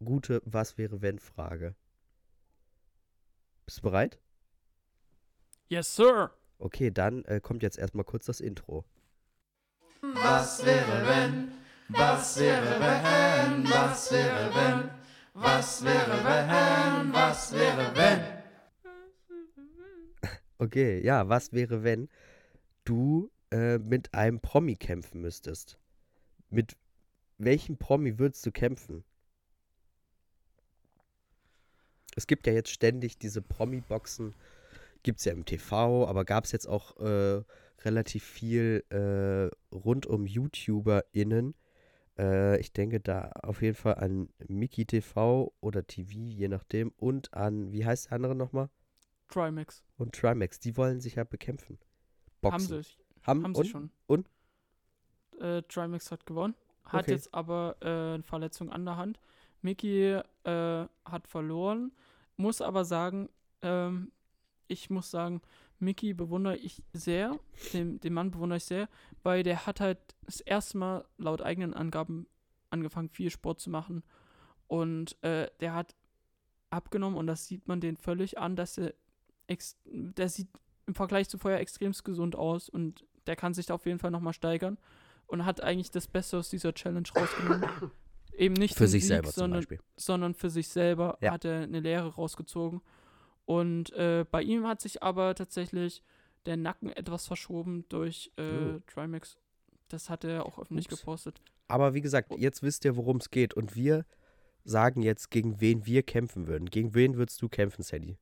gute 0.01 0.41
Was 0.45 0.77
wäre 0.77 1.01
wenn 1.01 1.19
Frage. 1.19 1.75
Bist 3.65 3.79
du 3.79 3.81
bereit? 3.81 4.17
yes, 5.67 5.93
sir. 5.93 6.31
Okay, 6.57 6.89
dann 6.89 7.25
äh, 7.25 7.41
kommt 7.41 7.63
jetzt 7.63 7.77
erstmal 7.77 8.05
kurz 8.05 8.27
das 8.27 8.39
Intro. 8.39 8.85
Was 10.01 10.65
wäre 10.65 11.05
wenn? 11.05 11.51
Was 11.89 12.39
wäre 12.39 12.79
wenn? 12.79 13.69
Was 13.69 14.09
wäre 14.09 14.55
wenn? 14.55 14.89
Was 15.33 15.83
wäre 15.83 16.23
wenn? 16.23 17.13
Was 17.13 17.51
wäre 17.51 17.91
wenn? 17.93 18.40
Okay, 20.61 21.03
ja, 21.03 21.27
was 21.27 21.53
wäre, 21.53 21.83
wenn 21.83 22.07
du 22.85 23.31
äh, 23.49 23.79
mit 23.79 24.13
einem 24.13 24.39
Promi 24.41 24.75
kämpfen 24.75 25.19
müsstest? 25.19 25.79
Mit 26.51 26.77
welchem 27.39 27.77
Promi 27.77 28.19
würdest 28.19 28.45
du 28.45 28.51
kämpfen? 28.51 29.03
Es 32.15 32.27
gibt 32.27 32.45
ja 32.45 32.53
jetzt 32.53 32.69
ständig 32.69 33.17
diese 33.17 33.41
Promi-Boxen, 33.41 34.35
gibt 35.01 35.17
es 35.17 35.25
ja 35.25 35.33
im 35.33 35.45
TV, 35.45 36.07
aber 36.07 36.25
gab 36.25 36.43
es 36.45 36.51
jetzt 36.51 36.67
auch 36.67 36.95
äh, 36.99 37.41
relativ 37.83 38.23
viel 38.23 38.83
äh, 38.89 39.49
rund 39.75 40.05
um 40.05 40.27
YouTuberInnen. 40.27 41.55
Äh, 42.19 42.59
ich 42.59 42.71
denke 42.71 42.99
da 42.99 43.31
auf 43.41 43.63
jeden 43.63 43.75
Fall 43.75 43.95
an 43.95 44.29
Miki 44.47 44.85
TV 44.85 45.51
oder 45.59 45.87
TV, 45.87 46.11
je 46.11 46.49
nachdem, 46.49 46.91
und 46.97 47.33
an, 47.33 47.71
wie 47.71 47.83
heißt 47.83 48.11
der 48.11 48.13
andere 48.13 48.35
nochmal? 48.35 48.69
Trimax. 49.31 49.83
und 49.97 50.13
Trimax, 50.15 50.59
die 50.59 50.75
wollen 50.77 51.01
sich 51.01 51.15
ja 51.15 51.23
bekämpfen. 51.23 51.79
Boxen. 52.41 52.71
Haben 52.75 52.83
sie, 52.83 52.89
Haben, 53.23 53.43
haben 53.43 53.55
und? 53.55 53.63
sie 53.65 53.69
schon. 53.71 53.91
und? 54.07 54.29
Äh, 55.39 55.61
Trimax 55.63 56.11
hat 56.11 56.25
gewonnen. 56.25 56.55
Hat 56.85 57.03
Okay. 57.03 57.11
jetzt 57.11 57.33
aber 57.33 57.75
äh, 57.81 58.13
eine 58.15 58.23
Verletzung 58.23 58.71
an 58.71 58.85
der 58.85 58.97
Hand. 58.97 59.19
Mickey 59.61 60.19
äh, 60.43 60.87
hat 61.05 61.27
verloren. 61.27 61.91
Muss 62.37 62.61
aber 62.61 62.85
sagen, 62.85 63.29
ähm, 63.61 64.11
ich 64.67 64.89
muss 64.89 65.11
sagen, 65.11 65.41
Mickey 65.79 66.13
bewundere 66.13 66.57
ich 66.57 66.81
sehr. 66.93 67.37
Den, 67.73 67.99
den 67.99 68.13
Mann 68.13 68.31
bewundere 68.31 68.57
ich 68.57 68.65
sehr, 68.65 68.89
weil 69.23 69.43
der 69.43 69.65
hat 69.65 69.79
halt 69.79 69.99
das 70.25 70.41
erste 70.41 70.77
Mal 70.77 71.05
laut 71.17 71.41
eigenen 71.41 71.73
Angaben 71.73 72.27
angefangen, 72.69 73.09
viel 73.09 73.29
Sport 73.29 73.59
zu 73.59 73.69
machen. 73.69 74.03
Und 74.67 75.21
äh, 75.23 75.49
der 75.59 75.73
hat 75.73 75.95
abgenommen 76.69 77.17
und 77.17 77.27
das 77.27 77.47
sieht 77.47 77.67
man 77.67 77.81
den 77.81 77.97
völlig 77.97 78.37
an, 78.37 78.55
dass 78.55 78.77
er 78.77 78.93
der 79.85 80.29
sieht 80.29 80.47
im 80.87 80.95
Vergleich 80.95 81.29
zu 81.29 81.37
vorher 81.37 81.59
extremst 81.59 82.03
gesund 82.03 82.35
aus 82.35 82.69
und 82.69 83.05
der 83.27 83.35
kann 83.35 83.53
sich 83.53 83.65
da 83.67 83.75
auf 83.75 83.85
jeden 83.85 83.99
Fall 83.99 84.11
nochmal 84.11 84.33
steigern 84.33 84.77
und 85.27 85.45
hat 85.45 85.61
eigentlich 85.61 85.91
das 85.91 86.07
Beste 86.07 86.37
aus 86.37 86.49
dieser 86.49 86.73
Challenge 86.73 87.07
rausgenommen. 87.15 87.69
Eben 88.33 88.53
nicht 88.55 88.75
Für 88.75 88.87
sich 88.87 89.03
Sieg, 89.03 89.09
selber 89.09 89.29
zum 89.29 89.41
sondern, 89.41 89.59
Beispiel. 89.59 89.79
sondern 89.97 90.33
für 90.33 90.49
sich 90.49 90.69
selber 90.69 91.17
Ja. 91.21 91.31
hat 91.33 91.45
er 91.45 91.61
eine 91.63 91.79
Lehre 91.81 92.15
rausgezogen. 92.15 92.81
Und 93.45 93.91
äh, 93.93 94.25
bei 94.29 94.41
ihm 94.41 94.65
hat 94.67 94.81
sich 94.81 95.03
aber 95.03 95.35
tatsächlich 95.35 96.01
der 96.45 96.57
Nacken 96.57 96.89
etwas 96.89 97.27
verschoben 97.27 97.85
durch 97.89 98.31
äh, 98.37 98.41
Oh. 98.75 98.79
Trimax. 98.87 99.37
Das 99.89 100.09
hat 100.09 100.23
er 100.23 100.45
auch 100.45 100.57
öffentlich 100.57 100.89
Ups. 100.91 100.99
gepostet. 101.01 101.41
Aber 101.67 101.93
wie 101.93 102.01
gesagt, 102.01 102.31
jetzt 102.37 102.63
wisst 102.63 102.85
ihr, 102.85 102.95
worum 102.95 103.17
es 103.17 103.29
geht. 103.29 103.53
Und 103.53 103.75
wir 103.75 104.05
sagen 104.63 105.01
jetzt, 105.01 105.29
gegen 105.29 105.59
wen 105.61 105.85
wir 105.85 106.01
kämpfen 106.03 106.47
würden. 106.47 106.69
Gegen 106.69 106.95
wen 106.95 107.17
würdest 107.17 107.41
du 107.41 107.49
kämpfen, 107.49 107.83
Sadie? 107.83 108.17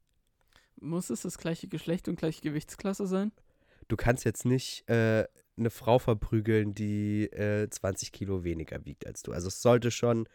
Muss 0.81 1.09
es 1.09 1.21
das 1.21 1.37
gleiche 1.37 1.67
Geschlecht 1.67 2.07
und 2.07 2.17
gleiche 2.17 2.41
Gewichtsklasse 2.41 3.07
sein? 3.07 3.31
Du 3.87 3.97
kannst 3.97 4.23
jetzt 4.23 4.45
nicht 4.45 4.87
äh, 4.89 5.27
eine 5.57 5.69
Frau 5.69 5.99
verprügeln, 5.99 6.73
die 6.75 7.23
äh, 7.25 7.69
20 7.69 8.11
Kilo 8.11 8.43
weniger 8.43 8.85
wiegt 8.85 9.05
als 9.05 9.23
du. 9.23 9.31
Also 9.31 9.47
es 9.47 9.61
sollte 9.61 9.91
schon, 9.91 10.27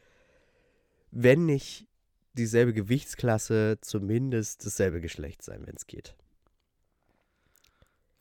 wenn 1.11 1.47
nicht 1.47 1.87
dieselbe 2.35 2.73
Gewichtsklasse, 2.73 3.79
zumindest 3.81 4.67
dasselbe 4.67 5.01
Geschlecht 5.01 5.43
sein, 5.43 5.67
wenn 5.67 5.77
es 5.77 5.87
geht. 5.87 6.17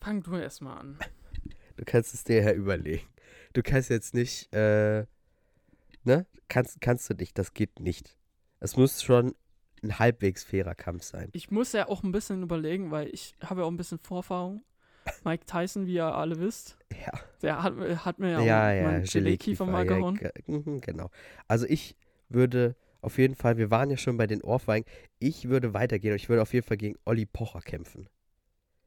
Fang 0.00 0.22
du 0.22 0.36
erstmal 0.36 0.78
an. 0.78 0.98
Du 1.76 1.84
kannst 1.84 2.14
es 2.14 2.22
dir 2.22 2.40
ja 2.42 2.52
überlegen. 2.52 3.08
Du 3.52 3.62
kannst 3.62 3.90
jetzt 3.90 4.14
nicht, 4.14 4.52
äh, 4.54 5.06
ne? 6.04 6.26
Kannst, 6.48 6.80
kannst 6.80 7.10
du 7.10 7.14
nicht, 7.14 7.36
das 7.36 7.52
geht 7.52 7.80
nicht. 7.80 8.16
Es 8.60 8.76
muss 8.76 9.02
schon 9.02 9.34
ein 9.84 9.98
halbwegs 9.98 10.44
fairer 10.44 10.74
Kampf 10.74 11.04
sein. 11.04 11.28
Ich 11.32 11.50
muss 11.50 11.72
ja 11.72 11.88
auch 11.88 12.02
ein 12.02 12.12
bisschen 12.12 12.42
überlegen, 12.42 12.90
weil 12.90 13.08
ich 13.08 13.34
habe 13.42 13.60
ja 13.60 13.66
auch 13.66 13.70
ein 13.70 13.76
bisschen 13.76 13.98
Vorerfahrung. 13.98 14.64
Mike 15.22 15.44
Tyson, 15.44 15.86
wie 15.86 15.94
ihr 15.94 16.14
alle 16.14 16.40
wisst, 16.40 16.78
Ja, 17.06 17.12
der 17.42 17.62
hat, 17.62 17.74
hat 18.04 18.18
mir 18.18 18.30
ja, 18.30 18.40
ja, 18.40 18.68
auch 18.68 18.74
ja, 18.74 18.82
meinen 18.84 19.04
Gelee-Kiefer 19.04 19.66
mal 19.66 19.86
ja, 19.86 19.96
gehauen. 19.96 20.20
mhm, 20.46 20.80
genau. 20.80 21.10
Also 21.48 21.66
ich 21.66 21.96
würde 22.28 22.76
auf 23.00 23.18
jeden 23.18 23.34
Fall, 23.34 23.58
wir 23.58 23.70
waren 23.70 23.90
ja 23.90 23.98
schon 23.98 24.16
bei 24.16 24.26
den 24.26 24.42
Ohrfeigen, 24.42 24.88
ich 25.18 25.48
würde 25.48 25.74
weitergehen 25.74 26.12
und 26.12 26.16
ich 26.16 26.28
würde 26.28 26.42
auf 26.42 26.54
jeden 26.54 26.66
Fall 26.66 26.78
gegen 26.78 26.96
Olli 27.04 27.26
Pocher 27.26 27.60
kämpfen. 27.60 28.08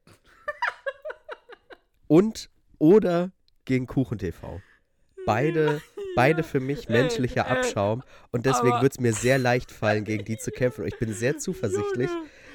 und 2.08 2.50
oder 2.78 3.30
gegen 3.64 3.86
Kuchen 3.86 4.18
TV. 4.18 4.60
Beide, 5.24 5.80
beide 6.18 6.42
für 6.42 6.60
mich 6.60 6.88
Ey, 6.88 6.92
menschlicher 6.92 7.46
ey, 7.46 7.56
Abschaum 7.56 8.02
und 8.32 8.44
deswegen 8.46 8.80
wird 8.82 8.92
es 8.92 9.00
mir 9.00 9.12
sehr 9.12 9.38
leicht 9.38 9.70
fallen, 9.70 10.04
gegen 10.04 10.24
die 10.24 10.36
zu 10.36 10.50
kämpfen. 10.50 10.82
Und 10.82 10.88
ich 10.88 10.98
bin 10.98 11.12
sehr 11.12 11.38
zuversichtlich, 11.46 12.10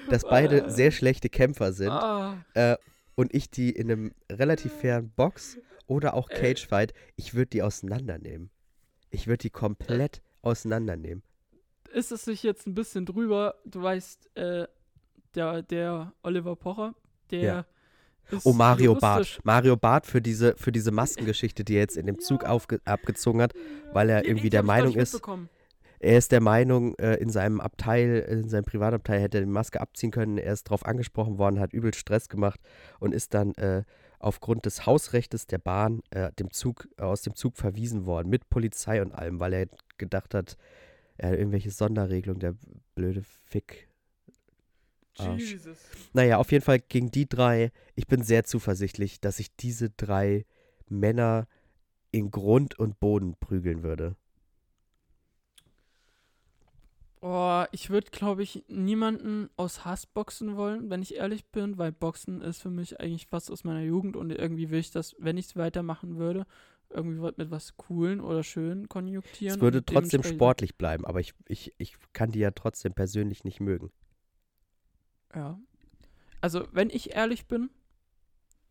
dass 0.10 0.24
beide 0.24 0.66
äh, 0.66 0.70
sehr 0.70 0.92
schlechte 0.92 1.30
Kämpfer 1.30 1.72
sind 1.74 1.92
Ah, 1.92 2.38
äh, 2.54 2.76
und 3.16 3.34
ich 3.34 3.50
die 3.50 3.70
in 3.72 3.92
einem 3.92 4.14
relativ 4.32 4.74
fairen 4.74 5.10
Box 5.12 5.58
oder 5.88 6.14
auch 6.14 6.30
Äh. 6.30 6.40
Cagefight, 6.40 6.94
ich 7.16 7.34
würde 7.36 7.48
die 7.48 7.62
auseinandernehmen. 7.62 8.50
Ich 9.12 9.28
würde 9.28 9.44
die 9.44 9.50
komplett 9.50 10.22
auseinandernehmen. 10.42 11.24
ist 11.94 12.12
es 12.12 12.26
sich 12.26 12.42
jetzt 12.44 12.66
ein 12.68 12.74
bisschen 12.74 13.06
drüber? 13.06 13.56
Du 13.66 13.82
weißt, 13.82 14.36
äh, 14.36 14.68
der, 15.36 15.62
der 15.62 16.14
Oliver 16.24 16.56
Pocher, 16.56 16.96
der 17.32 17.42
Ja. 17.42 17.66
Ist 18.32 18.46
Oh, 18.46 18.54
Mario 18.54 18.96
Barth. 18.96 19.40
Mario 19.44 19.78
Barth 19.78 20.06
für 20.06 20.22
diese, 20.22 20.56
für 20.58 20.72
diese 20.72 20.92
Maskengeschichte, 20.92 21.64
die 21.64 21.76
er 21.76 21.82
jetzt 21.82 21.98
in 21.98 22.06
dem 22.06 22.20
Zug 22.20 22.44
aufge 22.44 22.80
abgezogen 22.86 23.42
hat, 23.42 23.54
weil 23.92 24.10
er 24.10 24.26
irgendwie 24.26 24.50
der 24.50 24.64
Meinung 24.64 24.96
ist, 24.96 25.22
er 26.00 26.18
ist 26.18 26.34
der 26.34 26.42
Meinung, 26.42 26.96
äh, 26.96 27.16
in 27.16 27.30
seinem 27.30 27.62
Abteil, 27.62 28.20
in 28.30 28.50
seinem 28.50 28.66
Privatabteil 28.66 29.22
hätte 29.22 29.38
er 29.38 29.46
die 29.46 29.50
Maske 29.50 29.80
abziehen 29.80 30.12
können. 30.12 30.38
Er 30.38 30.52
ist 30.52 30.68
darauf 30.68 30.86
angesprochen 30.86 31.38
worden, 31.38 31.62
hat 31.62 31.72
übel 31.72 31.94
Stress 31.94 32.28
gemacht 32.28 32.60
und 33.00 33.14
ist 33.14 33.34
dann 33.34 33.54
äh, 33.54 33.84
aufgrund 34.20 34.66
des 34.66 34.86
Hausrechtes 34.86 35.48
der 35.48 35.60
Bahn 35.60 36.02
äh, 36.10 36.32
dem 36.34 36.52
Zug, 36.52 36.90
äh, 36.98 37.04
aus 37.04 37.22
dem 37.22 37.36
Zug 37.36 37.56
verwiesen 37.56 38.06
worden, 38.06 38.30
mit 38.30 38.50
Polizei 38.50 39.02
und 39.02 39.14
allem, 39.14 39.40
weil 39.40 39.54
er 39.54 39.68
gedacht 39.98 40.34
hat, 40.34 40.58
er 41.18 41.30
hat 41.30 41.38
irgendwelche 41.38 41.72
Sonderregelungen, 41.72 42.40
der 42.42 42.56
blöde 42.96 43.24
Fick. 43.46 43.88
Arsch. 45.18 45.52
Jesus. 45.52 45.78
Naja, 46.14 46.38
auf 46.38 46.52
jeden 46.52 46.64
Fall 46.64 46.80
gegen 46.80 47.12
die 47.12 47.28
drei, 47.28 47.72
ich 47.96 48.08
bin 48.08 48.24
sehr 48.24 48.44
zuversichtlich, 48.44 49.20
dass 49.20 49.40
ich 49.40 49.56
diese 49.56 49.90
drei 49.90 50.46
Männer 50.90 51.48
in 52.12 52.32
Grund 52.32 52.78
und 52.78 53.00
Boden 53.00 53.36
prügeln 53.40 53.84
würde. 53.84 54.16
Oh, 57.26 57.64
ich 57.72 57.90
würde, 57.90 58.12
glaube 58.12 58.44
ich, 58.44 58.66
niemanden 58.68 59.50
aus 59.56 59.86
Hass 59.86 60.06
boxen 60.06 60.58
wollen, 60.58 60.90
wenn 60.90 61.02
ich 61.02 61.16
ehrlich 61.16 61.46
bin, 61.46 61.78
weil 61.78 61.94
Boxen 61.94 62.42
ist 62.42 62.62
für 62.62 62.70
mich 62.70 63.00
eigentlich 63.00 63.28
fast 63.28 63.50
aus 63.50 63.64
meiner 63.64 63.82
Jugend 63.82 64.18
und 64.18 64.30
irgendwie 64.32 64.70
will 64.70 64.80
ich 64.80 64.92
das, 64.92 65.16
wenn 65.20 65.38
ich 65.38 65.46
es 65.46 65.56
weitermachen 65.56 66.18
würde, 66.18 66.46
irgendwie 66.90 67.22
mit 67.38 67.50
was 67.50 67.78
Coolen 67.78 68.20
oder 68.20 68.44
Schönen 68.44 68.90
konjunktieren. 68.90 69.56
Es 69.56 69.62
würde 69.62 69.86
trotzdem 69.86 70.22
sportlich 70.22 70.76
bleiben, 70.76 71.06
aber 71.06 71.22
ich, 71.22 71.34
ich, 71.48 71.74
ich 71.78 71.96
kann 72.12 72.32
die 72.32 72.40
ja 72.40 72.52
trotzdem 72.52 72.94
persönlich 72.94 73.46
nicht 73.46 73.62
mögen. 73.62 73.90
Ja. 75.36 75.60
Also, 76.42 76.68
wenn 76.72 76.90
ich 76.90 77.16
ehrlich 77.16 77.48
bin, 77.48 77.70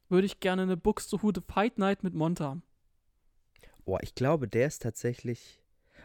würde 0.09 0.27
ich 0.27 0.41
gerne 0.41 0.63
eine 0.63 0.77
Buxtehude 0.77 1.41
Fight 1.43 1.79
Night 1.79 2.03
mit 2.05 2.15
Monta 2.15 2.45
haben. 2.45 2.63
Oh, 3.85 3.99
ich 4.03 4.15
glaube, 4.15 4.47
der 4.47 4.67
ist 4.67 4.83
tatsächlich. 4.83 5.59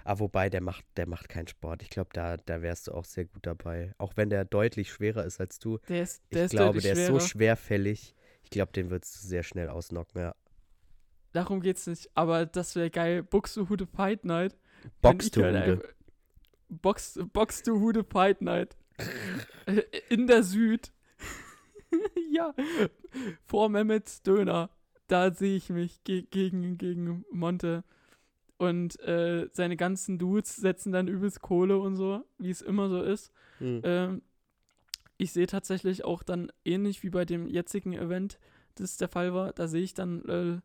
Ah, 0.04 0.20
wobei, 0.20 0.50
der 0.50 0.62
macht, 0.62 0.86
der 0.96 1.08
macht 1.08 1.28
keinen 1.28 1.48
Sport. 1.48 1.82
Ich 1.84 1.90
glaube, 1.90 2.10
da, 2.14 2.38
da 2.38 2.62
wärst 2.62 2.88
du 2.88 2.94
auch 2.94 3.04
sehr 3.04 3.26
gut 3.26 3.46
dabei. 3.46 3.94
Auch 3.98 4.14
wenn 4.16 4.30
der 4.30 4.46
deutlich 4.46 4.92
schwerer 4.92 5.26
ist 5.26 5.40
als 5.42 5.60
du. 5.60 5.80
Der 5.90 6.04
ist, 6.04 6.22
Ich 6.30 6.36
der 6.36 6.46
ist 6.46 6.52
glaube, 6.52 6.80
der 6.80 6.94
ist 6.94 7.00
schwerer. 7.06 7.20
so 7.20 7.28
schwerfällig. 7.28 8.16
Ich 8.44 8.50
glaube, 8.50 8.72
den 8.72 8.90
würdest 8.90 9.16
du 9.22 9.28
sehr 9.28 9.44
schnell 9.44 9.68
ausnocken, 9.68 10.20
ja. 10.22 10.36
Darum 11.34 11.60
geht's 11.62 11.86
nicht. 11.88 12.10
Aber 12.16 12.46
das 12.46 12.76
wäre 12.76 12.90
geil. 12.90 13.22
Buxtehude 13.24 13.86
Fight 13.86 14.24
Night. 14.24 14.56
Ich 14.86 15.04
halt 15.04 15.36
Hude. 15.36 15.48
einfach- 15.62 15.90
Box, 16.70 17.20
Boxtehude 17.34 18.04
Fight 18.06 18.42
Night. 18.42 18.77
Äh, 19.66 19.84
In 20.10 20.28
der 20.28 20.44
Süd. 20.44 20.92
ja. 22.32 22.54
Vor 23.46 23.70
Mehmets 23.70 24.22
Döner. 24.22 24.70
Da 25.08 25.32
sehe 25.32 25.56
ich 25.56 25.70
mich 25.70 26.04
ge 26.04 26.24
gegen, 26.24 26.78
gegen 26.78 27.26
Monte. 27.32 27.84
Und 28.58 29.00
äh, 29.02 29.50
seine 29.54 29.78
ganzen 29.78 30.18
Dudes 30.18 30.56
setzen 30.56 30.92
dann 30.92 31.08
übelst 31.08 31.42
Kohle 31.42 31.78
und 31.78 31.96
so, 31.96 32.24
wie 32.40 32.50
es 32.50 32.62
immer 32.62 32.90
so 32.90 33.02
ist. 33.02 33.32
Hm. 33.60 33.82
Ähm, 33.84 34.22
ich 35.18 35.32
sehe 35.32 35.48
tatsächlich 35.48 36.06
auch 36.06 36.24
dann 36.24 36.52
ähnlich 36.66 37.04
wie 37.04 37.10
bei 37.10 37.26
dem 37.26 37.48
jetzigen 37.48 37.94
Event, 37.94 38.40
das 38.76 38.98
der 38.98 39.08
Fall 39.08 39.34
war, 39.34 39.54
da 39.54 39.68
sehe 39.68 39.82
ich 39.82 39.94
dann 39.94 40.24
äh, 40.26 40.60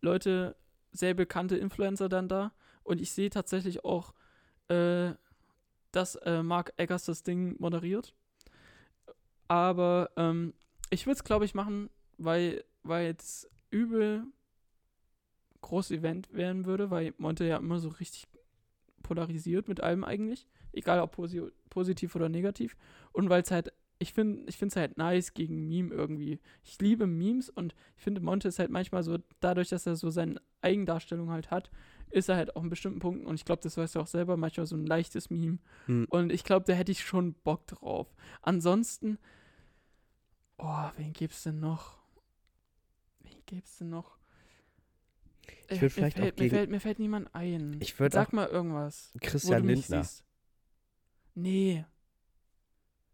Leute, 0.00 0.56
sehr 0.92 1.14
bekannte 1.14 1.56
Influencer 1.56 2.08
dann 2.08 2.28
da 2.28 2.52
und 2.82 3.00
ich 3.00 3.12
sehe 3.12 3.30
tatsächlich 3.30 3.84
auch, 3.84 4.14
äh, 4.68 5.12
dass 5.94 6.16
äh, 6.16 6.42
Mark 6.42 6.72
Eggers 6.76 7.04
das 7.04 7.22
Ding 7.22 7.56
moderiert. 7.58 8.14
Aber 9.48 10.10
ähm, 10.16 10.54
ich 10.90 11.06
würde 11.06 11.16
es, 11.16 11.24
glaube 11.24 11.44
ich, 11.44 11.54
machen, 11.54 11.90
weil, 12.18 12.64
weil 12.82 13.06
jetzt 13.06 13.50
übel 13.70 14.24
großes 15.60 15.98
Event 15.98 16.32
werden 16.32 16.66
würde, 16.66 16.90
weil 16.90 17.14
Monte 17.18 17.44
ja 17.44 17.56
immer 17.56 17.78
so 17.78 17.88
richtig 17.88 18.26
polarisiert 19.02 19.68
mit 19.68 19.80
allem 19.82 20.04
eigentlich, 20.04 20.46
egal 20.72 21.00
ob 21.00 21.12
posi 21.12 21.42
positiv 21.70 22.14
oder 22.14 22.28
negativ. 22.28 22.76
Und 23.12 23.28
weil 23.30 23.42
es 23.42 23.50
halt, 23.50 23.72
ich 23.98 24.12
finde 24.12 24.44
ich 24.48 24.60
es 24.60 24.76
halt 24.76 24.98
nice 24.98 25.34
gegen 25.34 25.68
Meme 25.68 25.92
irgendwie. 25.92 26.38
Ich 26.62 26.80
liebe 26.80 27.06
Memes 27.06 27.50
und 27.50 27.74
ich 27.96 28.02
finde, 28.02 28.20
Monte 28.20 28.48
ist 28.48 28.58
halt 28.58 28.70
manchmal 28.70 29.02
so, 29.02 29.18
dadurch, 29.40 29.70
dass 29.70 29.86
er 29.86 29.96
so 29.96 30.10
seine 30.10 30.40
Eigendarstellung 30.60 31.30
halt 31.30 31.50
hat, 31.50 31.70
ist 32.10 32.28
er 32.28 32.36
halt 32.36 32.54
auch 32.56 32.62
in 32.62 32.70
bestimmten 32.70 33.00
Punkten, 33.00 33.26
und 33.26 33.34
ich 33.34 33.44
glaube, 33.44 33.62
das 33.62 33.76
weißt 33.76 33.94
du 33.96 34.00
auch 34.00 34.06
selber, 34.06 34.36
manchmal 34.36 34.66
so 34.66 34.76
ein 34.76 34.86
leichtes 34.86 35.30
Meme. 35.30 35.58
Hm. 35.86 36.06
Und 36.10 36.30
ich 36.32 36.44
glaube, 36.44 36.64
da 36.66 36.72
hätte 36.72 36.92
ich 36.92 37.04
schon 37.04 37.34
Bock 37.34 37.66
drauf. 37.66 38.14
Ansonsten, 38.42 39.18
oh, 40.58 40.90
wen 40.96 41.12
gibt's 41.12 41.42
denn 41.42 41.60
noch? 41.60 41.98
Wen 43.20 43.42
gibt's 43.46 43.78
denn 43.78 43.90
noch? 43.90 44.18
Ich 45.68 45.78
Äh, 45.78 45.80
würd 45.82 45.92
vielleicht 45.92 46.16
mir, 46.16 46.22
auch 46.22 46.26
fällt, 46.26 46.38
mir, 46.38 46.44
gegen- 46.44 46.54
fällt, 46.56 46.70
mir 46.70 46.80
fällt 46.80 46.98
niemand 46.98 47.34
ein. 47.34 47.76
Ich 47.80 47.94
Sag 47.96 48.32
mal 48.32 48.48
irgendwas. 48.48 49.12
Christian 49.20 49.64
Lindner. 49.66 50.06
Nee. 51.34 51.84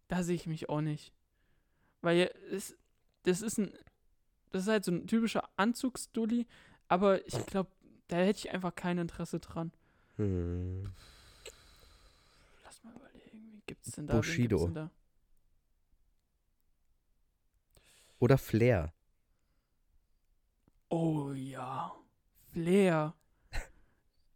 Da 0.08 0.22
sehe 0.22 0.34
ich 0.34 0.46
mich 0.46 0.68
auch 0.68 0.80
nicht. 0.80 1.12
Weil 2.02 2.30
es, 2.50 2.76
das 3.22 3.42
ist 3.42 3.58
ein. 3.58 3.72
Das 4.50 4.62
ist 4.62 4.68
halt 4.68 4.84
so 4.84 4.90
ein 4.90 5.06
typischer 5.06 5.48
Anzugsdulli, 5.56 6.44
aber 6.88 7.24
ich 7.24 7.46
glaube, 7.46 7.70
da 8.10 8.16
hätte 8.16 8.40
ich 8.40 8.50
einfach 8.50 8.74
kein 8.74 8.98
Interesse 8.98 9.38
dran. 9.38 9.72
Hm. 10.16 10.84
Lass 12.64 12.82
mal 12.82 12.92
überlegen, 12.94 13.52
wie 13.52 13.62
gibt's 13.66 13.92
denn 13.92 14.06
da? 14.06 14.14
gibt's 14.14 14.28
Bushido. 14.28 14.64
denn 14.66 14.74
da? 14.74 14.90
Oder 18.18 18.36
Flair. 18.36 18.92
Oh 20.88 21.32
ja. 21.32 21.94
Flair. 22.52 23.14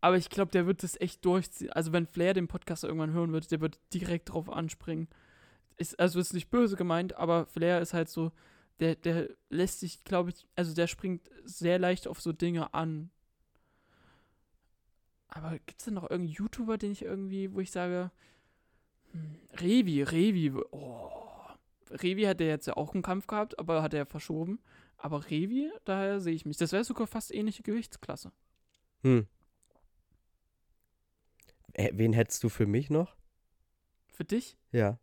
Aber 0.01 0.17
ich 0.17 0.31
glaube, 0.31 0.53
der 0.53 0.67
wird 0.67 0.83
das 0.83 1.01
echt 1.01 1.25
durchziehen. 1.25 1.73
Also 1.73 1.93
wenn 1.93 2.07
Flair 2.07 2.35
den 2.35 2.47
Podcast 2.47 2.85
irgendwann 2.85 3.13
hören 3.13 3.33
wird, 3.33 3.51
der 3.51 3.61
wird 3.61 3.81
direkt 3.93 4.31
drauf 4.31 4.49
anspringen. 4.49 5.09
Ist, 5.77 5.99
also 5.99 6.21
ist 6.21 6.33
nicht 6.33 6.51
böse 6.51 6.77
gemeint, 6.77 7.17
aber 7.17 7.47
Flair 7.47 7.81
ist 7.81 7.95
halt 7.95 8.09
so, 8.09 8.31
der, 8.81 8.95
der 8.95 9.31
lässt 9.49 9.81
sich, 9.81 10.05
glaube 10.05 10.31
ich, 10.31 10.47
also 10.55 10.75
der 10.75 10.87
springt 10.87 11.29
sehr 11.45 11.79
leicht 11.79 12.07
auf 12.07 12.21
so 12.21 12.33
Dinge 12.33 12.75
an. 12.75 13.11
Aber 15.35 15.59
gibt 15.59 15.81
es 15.81 15.85
denn 15.85 15.95
noch 15.95 16.05
irgendeinen 16.05 16.37
YouTuber, 16.37 16.79
den 16.79 16.93
ich 16.93 17.03
irgendwie, 17.03 17.53
wo 17.53 17.59
ich 17.59 17.73
sage, 17.73 18.13
hm, 19.11 19.37
Revi, 19.61 20.03
Revi, 20.03 20.53
oh. 20.71 21.11
Revi 21.91 22.23
hat 22.23 22.41
ja 22.41 22.47
jetzt 22.47 22.67
ja 22.67 22.77
auch 22.77 22.95
einen 22.95 23.03
Kampf 23.03 23.27
gehabt, 23.27 23.59
aber 23.59 23.83
hat 23.83 23.95
er 23.95 24.07
verschoben. 24.07 24.61
Aber 24.97 25.29
Revi, 25.29 25.71
daher 25.85 26.21
sehe 26.21 26.35
ich 26.35 26.47
mich. 26.47 26.57
Das 26.57 26.71
wäre 26.73 26.85
sogar 26.85 27.09
fast 27.09 27.35
ähnliche 27.35 27.65
Gewichtsklasse. 27.65 28.33
Hm. 29.03 29.27
Wen 31.77 32.13
hättest 32.13 32.43
du 32.45 32.49
für 32.49 32.67
mich 32.67 32.89
noch? 32.89 33.17
Für 34.13 34.25
dich? 34.25 34.57
Ja. 34.71 34.99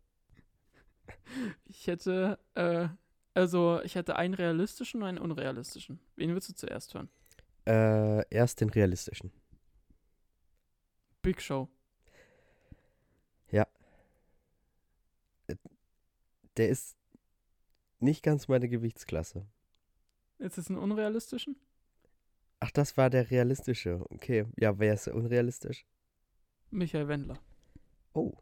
Ich 1.64 1.86
hätte, 1.86 2.38
äh, 2.54 2.88
also 3.34 3.80
ich 3.84 3.96
hätte 3.96 4.16
einen 4.16 4.32
realistischen 4.32 5.02
und 5.02 5.08
einen 5.08 5.18
unrealistischen. 5.18 6.00
Wen 6.16 6.30
würdest 6.30 6.48
du 6.48 6.54
zuerst 6.54 6.94
hören? 6.94 7.10
Äh, 7.66 8.26
erst 8.34 8.62
den 8.62 8.70
realistischen. 8.70 9.30
Big 11.22 11.40
Show. 11.40 11.68
Der 16.58 16.68
ist 16.68 16.98
nicht 17.98 18.22
ganz 18.22 18.46
meine 18.46 18.68
Gewichtsklasse. 18.68 19.46
Jetzt 20.38 20.58
ist 20.58 20.68
ein 20.68 20.76
unrealistischen? 20.76 21.56
Ach, 22.60 22.70
das 22.70 22.98
war 22.98 23.08
der 23.08 23.30
realistische. 23.30 24.04
Okay. 24.10 24.44
Ja, 24.58 24.78
wer 24.78 24.92
ist 24.92 25.08
unrealistisch? 25.08 25.86
Michael 26.70 27.08
Wendler. 27.08 27.38
Oh. 28.12 28.34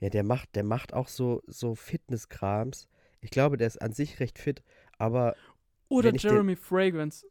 Ja, 0.00 0.10
der 0.10 0.24
macht, 0.24 0.56
der 0.56 0.64
macht 0.64 0.92
auch 0.92 1.06
so, 1.06 1.40
so 1.46 1.76
Fitnesskrams. 1.76 2.88
Ich 3.20 3.30
glaube, 3.30 3.56
der 3.56 3.68
ist 3.68 3.80
an 3.80 3.92
sich 3.92 4.18
recht 4.18 4.40
fit, 4.40 4.64
aber 4.98 5.36
Oder 5.88 6.12
ich 6.12 6.20
den- 6.22 6.30
Jeremy 6.32 6.56
Fragrance. 6.56 7.24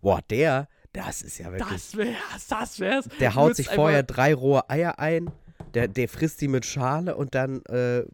boah, 0.00 0.20
der, 0.22 0.68
das 0.92 1.22
ist 1.22 1.38
ja 1.38 1.52
wirklich. 1.52 1.68
Das 1.70 1.96
wär's, 1.96 2.46
das 2.48 2.80
wär's. 2.80 3.08
der 3.20 3.34
haut 3.34 3.56
sich 3.56 3.68
vorher 3.68 4.02
drei 4.02 4.34
rohe 4.34 4.68
Eier 4.68 4.98
ein, 4.98 5.30
der, 5.74 5.88
der 5.88 6.08
frisst 6.08 6.40
die 6.40 6.48
mit 6.48 6.64
Schale 6.66 7.16
und 7.16 7.34
dann 7.34 7.62
äh, 7.66 8.04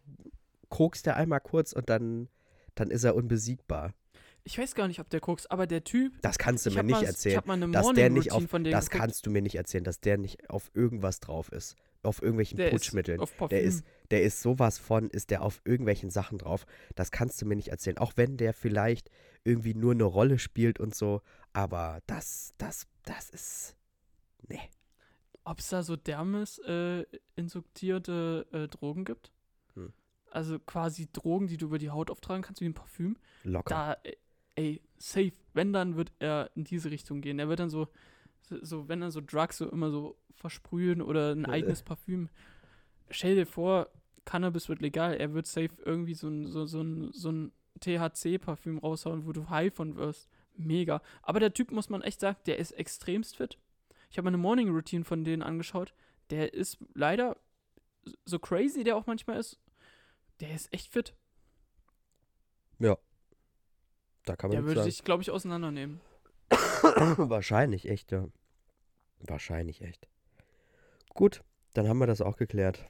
kokst 0.68 1.06
er 1.06 1.16
einmal 1.16 1.40
kurz 1.40 1.72
und 1.72 1.88
dann, 1.88 2.28
dann 2.74 2.90
ist 2.90 3.04
er 3.04 3.14
unbesiegbar. 3.14 3.92
Ich 4.44 4.58
weiß 4.58 4.76
gar 4.76 4.86
nicht, 4.86 5.00
ob 5.00 5.10
der 5.10 5.18
guckst, 5.20 5.50
aber 5.50 5.66
der 5.66 5.82
Typ. 5.82 6.12
Das 6.22 6.38
kannst 6.38 6.66
du 6.66 6.70
mir 6.70 6.84
nicht 6.84 6.92
mal, 6.92 7.02
Ich 7.02 7.08
erzählen. 7.08 7.72
dass 7.72 7.92
der 7.94 8.10
nicht 8.10 8.30
auf- 8.30 8.44
Das 8.46 8.52
geguckt. 8.52 8.90
kannst 8.90 9.26
du 9.26 9.30
mir 9.30 9.42
nicht 9.42 9.56
erzählen, 9.56 9.82
dass 9.82 10.00
der 10.00 10.18
nicht 10.18 10.48
auf 10.50 10.70
irgendwas 10.72 11.18
drauf 11.18 11.50
ist. 11.50 11.74
Auf 12.04 12.22
irgendwelchen 12.22 12.56
der 12.56 12.70
Putschmitteln. 12.70 13.20
Ist 13.20 13.40
auf. 13.40 13.48
Der 13.48 13.62
ist, 13.62 13.84
der 14.12 14.22
ist 14.22 14.40
sowas 14.42 14.78
von, 14.78 15.10
ist 15.10 15.30
der 15.30 15.42
auf 15.42 15.60
irgendwelchen 15.64 16.10
Sachen 16.10 16.38
drauf. 16.38 16.64
Das 16.94 17.10
kannst 17.10 17.42
du 17.42 17.46
mir 17.46 17.56
nicht 17.56 17.68
erzählen. 17.68 17.98
Auch 17.98 18.12
wenn 18.14 18.36
der 18.36 18.52
vielleicht 18.54 19.10
irgendwie 19.42 19.74
nur 19.74 19.90
eine 19.92 20.04
Rolle 20.04 20.38
spielt 20.38 20.78
und 20.78 20.94
so. 20.94 21.22
Aber 21.56 22.00
das, 22.06 22.52
das, 22.58 22.86
das 23.04 23.30
ist. 23.30 23.76
Nee. 24.48 24.60
Ob 25.44 25.58
es 25.60 25.68
da 25.70 25.82
so 25.82 25.96
dermis 25.96 26.58
äh, 26.58 27.04
injektierte 27.36 28.46
äh, 28.52 28.68
Drogen 28.68 29.04
gibt? 29.04 29.32
Hm. 29.74 29.92
Also 30.30 30.58
quasi 30.58 31.08
Drogen, 31.12 31.46
die 31.46 31.56
du 31.56 31.66
über 31.66 31.78
die 31.78 31.90
Haut 31.90 32.10
auftragen 32.10 32.42
kannst, 32.42 32.60
wie 32.60 32.66
ein 32.66 32.74
Parfüm. 32.74 33.16
Locker. 33.44 33.70
Da, 33.74 33.92
äh, 34.10 34.16
ey, 34.56 34.82
safe. 34.98 35.32
Wenn, 35.54 35.72
dann 35.72 35.96
wird 35.96 36.12
er 36.18 36.50
in 36.56 36.64
diese 36.64 36.90
Richtung 36.90 37.22
gehen. 37.22 37.38
Er 37.38 37.48
wird 37.48 37.60
dann 37.60 37.70
so, 37.70 37.88
so- 38.42 38.62
so 38.62 38.88
wenn 38.88 39.00
dann 39.00 39.10
so 39.10 39.22
Drugs 39.22 39.56
so 39.56 39.70
immer 39.70 39.90
so 39.90 40.18
versprühen 40.34 41.00
oder 41.00 41.32
ein 41.32 41.44
Äh. 41.46 41.50
eigenes 41.50 41.82
Parfüm. 41.82 42.28
Stell 43.08 43.34
dir 43.36 43.46
vor, 43.46 43.88
Cannabis 44.26 44.68
wird 44.68 44.82
legal. 44.82 45.14
Er 45.14 45.32
wird 45.32 45.46
safe 45.46 45.70
irgendwie 45.84 46.14
so 46.14 46.28
ein, 46.28 46.48
so, 46.48 46.66
so 46.66 46.82
ein, 46.82 47.12
so 47.12 47.30
ein 47.30 47.52
THC-Parfüm 47.80 48.78
raushauen, 48.78 49.26
wo 49.26 49.32
du 49.32 49.48
high 49.48 49.72
von 49.72 49.96
wirst. 49.96 50.28
Mega. 50.56 51.02
Aber 51.22 51.40
der 51.40 51.52
Typ, 51.54 51.70
muss 51.70 51.88
man 51.90 52.02
echt 52.02 52.20
sagen, 52.20 52.38
der 52.46 52.58
ist 52.58 52.72
extremst 52.72 53.36
fit. 53.36 53.58
Ich 54.10 54.18
habe 54.18 54.24
meine 54.26 54.38
Morning 54.38 54.70
Routine 54.70 55.04
von 55.04 55.24
denen 55.24 55.42
angeschaut. 55.42 55.92
Der 56.30 56.54
ist 56.54 56.78
leider, 56.94 57.36
so 58.24 58.38
crazy 58.38 58.84
der 58.84 58.96
auch 58.96 59.06
manchmal 59.06 59.38
ist, 59.38 59.58
der 60.40 60.54
ist 60.54 60.72
echt 60.72 60.92
fit. 60.92 61.14
Da 64.24 64.34
kann 64.34 64.50
man 64.50 64.56
Der 64.56 64.64
würde 64.64 64.80
sagen. 64.80 64.90
sich, 64.90 65.04
glaube 65.04 65.22
ich, 65.22 65.30
auseinandernehmen. 65.30 66.00
Wahrscheinlich 67.16 67.88
echt, 67.88 68.10
ja. 68.10 68.26
Wahrscheinlich 69.20 69.82
echt. 69.82 70.08
Gut, 71.10 71.42
dann 71.74 71.88
haben 71.88 71.98
wir 71.98 72.08
das 72.08 72.20
auch 72.20 72.36
geklärt. 72.36 72.84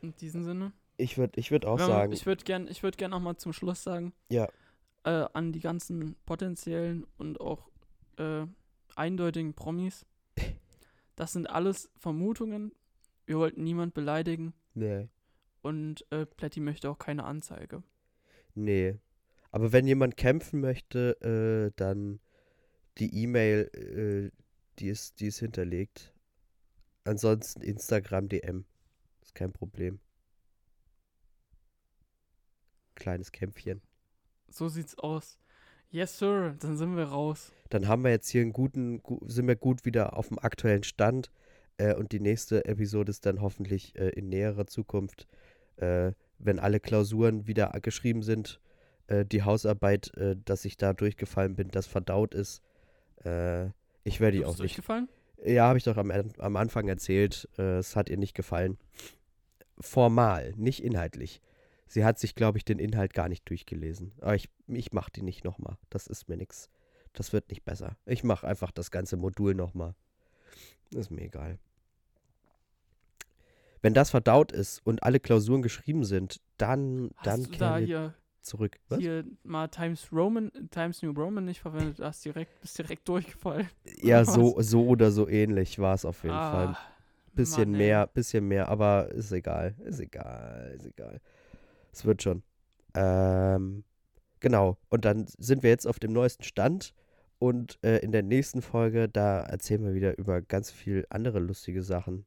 In 0.00 0.14
diesem 0.16 0.42
Sinne. 0.42 0.72
Ich 0.96 1.18
würde 1.18 1.38
ich 1.38 1.50
würd 1.52 1.64
auch 1.66 1.78
Wenn 1.78 1.86
man- 1.86 1.96
sagen, 1.96 2.12
Ich 2.12 2.26
würde 2.26 2.42
gern, 2.44 2.66
ich 2.68 2.82
würd 2.82 2.98
gern 2.98 3.12
noch 3.12 3.20
mal 3.20 3.36
zum 3.36 3.52
Schluss 3.52 3.82
sagen, 3.84 4.12
ja, 4.28 4.48
äh, 5.04 5.26
an 5.32 5.52
die 5.52 5.60
ganzen 5.60 6.16
potenziellen 6.26 7.06
und 7.18 7.40
auch 7.40 7.70
äh, 8.18 8.46
eindeutigen 8.96 9.54
Promis. 9.54 10.06
Das 11.14 11.34
sind 11.34 11.46
alles 11.46 11.90
Vermutungen. 11.98 12.72
Wir 13.26 13.36
wollten 13.36 13.62
niemand 13.62 13.92
beleidigen 13.92 14.54
nee, 14.72 15.08
und 15.60 16.06
äh, 16.10 16.24
Plätti 16.24 16.58
möchte 16.58 16.88
auch 16.88 16.98
keine 16.98 17.24
Anzeige. 17.24 17.82
nee. 18.54 18.96
Aber 19.50 19.70
wenn 19.72 19.86
jemand 19.86 20.16
kämpfen 20.16 20.60
möchte, 20.60 21.20
äh, 21.20 21.72
dann 21.76 22.18
die 22.96 23.22
E-Mail, 23.22 23.70
äh, 23.74 24.36
die 24.78 24.88
ist, 24.88 25.20
die 25.20 25.26
ist 25.26 25.40
hinterlegt. 25.40 26.14
Ansonsten 27.04 27.60
Instagram 27.60 28.28
DM. 28.30 28.64
Ist 29.20 29.34
kein 29.34 29.52
Problem. 29.52 30.00
Kleines 32.94 33.30
Kämpfchen. 33.30 33.82
So 34.52 34.68
sieht's 34.68 34.98
aus. 34.98 35.38
Yes, 35.90 36.18
Sir, 36.18 36.54
dann 36.60 36.76
sind 36.76 36.96
wir 36.96 37.04
raus. 37.04 37.52
Dann 37.70 37.88
haben 37.88 38.04
wir 38.04 38.10
jetzt 38.10 38.28
hier 38.28 38.42
einen 38.42 38.52
guten, 38.52 39.02
gu 39.02 39.18
sind 39.26 39.46
wir 39.46 39.56
gut 39.56 39.84
wieder 39.84 40.16
auf 40.16 40.28
dem 40.28 40.38
aktuellen 40.38 40.82
Stand. 40.84 41.30
Äh, 41.78 41.94
und 41.94 42.12
die 42.12 42.20
nächste 42.20 42.64
Episode 42.66 43.10
ist 43.10 43.26
dann 43.26 43.40
hoffentlich 43.40 43.96
äh, 43.96 44.10
in 44.10 44.28
näherer 44.28 44.66
Zukunft, 44.66 45.26
äh, 45.76 46.12
wenn 46.38 46.58
alle 46.58 46.80
Klausuren 46.80 47.46
wieder 47.46 47.70
geschrieben 47.82 48.22
sind, 48.22 48.60
äh, 49.06 49.24
die 49.24 49.42
Hausarbeit, 49.42 50.14
äh, 50.16 50.36
dass 50.44 50.64
ich 50.64 50.76
da 50.76 50.92
durchgefallen 50.92 51.56
bin, 51.56 51.68
das 51.68 51.86
verdaut 51.86 52.34
ist. 52.34 52.62
Äh, 53.24 53.66
ich 54.04 54.20
werde 54.20 54.38
die 54.38 54.44
auch 54.44 54.50
nicht. 54.50 54.60
durchgefallen? 54.60 55.08
Ja, 55.44 55.66
habe 55.66 55.78
ich 55.78 55.84
doch 55.84 55.96
am, 55.96 56.10
am 56.10 56.56
Anfang 56.56 56.88
erzählt. 56.88 57.48
Äh, 57.58 57.78
es 57.78 57.96
hat 57.96 58.08
ihr 58.08 58.18
nicht 58.18 58.34
gefallen. 58.34 58.78
Formal, 59.78 60.52
nicht 60.56 60.82
inhaltlich. 60.82 61.40
Sie 61.92 62.06
hat 62.06 62.18
sich, 62.18 62.34
glaube 62.34 62.56
ich, 62.56 62.64
den 62.64 62.78
Inhalt 62.78 63.12
gar 63.12 63.28
nicht 63.28 63.46
durchgelesen. 63.50 64.12
Aber 64.22 64.34
ich, 64.34 64.48
ich 64.66 64.94
mache 64.94 65.10
die 65.10 65.20
nicht 65.20 65.44
nochmal. 65.44 65.76
Das 65.90 66.06
ist 66.06 66.26
mir 66.26 66.38
nix. 66.38 66.70
Das 67.12 67.34
wird 67.34 67.50
nicht 67.50 67.66
besser. 67.66 67.98
Ich 68.06 68.24
mache 68.24 68.46
einfach 68.46 68.70
das 68.70 68.90
ganze 68.90 69.18
Modul 69.18 69.54
nochmal. 69.54 69.94
Ist 70.94 71.10
mir 71.10 71.20
egal. 71.20 71.58
Wenn 73.82 73.92
das 73.92 74.08
verdaut 74.08 74.52
ist 74.52 74.80
und 74.86 75.02
alle 75.02 75.20
Klausuren 75.20 75.60
geschrieben 75.60 76.06
sind, 76.06 76.40
dann, 76.56 77.10
dann 77.24 77.40
Hast 77.40 77.48
du 77.48 77.58
da 77.58 77.76
hier, 77.76 78.14
zurück. 78.40 78.78
Was? 78.88 78.98
hier 78.98 79.26
mal 79.42 79.68
Times 79.68 80.10
Roman, 80.10 80.50
Times 80.70 81.02
New 81.02 81.10
Roman 81.10 81.44
nicht 81.44 81.60
verwendet? 81.60 81.98
Du 81.98 82.04
hast 82.04 82.24
direkt, 82.24 82.58
bist 82.62 82.78
direkt 82.78 83.06
durchgefallen. 83.06 83.68
Ja, 84.02 84.24
so, 84.24 84.58
so 84.62 84.86
oder 84.86 85.10
so 85.10 85.28
ähnlich 85.28 85.78
war 85.78 85.94
es 85.94 86.06
auf 86.06 86.22
jeden 86.22 86.36
Fall. 86.36 86.68
Ah, 86.68 86.78
Bisschen 87.34 87.72
Mann, 87.72 87.78
mehr, 87.78 88.06
bisschen 88.06 88.48
mehr, 88.48 88.68
aber 88.68 89.10
ist 89.10 89.30
egal. 89.32 89.74
Ist 89.84 90.00
egal, 90.00 90.72
ist 90.74 90.86
egal. 90.86 91.20
Es 91.92 92.04
wird 92.04 92.22
schon. 92.22 92.42
Ähm, 92.94 93.84
genau. 94.40 94.78
Und 94.88 95.04
dann 95.04 95.26
sind 95.38 95.62
wir 95.62 95.70
jetzt 95.70 95.86
auf 95.86 95.98
dem 95.98 96.12
neuesten 96.12 96.44
Stand. 96.44 96.94
Und 97.38 97.78
äh, 97.82 97.98
in 97.98 98.12
der 98.12 98.22
nächsten 98.22 98.62
Folge, 98.62 99.08
da 99.08 99.40
erzählen 99.40 99.84
wir 99.84 99.94
wieder 99.94 100.16
über 100.16 100.40
ganz 100.42 100.70
viel 100.70 101.06
andere 101.10 101.40
lustige 101.40 101.82
Sachen. 101.82 102.24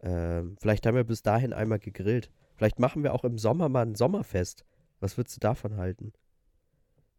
Ähm, 0.00 0.56
vielleicht 0.60 0.86
haben 0.86 0.96
wir 0.96 1.04
bis 1.04 1.22
dahin 1.22 1.52
einmal 1.54 1.78
gegrillt. 1.78 2.30
Vielleicht 2.56 2.78
machen 2.78 3.02
wir 3.02 3.14
auch 3.14 3.24
im 3.24 3.38
Sommer 3.38 3.68
mal 3.68 3.86
ein 3.86 3.94
Sommerfest. 3.94 4.64
Was 5.00 5.16
würdest 5.16 5.36
du 5.36 5.40
davon 5.40 5.76
halten? 5.76 6.12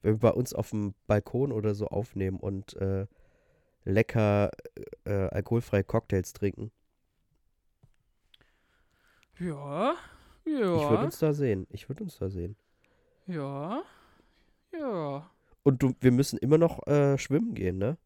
Wenn 0.01 0.13
wir 0.13 0.19
bei 0.19 0.31
uns 0.31 0.53
auf 0.53 0.69
dem 0.69 0.93
Balkon 1.07 1.51
oder 1.51 1.73
so 1.73 1.87
aufnehmen 1.87 2.39
und 2.39 2.75
äh, 2.75 3.07
lecker 3.85 4.51
äh, 5.05 5.29
alkoholfreie 5.29 5.83
Cocktails 5.83 6.33
trinken. 6.33 6.71
Ja, 9.39 9.95
Ich 10.45 10.53
würde 10.53 10.95
ja, 10.95 11.03
uns 11.03 11.19
da 11.19 11.33
sehen. 11.33 11.67
Ich 11.71 11.89
würde 11.89 12.03
uns 12.03 12.17
da 12.17 12.29
sehen. 12.29 12.55
ja, 13.27 13.81
ja. 14.73 15.29
Und 15.63 15.81
du, 15.81 15.93
wir 15.99 16.11
müssen 16.11 16.37
immer 16.37 16.57
noch 16.59 16.85
äh, 16.85 17.17
schwimmen 17.17 17.55
gehen, 17.55 17.77
ne? 17.79 17.97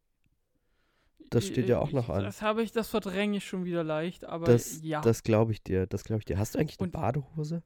Das 1.28 1.46
steht 1.46 1.68
ja 1.68 1.78
auch 1.78 1.92
noch 1.92 2.08
Ich- 2.08 2.14
an. 2.14 2.22
Das 2.24 2.40
habe 2.42 2.62
ich, 2.62 2.72
das 2.72 2.88
verdränge 2.88 3.36
ich 3.36 3.44
schon 3.46 3.64
wieder 3.64 3.84
leicht, 3.84 4.24
aber 4.24 4.46
Das, 4.46 4.80
ja, 4.82 5.00
das 5.02 5.22
glaube 5.22 5.52
ich 5.52 5.62
dir. 5.62 5.86
Das 5.86 6.02
glaube 6.04 6.20
ich 6.20 6.24
dir. 6.24 6.38
Hast 6.38 6.54
du 6.54 6.58
eigentlich 6.58 6.80
eine 6.80 6.86
Und- 6.86 6.92
Badehose? 6.92 7.62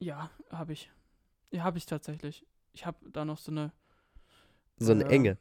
ja, 0.00 0.30
habe 0.50 0.72
ich. 0.72 0.90
Ja, 1.52 1.62
habe 1.62 1.78
ich 1.78 1.86
tatsächlich. 1.86 2.44
Ich 2.72 2.84
habe 2.84 2.98
da 3.10 3.24
noch 3.24 3.38
so 3.38 3.50
eine, 3.52 3.72
So 4.78 4.92
eine 4.92 5.04
äh, 5.04 5.14
enge, 5.14 5.38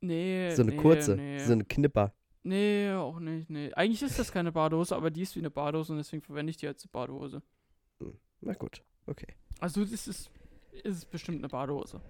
nee, 0.00 0.50
so 0.54 0.62
eine 0.62 0.72
nee, 0.72 0.76
kurze, 0.78 1.14
nee. 1.16 1.38
so 1.38 1.52
eine 1.52 1.64
Knipper. 1.64 2.12
Nee, 2.42 2.90
auch 2.92 3.20
nicht, 3.20 3.50
nee. 3.50 3.72
Eigentlich 3.74 4.02
ist 4.02 4.18
das 4.18 4.32
keine 4.32 4.50
Badehose, 4.52 4.96
aber 4.96 5.10
die 5.10 5.22
ist 5.22 5.34
wie 5.36 5.40
eine 5.40 5.50
Badehose 5.50 5.92
und 5.92 5.98
deswegen 5.98 6.22
verwende 6.22 6.50
ich 6.50 6.56
die 6.56 6.66
als 6.66 6.86
Badehose. 6.88 7.42
Na 8.40 8.54
gut, 8.54 8.82
okay. 9.06 9.34
Also 9.60 9.84
das 9.84 10.06
ist, 10.06 10.30
ist 10.84 11.10
bestimmt 11.10 11.38
eine 11.38 11.48
Badehose. 11.48 12.00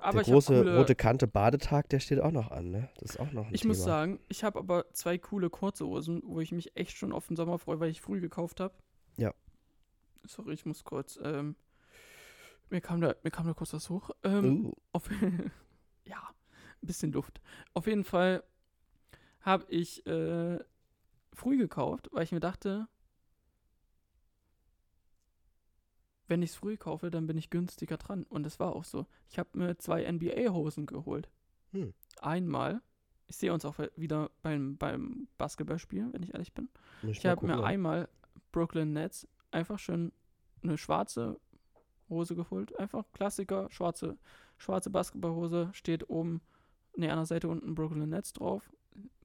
Aber 0.00 0.22
der 0.22 0.32
große 0.32 0.54
coole, 0.62 0.78
rote 0.78 0.94
Kante 0.94 1.26
Badetag, 1.26 1.88
der 1.90 2.00
steht 2.00 2.18
auch 2.20 2.32
noch 2.32 2.50
an, 2.50 2.70
ne? 2.70 2.88
Das 2.98 3.10
ist 3.10 3.20
auch 3.20 3.30
noch 3.32 3.46
ein 3.46 3.54
Ich 3.54 3.60
Thema. 3.60 3.72
muss 3.74 3.84
sagen, 3.84 4.18
ich 4.28 4.42
habe 4.42 4.58
aber 4.58 4.86
zwei 4.92 5.18
coole 5.18 5.50
kurze 5.50 5.86
Hosen, 5.86 6.22
wo 6.24 6.40
ich 6.40 6.50
mich 6.50 6.74
echt 6.76 6.96
schon 6.96 7.12
auf 7.12 7.26
den 7.26 7.36
Sommer 7.36 7.58
freue, 7.58 7.78
weil 7.78 7.90
ich 7.90 8.00
früh 8.00 8.20
gekauft 8.20 8.58
habe. 8.60 8.74
Ja. 9.16 9.32
Sorry, 10.26 10.54
ich 10.54 10.64
muss 10.66 10.82
kurz. 10.84 11.18
Ähm, 11.22 11.56
mir, 12.70 12.80
kam 12.80 13.00
da, 13.00 13.14
mir 13.22 13.30
kam 13.30 13.46
da 13.46 13.52
kurz 13.52 13.72
was 13.74 13.90
hoch. 13.90 14.10
Ähm, 14.24 14.66
Uh, 14.66 14.72
auf, 14.92 15.08
ja, 16.04 16.16
ein 16.82 16.86
bisschen 16.86 17.12
Luft. 17.12 17.40
Auf 17.74 17.86
jeden 17.86 18.04
Fall 18.04 18.42
habe 19.42 19.66
ich 19.68 20.06
äh, 20.06 20.58
früh 21.34 21.58
gekauft, 21.58 22.08
weil 22.12 22.24
ich 22.24 22.32
mir 22.32 22.40
dachte, 22.40 22.88
wenn 26.32 26.42
ich 26.42 26.52
es 26.52 26.56
früh 26.56 26.78
kaufe, 26.78 27.10
dann 27.10 27.26
bin 27.26 27.36
ich 27.36 27.50
günstiger 27.50 27.98
dran. 27.98 28.22
Und 28.22 28.44
das 28.44 28.58
war 28.58 28.74
auch 28.74 28.84
so. 28.84 29.04
Ich 29.28 29.38
habe 29.38 29.50
mir 29.52 29.76
zwei 29.76 30.10
NBA-Hosen 30.10 30.86
geholt. 30.86 31.28
Hm. 31.72 31.92
Einmal. 32.22 32.80
Ich 33.26 33.36
sehe 33.36 33.52
uns 33.52 33.66
auch 33.66 33.78
wieder 33.96 34.30
beim, 34.40 34.78
beim 34.78 35.28
Basketballspiel, 35.36 36.08
wenn 36.10 36.22
ich 36.22 36.32
ehrlich 36.32 36.54
bin. 36.54 36.70
Ich 37.02 37.22
mal 37.22 37.30
habe 37.32 37.46
mir 37.46 37.62
einmal 37.62 38.08
Brooklyn 38.50 38.94
Nets 38.94 39.28
einfach 39.50 39.78
schön 39.78 40.10
eine 40.62 40.78
schwarze 40.78 41.38
Hose 42.08 42.34
geholt. 42.34 42.78
Einfach 42.78 43.04
Klassiker, 43.12 43.68
schwarze, 43.70 44.16
schwarze 44.56 44.88
Basketballhose. 44.88 45.68
Steht 45.74 46.08
oben, 46.08 46.40
ne, 46.96 47.10
an 47.10 47.18
der 47.18 47.26
Seite 47.26 47.48
unten 47.48 47.74
Brooklyn 47.74 48.08
Nets 48.08 48.32
drauf. 48.32 48.72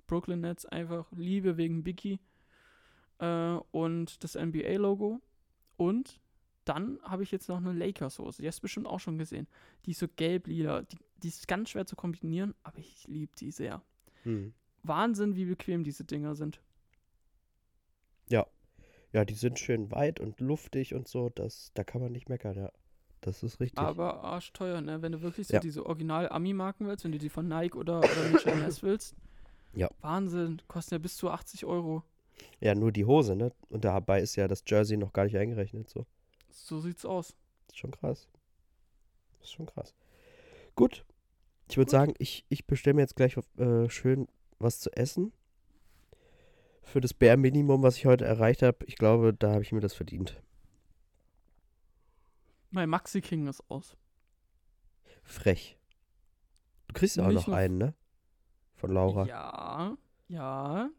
Brooklyn 0.07 0.41
Nets 0.41 0.65
einfach 0.65 1.09
Liebe 1.13 1.55
wegen 1.55 1.85
Biggie. 1.85 2.19
Äh, 3.19 3.59
und 3.71 4.25
das 4.25 4.35
NBA-Logo. 4.35 5.21
Und 5.77 6.19
dann 6.67 6.99
habe 7.03 7.23
ich 7.23 7.31
jetzt 7.31 7.49
noch 7.49 7.57
eine 7.57 7.73
Lakers-Hose. 7.73 8.41
Die 8.41 8.47
hast 8.47 8.59
du 8.59 8.63
bestimmt 8.63 8.87
auch 8.87 8.99
schon 8.99 9.17
gesehen. 9.17 9.47
Die 9.85 9.91
ist 9.91 9.99
so 9.99 10.07
gelb-lila. 10.07 10.81
Die, 10.83 10.97
die 11.23 11.27
ist 11.27 11.47
ganz 11.47 11.69
schwer 11.69 11.85
zu 11.85 11.95
kombinieren, 11.95 12.53
aber 12.63 12.77
ich 12.79 13.07
liebe 13.07 13.31
die 13.37 13.51
sehr. 13.51 13.81
Hm. 14.23 14.53
Wahnsinn, 14.83 15.35
wie 15.35 15.45
bequem 15.45 15.83
diese 15.83 16.03
Dinger 16.03 16.35
sind. 16.35 16.61
Ja, 19.13 19.23
die 19.23 19.35
sind 19.35 19.57
schön 19.57 19.89
weit 19.91 20.19
und 20.19 20.41
luftig 20.41 20.93
und 20.93 21.07
so. 21.07 21.29
Das, 21.29 21.71
da 21.73 21.85
kann 21.85 22.01
man 22.01 22.11
nicht 22.11 22.27
meckern, 22.27 22.57
ja. 22.57 22.71
Das 23.21 23.41
ist 23.41 23.59
richtig. 23.61 23.79
Aber 23.79 24.21
arschteuer, 24.23 24.81
ne? 24.81 25.01
Wenn 25.01 25.13
du 25.13 25.21
wirklich 25.21 25.47
so 25.47 25.53
Ja. 25.55 25.59
diese 25.61 25.85
Original-Ami-Marken 25.85 26.85
willst, 26.87 27.05
wenn 27.05 27.13
du 27.13 27.17
die 27.17 27.29
von 27.29 27.47
Nike 27.47 27.77
oder, 27.77 27.99
oder 27.99 28.29
Mitchell 28.31 28.59
Ness 28.59 28.83
willst. 28.83 29.15
Ja. 29.73 29.89
Wahnsinn, 30.01 30.61
kosten 30.67 30.95
ja 30.95 30.97
bis 30.99 31.15
zu 31.15 31.29
80 31.29 31.65
Euro. 31.65 32.03
ja, 32.59 32.75
nur 32.75 32.91
die 32.91 33.05
Hose, 33.05 33.35
ne? 33.35 33.53
Und 33.69 33.85
dabei 33.85 34.21
ist 34.21 34.35
ja 34.35 34.47
das 34.47 34.63
Jersey 34.67 34.97
noch 34.97 35.13
gar 35.13 35.23
nicht 35.23 35.37
eingerechnet, 35.37 35.89
so. 35.89 36.05
So 36.65 36.79
sieht's 36.79 37.05
aus. 37.05 37.35
ist 37.69 37.77
schon 37.77 37.91
krass. 37.91 38.27
ist 39.41 39.51
schon 39.51 39.67
krass. 39.67 39.93
Gut. 40.75 41.05
Ich 41.69 41.77
würde 41.77 41.91
sagen, 41.91 42.13
ich, 42.17 42.45
ich 42.49 42.65
bestelle 42.65 42.95
mir 42.95 43.01
jetzt 43.01 43.15
gleich 43.15 43.37
äh, 43.57 43.89
schön 43.89 44.27
was 44.59 44.79
zu 44.79 44.91
essen. 44.91 45.31
Für 46.81 46.99
das 47.01 47.13
Bare 47.13 47.37
Minimum, 47.37 47.83
was 47.83 47.97
ich 47.97 48.05
heute 48.05 48.25
erreicht 48.25 48.63
habe, 48.63 48.85
ich 48.85 48.95
glaube, 48.95 49.33
da 49.33 49.51
habe 49.51 49.61
ich 49.61 49.71
mir 49.71 49.81
das 49.81 49.93
verdient. 49.93 50.41
Mein 52.71 52.89
Maxi 52.89 53.21
King 53.21 53.47
ist 53.47 53.63
aus. 53.69 53.95
Frech. 55.23 55.77
Du 56.87 56.93
kriegst 56.93 57.17
ja 57.17 57.27
auch 57.27 57.31
noch 57.31 57.47
einen, 57.49 57.77
ne? 57.77 57.93
Von 58.75 58.91
Laura. 58.91 59.25
Ja, 59.25 59.97
ja. 60.27 60.89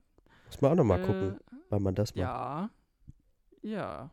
Muss 0.46 0.60
man 0.60 0.72
auch 0.72 0.76
noch 0.76 0.84
mal 0.84 1.00
äh, 1.00 1.06
gucken, 1.06 1.40
wann 1.68 1.82
man 1.82 1.94
das 1.94 2.14
macht. 2.14 2.20
Ja, 2.20 2.70
ja. 3.62 4.10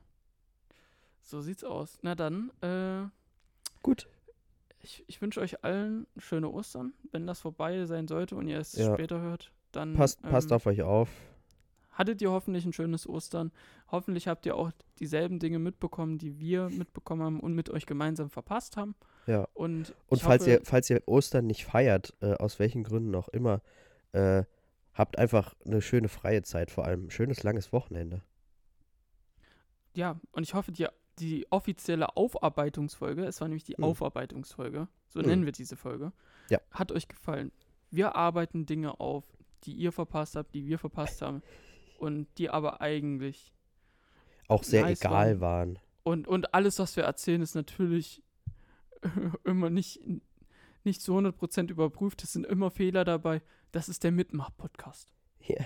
So 1.28 1.42
sieht's 1.42 1.64
aus. 1.64 1.98
Na 2.04 2.14
dann, 2.14 2.52
äh, 2.62 3.08
Gut. 3.82 4.08
ich, 4.84 5.04
ich 5.08 5.20
wünsche 5.22 5.42
euch 5.42 5.64
allen 5.64 6.06
schöne 6.18 6.50
Ostern. 6.50 6.94
Wenn 7.12 7.26
das 7.26 7.40
vorbei 7.40 7.84
sein 7.86 8.08
sollte 8.08 8.36
und 8.36 8.48
ihr 8.48 8.60
es 8.60 8.74
Ja. 8.74 8.94
später 8.94 9.20
hört, 9.22 9.52
dann 9.72 9.96
Passt, 9.96 10.22
passt 10.22 10.52
ähm, 10.52 10.56
auf 10.56 10.66
euch 10.68 10.84
auf. 10.84 11.10
hattet 11.90 12.22
ihr 12.22 12.30
hoffentlich 12.30 12.64
ein 12.66 12.74
schönes 12.74 13.10
Ostern. 13.10 13.52
Hoffentlich 13.90 14.28
habt 14.28 14.46
ihr 14.46 14.56
auch 14.56 14.72
dieselben 15.00 15.40
Dinge 15.40 15.58
mitbekommen, 15.58 16.20
die 16.20 16.40
wir 16.40 16.70
mitbekommen 16.70 17.24
haben 17.24 17.40
und 17.40 17.54
mit 17.56 17.72
euch 17.72 17.88
gemeinsam 17.88 18.30
verpasst 18.30 18.78
haben. 18.78 18.94
Ja. 19.26 19.48
Und, 19.56 19.96
Und 20.08 20.22
falls 20.22 20.44
hoffe, 20.44 20.52
ihr, 20.52 20.62
falls 20.64 20.90
ihr 20.92 21.02
Ostern 21.08 21.48
nicht 21.48 21.66
feiert, 21.66 22.14
äh, 22.22 22.34
aus 22.36 22.60
welchen 22.60 22.84
Gründen 22.84 23.16
auch 23.16 23.30
immer, 23.30 23.62
äh, 24.12 24.44
habt 24.94 25.18
einfach 25.18 25.56
eine 25.66 25.82
schöne 25.82 26.08
freie 26.08 26.44
Zeit, 26.44 26.70
vor 26.70 26.86
allem 26.86 27.08
ein 27.08 27.12
schönes 27.12 27.42
langes 27.42 27.74
Wochenende. 27.74 28.22
ja, 29.96 30.20
und 30.32 30.44
ich 30.44 30.54
hoffe, 30.54 30.72
die, 30.72 30.88
die 31.20 31.46
offizielle 31.52 32.16
Aufarbeitungsfolge, 32.18 33.26
es 33.26 33.40
war 33.42 33.48
nämlich 33.48 33.64
die 33.64 33.76
Hm. 33.78 33.84
Aufarbeitungsfolge, 33.84 34.88
so 35.10 35.20
Hm. 35.22 35.28
nennen 35.28 35.46
wir 35.46 35.52
diese 35.52 35.76
Folge, 35.76 36.12
Ja. 36.50 36.60
hat 36.72 36.92
euch 36.92 37.08
gefallen. 37.08 37.52
Wir 37.92 38.16
arbeiten 38.16 38.66
Dinge 38.66 39.00
auf, 39.00 39.24
die 39.64 39.74
ihr 39.74 39.92
verpasst 39.92 40.36
habt, 40.36 40.54
die 40.54 40.66
wir 40.68 40.78
verpasst 40.78 41.22
haben 41.22 41.42
und 41.98 42.28
die 42.38 42.50
aber 42.50 42.82
eigentlich 42.82 43.54
Auch 44.48 44.64
sehr 44.64 44.84
Nice 44.84 45.00
egal 45.02 45.40
waren. 45.40 45.80
Und, 46.04 46.28
und 46.28 46.54
alles, 46.54 46.78
was 46.80 46.96
wir 46.96 47.04
erzählen, 47.04 47.42
ist 47.42 47.56
natürlich 47.56 48.22
immer 49.44 49.70
nicht, 49.70 50.02
nicht 50.84 51.02
zu 51.02 51.14
100% 51.18 51.72
überprüft. 51.72 52.24
Es 52.24 52.34
sind 52.34 52.46
immer 52.46 52.70
Fehler 52.70 53.06
dabei. 53.06 53.42
Das 53.72 53.90
ist 53.90 54.04
der 54.04 54.12
Mitmach-Podcast. 54.12 55.12
Ja. 55.42 55.64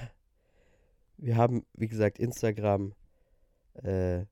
Wir 1.17 1.35
haben, 1.35 1.65
wie 1.73 1.87
gesagt, 1.89 2.19
Instagram. 2.19 2.93
Äh, 3.73 4.25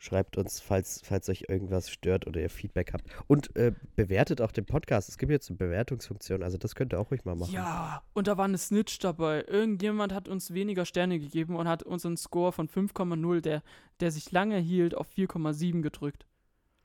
schreibt 0.00 0.36
uns, 0.38 0.60
falls, 0.60 1.00
falls 1.04 1.28
euch 1.28 1.46
irgendwas 1.48 1.90
stört 1.90 2.26
oder 2.26 2.40
ihr 2.40 2.50
Feedback 2.50 2.92
habt. 2.92 3.04
Und 3.26 3.54
äh, 3.56 3.72
bewertet 3.96 4.40
auch 4.40 4.52
den 4.52 4.64
Podcast. 4.64 5.08
Es 5.08 5.18
gibt 5.18 5.32
jetzt 5.32 5.50
eine 5.50 5.56
Bewertungsfunktion, 5.58 6.42
also 6.44 6.56
das 6.56 6.74
könnt 6.76 6.92
ihr 6.94 7.00
auch 7.00 7.10
ruhig 7.10 7.24
mal 7.24 7.34
machen. 7.34 7.52
Ja, 7.52 8.02
und 8.14 8.28
da 8.28 8.36
war 8.38 8.44
eine 8.44 8.58
Snitch 8.58 8.98
dabei. 9.00 9.44
Irgendjemand 9.48 10.14
hat 10.14 10.28
uns 10.28 10.54
weniger 10.54 10.84
Sterne 10.84 11.18
gegeben 11.18 11.56
und 11.56 11.66
hat 11.66 11.82
unseren 11.82 12.16
Score 12.16 12.52
von 12.52 12.68
5,0, 12.68 13.40
der, 13.40 13.62
der 14.00 14.10
sich 14.12 14.30
lange 14.30 14.58
hielt, 14.58 14.94
auf 14.94 15.08
4,7 15.16 15.82
gedrückt. 15.82 16.26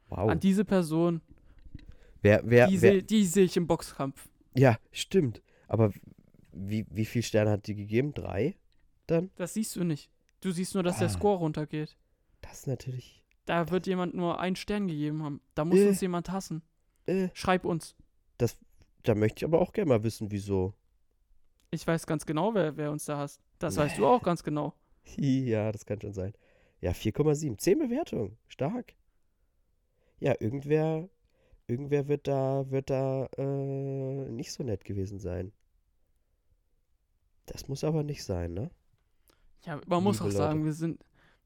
Wow. 0.10 0.30
An 0.30 0.40
diese 0.40 0.66
Person, 0.66 1.22
Wer, 2.22 2.42
wer, 2.46 2.68
die, 2.68 2.82
wer, 2.82 3.02
die 3.02 3.26
sehe 3.26 3.44
ich 3.46 3.58
im 3.58 3.68
Boxkampf. 3.68 4.28
ja, 4.56 4.78
stimmt. 4.92 5.42
Aber 5.68 5.92
wie, 6.52 6.86
wie 6.90 7.06
viele 7.06 7.24
Sterne 7.24 7.52
hat 7.52 7.68
die 7.68 7.76
gegeben? 7.76 8.14
Drei? 8.14 8.56
Dann? 9.08 9.30
Das 9.36 9.54
siehst 9.56 9.76
du 9.76 9.84
nicht. 9.84 10.10
Du 10.40 10.52
siehst 10.52 10.74
nur, 10.74 10.84
dass 10.84 11.00
der 11.00 11.08
Ah. 11.08 11.12
Score 11.12 11.38
runtergeht. 11.40 11.98
Das 12.54 12.60
ist 12.60 12.68
natürlich. 12.68 13.24
Da 13.46 13.72
wird 13.72 13.88
jemand 13.88 14.14
nur 14.14 14.40
einen 14.40 14.56
Stern 14.56 14.88
gegeben 14.88 15.24
haben. 15.24 15.42
Da 15.56 15.66
muss 15.66 15.80
Äh. 15.80 15.88
uns 15.88 16.02
jemand 16.02 16.30
hassen. 16.30 16.62
Äh, 17.08 17.30
Schreib 17.34 17.66
uns. 17.66 17.96
da 18.38 19.16
möchte 19.16 19.40
ich 19.40 19.44
aber 19.46 19.60
auch 19.60 19.74
gerne 19.74 19.90
mal 19.90 20.04
wissen, 20.04 20.30
wieso. 20.30 20.76
Ich 21.72 21.86
weiß 21.88 22.06
ganz 22.06 22.28
genau, 22.28 22.54
wer, 22.54 22.78
wer 22.78 22.92
uns 22.92 23.06
da 23.06 23.18
hasst. 23.18 23.42
Das 23.58 23.76
weißt 23.76 23.98
du 23.98 24.06
auch 24.06 24.22
ganz 24.22 24.44
genau. 24.44 24.76
Ja, 25.18 25.72
das 25.72 25.84
kann 25.88 26.00
schon 26.00 26.14
sein. 26.14 26.34
Ja, 26.80 26.92
4,7. 26.92 27.58
10 27.58 27.80
Bewertungen. 27.80 28.38
Stark. 28.48 28.94
Ja, 30.20 30.36
irgendwer, 30.40 31.10
irgendwer 31.66 32.08
wird 32.08 32.28
da, 32.28 32.70
wird 32.70 32.92
da 32.92 33.26
äh, 33.36 34.30
nicht 34.30 34.54
so 34.54 34.64
nett 34.64 34.86
gewesen 34.86 35.18
sein. 35.20 35.52
Das 37.48 37.68
muss 37.68 37.84
aber 37.84 38.04
nicht 38.04 38.24
sein, 38.24 38.54
ne? 38.54 38.70
Ja, 39.66 39.82
man 39.88 40.04
muss 40.04 40.20
Liebe 40.20 40.30
auch 40.30 40.32
sagen, 40.38 40.60
Leute. 40.60 40.66
wir 40.68 40.74
sind, 40.74 41.04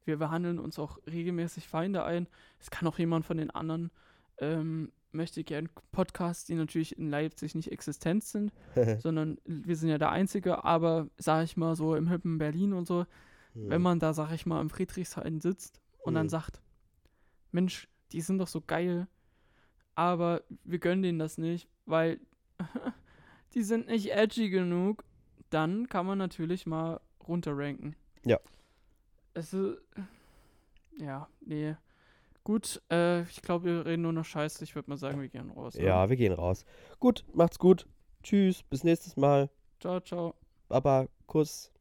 wir 0.08 0.18
behandeln 0.18 0.60
uns 0.60 0.80
auch 0.80 0.98
regelmäßig 1.06 1.68
Feinde 1.68 2.04
ein. 2.04 2.28
Es 2.60 2.72
kann 2.72 2.88
auch 2.88 2.98
jemand 2.98 3.26
von 3.26 3.38
den 3.38 3.52
anderen 3.52 3.92
ähm, 4.40 4.92
möchte 5.12 5.44
gern 5.44 5.70
Podcasts, 5.92 6.46
die 6.46 6.56
natürlich 6.56 6.98
in 6.98 7.10
Leipzig 7.10 7.56
nicht 7.56 7.72
existent 7.72 8.24
sind, 8.24 8.54
sondern 9.00 9.38
wir 9.46 9.76
sind 9.76 9.90
ja 9.90 9.98
der 9.98 10.12
Einzige, 10.12 10.64
aber 10.64 11.10
sag 11.18 11.44
ich 11.44 11.58
mal 11.58 11.76
so 11.76 11.96
im 11.96 12.08
hippen 12.08 12.38
Berlin 12.38 12.74
und 12.74 12.88
so, 12.88 13.06
wenn 13.54 13.82
man 13.82 14.00
da, 14.00 14.14
sag 14.14 14.32
ich 14.34 14.46
mal, 14.46 14.62
im 14.62 14.70
Friedrichshain 14.70 15.42
sitzt 15.42 15.82
und 16.04 16.14
dann 16.14 16.26
Hm. 16.26 16.30
sagt, 16.30 16.62
Mensch, 17.52 17.88
die 18.12 18.22
sind 18.22 18.38
doch 18.38 18.48
so 18.48 18.62
geil, 18.62 19.08
aber 19.96 20.44
wir 20.64 20.78
gönnen 20.78 21.02
denen 21.02 21.18
das 21.18 21.40
nicht, 21.40 21.68
weil 21.86 22.20
die 23.56 23.64
sind 23.64 23.88
nicht 23.88 24.12
edgy 24.12 24.50
genug, 24.50 25.04
dann 25.50 25.88
kann 25.90 26.06
man 26.06 26.20
natürlich 26.20 26.68
mal 26.68 27.00
runterranken. 27.28 27.96
Ja. 28.26 28.40
Es 29.38 29.54
ist, 29.54 29.78
ja, 30.98 31.28
nee. 31.42 31.76
Gut, 32.44 32.82
äh, 32.90 33.22
ich 33.22 33.44
glaube, 33.44 33.66
wir 33.66 33.86
reden 33.86 34.02
nur 34.02 34.14
noch 34.14 34.26
Scheiße. 34.26 34.64
Ich 34.64 34.74
würde 34.74 34.90
mal 34.90 34.98
sagen, 34.98 35.22
wir 35.22 35.28
gehen 35.28 35.52
raus. 35.52 35.76
oder? 35.76 35.84
Ja, 35.86 36.10
wir 36.10 36.16
gehen 36.16 36.34
raus. 36.34 36.66
Gut, 37.00 37.24
macht's 37.34 37.60
gut. 37.60 37.86
Tschüss, 38.24 38.64
bis 38.64 38.84
nächstes 38.84 39.16
Mal. 39.16 39.52
Ciao, 39.80 40.00
ciao. 40.00 40.34
Baba, 40.70 41.08
Kuss. 41.28 41.72